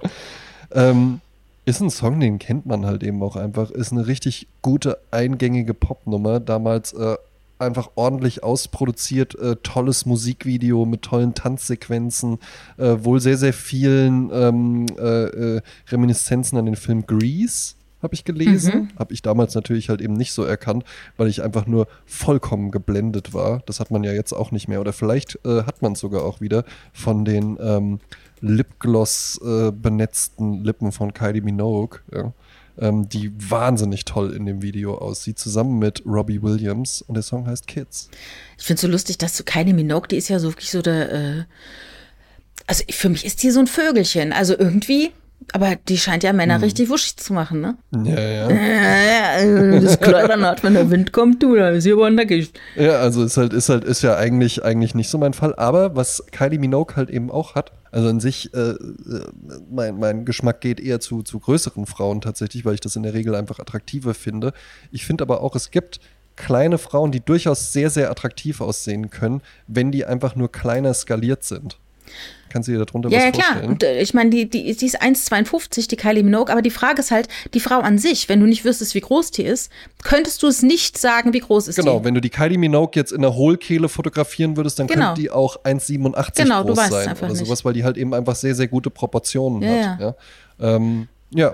Ähm, 0.71 1.21
ist 1.65 1.81
ein 1.81 1.89
Song, 1.89 2.19
den 2.19 2.39
kennt 2.39 2.65
man 2.65 2.85
halt 2.85 3.03
eben 3.03 3.21
auch 3.21 3.35
einfach. 3.35 3.69
Ist 3.69 3.91
eine 3.91 4.07
richtig 4.07 4.47
gute, 4.61 4.97
eingängige 5.11 5.73
Popnummer. 5.73 6.39
Damals 6.39 6.93
äh, 6.93 7.15
einfach 7.59 7.91
ordentlich 7.95 8.43
ausproduziert, 8.43 9.35
äh, 9.35 9.55
tolles 9.57 10.05
Musikvideo 10.05 10.85
mit 10.85 11.03
tollen 11.03 11.33
Tanzsequenzen, 11.35 12.39
äh, 12.77 12.95
wohl 13.01 13.19
sehr, 13.19 13.37
sehr 13.37 13.53
vielen 13.53 14.31
ähm, 14.33 14.85
äh, 14.97 15.25
äh 15.57 15.61
Reminiszenzen 15.89 16.57
an 16.57 16.65
den 16.65 16.75
Film 16.75 17.05
Grease 17.05 17.75
habe 18.01 18.13
ich 18.13 18.23
gelesen. 18.23 18.73
Mhm. 18.73 18.89
Habe 18.97 19.13
ich 19.13 19.21
damals 19.21 19.55
natürlich 19.55 19.89
halt 19.89 20.01
eben 20.01 20.13
nicht 20.13 20.33
so 20.33 20.43
erkannt, 20.43 20.83
weil 21.17 21.27
ich 21.27 21.41
einfach 21.41 21.65
nur 21.65 21.87
vollkommen 22.05 22.71
geblendet 22.71 23.33
war. 23.33 23.61
Das 23.65 23.79
hat 23.79 23.91
man 23.91 24.03
ja 24.03 24.13
jetzt 24.13 24.33
auch 24.33 24.51
nicht 24.51 24.67
mehr. 24.67 24.81
Oder 24.81 24.93
vielleicht 24.93 25.39
äh, 25.45 25.63
hat 25.63 25.81
man 25.81 25.93
es 25.93 25.99
sogar 25.99 26.23
auch 26.23 26.41
wieder 26.41 26.63
von 26.93 27.25
den 27.25 27.57
ähm, 27.61 27.99
Lipgloss 28.41 29.39
äh, 29.43 29.71
benetzten 29.71 30.63
Lippen 30.63 30.91
von 30.91 31.13
Kylie 31.13 31.41
Minogue. 31.41 31.99
Ja. 32.13 32.33
Ähm, 32.77 33.09
die 33.09 33.33
wahnsinnig 33.49 34.05
toll 34.05 34.31
in 34.33 34.45
dem 34.45 34.61
Video 34.61 34.97
aussieht, 34.97 35.37
zusammen 35.37 35.79
mit 35.79 36.01
Robbie 36.05 36.41
Williams. 36.41 37.01
Und 37.01 37.15
der 37.15 37.23
Song 37.23 37.45
heißt 37.45 37.67
Kids. 37.67 38.09
Ich 38.57 38.65
finde 38.65 38.75
es 38.75 38.81
so 38.81 38.87
lustig, 38.87 39.17
dass 39.17 39.35
du 39.35 39.43
Kylie 39.43 39.73
Minogue, 39.73 40.07
die 40.07 40.15
ist 40.15 40.29
ja 40.29 40.39
so 40.39 40.49
wirklich 40.49 40.71
so 40.71 40.81
der. 40.81 41.11
Äh 41.11 41.43
also 42.67 42.83
für 42.91 43.09
mich 43.09 43.25
ist 43.25 43.41
die 43.41 43.49
so 43.49 43.59
ein 43.59 43.67
Vögelchen. 43.67 44.31
Also 44.31 44.57
irgendwie 44.57 45.11
aber 45.53 45.75
die 45.75 45.97
scheint 45.97 46.23
ja 46.23 46.33
Männer 46.33 46.55
hm. 46.55 46.63
richtig 46.63 46.89
wuschig 46.89 47.17
zu 47.17 47.33
machen, 47.33 47.61
ne? 47.61 47.77
Ja, 47.91 48.19
ja. 48.19 48.49
ja 49.41 49.79
das 49.79 49.99
Kleidernat, 49.99 50.63
wenn 50.63 50.73
der 50.73 50.89
Wind 50.89 51.11
kommt, 51.11 51.41
du, 51.41 51.55
da 51.55 51.69
ist 51.69 51.83
hier 51.83 51.93
aber 51.93 52.09
nackig. 52.09 52.51
Ja, 52.75 52.99
also 52.99 53.23
ist 53.23 53.37
halt, 53.37 53.53
ist 53.53 53.69
halt, 53.69 53.83
ist 53.83 54.01
ja 54.01 54.15
eigentlich, 54.15 54.63
eigentlich 54.63 54.95
nicht 54.95 55.09
so 55.09 55.17
mein 55.17 55.33
Fall. 55.33 55.55
Aber 55.55 55.95
was 55.95 56.23
Kylie 56.31 56.59
Minogue 56.59 56.95
halt 56.95 57.09
eben 57.09 57.31
auch 57.31 57.55
hat, 57.55 57.71
also 57.91 58.09
an 58.09 58.19
sich, 58.19 58.53
äh, 58.53 58.75
mein, 59.71 59.97
mein 59.97 60.25
Geschmack 60.25 60.61
geht 60.61 60.79
eher 60.79 60.99
zu, 60.99 61.23
zu 61.23 61.39
größeren 61.39 61.85
Frauen 61.85 62.21
tatsächlich, 62.21 62.65
weil 62.65 62.75
ich 62.75 62.81
das 62.81 62.95
in 62.95 63.03
der 63.03 63.13
Regel 63.13 63.33
einfach 63.33 63.59
attraktiver 63.59 64.13
finde. 64.13 64.53
Ich 64.91 65.05
finde 65.05 65.23
aber 65.23 65.41
auch, 65.41 65.55
es 65.55 65.71
gibt 65.71 65.99
kleine 66.35 66.77
Frauen, 66.77 67.11
die 67.11 67.19
durchaus 67.19 67.73
sehr, 67.73 67.89
sehr 67.89 68.11
attraktiv 68.11 68.61
aussehen 68.61 69.09
können, 69.09 69.41
wenn 69.67 69.91
die 69.91 70.05
einfach 70.05 70.35
nur 70.35 70.51
kleiner 70.51 70.93
skaliert 70.93 71.43
sind. 71.43 71.77
Kannst 72.49 72.67
du 72.67 72.73
dir 72.73 72.83
darunter 72.85 73.09
ja, 73.09 73.17
was 73.17 73.25
ja, 73.25 73.31
klar. 73.31 73.45
vorstellen? 73.45 73.71
Und, 73.71 73.83
äh, 73.83 74.01
ich 74.01 74.13
meine, 74.13 74.29
die, 74.29 74.49
die, 74.49 74.75
die 74.75 74.85
ist 74.85 75.01
1,52, 75.01 75.87
die 75.87 75.95
Kylie 75.95 76.23
Minogue, 76.23 76.51
aber 76.51 76.61
die 76.61 76.69
Frage 76.69 76.99
ist 77.01 77.11
halt, 77.11 77.27
die 77.53 77.59
Frau 77.59 77.79
an 77.79 77.97
sich, 77.97 78.29
wenn 78.29 78.39
du 78.39 78.45
nicht 78.45 78.65
wüsstest, 78.65 78.95
wie 78.95 79.01
groß 79.01 79.31
die 79.31 79.43
ist, 79.43 79.71
könntest 80.03 80.43
du 80.43 80.47
es 80.47 80.61
nicht 80.61 80.97
sagen, 80.97 81.33
wie 81.33 81.39
groß 81.39 81.67
ist 81.67 81.75
genau, 81.75 81.91
die. 81.91 81.97
Genau, 81.97 82.05
wenn 82.05 82.13
du 82.15 82.21
die 82.21 82.29
Kylie 82.29 82.57
Minogue 82.57 82.91
jetzt 82.95 83.11
in 83.11 83.21
der 83.21 83.35
Hohlkehle 83.35 83.89
fotografieren 83.89 84.57
würdest, 84.57 84.79
dann 84.79 84.87
genau. 84.87 85.07
könnte 85.07 85.21
die 85.21 85.31
auch 85.31 85.63
1,87 85.63 86.43
genau, 86.43 86.63
groß 86.63 86.77
sein 86.89 87.17
oder 87.17 87.35
sowas, 87.35 87.49
nicht. 87.49 87.65
weil 87.65 87.73
die 87.73 87.83
halt 87.83 87.97
eben 87.97 88.13
einfach 88.13 88.35
sehr, 88.35 88.55
sehr 88.55 88.67
gute 88.67 88.89
Proportionen 88.89 89.61
ja, 89.61 89.69
hat. 89.69 89.99
Ja, 89.99 90.15
ja. 90.59 90.75
Ähm, 90.75 91.07
ja. 91.31 91.53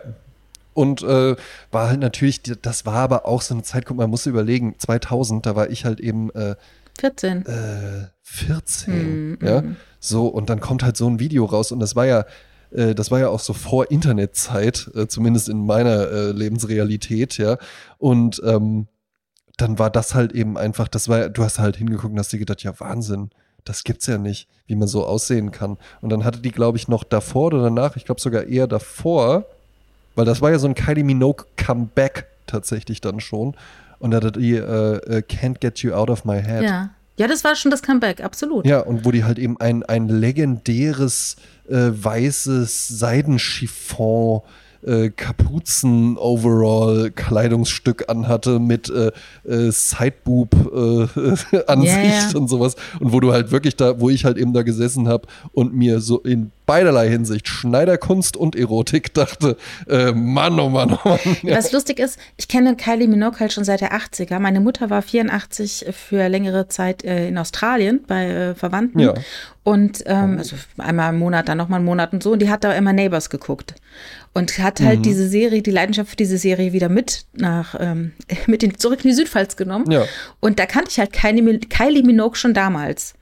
Und 0.74 1.04
äh, 1.04 1.36
war 1.72 1.90
halt 1.90 2.02
natürlich, 2.02 2.42
das 2.42 2.86
war 2.86 2.96
aber 2.96 3.26
auch 3.26 3.42
so 3.42 3.54
eine 3.54 3.64
Zeit, 3.64 3.86
guck 3.86 3.96
mal, 3.96 4.04
man 4.04 4.12
muss 4.12 4.26
überlegen, 4.26 4.76
2000, 4.78 5.46
da 5.46 5.56
war 5.56 5.70
ich 5.70 5.86
halt 5.86 6.02
eben 6.02 6.30
äh, 6.32 6.56
14. 7.00 7.46
Äh, 7.46 8.08
14, 8.24 9.32
mm, 9.32 9.46
ja. 9.46 9.62
Mm. 9.62 9.76
So, 10.08 10.28
und 10.28 10.50
dann 10.50 10.60
kommt 10.60 10.84
halt 10.84 10.98
so 10.98 11.10
ein 11.10 11.20
Video 11.20 11.46
raus 11.46 11.72
und 11.72 11.80
das 11.80 11.96
war 11.96 12.06
ja, 12.06 12.26
äh, 12.72 12.94
das 12.96 13.12
war 13.12 13.20
ja 13.20 13.30
auch 13.30 13.40
so 13.40 13.54
vor 13.54 13.92
Internetzeit, 13.92 14.90
äh, 14.96 15.08
zumindest 15.08 15.50
in 15.50 15.66
meiner 15.66 16.10
äh, 16.10 16.32
Lebensrealität, 16.32 17.38
ja. 17.38 17.58
Und 17.98 18.42
ähm, 18.46 18.88
dann 19.58 19.80
war 19.80 19.90
das 19.90 20.14
halt 20.14 20.34
eben 20.34 20.58
einfach, 20.58 20.88
das 20.88 21.08
war, 21.08 21.30
du 21.30 21.44
hast 21.44 21.60
halt 21.60 21.78
hingeguckt 21.78 22.12
und 22.12 22.20
hast 22.20 22.34
dir 22.34 22.40
gedacht, 22.40 22.64
ja, 22.64 22.80
Wahnsinn, 22.80 23.30
das 23.64 23.84
gibt's 23.84 24.06
ja 24.06 24.18
nicht, 24.18 24.48
wie 24.68 24.76
man 24.76 24.88
so 24.88 25.06
aussehen 25.06 25.52
kann. 25.52 25.78
Und 26.02 26.10
dann 26.12 26.24
hatte 26.24 26.40
die, 26.40 26.52
glaube 26.52 26.78
ich, 26.78 26.88
noch 26.88 27.04
davor 27.04 27.48
oder 27.48 27.64
danach, 27.64 27.96
ich 27.96 28.06
glaube 28.06 28.22
sogar 28.22 28.44
eher 28.44 28.68
davor, 28.68 29.46
weil 30.16 30.26
das 30.26 30.42
war 30.42 30.52
ja 30.52 30.60
so 30.60 30.68
ein 30.68 30.76
Kylie 30.76 31.04
Minogue 31.04 31.46
Comeback 31.58 32.28
tatsächlich 32.48 33.02
dann 33.02 33.20
schon. 33.20 33.56
Und 34.00 34.12
da 34.12 34.18
hatte 34.18 34.34
die 34.34 34.56
äh, 34.56 34.60
äh, 34.60 35.24
Can't 35.24 35.60
Get 35.60 35.80
You 35.80 35.94
Out 35.94 36.10
of 36.10 36.26
My 36.26 36.42
Head. 36.42 36.64
Ja. 36.64 36.90
Ja, 37.18 37.28
das 37.28 37.44
war 37.44 37.56
schon 37.56 37.72
das 37.72 37.82
Comeback, 37.82 38.22
absolut. 38.22 38.66
Ja, 38.66 38.80
und 38.82 39.06
wo 39.06 39.12
die 39.12 39.24
halt 39.24 39.40
eben 39.40 39.60
ein, 39.60 39.84
ein 39.84 40.10
legendäres 40.10 41.38
äh, 41.70 41.92
weißes 41.92 42.88
Seidenchiffon 42.90 44.42
äh, 44.86 45.10
Kapuzen-Overall-Kleidungsstück 45.10 48.10
anhatte 48.10 48.60
mit 48.60 48.90
äh, 48.90 49.12
äh, 49.48 49.72
Sideboob-Ansicht 49.72 51.98
äh, 51.98 52.08
yeah. 52.08 52.36
und 52.36 52.48
sowas. 52.48 52.76
Und 53.00 53.12
wo 53.12 53.20
du 53.20 53.34
halt 53.34 53.52
wirklich 53.52 53.76
da, 53.76 54.00
wo 54.00 54.10
ich 54.10 54.26
halt 54.26 54.38
eben 54.38 54.54
da 54.54 54.64
gesessen 54.64 55.08
habe 55.08 55.28
und 55.52 55.74
mir 55.74 56.00
so 56.00 56.20
in 56.20 56.52
beiderlei 56.66 57.10
Hinsicht, 57.10 57.48
Schneiderkunst 57.48 58.38
und 58.38 58.56
Erotik, 58.56 59.14
dachte, 59.14 59.58
äh, 59.88 60.12
Mann, 60.12 60.60
oh 60.60 60.70
Mann, 60.70 60.94
oh 60.94 61.10
Mann. 61.10 61.20
Ja. 61.44 61.58
Was 61.58 61.72
lustig 61.72 62.00
ist, 62.00 62.20
ich 62.38 62.48
kenne 62.48 62.76
Kylie 62.76 63.08
Minogue 63.08 63.40
halt 63.40 63.54
schon 63.54 63.64
seit 63.64 63.82
der 63.82 63.94
80er. 63.94 64.40
Meine 64.40 64.60
Mutter 64.60 64.90
war 64.90 65.02
84 65.02 65.86
für 65.92 66.28
längere 66.28 66.68
Zeit 66.68 67.04
äh, 67.04 67.28
in 67.28 67.38
Australien 67.38 68.04
bei 68.08 68.26
äh, 68.26 68.56
Verwandten. 68.56 69.00
Ja. 69.00 69.14
Und 69.64 70.04
ähm, 70.06 70.38
also 70.38 70.56
einmal 70.78 71.14
im 71.14 71.20
Monat, 71.20 71.50
dann 71.50 71.58
nochmal 71.58 71.80
einen 71.80 71.86
Monat 71.86 72.14
und 72.14 72.24
so. 72.24 72.32
Und 72.32 72.42
die 72.42 72.50
hat 72.50 72.64
da 72.64 72.74
immer 72.74 72.94
Neighbors 72.94 73.30
geguckt. 73.30 73.76
Und 74.34 74.58
hat 74.60 74.82
halt 74.82 75.00
mhm. 75.00 75.04
diese 75.04 75.30
Serie, 75.30 75.62
die 75.62 75.72
Leidenschaft 75.72 76.10
für 76.10 76.16
diese 76.16 76.38
Serie 76.38 76.74
wieder 76.74 76.90
mit 76.90 77.26
nach, 77.34 77.76
ähm, 77.80 78.12
mit 78.48 78.64
in, 78.64 78.78
zurück 78.78 79.04
in 79.04 79.10
die 79.10 79.16
Südpfalz 79.16 79.56
genommen. 79.56 79.90
Ja. 79.90 80.06
Und 80.40 80.60
da 80.60 80.66
kannte 80.66 80.90
ich 80.92 81.00
halt 81.00 81.14
Kylie, 81.14 81.60
Kylie 81.60 82.04
Minogue 82.04 82.36
schon 82.36 82.54
damals. 82.54 83.14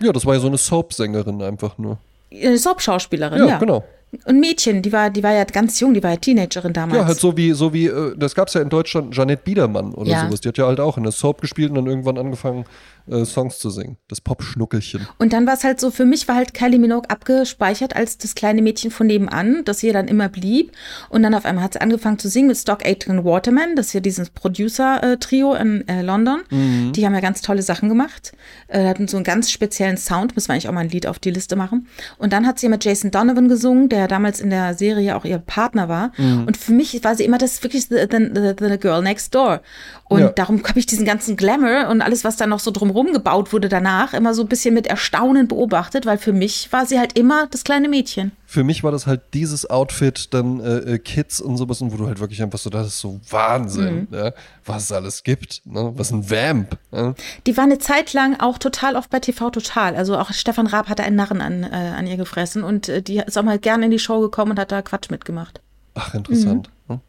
Ja, 0.00 0.12
das 0.12 0.26
war 0.26 0.34
ja 0.34 0.40
so 0.40 0.48
eine 0.48 0.58
Soap-Sängerin 0.58 1.42
einfach 1.42 1.78
nur. 1.78 1.98
Eine 2.32 2.58
Soap-Schauspielerin, 2.58 3.38
ja, 3.40 3.46
ja. 3.46 3.58
genau. 3.58 3.84
Und 4.24 4.40
Mädchen, 4.40 4.82
die 4.82 4.92
war, 4.92 5.10
die 5.10 5.22
war 5.22 5.32
ja 5.32 5.44
ganz 5.44 5.78
jung, 5.80 5.92
die 5.92 6.02
war 6.02 6.10
ja 6.10 6.16
Teenagerin 6.16 6.72
damals. 6.72 6.98
Ja, 6.98 7.06
halt 7.06 7.18
so 7.18 7.36
wie, 7.36 7.52
so 7.52 7.72
wie, 7.72 7.86
äh, 7.86 8.14
das 8.16 8.34
gab 8.34 8.48
es 8.48 8.54
ja 8.54 8.62
in 8.62 8.68
Deutschland, 8.68 9.14
Janette 9.14 9.42
Biedermann 9.42 9.92
oder 9.92 10.10
ja. 10.10 10.26
sowas. 10.26 10.40
Die 10.40 10.48
hat 10.48 10.58
ja 10.58 10.66
halt 10.66 10.80
auch 10.80 10.96
in 10.96 11.02
der 11.02 11.12
Soap 11.12 11.40
gespielt 11.40 11.70
und 11.70 11.76
dann 11.76 11.86
irgendwann 11.86 12.16
angefangen, 12.16 12.64
äh, 13.08 13.24
Songs 13.24 13.58
zu 13.58 13.70
singen. 13.70 13.96
Das 14.08 14.20
Pop-Schnuckelchen. 14.20 15.06
Und 15.18 15.32
dann 15.32 15.46
war 15.46 15.54
es 15.54 15.64
halt 15.64 15.80
so, 15.80 15.90
für 15.90 16.04
mich 16.04 16.28
war 16.28 16.36
halt 16.36 16.54
Kylie 16.54 16.78
Minogue 16.78 17.08
abgespeichert 17.08 17.96
als 17.96 18.18
das 18.18 18.34
kleine 18.34 18.62
Mädchen 18.62 18.90
von 18.90 19.06
nebenan, 19.06 19.64
das 19.64 19.80
hier 19.80 19.92
dann 19.92 20.08
immer 20.08 20.28
blieb. 20.28 20.72
Und 21.08 21.22
dann 21.22 21.34
auf 21.34 21.44
einmal 21.44 21.64
hat 21.64 21.74
sie 21.74 21.80
angefangen 21.80 22.18
zu 22.18 22.28
singen 22.28 22.48
mit 22.48 22.56
Stock 22.56 22.84
Aitken 22.84 23.24
Waterman, 23.24 23.76
das 23.76 23.92
ja 23.92 24.00
dieses 24.00 24.30
Producer-Trio 24.30 25.54
in 25.54 25.86
äh, 25.88 26.02
London. 26.02 26.42
Mhm. 26.50 26.92
Die 26.92 27.06
haben 27.06 27.14
ja 27.14 27.20
ganz 27.20 27.42
tolle 27.42 27.62
Sachen 27.62 27.88
gemacht. 27.88 28.32
Äh, 28.68 28.86
hatten 28.86 29.08
so 29.08 29.16
einen 29.16 29.24
ganz 29.24 29.50
speziellen 29.50 29.96
Sound, 29.96 30.34
müssen 30.34 30.48
wir 30.48 30.54
eigentlich 30.54 30.68
auch 30.68 30.72
mal 30.72 30.80
ein 30.80 30.88
Lied 30.88 31.06
auf 31.06 31.18
die 31.18 31.30
Liste 31.30 31.56
machen. 31.56 31.86
Und 32.18 32.32
dann 32.32 32.46
hat 32.46 32.58
sie 32.58 32.68
mit 32.68 32.84
Jason 32.84 33.10
Donovan 33.10 33.48
gesungen, 33.48 33.88
der 33.88 34.08
damals 34.08 34.40
in 34.40 34.50
der 34.50 34.74
Serie 34.74 35.16
auch 35.16 35.24
ihr 35.24 35.38
Partner 35.38 35.88
war. 35.88 36.12
Mhm. 36.16 36.44
Und 36.46 36.56
für 36.56 36.72
mich 36.72 37.02
war 37.04 37.14
sie 37.14 37.24
immer 37.24 37.38
das 37.38 37.62
wirklich 37.62 37.88
the, 37.88 38.06
the, 38.10 38.54
the 38.58 38.78
girl 38.78 39.02
next 39.02 39.34
door. 39.34 39.60
Und 40.08 40.20
ja. 40.20 40.28
darum 40.28 40.62
habe 40.62 40.78
ich 40.78 40.86
diesen 40.86 41.04
ganzen 41.04 41.36
Glamour 41.36 41.88
und 41.88 42.00
alles, 42.00 42.22
was 42.22 42.36
da 42.36 42.46
noch 42.46 42.60
so 42.60 42.70
drumherum 42.70 43.12
gebaut 43.12 43.52
wurde 43.52 43.68
danach, 43.68 44.14
immer 44.14 44.34
so 44.34 44.42
ein 44.42 44.48
bisschen 44.48 44.72
mit 44.72 44.86
Erstaunen 44.86 45.48
beobachtet, 45.48 46.06
weil 46.06 46.16
für 46.16 46.32
mich 46.32 46.72
war 46.72 46.86
sie 46.86 47.00
halt 47.00 47.18
immer 47.18 47.48
das 47.48 47.64
kleine 47.64 47.88
Mädchen. 47.88 48.30
Für 48.46 48.62
mich 48.62 48.84
war 48.84 48.92
das 48.92 49.08
halt 49.08 49.22
dieses 49.34 49.68
Outfit, 49.68 50.32
dann 50.32 50.60
äh, 50.60 50.94
äh 50.94 50.98
Kids 51.00 51.40
und 51.40 51.56
sowas, 51.56 51.80
und 51.80 51.92
wo 51.92 51.96
du 51.96 52.06
halt 52.06 52.20
wirklich 52.20 52.40
einfach 52.40 52.60
so, 52.60 52.70
das 52.70 52.86
ist 52.86 53.00
so 53.00 53.20
Wahnsinn, 53.30 54.06
mhm. 54.08 54.16
ja, 54.16 54.32
was 54.64 54.84
es 54.84 54.92
alles 54.92 55.24
gibt, 55.24 55.62
ne? 55.64 55.92
was 55.96 56.12
ein 56.12 56.30
Vamp. 56.30 56.78
Ja? 56.92 57.14
Die 57.44 57.56
war 57.56 57.64
eine 57.64 57.80
Zeit 57.80 58.12
lang 58.12 58.38
auch 58.38 58.58
total 58.58 58.94
oft 58.94 59.10
bei 59.10 59.18
TV 59.18 59.50
Total. 59.50 59.96
Also 59.96 60.16
auch 60.16 60.32
Stefan 60.32 60.68
Raab 60.68 60.88
hatte 60.88 61.02
einen 61.02 61.16
Narren 61.16 61.40
an, 61.40 61.64
äh, 61.64 61.66
an 61.66 62.06
ihr 62.06 62.16
gefressen 62.16 62.62
und 62.62 62.88
äh, 62.88 63.02
die 63.02 63.18
ist 63.18 63.36
auch 63.36 63.42
mal 63.42 63.58
gerne 63.58 63.86
in 63.86 63.90
die 63.90 63.98
Show 63.98 64.20
gekommen 64.20 64.52
und 64.52 64.60
hat 64.60 64.70
da 64.70 64.82
Quatsch 64.82 65.10
mitgemacht. 65.10 65.60
Ach, 65.94 66.14
interessant. 66.14 66.70
Mhm. 66.86 66.94
Hm? 66.94 67.00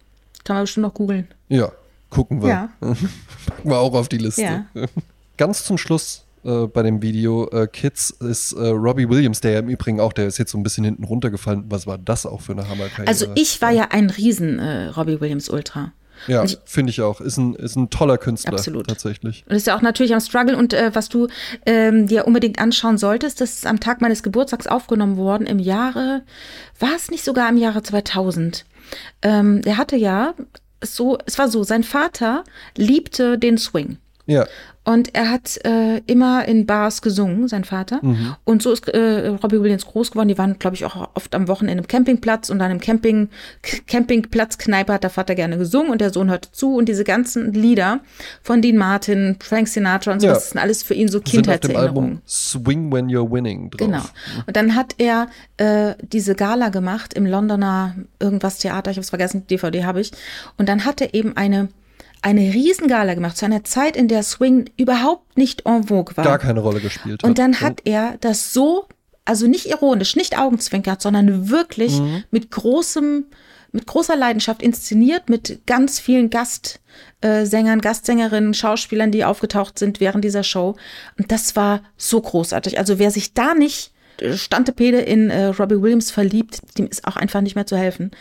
Kann 0.43 0.55
man 0.55 0.63
bestimmt 0.63 0.87
noch 0.87 0.93
googeln. 0.95 1.27
Ja, 1.49 1.71
Gucken 2.09 2.41
wir. 2.41 2.49
Ja. 2.49 2.69
Packen 2.79 3.69
wir 3.69 3.77
auch 3.77 3.93
auf 3.93 4.09
die 4.09 4.17
Liste. 4.17 4.41
Ja. 4.41 4.65
Ganz 5.37 5.63
zum 5.63 5.77
Schluss 5.77 6.25
äh, 6.43 6.67
bei 6.67 6.83
dem 6.83 7.01
Video 7.01 7.49
äh, 7.49 7.67
Kids 7.67 8.09
ist 8.09 8.53
äh, 8.53 8.67
Robbie 8.67 9.09
Williams, 9.09 9.41
der 9.41 9.51
ja 9.51 9.59
im 9.59 9.69
Übrigen 9.69 9.99
auch, 9.99 10.13
der 10.13 10.27
ist 10.27 10.37
jetzt 10.37 10.51
so 10.51 10.57
ein 10.57 10.63
bisschen 10.63 10.85
hinten 10.85 11.03
runtergefallen. 11.03 11.65
Was 11.69 11.85
war 11.87 11.97
das 11.97 12.25
auch 12.25 12.41
für 12.41 12.53
eine 12.53 12.69
Hammerkarriere? 12.69 13.07
Also 13.07 13.27
ich 13.35 13.61
war 13.61 13.71
ja 13.71 13.89
ein 13.91 14.09
riesen 14.09 14.59
äh, 14.59 14.87
Robbie 14.87 15.19
Williams 15.19 15.49
Ultra. 15.49 15.91
Ja, 16.25 16.45
finde 16.65 16.89
ich 16.89 17.01
auch. 17.01 17.21
Ist 17.21 17.37
ein, 17.37 17.53
ist 17.53 17.75
ein 17.75 17.89
toller 17.89 18.17
Künstler. 18.17 18.53
Absolut. 18.53 18.87
Tatsächlich. 18.87 19.45
Und 19.47 19.55
ist 19.55 19.67
ja 19.67 19.77
auch 19.77 19.81
natürlich 19.81 20.13
am 20.13 20.19
Struggle. 20.19 20.57
Und 20.57 20.73
äh, 20.73 20.89
was 20.95 21.09
du 21.09 21.27
ähm, 21.65 22.07
dir 22.07 22.25
unbedingt 22.25 22.59
anschauen 22.59 22.97
solltest, 22.97 23.39
das 23.39 23.53
ist 23.53 23.67
am 23.67 23.79
Tag 23.79 24.01
meines 24.01 24.23
Geburtstags 24.23 24.65
aufgenommen 24.67 25.17
worden 25.17 25.45
im 25.45 25.59
Jahre, 25.59 26.23
war 26.79 26.95
es 26.95 27.11
nicht 27.11 27.23
sogar 27.23 27.49
im 27.49 27.57
Jahre 27.57 27.83
2000? 27.83 28.65
Ähm, 29.21 29.61
er 29.65 29.77
hatte 29.77 29.95
ja 29.95 30.33
so, 30.83 31.17
es 31.25 31.37
war 31.37 31.49
so, 31.49 31.63
sein 31.63 31.83
Vater 31.83 32.43
liebte 32.75 33.37
den 33.37 33.57
Swing. 33.57 33.97
Ja. 34.25 34.45
Und 34.87 35.13
er 35.13 35.29
hat 35.29 35.59
äh, 35.65 35.97
immer 36.05 36.45
in 36.47 36.65
Bars 36.65 37.01
gesungen, 37.01 37.49
sein 37.49 37.65
Vater. 37.65 37.99
Mhm. 38.01 38.35
Und 38.45 38.61
so 38.63 38.71
ist 38.71 38.87
äh, 38.87 39.27
Robbie 39.27 39.59
Williams 39.61 39.85
groß 39.85 40.11
geworden. 40.11 40.29
Die 40.29 40.37
waren, 40.37 40.59
glaube 40.59 40.77
ich, 40.77 40.85
auch 40.85 41.09
oft 41.13 41.35
am 41.35 41.49
Wochenende 41.49 41.83
im 41.83 41.89
Campingplatz 41.89 42.49
und 42.49 42.59
dann 42.59 42.71
im 42.71 42.79
Camping, 42.79 43.27
Campingplatzkneipe 43.87 44.93
hat 44.93 45.03
der 45.03 45.09
Vater 45.09 45.35
gerne 45.35 45.57
gesungen 45.57 45.91
und 45.91 45.99
der 45.99 46.13
Sohn 46.13 46.29
hörte 46.29 46.53
zu. 46.53 46.73
Und 46.73 46.87
diese 46.87 47.03
ganzen 47.03 47.51
Lieder 47.51 47.99
von 48.41 48.61
Dean 48.61 48.77
Martin, 48.77 49.35
Frank 49.41 49.67
Sinatra 49.67 50.13
und 50.13 50.21
so, 50.21 50.27
ja. 50.27 50.33
das 50.35 50.51
sind 50.51 50.61
alles 50.61 50.83
für 50.83 50.93
ihn 50.93 51.09
so 51.09 51.19
Kindheitserinnerungen. 51.19 52.21
Swing 52.25 52.89
When 52.89 53.09
You're 53.09 53.29
Winning 53.29 53.69
drauf. 53.71 53.89
Genau. 53.89 54.03
Und 54.45 54.55
dann 54.55 54.73
hat 54.73 54.95
er 54.99 55.27
äh, 55.57 55.95
diese 56.01 56.33
Gala 56.33 56.69
gemacht 56.69 57.13
im 57.13 57.25
Londoner 57.25 57.93
irgendwas 58.21 58.59
Theater, 58.59 58.91
ich 58.91 58.95
habe 58.95 59.03
es 59.03 59.09
vergessen, 59.09 59.45
DVD 59.47 59.83
habe 59.83 59.99
ich. 59.99 60.13
Und 60.55 60.69
dann 60.69 60.85
hat 60.85 61.01
er 61.01 61.13
eben 61.13 61.35
eine 61.35 61.67
eine 62.21 62.53
Riesengala 62.53 63.13
gemacht 63.13 63.37
zu 63.37 63.45
einer 63.45 63.63
Zeit, 63.63 63.95
in 63.95 64.07
der 64.07 64.23
Swing 64.23 64.69
überhaupt 64.77 65.37
nicht 65.37 65.65
en 65.65 65.85
vogue 65.85 66.15
war. 66.17 66.23
Gar 66.23 66.39
keine 66.39 66.59
Rolle 66.59 66.79
gespielt 66.79 67.23
hat. 67.23 67.29
Und 67.29 67.37
dann 67.37 67.61
hat 67.61 67.81
er 67.85 68.17
das 68.21 68.53
so, 68.53 68.87
also 69.25 69.47
nicht 69.47 69.67
ironisch, 69.67 70.15
nicht 70.15 70.37
augenzwinkert, 70.37 71.01
sondern 71.01 71.49
wirklich 71.49 71.99
mhm. 71.99 72.23
mit 72.31 72.51
großem, 72.51 73.25
mit 73.71 73.85
großer 73.85 74.15
Leidenschaft 74.15 74.61
inszeniert, 74.61 75.29
mit 75.29 75.61
ganz 75.67 75.99
vielen 75.99 76.29
Gastsängern, 76.29 77.81
Gastsängerinnen, 77.81 78.53
Schauspielern, 78.53 79.11
die 79.11 79.25
aufgetaucht 79.25 79.77
sind 79.77 79.99
während 79.99 80.23
dieser 80.23 80.43
Show. 80.43 80.75
Und 81.17 81.31
das 81.31 81.55
war 81.55 81.81
so 81.97 82.21
großartig. 82.21 82.79
Also 82.79 82.99
wer 82.99 83.11
sich 83.11 83.33
da 83.33 83.53
nicht 83.53 83.91
Stantepede 84.35 84.99
in 84.99 85.29
äh, 85.29 85.45
Robbie 85.45 85.81
Williams 85.81 86.11
verliebt, 86.11 86.61
dem 86.77 86.87
ist 86.87 87.05
auch 87.05 87.17
einfach 87.17 87.41
nicht 87.41 87.55
mehr 87.55 87.67
zu 87.67 87.77
helfen. 87.77 88.11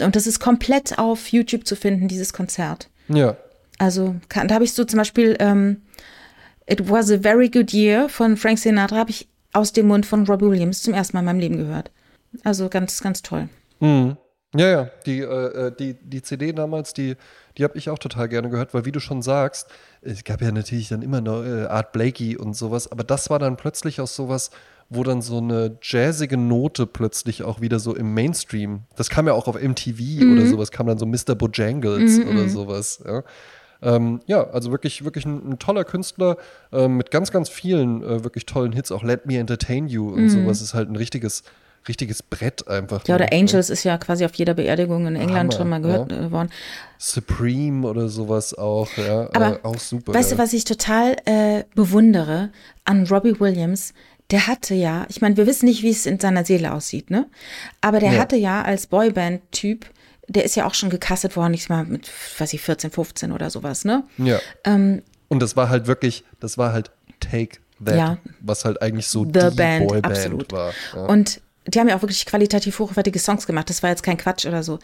Und 0.00 0.14
das 0.14 0.26
ist 0.26 0.38
komplett 0.38 0.98
auf 0.98 1.28
YouTube 1.28 1.66
zu 1.66 1.74
finden, 1.76 2.08
dieses 2.08 2.32
Konzert. 2.32 2.89
Ja. 3.10 3.36
Also 3.78 4.16
kann, 4.28 4.48
da 4.48 4.54
habe 4.54 4.64
ich 4.64 4.72
so 4.72 4.84
zum 4.84 4.98
Beispiel 4.98 5.36
ähm, 5.40 5.82
It 6.66 6.88
Was 6.88 7.10
a 7.10 7.18
Very 7.18 7.48
Good 7.48 7.72
Year 7.72 8.08
von 8.08 8.36
Frank 8.36 8.58
Sinatra 8.58 8.96
habe 8.96 9.10
ich 9.10 9.28
aus 9.52 9.72
dem 9.72 9.88
Mund 9.88 10.06
von 10.06 10.26
Robbie 10.26 10.46
Williams 10.46 10.82
zum 10.82 10.94
ersten 10.94 11.16
Mal 11.16 11.20
in 11.20 11.26
meinem 11.26 11.40
Leben 11.40 11.56
gehört. 11.56 11.90
Also 12.44 12.68
ganz, 12.68 13.00
ganz 13.00 13.22
toll. 13.22 13.48
Mhm. 13.80 14.16
Ja, 14.54 14.68
ja, 14.68 14.90
die, 15.06 15.20
äh, 15.20 15.24
äh 15.24 15.72
die, 15.76 15.94
die 15.94 16.22
CD 16.22 16.52
damals, 16.52 16.92
die, 16.92 17.16
die 17.56 17.64
habe 17.64 17.78
ich 17.78 17.88
auch 17.88 17.98
total 17.98 18.28
gerne 18.28 18.50
gehört, 18.50 18.74
weil 18.74 18.84
wie 18.84 18.92
du 18.92 19.00
schon 19.00 19.22
sagst, 19.22 19.68
es 20.02 20.24
gab 20.24 20.42
ja 20.42 20.50
natürlich 20.50 20.88
dann 20.88 21.02
immer 21.02 21.20
noch 21.20 21.44
äh, 21.44 21.66
Art 21.66 21.92
Blakey 21.92 22.36
und 22.36 22.54
sowas, 22.54 22.90
aber 22.90 23.04
das 23.04 23.30
war 23.30 23.38
dann 23.38 23.56
plötzlich 23.56 24.00
auch 24.00 24.08
sowas, 24.08 24.50
wo 24.90 25.04
dann 25.04 25.22
so 25.22 25.38
eine 25.38 25.78
jazzige 25.80 26.36
Note 26.36 26.84
plötzlich 26.84 27.44
auch 27.44 27.60
wieder 27.60 27.78
so 27.78 27.94
im 27.94 28.12
Mainstream, 28.12 28.82
das 28.96 29.08
kam 29.08 29.28
ja 29.28 29.32
auch 29.32 29.46
auf 29.46 29.54
MTV 29.54 30.00
mhm. 30.00 30.32
oder 30.32 30.46
sowas, 30.46 30.72
kam 30.72 30.88
dann 30.88 30.98
so 30.98 31.06
Mr. 31.06 31.36
Bojangles 31.36 32.18
mhm. 32.18 32.28
oder 32.28 32.42
mhm. 32.42 32.48
sowas. 32.48 33.02
Ja. 33.06 33.22
Ähm, 33.82 34.20
ja, 34.26 34.50
also 34.50 34.72
wirklich, 34.72 35.04
wirklich 35.04 35.24
ein, 35.24 35.52
ein 35.52 35.58
toller 35.58 35.84
Künstler 35.84 36.36
äh, 36.72 36.88
mit 36.88 37.10
ganz, 37.10 37.30
ganz 37.30 37.48
vielen 37.48 38.02
äh, 38.02 38.24
wirklich 38.24 38.46
tollen 38.46 38.72
Hits. 38.72 38.92
Auch 38.92 39.04
Let 39.04 39.26
Me 39.26 39.38
Entertain 39.38 39.88
You 39.88 40.10
und 40.10 40.24
mhm. 40.24 40.28
sowas 40.28 40.60
ist 40.60 40.74
halt 40.74 40.90
ein 40.90 40.96
richtiges, 40.96 41.44
richtiges 41.88 42.22
Brett 42.22 42.66
einfach. 42.68 43.06
Ja, 43.06 43.14
oder 43.14 43.26
ne? 43.26 43.32
Angels 43.32 43.70
ist 43.70 43.84
ja 43.84 43.96
quasi 43.96 44.24
auf 44.24 44.34
jeder 44.34 44.54
Beerdigung 44.54 45.06
in 45.06 45.16
England 45.16 45.52
Hammer, 45.52 45.52
schon 45.52 45.68
mal 45.68 45.80
gehört 45.80 46.12
ja. 46.12 46.26
Äh, 46.26 46.30
worden. 46.30 46.50
Supreme 46.98 47.86
oder 47.86 48.08
sowas 48.08 48.52
auch, 48.52 48.88
ja, 48.96 49.30
Aber 49.32 49.60
äh, 49.60 49.62
auch 49.62 49.78
super. 49.78 50.12
Weißt 50.12 50.32
ja. 50.32 50.36
du, 50.36 50.42
was 50.42 50.52
ich 50.52 50.64
total 50.64 51.16
äh, 51.24 51.64
bewundere 51.74 52.50
an 52.84 53.06
Robbie 53.06 53.38
Williams? 53.40 53.94
Der 54.30 54.46
hatte 54.46 54.74
ja, 54.74 55.06
ich 55.08 55.20
meine, 55.20 55.36
wir 55.36 55.46
wissen 55.46 55.66
nicht, 55.66 55.82
wie 55.82 55.90
es 55.90 56.06
in 56.06 56.20
seiner 56.20 56.44
Seele 56.44 56.72
aussieht, 56.72 57.10
ne? 57.10 57.26
Aber 57.80 57.98
der 57.98 58.12
ja. 58.12 58.20
hatte 58.20 58.36
ja 58.36 58.62
als 58.62 58.86
Boyband-Typ, 58.86 59.86
der 60.28 60.44
ist 60.44 60.54
ja 60.54 60.66
auch 60.66 60.74
schon 60.74 60.90
gecastet 60.90 61.36
worden, 61.36 61.54
ich 61.54 61.68
mal 61.68 61.84
mit, 61.84 62.10
weiß 62.38 62.52
ich, 62.52 62.60
14, 62.60 62.90
15 62.90 63.32
oder 63.32 63.50
sowas, 63.50 63.84
ne? 63.84 64.04
Ja. 64.18 64.38
Ähm, 64.64 65.02
Und 65.28 65.42
das 65.42 65.56
war 65.56 65.68
halt 65.68 65.86
wirklich, 65.86 66.24
das 66.38 66.58
war 66.58 66.72
halt 66.72 66.90
Take 67.18 67.58
That, 67.84 67.96
ja. 67.96 68.18
was 68.40 68.64
halt 68.64 68.82
eigentlich 68.82 69.08
so 69.08 69.24
The 69.24 69.30
die 69.50 69.56
Band, 69.56 69.88
Boyband 69.88 70.06
absolut. 70.06 70.52
war. 70.52 70.72
Ja. 70.94 71.06
Und 71.06 71.40
die 71.66 71.78
haben 71.78 71.88
ja 71.88 71.96
auch 71.96 72.02
wirklich 72.02 72.24
qualitativ 72.26 72.78
hochwertige 72.78 73.18
Songs 73.18 73.46
gemacht. 73.46 73.68
Das 73.68 73.82
war 73.82 73.90
jetzt 73.90 74.02
kein 74.02 74.16
Quatsch 74.16 74.46
oder 74.46 74.62
so. 74.62 74.78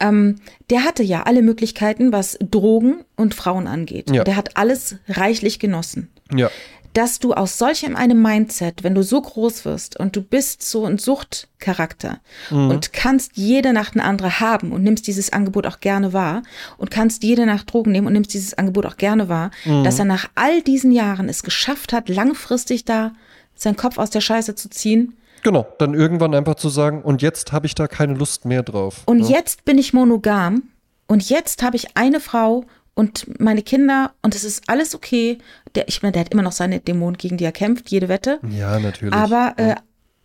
Ähm, 0.00 0.36
der 0.70 0.84
hatte 0.84 1.02
ja 1.02 1.24
alle 1.24 1.42
Möglichkeiten, 1.42 2.12
was 2.12 2.38
Drogen 2.40 3.04
und 3.16 3.34
Frauen 3.34 3.66
angeht. 3.66 4.10
Ja. 4.10 4.24
Der 4.24 4.36
hat 4.36 4.56
alles 4.56 4.96
reichlich 5.08 5.58
genossen. 5.58 6.10
Ja 6.34 6.50
dass 6.92 7.18
du 7.18 7.32
aus 7.32 7.58
solchem 7.58 7.96
einem 7.96 8.20
Mindset, 8.20 8.82
wenn 8.82 8.94
du 8.94 9.02
so 9.02 9.20
groß 9.20 9.64
wirst 9.64 9.98
und 9.98 10.14
du 10.14 10.22
bist 10.22 10.62
so 10.62 10.84
ein 10.84 10.98
Suchtcharakter 10.98 12.20
mhm. 12.50 12.70
und 12.70 12.92
kannst 12.92 13.32
jede 13.36 13.72
Nacht 13.72 13.94
eine 13.94 14.04
andere 14.04 14.40
haben 14.40 14.72
und 14.72 14.82
nimmst 14.82 15.06
dieses 15.06 15.32
Angebot 15.32 15.66
auch 15.66 15.80
gerne 15.80 16.12
wahr 16.12 16.42
und 16.76 16.90
kannst 16.90 17.22
jede 17.22 17.46
Nacht 17.46 17.72
Drogen 17.72 17.92
nehmen 17.92 18.06
und 18.06 18.12
nimmst 18.12 18.34
dieses 18.34 18.54
Angebot 18.54 18.86
auch 18.86 18.96
gerne 18.96 19.28
wahr, 19.28 19.50
mhm. 19.64 19.84
dass 19.84 19.98
er 19.98 20.04
nach 20.04 20.28
all 20.34 20.62
diesen 20.62 20.92
Jahren 20.92 21.28
es 21.28 21.42
geschafft 21.42 21.92
hat, 21.92 22.08
langfristig 22.08 22.84
da 22.84 23.12
seinen 23.54 23.76
Kopf 23.76 23.98
aus 23.98 24.10
der 24.10 24.20
Scheiße 24.20 24.54
zu 24.54 24.68
ziehen. 24.68 25.16
Genau, 25.42 25.66
dann 25.78 25.94
irgendwann 25.94 26.34
einfach 26.34 26.54
zu 26.54 26.68
sagen, 26.68 27.02
und 27.02 27.20
jetzt 27.22 27.52
habe 27.52 27.66
ich 27.66 27.74
da 27.74 27.88
keine 27.88 28.14
Lust 28.14 28.44
mehr 28.44 28.62
drauf. 28.62 29.02
Und 29.06 29.20
ja. 29.20 29.36
jetzt 29.36 29.64
bin 29.64 29.78
ich 29.78 29.92
monogam 29.92 30.64
und 31.08 31.28
jetzt 31.28 31.62
habe 31.62 31.76
ich 31.76 31.96
eine 31.96 32.20
Frau 32.20 32.64
und 32.94 33.40
meine 33.40 33.62
Kinder 33.62 34.12
und 34.22 34.34
es 34.34 34.44
ist 34.44 34.68
alles 34.68 34.94
okay. 34.94 35.38
Der, 35.74 35.88
ich 35.88 36.02
meine, 36.02 36.12
der 36.12 36.20
hat 36.20 36.32
immer 36.32 36.42
noch 36.42 36.52
seine 36.52 36.80
Dämonen, 36.80 37.16
gegen 37.16 37.36
die 37.36 37.44
er 37.44 37.52
kämpft, 37.52 37.90
jede 37.90 38.08
Wette. 38.08 38.38
Ja, 38.50 38.78
natürlich. 38.78 39.14
Aber 39.14 39.54
äh, 39.56 39.76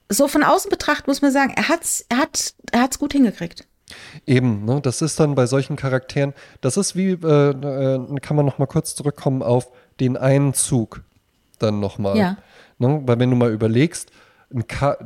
so 0.09 0.27
von 0.27 0.43
außen 0.43 0.69
betrachtet 0.69 1.07
muss 1.07 1.21
man 1.21 1.31
sagen, 1.31 1.53
er 1.55 1.69
hat's, 1.69 2.05
er 2.09 2.17
hat, 2.17 2.53
er 2.71 2.81
hat's 2.81 2.99
gut 2.99 3.13
hingekriegt. 3.13 3.67
Eben, 4.25 4.65
ne, 4.65 4.81
das 4.81 5.01
ist 5.01 5.19
dann 5.19 5.35
bei 5.35 5.45
solchen 5.45 5.77
Charakteren, 5.77 6.33
das 6.59 6.75
ist 6.75 6.95
wie, 6.95 7.11
äh, 7.11 7.49
äh, 7.51 8.19
kann 8.19 8.35
man 8.35 8.45
noch 8.45 8.57
mal 8.57 8.65
kurz 8.65 8.95
zurückkommen 8.95 9.41
auf 9.41 9.69
den 9.99 10.17
einen 10.17 10.53
Zug 10.53 11.03
dann 11.59 11.79
noch 11.79 11.97
mal. 11.97 12.17
Ja. 12.17 12.37
Ne, 12.79 13.01
weil 13.05 13.19
wenn 13.19 13.29
du 13.29 13.37
mal 13.37 13.51
überlegst, 13.51 14.11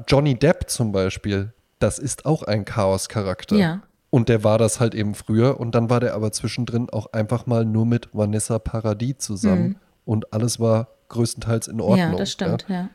Johnny 0.08 0.36
Depp 0.38 0.70
zum 0.70 0.92
Beispiel, 0.92 1.54
das 1.80 2.00
ist 2.00 2.26
auch 2.26 2.44
ein 2.44 2.66
Chaos-Charakter. 2.66 3.56
Ja. 3.56 3.82
Und 4.12 4.30
der 4.30 4.44
war 4.44 4.60
das 4.60 4.80
halt 4.80 4.94
eben 4.94 5.16
früher. 5.16 5.60
Und 5.60 5.74
dann 5.74 5.90
war 5.90 6.00
der 6.00 6.14
aber 6.14 6.32
zwischendrin 6.32 6.90
auch 6.92 7.14
einfach 7.14 7.48
mal 7.48 7.66
nur 7.66 7.88
mit 7.88 8.10
Vanessa 8.14 8.60
Paradis 8.60 9.18
zusammen. 9.20 9.68
Mhm. 9.70 9.76
Und 10.06 10.34
alles 10.34 10.60
war 10.60 10.90
größtenteils 11.08 11.68
in 11.68 11.82
Ordnung. 11.82 12.12
Ja, 12.12 12.16
das 12.16 12.32
stimmt, 12.32 12.66
ja. 12.68 12.76
ja. 12.76 12.90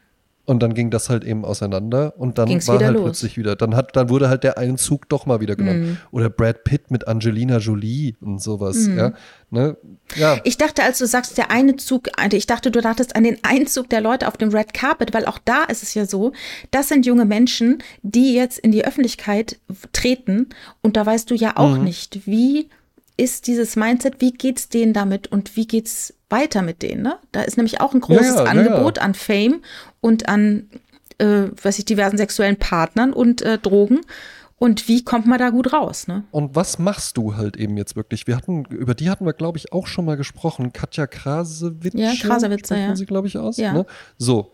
Und 0.47 0.63
dann 0.63 0.75
ging 0.75 0.91
das 0.91 1.11
halt 1.11 1.25
eben 1.25 1.45
auseinander 1.45 2.15
und 2.17 2.39
dann 2.39 2.49
Ging's 2.49 2.69
war 2.69 2.79
halt 2.79 2.95
los. 2.95 3.03
plötzlich 3.03 3.37
wieder. 3.37 3.57
Dann 3.57 3.75
hat, 3.75 3.97
dann 3.97 4.09
wurde 4.09 4.29
halt 4.29 4.45
der 4.45 4.59
einen 4.59 4.79
Zug 4.79 5.09
doch 5.09 5.27
mal 5.27 5.41
wieder 5.41 5.57
genommen. 5.57 5.93
Mm. 5.93 6.15
Oder 6.15 6.31
Brad 6.31 6.63
Pitt 6.63 6.93
mit 6.93 7.09
Angelina 7.09 7.59
Jolie 7.59 8.15
und 8.21 8.41
sowas. 8.41 8.77
Mm. 8.87 8.97
Ja, 8.97 9.13
ne? 9.51 9.77
ja. 10.15 10.39
Ich 10.45 10.57
dachte, 10.57 10.85
als 10.85 10.99
du 10.99 11.07
sagst, 11.07 11.37
der 11.37 11.51
eine 11.51 11.75
Zug, 11.75 12.11
ich 12.33 12.47
dachte, 12.47 12.71
du 12.71 12.81
dachtest 12.81 13.17
an 13.17 13.25
den 13.25 13.39
Einzug 13.43 13.91
der 13.91 14.01
Leute 14.01 14.29
auf 14.29 14.37
dem 14.37 14.51
Red 14.51 14.73
Carpet, 14.73 15.13
weil 15.13 15.27
auch 15.27 15.41
da 15.45 15.65
ist 15.65 15.83
es 15.83 15.95
ja 15.95 16.07
so, 16.07 16.31
das 16.71 16.89
sind 16.89 17.07
junge 17.07 17.25
Menschen, 17.25 17.83
die 18.03 18.33
jetzt 18.33 18.61
in 18.61 18.71
die 18.71 18.85
Öffentlichkeit 18.85 19.59
treten 19.93 20.51
und 20.81 20.97
da 20.97 21.05
weißt 21.05 21.29
du 21.29 21.35
ja 21.35 21.57
auch 21.57 21.77
mm. 21.77 21.83
nicht, 21.83 22.27
wie 22.27 22.69
ist 23.17 23.47
dieses 23.47 23.77
Mindset, 23.77 24.21
wie 24.21 24.33
geht's 24.33 24.69
denen 24.69 24.93
damit 24.93 25.33
und 25.33 25.57
wie 25.57 25.67
geht's 25.67 26.15
weiter 26.29 26.63
mit 26.63 26.83
denen? 26.83 27.03
Ne? 27.03 27.19
Da 27.33 27.43
ist 27.43 27.57
nämlich 27.57 27.81
auch 27.81 27.95
ein 27.95 28.01
großes 28.01 28.37
ja, 28.37 28.45
ja, 28.45 28.51
Angebot 28.51 28.99
ja, 28.99 29.03
an 29.03 29.15
Fame 29.15 29.63
und 30.01 30.29
an, 30.29 30.71
äh, 31.19 31.45
was 31.63 31.79
ich, 31.79 31.85
diversen 31.85 32.17
sexuellen 32.17 32.57
Partnern 32.57 33.13
und 33.13 33.43
äh, 33.43 33.59
Drogen. 33.59 34.01
Und 34.59 34.89
wie 34.89 35.05
kommt 35.05 35.27
man 35.27 35.39
da 35.39 35.51
gut 35.51 35.75
raus? 35.75 36.09
Ne? 36.09 36.25
Und 36.31 36.57
was 36.57 36.79
machst 36.79 37.19
du 37.19 37.37
halt 37.37 37.59
eben 37.59 37.77
jetzt 37.77 37.95
wirklich? 37.95 38.27
Wir 38.27 38.37
hatten, 38.37 38.65
über 38.65 38.95
die 38.95 39.11
hatten 39.11 39.27
wir, 39.27 39.35
glaube 39.35 39.59
ich, 39.59 39.73
auch 39.73 39.87
schon 39.87 40.07
mal 40.07 40.17
gesprochen. 40.17 40.73
Katja 40.73 41.07
Krasewitz. 41.07 41.95
Ja, 41.95 42.15
Krasewitz, 42.19 42.71
ja. 42.71 42.97
sie, 42.97 43.05
glaube 43.05 43.29
ich, 43.29 43.37
aus. 43.37 43.59
Ja. 43.59 43.75
Ne? 43.75 43.87
So, 44.17 44.53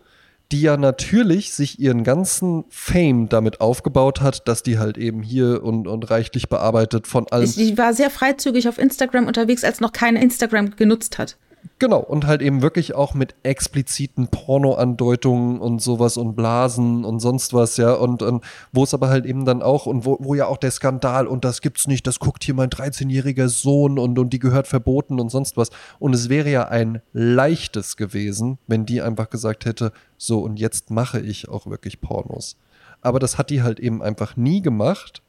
die 0.51 0.61
ja 0.61 0.75
natürlich 0.75 1.53
sich 1.53 1.79
ihren 1.79 2.03
ganzen 2.03 2.65
Fame 2.69 3.29
damit 3.29 3.61
aufgebaut 3.61 4.19
hat, 4.19 4.47
dass 4.47 4.61
die 4.61 4.77
halt 4.77 4.97
eben 4.97 5.23
hier 5.23 5.63
und, 5.63 5.87
und 5.87 6.11
reichlich 6.11 6.49
bearbeitet 6.49 7.07
von 7.07 7.27
allem. 7.29 7.49
Die 7.51 7.77
war 7.77 7.93
sehr 7.93 8.09
freizügig 8.09 8.67
auf 8.67 8.77
Instagram 8.77 9.27
unterwegs, 9.27 9.63
als 9.63 9.79
noch 9.79 9.93
keiner 9.93 10.21
Instagram 10.21 10.75
genutzt 10.75 11.17
hat. 11.17 11.37
Genau, 11.79 11.99
und 11.99 12.27
halt 12.27 12.41
eben 12.41 12.61
wirklich 12.61 12.93
auch 12.95 13.13
mit 13.13 13.35
expliziten 13.43 14.27
Porno-Andeutungen 14.27 15.59
und 15.59 15.81
sowas 15.81 16.17
und 16.17 16.35
Blasen 16.35 17.03
und 17.03 17.19
sonst 17.19 17.53
was, 17.53 17.77
ja. 17.77 17.93
Und, 17.93 18.21
und 18.21 18.43
wo 18.71 18.83
es 18.83 18.93
aber 18.93 19.09
halt 19.09 19.25
eben 19.25 19.45
dann 19.45 19.61
auch, 19.61 19.85
und 19.85 20.05
wo, 20.05 20.17
wo 20.19 20.35
ja 20.35 20.45
auch 20.45 20.57
der 20.57 20.71
Skandal 20.71 21.27
und 21.27 21.43
das 21.43 21.61
gibt's 21.61 21.87
nicht, 21.87 22.05
das 22.05 22.19
guckt 22.19 22.43
hier 22.43 22.53
mein 22.53 22.69
13-jähriger 22.69 23.47
Sohn 23.47 23.97
und, 23.97 24.19
und 24.19 24.31
die 24.31 24.39
gehört 24.39 24.67
verboten 24.67 25.19
und 25.19 25.29
sonst 25.29 25.57
was. 25.57 25.71
Und 25.99 26.13
es 26.13 26.29
wäre 26.29 26.49
ja 26.49 26.67
ein 26.67 27.01
leichtes 27.11 27.97
gewesen, 27.97 28.59
wenn 28.67 28.85
die 28.85 29.01
einfach 29.01 29.29
gesagt 29.29 29.65
hätte, 29.65 29.91
so 30.17 30.39
und 30.41 30.59
jetzt 30.59 30.91
mache 30.91 31.19
ich 31.19 31.49
auch 31.49 31.65
wirklich 31.65 32.01
Pornos. 32.01 32.57
Aber 33.01 33.19
das 33.19 33.37
hat 33.37 33.49
die 33.49 33.63
halt 33.63 33.79
eben 33.79 34.01
einfach 34.01 34.37
nie 34.37 34.61
gemacht 34.61 35.22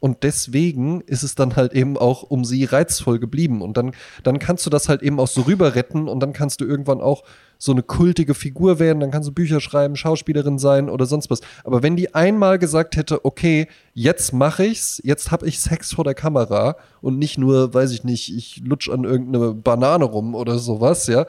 und 0.00 0.22
deswegen 0.22 1.00
ist 1.02 1.22
es 1.22 1.34
dann 1.34 1.56
halt 1.56 1.72
eben 1.72 1.96
auch 1.96 2.22
um 2.22 2.44
sie 2.44 2.64
reizvoll 2.64 3.18
geblieben. 3.18 3.62
Und 3.62 3.76
dann, 3.76 3.92
dann 4.22 4.38
kannst 4.38 4.66
du 4.66 4.70
das 4.70 4.88
halt 4.88 5.02
eben 5.02 5.18
auch 5.18 5.28
so 5.28 5.42
rüber 5.42 5.74
retten 5.74 6.08
und 6.08 6.20
dann 6.20 6.32
kannst 6.32 6.60
du 6.60 6.66
irgendwann 6.66 7.00
auch 7.00 7.22
so 7.58 7.72
eine 7.72 7.82
kultige 7.82 8.34
Figur 8.34 8.78
werden, 8.78 9.00
dann 9.00 9.10
kannst 9.10 9.28
du 9.28 9.32
Bücher 9.32 9.60
schreiben, 9.60 9.96
Schauspielerin 9.96 10.58
sein 10.58 10.90
oder 10.90 11.06
sonst 11.06 11.30
was. 11.30 11.40
Aber 11.64 11.82
wenn 11.82 11.96
die 11.96 12.14
einmal 12.14 12.58
gesagt 12.58 12.96
hätte, 12.96 13.24
okay, 13.24 13.68
jetzt 13.94 14.34
mache 14.34 14.66
ich's, 14.66 15.00
jetzt 15.04 15.30
habe 15.30 15.46
ich 15.46 15.60
Sex 15.60 15.94
vor 15.94 16.04
der 16.04 16.14
Kamera 16.14 16.76
und 17.00 17.18
nicht 17.18 17.38
nur, 17.38 17.72
weiß 17.72 17.92
ich 17.92 18.04
nicht, 18.04 18.34
ich 18.36 18.60
lutsch 18.62 18.90
an 18.90 19.04
irgendeine 19.04 19.54
Banane 19.54 20.04
rum 20.04 20.34
oder 20.34 20.58
sowas, 20.58 21.06
ja, 21.06 21.26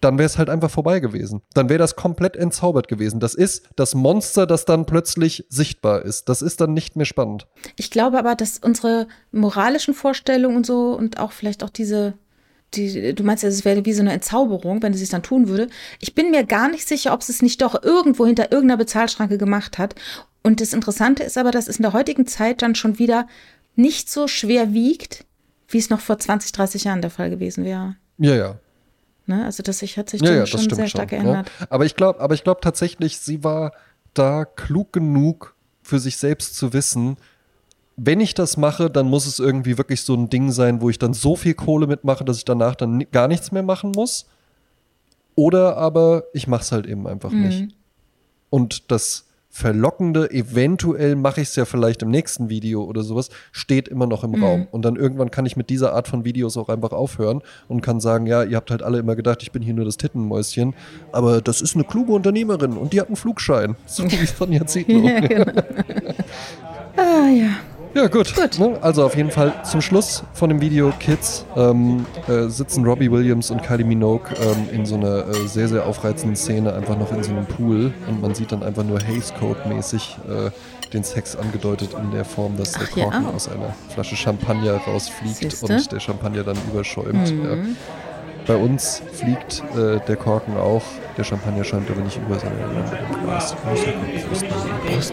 dann 0.00 0.18
wäre 0.18 0.26
es 0.26 0.38
halt 0.38 0.48
einfach 0.48 0.70
vorbei 0.70 1.00
gewesen. 1.00 1.42
Dann 1.54 1.68
wäre 1.68 1.78
das 1.78 1.96
komplett 1.96 2.36
entzaubert 2.36 2.88
gewesen. 2.88 3.20
Das 3.20 3.34
ist 3.34 3.68
das 3.76 3.94
Monster, 3.94 4.46
das 4.46 4.64
dann 4.64 4.86
plötzlich 4.86 5.44
sichtbar 5.48 6.02
ist. 6.02 6.28
Das 6.28 6.42
ist 6.42 6.60
dann 6.60 6.72
nicht 6.72 6.96
mehr 6.96 7.06
spannend. 7.06 7.46
Ich 7.76 7.90
glaube 7.90 8.18
aber, 8.18 8.34
dass 8.34 8.58
unsere 8.58 9.08
moralischen 9.32 9.94
Vorstellungen 9.94 10.56
und 10.56 10.66
so 10.66 10.96
und 10.96 11.18
auch 11.18 11.32
vielleicht 11.32 11.62
auch 11.62 11.70
diese, 11.70 12.14
die, 12.74 13.14
du 13.14 13.22
meinst 13.22 13.42
ja, 13.42 13.48
es 13.48 13.64
wäre 13.64 13.84
wie 13.84 13.92
so 13.92 14.00
eine 14.00 14.12
Entzauberung, 14.12 14.82
wenn 14.82 14.92
es 14.92 15.00
sich 15.00 15.10
dann 15.10 15.22
tun 15.22 15.48
würde. 15.48 15.68
Ich 15.98 16.14
bin 16.14 16.30
mir 16.30 16.44
gar 16.44 16.70
nicht 16.70 16.88
sicher, 16.88 17.12
ob 17.12 17.20
es 17.20 17.28
es 17.28 17.42
nicht 17.42 17.60
doch 17.60 17.82
irgendwo 17.82 18.26
hinter 18.26 18.52
irgendeiner 18.52 18.78
Bezahlschranke 18.78 19.38
gemacht 19.38 19.78
hat. 19.78 19.94
Und 20.42 20.60
das 20.60 20.72
Interessante 20.72 21.22
ist 21.22 21.36
aber, 21.36 21.50
dass 21.50 21.68
es 21.68 21.76
in 21.76 21.82
der 21.82 21.92
heutigen 21.92 22.26
Zeit 22.26 22.62
dann 22.62 22.74
schon 22.74 22.98
wieder 22.98 23.26
nicht 23.76 24.10
so 24.10 24.28
schwer 24.28 24.72
wiegt, 24.72 25.26
wie 25.68 25.78
es 25.78 25.90
noch 25.90 26.00
vor 26.00 26.18
20, 26.18 26.52
30 26.52 26.84
Jahren 26.84 27.02
der 27.02 27.10
Fall 27.10 27.30
gewesen 27.30 27.64
wäre. 27.64 27.96
Ja, 28.18 28.34
ja. 28.34 28.58
Ne? 29.30 29.44
Also 29.44 29.62
das 29.62 29.80
hat 29.80 30.10
sich 30.10 30.20
ja, 30.20 30.34
ja, 30.34 30.46
schon 30.46 30.68
sehr 30.68 30.88
stark 30.88 31.10
schon, 31.10 31.18
ne? 31.18 31.24
geändert. 31.24 31.50
Ja. 31.60 31.66
Aber 31.70 31.86
ich 31.86 31.94
glaube, 31.94 32.20
aber 32.20 32.34
ich 32.34 32.44
glaube 32.44 32.60
tatsächlich, 32.60 33.18
sie 33.18 33.42
war 33.44 33.72
da 34.12 34.44
klug 34.44 34.92
genug 34.92 35.54
für 35.82 35.98
sich 35.98 36.16
selbst 36.16 36.56
zu 36.56 36.72
wissen, 36.72 37.16
wenn 37.96 38.20
ich 38.20 38.34
das 38.34 38.56
mache, 38.56 38.90
dann 38.90 39.08
muss 39.08 39.26
es 39.26 39.38
irgendwie 39.38 39.78
wirklich 39.78 40.02
so 40.02 40.14
ein 40.14 40.30
Ding 40.30 40.50
sein, 40.50 40.80
wo 40.80 40.90
ich 40.90 40.98
dann 40.98 41.14
so 41.14 41.36
viel 41.36 41.54
Kohle 41.54 41.86
mitmache, 41.86 42.24
dass 42.24 42.38
ich 42.38 42.44
danach 42.44 42.74
dann 42.74 43.04
gar 43.12 43.28
nichts 43.28 43.52
mehr 43.52 43.62
machen 43.62 43.92
muss. 43.94 44.26
Oder 45.34 45.76
aber 45.76 46.24
ich 46.32 46.46
mache 46.46 46.62
es 46.62 46.72
halt 46.72 46.86
eben 46.86 47.06
einfach 47.06 47.30
mhm. 47.30 47.46
nicht. 47.46 47.74
Und 48.48 48.90
das 48.90 49.26
Verlockende, 49.52 50.30
eventuell 50.30 51.16
mache 51.16 51.40
ich 51.40 51.48
es 51.48 51.56
ja 51.56 51.64
vielleicht 51.64 52.02
im 52.02 52.10
nächsten 52.10 52.48
Video 52.48 52.84
oder 52.84 53.02
sowas, 53.02 53.30
steht 53.50 53.88
immer 53.88 54.06
noch 54.06 54.22
im 54.22 54.30
mhm. 54.30 54.44
Raum. 54.44 54.68
Und 54.70 54.84
dann 54.84 54.94
irgendwann 54.94 55.32
kann 55.32 55.44
ich 55.44 55.56
mit 55.56 55.70
dieser 55.70 55.92
Art 55.92 56.06
von 56.06 56.24
Videos 56.24 56.56
auch 56.56 56.68
einfach 56.68 56.92
aufhören 56.92 57.42
und 57.66 57.80
kann 57.80 58.00
sagen, 58.00 58.26
ja, 58.26 58.44
ihr 58.44 58.56
habt 58.56 58.70
halt 58.70 58.84
alle 58.84 58.98
immer 58.98 59.16
gedacht, 59.16 59.42
ich 59.42 59.50
bin 59.50 59.60
hier 59.60 59.74
nur 59.74 59.84
das 59.84 59.96
Tittenmäuschen, 59.96 60.74
aber 61.10 61.40
das 61.40 61.62
ist 61.62 61.74
eine 61.74 61.82
kluge 61.82 62.12
Unternehmerin 62.12 62.74
und 62.74 62.92
die 62.92 63.00
hat 63.00 63.08
einen 63.08 63.16
Flugschein. 63.16 63.76
So 63.86 64.04
wie 64.04 64.24
Sonja 64.24 64.64
Zietlow. 64.66 65.00
ja, 65.08 65.20
genau. 65.20 65.52
ah, 66.96 67.28
ja. 67.28 67.56
Ja, 67.94 68.06
gut. 68.06 68.34
gut. 68.34 68.58
Ne? 68.58 68.78
Also 68.80 69.04
auf 69.04 69.16
jeden 69.16 69.30
Fall 69.30 69.52
zum 69.64 69.80
Schluss 69.80 70.22
von 70.32 70.48
dem 70.48 70.60
Video 70.60 70.92
Kids 71.00 71.44
ähm, 71.56 72.06
äh, 72.28 72.48
sitzen 72.48 72.84
Robbie 72.84 73.10
Williams 73.10 73.50
und 73.50 73.62
Kylie 73.62 73.84
Minogue 73.84 74.30
ähm, 74.40 74.68
in 74.72 74.86
so 74.86 74.94
einer 74.94 75.28
äh, 75.28 75.32
sehr, 75.46 75.68
sehr 75.68 75.86
aufreizenden 75.86 76.36
Szene 76.36 76.72
einfach 76.72 76.96
noch 76.96 77.12
in 77.12 77.22
so 77.22 77.32
einem 77.32 77.46
Pool 77.46 77.92
und 78.08 78.20
man 78.20 78.34
sieht 78.34 78.52
dann 78.52 78.62
einfach 78.62 78.84
nur 78.84 79.00
Haze 79.00 79.34
Code-mäßig 79.38 80.18
äh, 80.28 80.50
den 80.92 81.04
Sex 81.04 81.36
angedeutet 81.36 81.90
in 81.94 82.10
der 82.12 82.24
Form, 82.24 82.56
dass 82.56 82.74
Ach, 82.74 82.78
der 82.78 83.04
Korken 83.04 83.24
ja, 83.24 83.30
aus 83.30 83.48
einer 83.48 83.74
Flasche 83.88 84.16
Champagner 84.16 84.76
rausfliegt 84.86 85.36
Siehste? 85.36 85.66
und 85.66 85.92
der 85.92 86.00
Champagner 86.00 86.44
dann 86.44 86.56
überschäumt. 86.70 87.32
Mhm. 87.32 87.44
Ja. 87.44 87.56
Bei 88.46 88.56
uns 88.56 89.02
fliegt 89.12 89.62
äh, 89.76 90.00
der 90.06 90.16
Korken 90.16 90.56
auch, 90.56 90.82
der 91.20 91.24
Champagner 91.26 91.62
schäumt 91.62 91.90
aber 91.90 92.00
nicht 92.00 92.16
über, 92.16 92.36
im 92.36 93.22
Glas. 93.22 93.54
Prost, 93.56 93.84
Prost. 94.88 95.12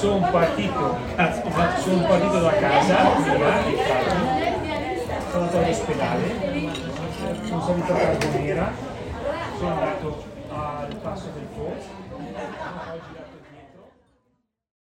Sono 0.00 0.30
partito, 0.30 0.96
sono 1.84 2.02
partito 2.08 2.40
da 2.40 2.52
casa, 2.52 2.96
sono 5.30 5.44
andato 5.44 5.58
all'ospedale, 5.58 6.26
sono 7.46 7.62
salito 7.62 7.92
a 7.92 7.96
Carbonera, 7.96 8.72
sono 9.58 9.72
andato 9.72 10.24
al 10.48 10.96
passo 11.02 11.28
del 11.34 11.41